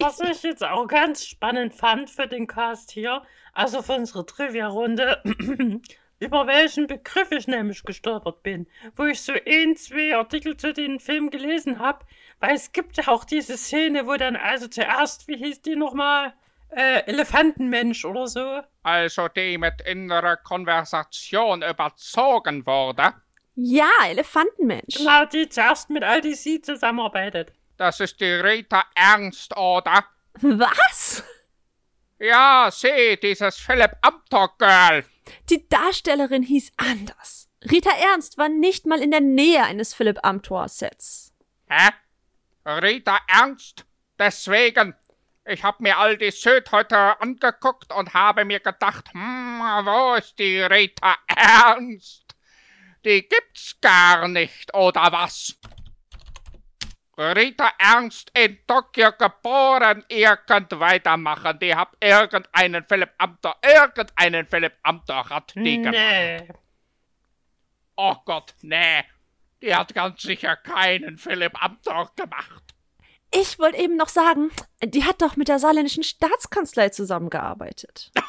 Was 0.00 0.20
ich 0.20 0.42
jetzt 0.42 0.64
auch 0.64 0.86
ganz 0.86 1.24
spannend 1.24 1.74
fand 1.74 2.10
für 2.10 2.26
den 2.26 2.46
Cast 2.46 2.90
hier, 2.90 3.22
also 3.52 3.82
für 3.82 3.94
unsere 3.94 4.26
Trivia-Runde, 4.26 5.22
über 6.20 6.46
welchen 6.46 6.86
Begriff 6.86 7.32
ich 7.32 7.48
nämlich 7.48 7.82
gestolpert 7.82 8.42
bin, 8.42 8.66
wo 8.94 9.04
ich 9.06 9.20
so 9.20 9.32
ein, 9.32 9.76
zwei 9.76 10.14
Artikel 10.14 10.56
zu 10.56 10.72
den 10.72 11.00
Film 11.00 11.30
gelesen 11.30 11.78
habe, 11.78 12.04
weil 12.38 12.54
es 12.54 12.72
gibt 12.72 12.96
ja 12.98 13.08
auch 13.08 13.24
diese 13.24 13.56
Szene, 13.56 14.06
wo 14.06 14.16
dann 14.16 14.36
also 14.36 14.68
zuerst, 14.68 15.26
wie 15.28 15.36
hieß 15.36 15.62
die 15.62 15.76
nochmal, 15.76 16.34
äh, 16.70 17.02
Elefantenmensch 17.06 18.04
oder 18.04 18.26
so. 18.26 18.60
Also 18.82 19.28
die 19.28 19.58
mit 19.58 19.80
innerer 19.82 20.36
Konversation 20.36 21.62
überzogen 21.62 22.64
wurde. 22.66 23.14
Ja, 23.56 23.90
Elefantenmensch. 24.06 24.96
Genau, 24.96 25.24
die 25.24 25.48
zuerst 25.48 25.90
mit 25.90 26.04
Aldi 26.04 26.34
C 26.34 26.60
zusammenarbeitet. 26.60 27.52
Das 27.76 27.98
ist 27.98 28.20
die 28.20 28.26
Rita 28.26 28.84
Ernst, 28.94 29.56
oder? 29.56 30.04
Was? 30.40 31.24
Ja, 32.20 32.68
sie, 32.70 33.18
dieses 33.22 33.56
Philipp 33.56 33.92
Amthor 34.02 34.54
Girl. 34.58 35.06
Die 35.48 35.66
Darstellerin 35.66 36.42
hieß 36.42 36.72
anders. 36.76 37.48
Rita 37.70 37.90
Ernst 37.90 38.36
war 38.36 38.50
nicht 38.50 38.84
mal 38.84 39.00
in 39.00 39.10
der 39.10 39.22
Nähe 39.22 39.64
eines 39.64 39.94
Philipp 39.94 40.18
Amthor-Sets. 40.22 41.32
Hä? 41.66 41.88
Rita 42.66 43.20
Ernst? 43.26 43.86
Deswegen. 44.18 44.94
Ich 45.46 45.64
hab 45.64 45.80
mir 45.80 45.96
all 45.96 46.18
die 46.18 46.30
Süd 46.30 46.70
heute 46.72 47.18
angeguckt 47.22 47.90
und 47.90 48.12
habe 48.12 48.44
mir 48.44 48.60
gedacht, 48.60 49.12
hm, 49.12 49.60
wo 49.60 50.14
ist 50.14 50.38
die 50.38 50.60
Rita 50.60 51.16
Ernst? 51.26 52.36
Die 53.02 53.26
gibt's 53.26 53.80
gar 53.80 54.28
nicht, 54.28 54.74
oder 54.74 55.10
was? 55.10 55.58
Rita 57.20 57.72
Ernst 57.78 58.30
in 58.34 58.58
Tokio 58.66 59.12
geboren, 59.12 60.04
ihr 60.08 60.36
könnt 60.38 60.78
weitermachen. 60.78 61.58
Die 61.58 61.74
hat 61.74 61.90
irgendeinen 62.00 62.84
Philipp 62.86 63.10
Amthor, 63.18 63.56
irgendeinen 63.62 64.46
Philipp 64.46 64.74
Amthor 64.82 65.28
hat 65.28 65.52
die 65.54 65.76
gemacht. 65.76 65.92
Nee. 65.92 66.48
Oh 67.96 68.16
Gott, 68.24 68.54
nee. 68.62 69.04
Die 69.62 69.74
hat 69.74 69.94
ganz 69.94 70.22
sicher 70.22 70.56
keinen 70.56 71.18
Philipp 71.18 71.62
Amthor 71.62 72.10
gemacht. 72.16 72.74
Ich 73.32 73.58
wollte 73.58 73.76
eben 73.78 73.96
noch 73.96 74.08
sagen, 74.08 74.50
die 74.82 75.04
hat 75.04 75.20
doch 75.20 75.36
mit 75.36 75.48
der 75.48 75.58
saarländischen 75.58 76.02
Staatskanzlei 76.02 76.88
zusammengearbeitet. 76.88 78.10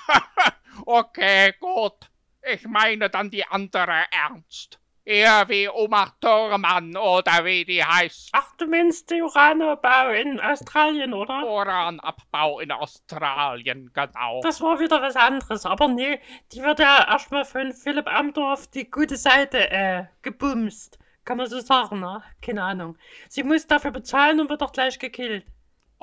Okay, 0.86 1.54
gut. 1.60 2.10
Ich 2.42 2.66
meine 2.66 3.10
dann 3.10 3.30
die 3.30 3.46
andere 3.46 4.06
Ernst. 4.10 4.80
Eher 5.03 5.49
wie 5.49 5.68
Oma 5.68 6.11
Thurmann 6.22 6.95
oder 6.95 7.44
wie 7.44 7.65
die 7.65 7.84
heißt. 7.84 8.30
Ach, 8.34 8.56
du 8.57 8.68
meinst 8.68 9.10
den 9.10 9.23
Uranabbau 9.23 10.10
in 10.10 10.40
Australien, 10.40 11.14
oder? 11.14 11.44
Uranabbau 11.48 12.60
in 12.60 12.72
Australien, 12.72 13.91
genau. 13.94 14.41
Das 14.44 14.61
war 14.61 14.80
wieder 14.80 15.02
was 15.02 15.15
anderes, 15.15 15.65
aber 15.65 15.88
nee, 15.88 16.19
die 16.52 16.61
wird 16.61 16.80
ja 16.80 17.07
erstmal 17.10 17.45
von 17.45 17.73
Philipp 17.73 18.07
Amthor 18.07 18.53
auf 18.53 18.68
die 18.68 18.90
gute 18.90 19.18
Seite 19.18 19.72
äh, 19.72 20.06
gebumst. 20.22 20.99
Kann 21.26 21.38
man 21.38 21.48
so 21.48 21.60
sagen, 21.60 21.99
ne? 21.99 22.23
Keine 22.41 22.64
Ahnung. 22.64 22.98
Sie 23.30 23.44
muss 23.44 23.68
dafür 23.68 23.91
bezahlen 23.91 24.40
und 24.40 24.49
wird 24.49 24.61
doch 24.61 24.72
gleich 24.72 24.99
gekillt. 24.99 25.45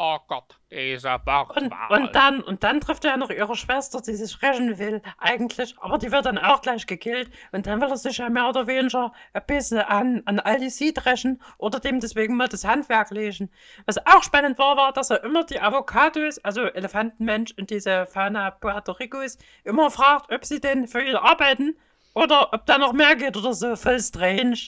Oh 0.01 0.17
Gott, 0.29 0.57
diese 0.71 1.13
Und, 1.13 1.27
Wortwahl. 1.27 1.91
und 1.91 2.15
dann, 2.15 2.41
und 2.41 2.63
dann 2.63 2.81
trifft 2.81 3.05
er 3.05 3.11
ja 3.11 3.17
noch 3.17 3.31
ihre 3.31 3.57
Schwester, 3.57 4.01
die 4.01 4.15
sich 4.15 4.41
rächen 4.43 4.79
will, 4.79 5.03
eigentlich, 5.19 5.75
aber 5.81 5.99
die 5.99 6.13
wird 6.13 6.25
dann 6.25 6.39
auch 6.39 6.61
gleich 6.63 6.87
gekillt. 6.87 7.29
Und 7.51 7.67
dann 7.67 7.81
will 7.81 7.89
er 7.89 7.97
sich 7.97 8.19
ja 8.19 8.29
mehr 8.29 8.49
oder 8.49 8.69
weniger 8.69 9.13
ein 9.33 9.43
bisschen 9.49 9.79
an, 9.81 10.23
an 10.27 10.39
Aldi 10.39 10.71
Seed 10.71 11.05
rächen 11.05 11.43
oder 11.59 11.81
dem 11.81 11.99
deswegen 11.99 12.37
mal 12.37 12.47
das 12.47 12.65
Handwerk 12.65 13.11
legen. 13.11 13.51
Was 13.87 13.99
auch 14.07 14.23
spannend 14.23 14.57
war, 14.61 14.77
war, 14.77 14.93
dass 14.93 15.11
er 15.11 15.25
immer 15.25 15.43
die 15.43 15.61
Avocados, 15.61 16.39
also 16.45 16.63
Elefantenmensch 16.63 17.55
und 17.59 17.71
diese 17.71 18.07
Fauna 18.07 18.53
Puerto 18.53 18.93
Ricos, 18.93 19.37
immer 19.65 19.91
fragt, 19.91 20.33
ob 20.33 20.45
sie 20.45 20.61
denn 20.61 20.87
für 20.87 21.03
ihn 21.03 21.17
arbeiten 21.17 21.77
oder 22.15 22.53
ob 22.55 22.67
da 22.67 22.79
noch 22.79 22.93
mehr 22.93 23.17
geht 23.17 23.37
oder 23.37 23.53
so. 23.53 23.75
Voll 23.75 23.99
strange. 23.99 24.59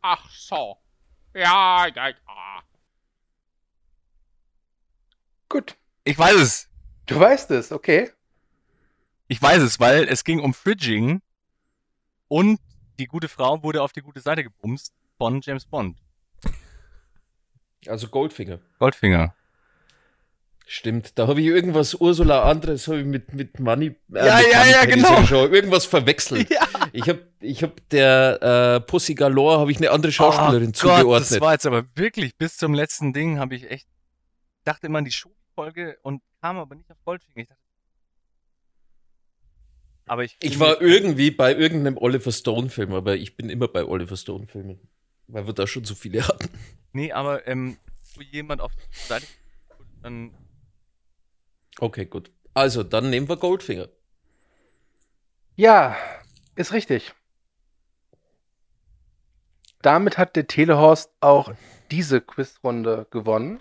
Ach 0.00 0.30
so. 0.30 0.78
Ja, 1.34 1.86
ja, 1.94 2.08
ja. 2.08 2.14
Gut. 5.48 5.76
Ich 6.04 6.18
weiß 6.18 6.36
es. 6.36 6.68
Du 7.06 7.18
weißt 7.18 7.50
es, 7.52 7.72
okay. 7.72 8.10
Ich 9.28 9.40
weiß 9.40 9.62
es, 9.62 9.80
weil 9.80 10.04
es 10.08 10.24
ging 10.24 10.40
um 10.40 10.54
Fridging 10.54 11.20
und 12.28 12.60
die 12.98 13.06
gute 13.06 13.28
Frau 13.28 13.62
wurde 13.62 13.82
auf 13.82 13.92
die 13.92 14.02
gute 14.02 14.20
Seite 14.20 14.42
gebumst 14.42 14.92
von 15.16 15.40
James 15.42 15.64
Bond. 15.64 15.98
Also 17.86 18.08
Goldfinger. 18.08 18.58
Goldfinger. 18.78 19.34
Stimmt, 20.66 21.18
da 21.18 21.26
habe 21.28 21.40
ich 21.40 21.46
irgendwas 21.46 21.94
Ursula 21.94 22.42
anderes 22.42 22.88
habe 22.88 23.00
ich 23.00 23.06
mit 23.06 23.32
mit 23.32 23.58
Money 23.58 23.96
äh, 24.12 24.26
Ja, 24.26 24.36
mit 24.36 24.52
ja, 24.52 24.58
Money 24.58 24.70
ja, 24.72 24.84
genau. 24.84 25.24
schon, 25.24 25.50
irgendwas 25.50 25.86
verwechselt. 25.86 26.46
Ich 26.92 27.08
habe 27.08 27.26
ich 27.40 27.62
habe 27.62 27.74
der 27.90 28.42
äh, 28.76 28.80
Pussy 28.80 29.14
Galore 29.14 29.60
habe 29.60 29.70
ich 29.70 29.78
eine 29.78 29.90
andere 29.90 30.12
Schauspielerin 30.12 30.68
oh 30.68 30.72
zugeordnet. 30.72 31.06
Gott, 31.06 31.30
das 31.30 31.40
war 31.40 31.52
jetzt 31.52 31.66
aber 31.66 31.84
wirklich 31.94 32.36
bis 32.36 32.58
zum 32.58 32.74
letzten 32.74 33.14
Ding 33.14 33.38
habe 33.38 33.54
ich 33.54 33.70
echt 33.70 33.86
dachte 34.64 34.88
immer 34.88 34.98
an 34.98 35.06
die 35.06 35.12
Showfolge 35.58 35.98
und 36.02 36.22
kam 36.40 36.56
aber 36.56 36.74
nicht 36.74 36.90
auf 36.90 36.98
Goldfinger. 37.04 37.38
Ich 37.42 37.48
dachte, 37.48 37.60
aber 40.06 40.24
ich 40.24 40.36
Ich 40.40 40.58
war 40.60 40.80
irgendwie 40.80 41.30
bei 41.30 41.54
irgendeinem 41.54 41.98
Oliver 41.98 42.32
Stone 42.32 42.70
Film, 42.70 42.94
aber 42.94 43.16
ich 43.16 43.36
bin 43.36 43.50
immer 43.50 43.68
bei 43.68 43.84
Oliver 43.84 44.16
Stone 44.16 44.46
Filmen, 44.46 44.78
weil 45.26 45.46
wir 45.46 45.52
da 45.52 45.66
schon 45.66 45.84
so 45.84 45.94
viele 45.94 46.26
hatten. 46.26 46.48
Nee, 46.92 47.12
aber 47.12 47.46
ähm, 47.46 47.76
wo 48.14 48.22
jemand 48.22 48.60
auf 48.60 48.72
die 48.74 49.06
Seite 49.06 49.26
dann 50.02 50.32
Okay, 51.80 52.06
gut. 52.06 52.32
Also, 52.54 52.82
dann 52.82 53.10
nehmen 53.10 53.28
wir 53.28 53.36
Goldfinger. 53.36 53.88
Ja, 55.54 55.96
ist 56.56 56.72
richtig. 56.72 57.14
Damit 59.82 60.18
hat 60.18 60.34
der 60.34 60.48
Telehorst 60.48 61.12
auch 61.20 61.52
diese 61.92 62.20
Quizrunde 62.20 63.06
gewonnen. 63.12 63.60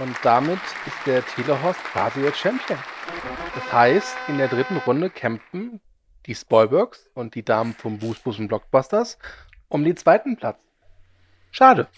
Und 0.00 0.16
damit 0.22 0.60
ist 0.86 1.06
der 1.06 1.24
Telehorst 1.26 1.82
quasi 1.84 2.20
der 2.22 2.32
Champion. 2.32 2.78
Das 3.54 3.72
heißt, 3.72 4.16
in 4.28 4.38
der 4.38 4.48
dritten 4.48 4.76
Runde 4.78 5.10
kämpfen 5.10 5.80
die 6.26 6.34
Spoilbergs 6.34 7.08
und 7.14 7.34
die 7.34 7.42
Damen 7.42 7.74
vom 7.74 7.98
Boost 7.98 8.26
und 8.26 8.48
Blockbusters 8.48 9.18
um 9.68 9.84
den 9.84 9.96
zweiten 9.96 10.36
Platz. 10.36 10.60
Schade. 11.50 11.88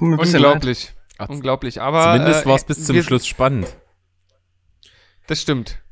Unglaublich. 0.00 0.94
Unglaublich. 1.28 1.80
Aber 1.80 2.12
Zumindest 2.12 2.42
äh, 2.44 2.46
war 2.46 2.56
es 2.56 2.64
bis 2.64 2.84
zum 2.84 3.02
Schluss 3.02 3.26
spannend. 3.26 3.76
Das 5.26 5.40
stimmt. 5.42 5.82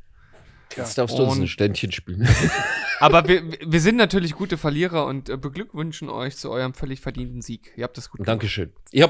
Jetzt 0.76 0.98
darfst 0.98 1.18
du 1.18 1.22
uns 1.22 1.38
ein 1.38 1.48
Ständchen 1.48 1.92
spielen. 1.92 2.28
Aber 3.00 3.28
wir, 3.28 3.42
wir 3.64 3.80
sind 3.80 3.96
natürlich 3.96 4.34
gute 4.34 4.58
Verlierer 4.58 5.06
und 5.06 5.28
äh, 5.28 5.36
beglückwünschen 5.36 6.08
euch 6.08 6.36
zu 6.36 6.50
eurem 6.50 6.74
völlig 6.74 7.00
verdienten 7.00 7.42
Sieg. 7.42 7.72
Ihr 7.76 7.84
habt 7.84 7.96
das 7.96 8.10
gut 8.10 8.18
gemacht. 8.18 8.28
Dankeschön. 8.28 8.72
Ich, 8.90 9.04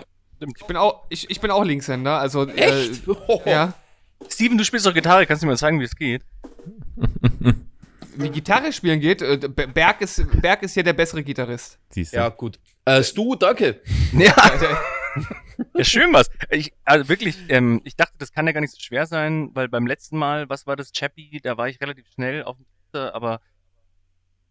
hab, 0.49 0.57
ich, 0.61 0.67
bin, 0.67 0.77
auch, 0.77 1.05
ich, 1.09 1.31
ich 1.31 1.41
bin 1.41 1.51
auch 1.51 1.65
Linkshänder, 1.65 2.19
also. 2.19 2.47
Echt? 2.49 3.07
Äh, 3.09 3.39
ja. 3.51 3.75
Steven, 4.29 4.57
du 4.59 4.65
spielst 4.65 4.87
doch 4.87 4.95
Gitarre, 4.95 5.27
kannst 5.27 5.43
du 5.43 5.47
mir 5.47 5.53
mal 5.53 5.59
zeigen, 5.59 5.81
wie 5.81 5.85
es 5.85 5.97
geht? 5.97 6.23
Wie 8.17 8.29
Gitarre 8.31 8.73
spielen 8.73 9.01
geht, 9.01 9.23
äh, 9.23 9.37
Be- 9.37 9.67
Berg 9.69 10.01
ist, 10.01 10.25
Berg 10.41 10.63
ist 10.63 10.77
ja 10.77 10.83
der 10.83 10.93
bessere 10.93 11.23
Gitarrist. 11.25 11.79
Siehst 11.91 12.13
Ja, 12.13 12.29
gut. 12.29 12.59
Äh, 12.85 13.03
Stu, 13.03 13.35
danke. 13.35 13.81
Ja. 14.13 14.35
Ja, 15.75 15.85
schön 15.85 16.13
was. 16.13 16.29
Ich, 16.51 16.73
also 16.85 17.09
wirklich, 17.09 17.37
ähm, 17.49 17.81
ich 17.85 17.95
dachte, 17.95 18.15
das 18.19 18.33
kann 18.33 18.47
ja 18.49 18.53
gar 18.53 18.61
nicht 18.61 18.73
so 18.73 18.81
schwer 18.81 19.07
sein, 19.07 19.51
weil 19.55 19.69
beim 19.69 19.87
letzten 19.87 20.19
Mal, 20.19 20.49
was 20.49 20.67
war 20.67 20.75
das, 20.75 20.91
Chappie, 20.93 21.41
da 21.41 21.57
war 21.57 21.69
ich 21.69 21.81
relativ 21.81 22.07
schnell 22.13 22.43
auf 22.43 22.57
dem 22.57 22.67
Piste, 22.67 23.15
aber 23.15 23.41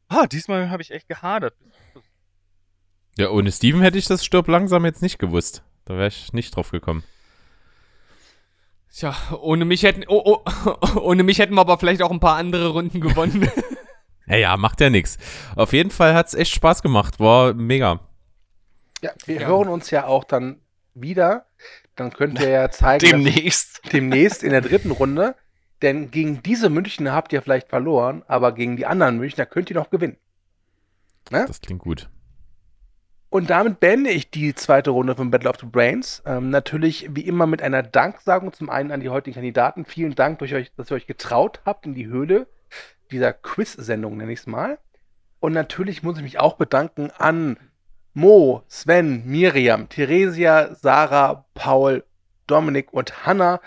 ah, 0.07 0.26
diesmal 0.28 0.70
habe 0.70 0.82
ich 0.82 0.91
echt 0.91 1.10
gehadert. 1.10 1.56
Ja, 3.18 3.30
ohne 3.30 3.52
Steven 3.52 3.82
hätte 3.82 3.98
ich 3.98 4.06
das 4.06 4.24
Stirb 4.24 4.48
langsam 4.48 4.86
jetzt 4.86 5.02
nicht 5.02 5.20
gewusst. 5.20 5.64
Da 5.85 5.95
wäre 5.95 6.07
ich 6.07 6.34
nicht 6.34 6.55
drauf 6.55 6.72
gekommen. 6.72 7.03
Tja, 8.95 9.15
ohne 9.41 9.65
mich 9.65 9.84
hätten, 9.84 10.03
oh, 10.07 10.22
oh, 10.65 10.76
ohne 10.99 11.23
mich 11.23 11.39
hätten 11.39 11.55
wir 11.55 11.61
aber 11.61 11.77
vielleicht 11.77 12.01
auch 12.01 12.11
ein 12.11 12.19
paar 12.19 12.38
andere 12.38 12.69
Runden 12.69 13.01
gewonnen. 13.01 13.49
Ja, 14.26 14.38
ja, 14.38 14.55
macht 14.57 14.80
ja 14.80 14.89
nichts. 14.89 15.18
Auf 15.57 15.73
jeden 15.73 15.91
Fall 15.91 16.14
hat 16.14 16.27
es 16.27 16.34
echt 16.34 16.53
Spaß 16.55 16.81
gemacht. 16.81 17.19
War 17.19 17.53
mega. 17.53 17.99
Ja, 19.01 19.11
wir 19.26 19.45
hören 19.45 19.68
uns 19.68 19.91
ja 19.91 20.05
auch 20.05 20.23
dann 20.23 20.61
wieder. 20.93 21.45
Dann 21.97 22.14
könnt 22.14 22.39
ihr 22.39 22.47
ja 22.47 22.72
zeigen. 22.72 23.01
dass- 23.01 23.11
Demnächst. 23.11 23.81
demnächst 23.91 24.41
in 24.43 24.51
der 24.51 24.61
dritten 24.61 24.91
Runde. 24.91 25.35
Denn 25.81 26.10
gegen 26.10 26.41
diese 26.41 26.69
Münchner 26.69 27.11
habt 27.11 27.34
ihr 27.34 27.41
vielleicht 27.41 27.68
verloren, 27.68 28.23
aber 28.27 28.53
gegen 28.53 28.77
die 28.77 28.85
anderen 28.85 29.18
Münchner 29.18 29.45
könnt 29.45 29.69
ihr 29.69 29.76
noch 29.76 29.89
gewinnen. 29.89 30.15
Ne? 31.30 31.43
Das 31.45 31.60
klingt 31.60 31.81
gut. 31.81 32.07
Und 33.34 33.49
damit 33.49 33.80
beende 33.80 34.11
ich 34.11 34.30
die 34.30 34.53
zweite 34.53 34.91
Runde 34.91 35.15
von 35.15 35.31
Battle 35.31 35.49
of 35.49 35.55
the 35.60 35.65
Brains. 35.65 36.22
Ähm, 36.23 36.51
natürlich 36.51 37.07
wie 37.15 37.22
immer 37.22 37.47
mit 37.47 37.64
einer 37.64 37.81
Danksagung 37.81 38.53
zum 38.53 38.69
einen 38.69 38.91
an 38.91 38.99
die 38.99 39.10
heutigen 39.10 39.34
Kandidaten. 39.34 39.85
Vielen 39.85 40.14
Dank, 40.14 40.39
euch, 40.43 40.72
dass 40.77 40.91
ihr 40.91 40.95
euch 40.95 41.07
getraut 41.07 41.60
habt 41.65 41.88
in 41.88 41.95
die 41.95 42.05
Höhle 42.05 42.45
dieser 43.10 43.34
Quiz-Sendung, 43.34 44.18
nenne 44.18 44.31
ich 44.31 44.41
es 44.41 44.45
mal. 44.45 44.77
Und 45.39 45.53
natürlich 45.53 46.03
muss 46.03 46.18
ich 46.18 46.23
mich 46.23 46.39
auch 46.39 46.57
bedanken 46.57 47.10
an 47.18 47.57
Mo, 48.14 48.61
Sven, 48.68 49.26
Miriam, 49.26 49.89
Theresia, 49.89 50.76
Sarah, 50.76 51.45
Paul, 51.55 52.03
Dominik 52.45 52.93
und 52.93 53.26
Hanna, 53.26 53.61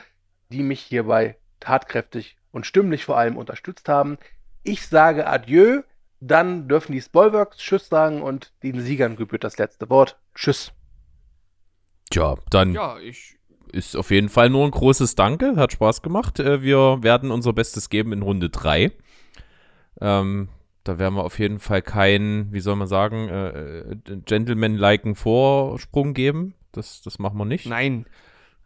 die 0.49 0.63
mich 0.63 0.81
hierbei 0.81 1.39
tatkräftig 1.59 2.37
und 2.53 2.67
stimmlich 2.67 3.05
vor 3.05 3.19
allem 3.19 3.37
unterstützt 3.37 3.89
haben. 3.89 4.17
Ich 4.63 4.87
sage 4.87 5.27
Adieu, 5.27 5.83
dann 6.21 6.69
dürfen 6.69 6.93
die 6.93 7.01
Spoilworks 7.01 7.59
Tschüss 7.59 7.89
sagen 7.89 8.23
und 8.23 8.53
den 8.63 8.81
Siegern 8.81 9.17
gebührt 9.17 9.45
das 9.45 9.59
letzte 9.59 9.91
Wort. 9.91 10.19
Tschüss. 10.35 10.73
Tja, 12.11 12.37
dann 12.51 12.73
ja, 12.73 12.99
ich. 12.99 13.37
ist 13.73 13.97
auf 13.97 14.11
jeden 14.11 14.29
Fall 14.29 14.49
nur 14.51 14.65
ein 14.65 14.71
großes 14.71 15.15
Danke. 15.15 15.57
Hat 15.57 15.73
Spaß 15.73 16.03
gemacht. 16.03 16.39
Äh, 16.41 16.63
Wir 16.63 17.03
werden 17.03 17.31
unser 17.31 17.53
Bestes 17.53 17.91
geben 17.91 18.13
in 18.13 18.23
Runde 18.23 18.49
3. 18.49 18.93
Ähm, 20.01 20.49
da 20.85 20.99
werden 20.99 21.15
wir 21.17 21.25
auf 21.25 21.39
jeden 21.39 21.59
Fall 21.59 21.83
keinen, 21.83 22.53
wie 22.53 22.61
soll 22.61 22.77
man 22.77 22.87
sagen, 22.87 23.29
äh, 23.29 23.81
äh, 23.81 23.97
Gentleman-liken 24.25 25.17
Vorsprung 25.17 26.15
geben. 26.15 26.55
Das, 26.73 27.03
das 27.03 27.19
machen 27.19 27.39
wir 27.39 27.45
nicht. 27.45 27.67
Nein. 27.67 28.07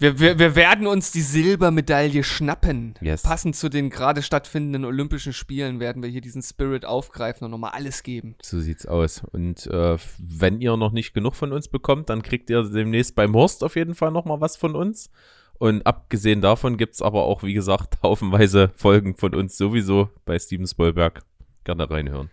Wir, 0.01 0.19
wir, 0.19 0.39
wir 0.39 0.57
werden 0.57 0.87
uns 0.87 1.13
die 1.13 1.21
Silbermedaille 1.21 2.25
schnappen. 2.25 2.95
Yes. 3.03 3.23
Passend 3.23 3.55
zu 3.55 3.69
den 3.69 3.91
gerade 3.91 4.23
stattfindenden 4.23 4.87
Olympischen 4.87 5.35
Spielen 5.35 5.79
werden 5.79 6.03
wir 6.03 6.09
hier 6.09 6.23
diesen 6.23 6.41
Spirit 6.41 6.87
aufgreifen 6.87 7.45
und 7.45 7.51
nochmal 7.51 7.73
alles 7.73 8.03
geben. 8.03 8.35
So 8.41 8.61
sieht's 8.61 8.87
aus. 8.87 9.23
Und 9.31 9.67
äh, 9.67 9.99
wenn 10.19 10.63
ihr 10.63 10.75
noch 10.79 10.93
nicht 10.93 11.13
genug 11.13 11.35
von 11.35 11.53
uns 11.53 11.69
bekommt, 11.69 12.09
dann 12.09 12.23
kriegt 12.23 12.49
ihr 12.49 12.63
demnächst 12.63 13.15
beim 13.15 13.35
Horst 13.35 13.63
auf 13.63 13.77
jeden 13.77 13.95
Fall 13.95 14.11
nochmal 14.11 14.41
was 14.41 14.57
von 14.57 14.75
uns. 14.75 15.11
Und 15.59 15.87
abgesehen 15.87 16.41
davon 16.41 16.79
gibt's 16.79 17.03
aber 17.03 17.25
auch, 17.25 17.43
wie 17.43 17.53
gesagt, 17.53 17.99
haufenweise 18.03 18.73
Folgen 18.77 19.17
von 19.19 19.35
uns 19.35 19.59
sowieso 19.59 20.09
bei 20.25 20.39
Steven 20.39 20.67
Spielberg. 20.67 21.25
Gerne 21.65 21.91
reinhören. 21.91 22.31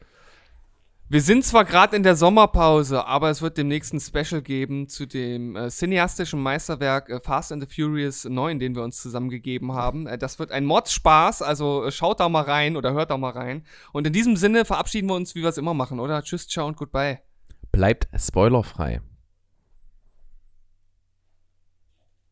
Wir 1.09 1.21
sind 1.21 1.45
zwar 1.45 1.63
gerade 1.63 1.95
in 1.95 2.03
der 2.03 2.17
Sommerpause, 2.17 3.05
aber 3.05 3.29
es 3.29 3.41
wird 3.41 3.57
demnächst 3.57 3.93
ein 3.93 4.01
Special 4.01 4.41
geben 4.41 4.89
zu 4.89 5.05
dem 5.05 5.55
äh, 5.55 5.69
cineastischen 5.69 6.41
Meisterwerk 6.41 7.07
äh, 7.07 7.21
Fast 7.21 7.53
and 7.53 7.63
the 7.65 7.73
Furious 7.73 8.25
9, 8.25 8.59
den 8.59 8.75
wir 8.75 8.83
uns 8.83 9.01
zusammengegeben 9.01 9.71
haben. 9.71 10.05
Äh, 10.05 10.17
das 10.17 10.37
wird 10.37 10.51
ein 10.51 10.65
Mordspaß, 10.65 11.43
also 11.43 11.85
äh, 11.85 11.91
schaut 11.91 12.19
da 12.19 12.27
mal 12.27 12.43
rein 12.43 12.75
oder 12.75 12.91
hört 12.91 13.09
da 13.09 13.17
mal 13.17 13.29
rein. 13.29 13.63
Und 13.93 14.05
in 14.05 14.11
diesem 14.11 14.35
Sinne 14.35 14.65
verabschieden 14.65 15.07
wir 15.07 15.15
uns, 15.15 15.33
wie 15.33 15.43
wir 15.43 15.49
es 15.49 15.57
immer 15.57 15.73
machen, 15.73 16.01
oder? 16.01 16.21
Tschüss, 16.23 16.45
ciao 16.45 16.67
und 16.67 16.75
goodbye. 16.75 17.19
Bleibt 17.71 18.09
spoilerfrei. 18.13 18.99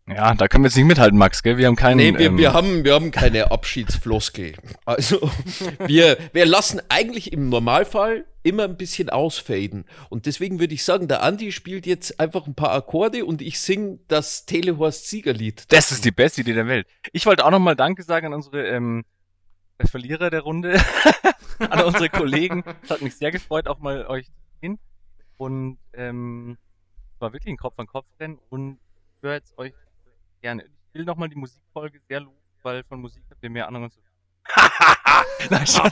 Ja, 0.08 0.36
da 0.36 0.48
können 0.48 0.64
wir 0.64 0.68
jetzt 0.68 0.76
nicht 0.76 0.86
mithalten, 0.86 1.18
Max, 1.18 1.42
gell? 1.42 1.58
Wir 1.58 1.66
haben 1.66 1.76
keinen. 1.76 1.98
Nee, 1.98 2.14
wir, 2.16 2.28
ähm, 2.28 2.38
wir, 2.38 2.54
haben, 2.54 2.84
wir 2.84 2.94
haben 2.94 3.10
keine 3.10 3.50
Abschiedsfloskel. 3.50 4.54
Also, 4.86 5.32
wir, 5.80 6.18
wir 6.32 6.46
lassen 6.46 6.80
eigentlich 6.90 7.34
im 7.34 7.50
Normalfall 7.50 8.26
immer 8.44 8.66
ein 8.66 8.78
bisschen 8.78 9.10
ausfaden. 9.10 9.86
Und 10.10 10.28
deswegen 10.28 10.60
würde 10.60 10.76
ich 10.76 10.84
sagen, 10.84 11.08
der 11.08 11.24
Andi 11.24 11.52
spielt 11.52 11.88
jetzt 11.88 12.20
einfach 12.20 12.46
ein 12.46 12.54
paar 12.54 12.72
Akkorde 12.72 13.26
und 13.26 13.42
ich 13.42 13.60
singe 13.60 13.98
das 14.08 14.46
Telehorst-Siegerlied. 14.46 15.64
Das 15.70 15.92
ist 15.92 16.06
die 16.06 16.12
beste 16.12 16.42
Idee 16.42 16.54
der 16.54 16.68
Welt. 16.68 16.86
Ich 17.12 17.26
wollte 17.26 17.44
auch 17.44 17.50
nochmal 17.50 17.76
Danke 17.76 18.04
sagen 18.04 18.28
an 18.28 18.34
unsere 18.36 18.68
ähm, 18.68 19.06
Verlierer 19.84 20.30
der 20.30 20.42
Runde, 20.42 20.80
an 21.60 21.82
unsere 21.82 22.10
Kollegen. 22.10 22.64
Es 22.84 22.92
hat 22.92 23.02
mich 23.02 23.16
sehr 23.16 23.32
gefreut, 23.32 23.68
auch 23.68 23.80
mal 23.80 24.06
euch 24.06 24.28
zu 24.28 24.32
sehen. 24.62 24.80
Und 25.38 25.80
ähm, 25.94 26.60
war 27.18 27.34
wirklich 27.34 27.52
ein 27.52 27.58
Kopf 27.58 27.80
an 27.80 27.88
Kopf 27.88 28.06
rennen 28.20 28.38
und 28.50 28.78
ich 29.18 29.24
höre 29.24 29.34
jetzt 29.34 29.58
euch 29.58 29.74
gerne. 30.46 30.64
Ich 30.64 31.00
will 31.00 31.06
nochmal 31.06 31.28
die 31.28 31.36
Musikfolge 31.36 32.00
sehr 32.08 32.20
loben, 32.20 32.38
weil 32.62 32.84
von 32.84 33.02
Musik 33.02 33.24
habt 33.32 33.42
ihr 33.44 33.50
mehr 33.50 33.68
Ahnung. 33.68 33.90
Nein, 35.50 35.66
schon- 35.66 35.92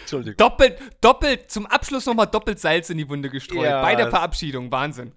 Entschuldigung. 0.00 0.36
Doppelt, 0.38 0.78
doppelt, 1.02 1.50
zum 1.50 1.66
Abschluss 1.66 2.06
nochmal 2.06 2.26
doppelt 2.28 2.58
Salz 2.58 2.88
in 2.88 2.96
die 2.96 3.06
Wunde 3.08 3.28
gestreut. 3.28 3.64
Ja. 3.64 3.82
Bei 3.82 3.94
der 3.94 4.08
Verabschiedung, 4.08 4.70
Wahnsinn. 4.70 5.12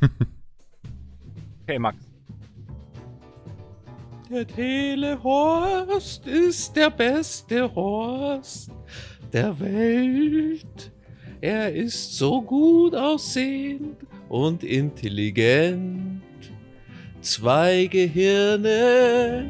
Okay, 1.64 1.78
Max. 1.78 1.98
Der 4.30 4.46
Telehorst 4.46 6.26
ist 6.26 6.74
der 6.74 6.88
beste 6.88 7.74
Horst 7.74 8.70
der 9.34 9.60
Welt. 9.60 10.90
Er 11.42 11.70
ist 11.74 12.16
so 12.16 12.40
gut 12.40 12.94
aussehend 12.94 13.98
und 14.30 14.64
intelligent. 14.64 16.22
Zwei 17.28 17.88
Gehirne 17.90 19.44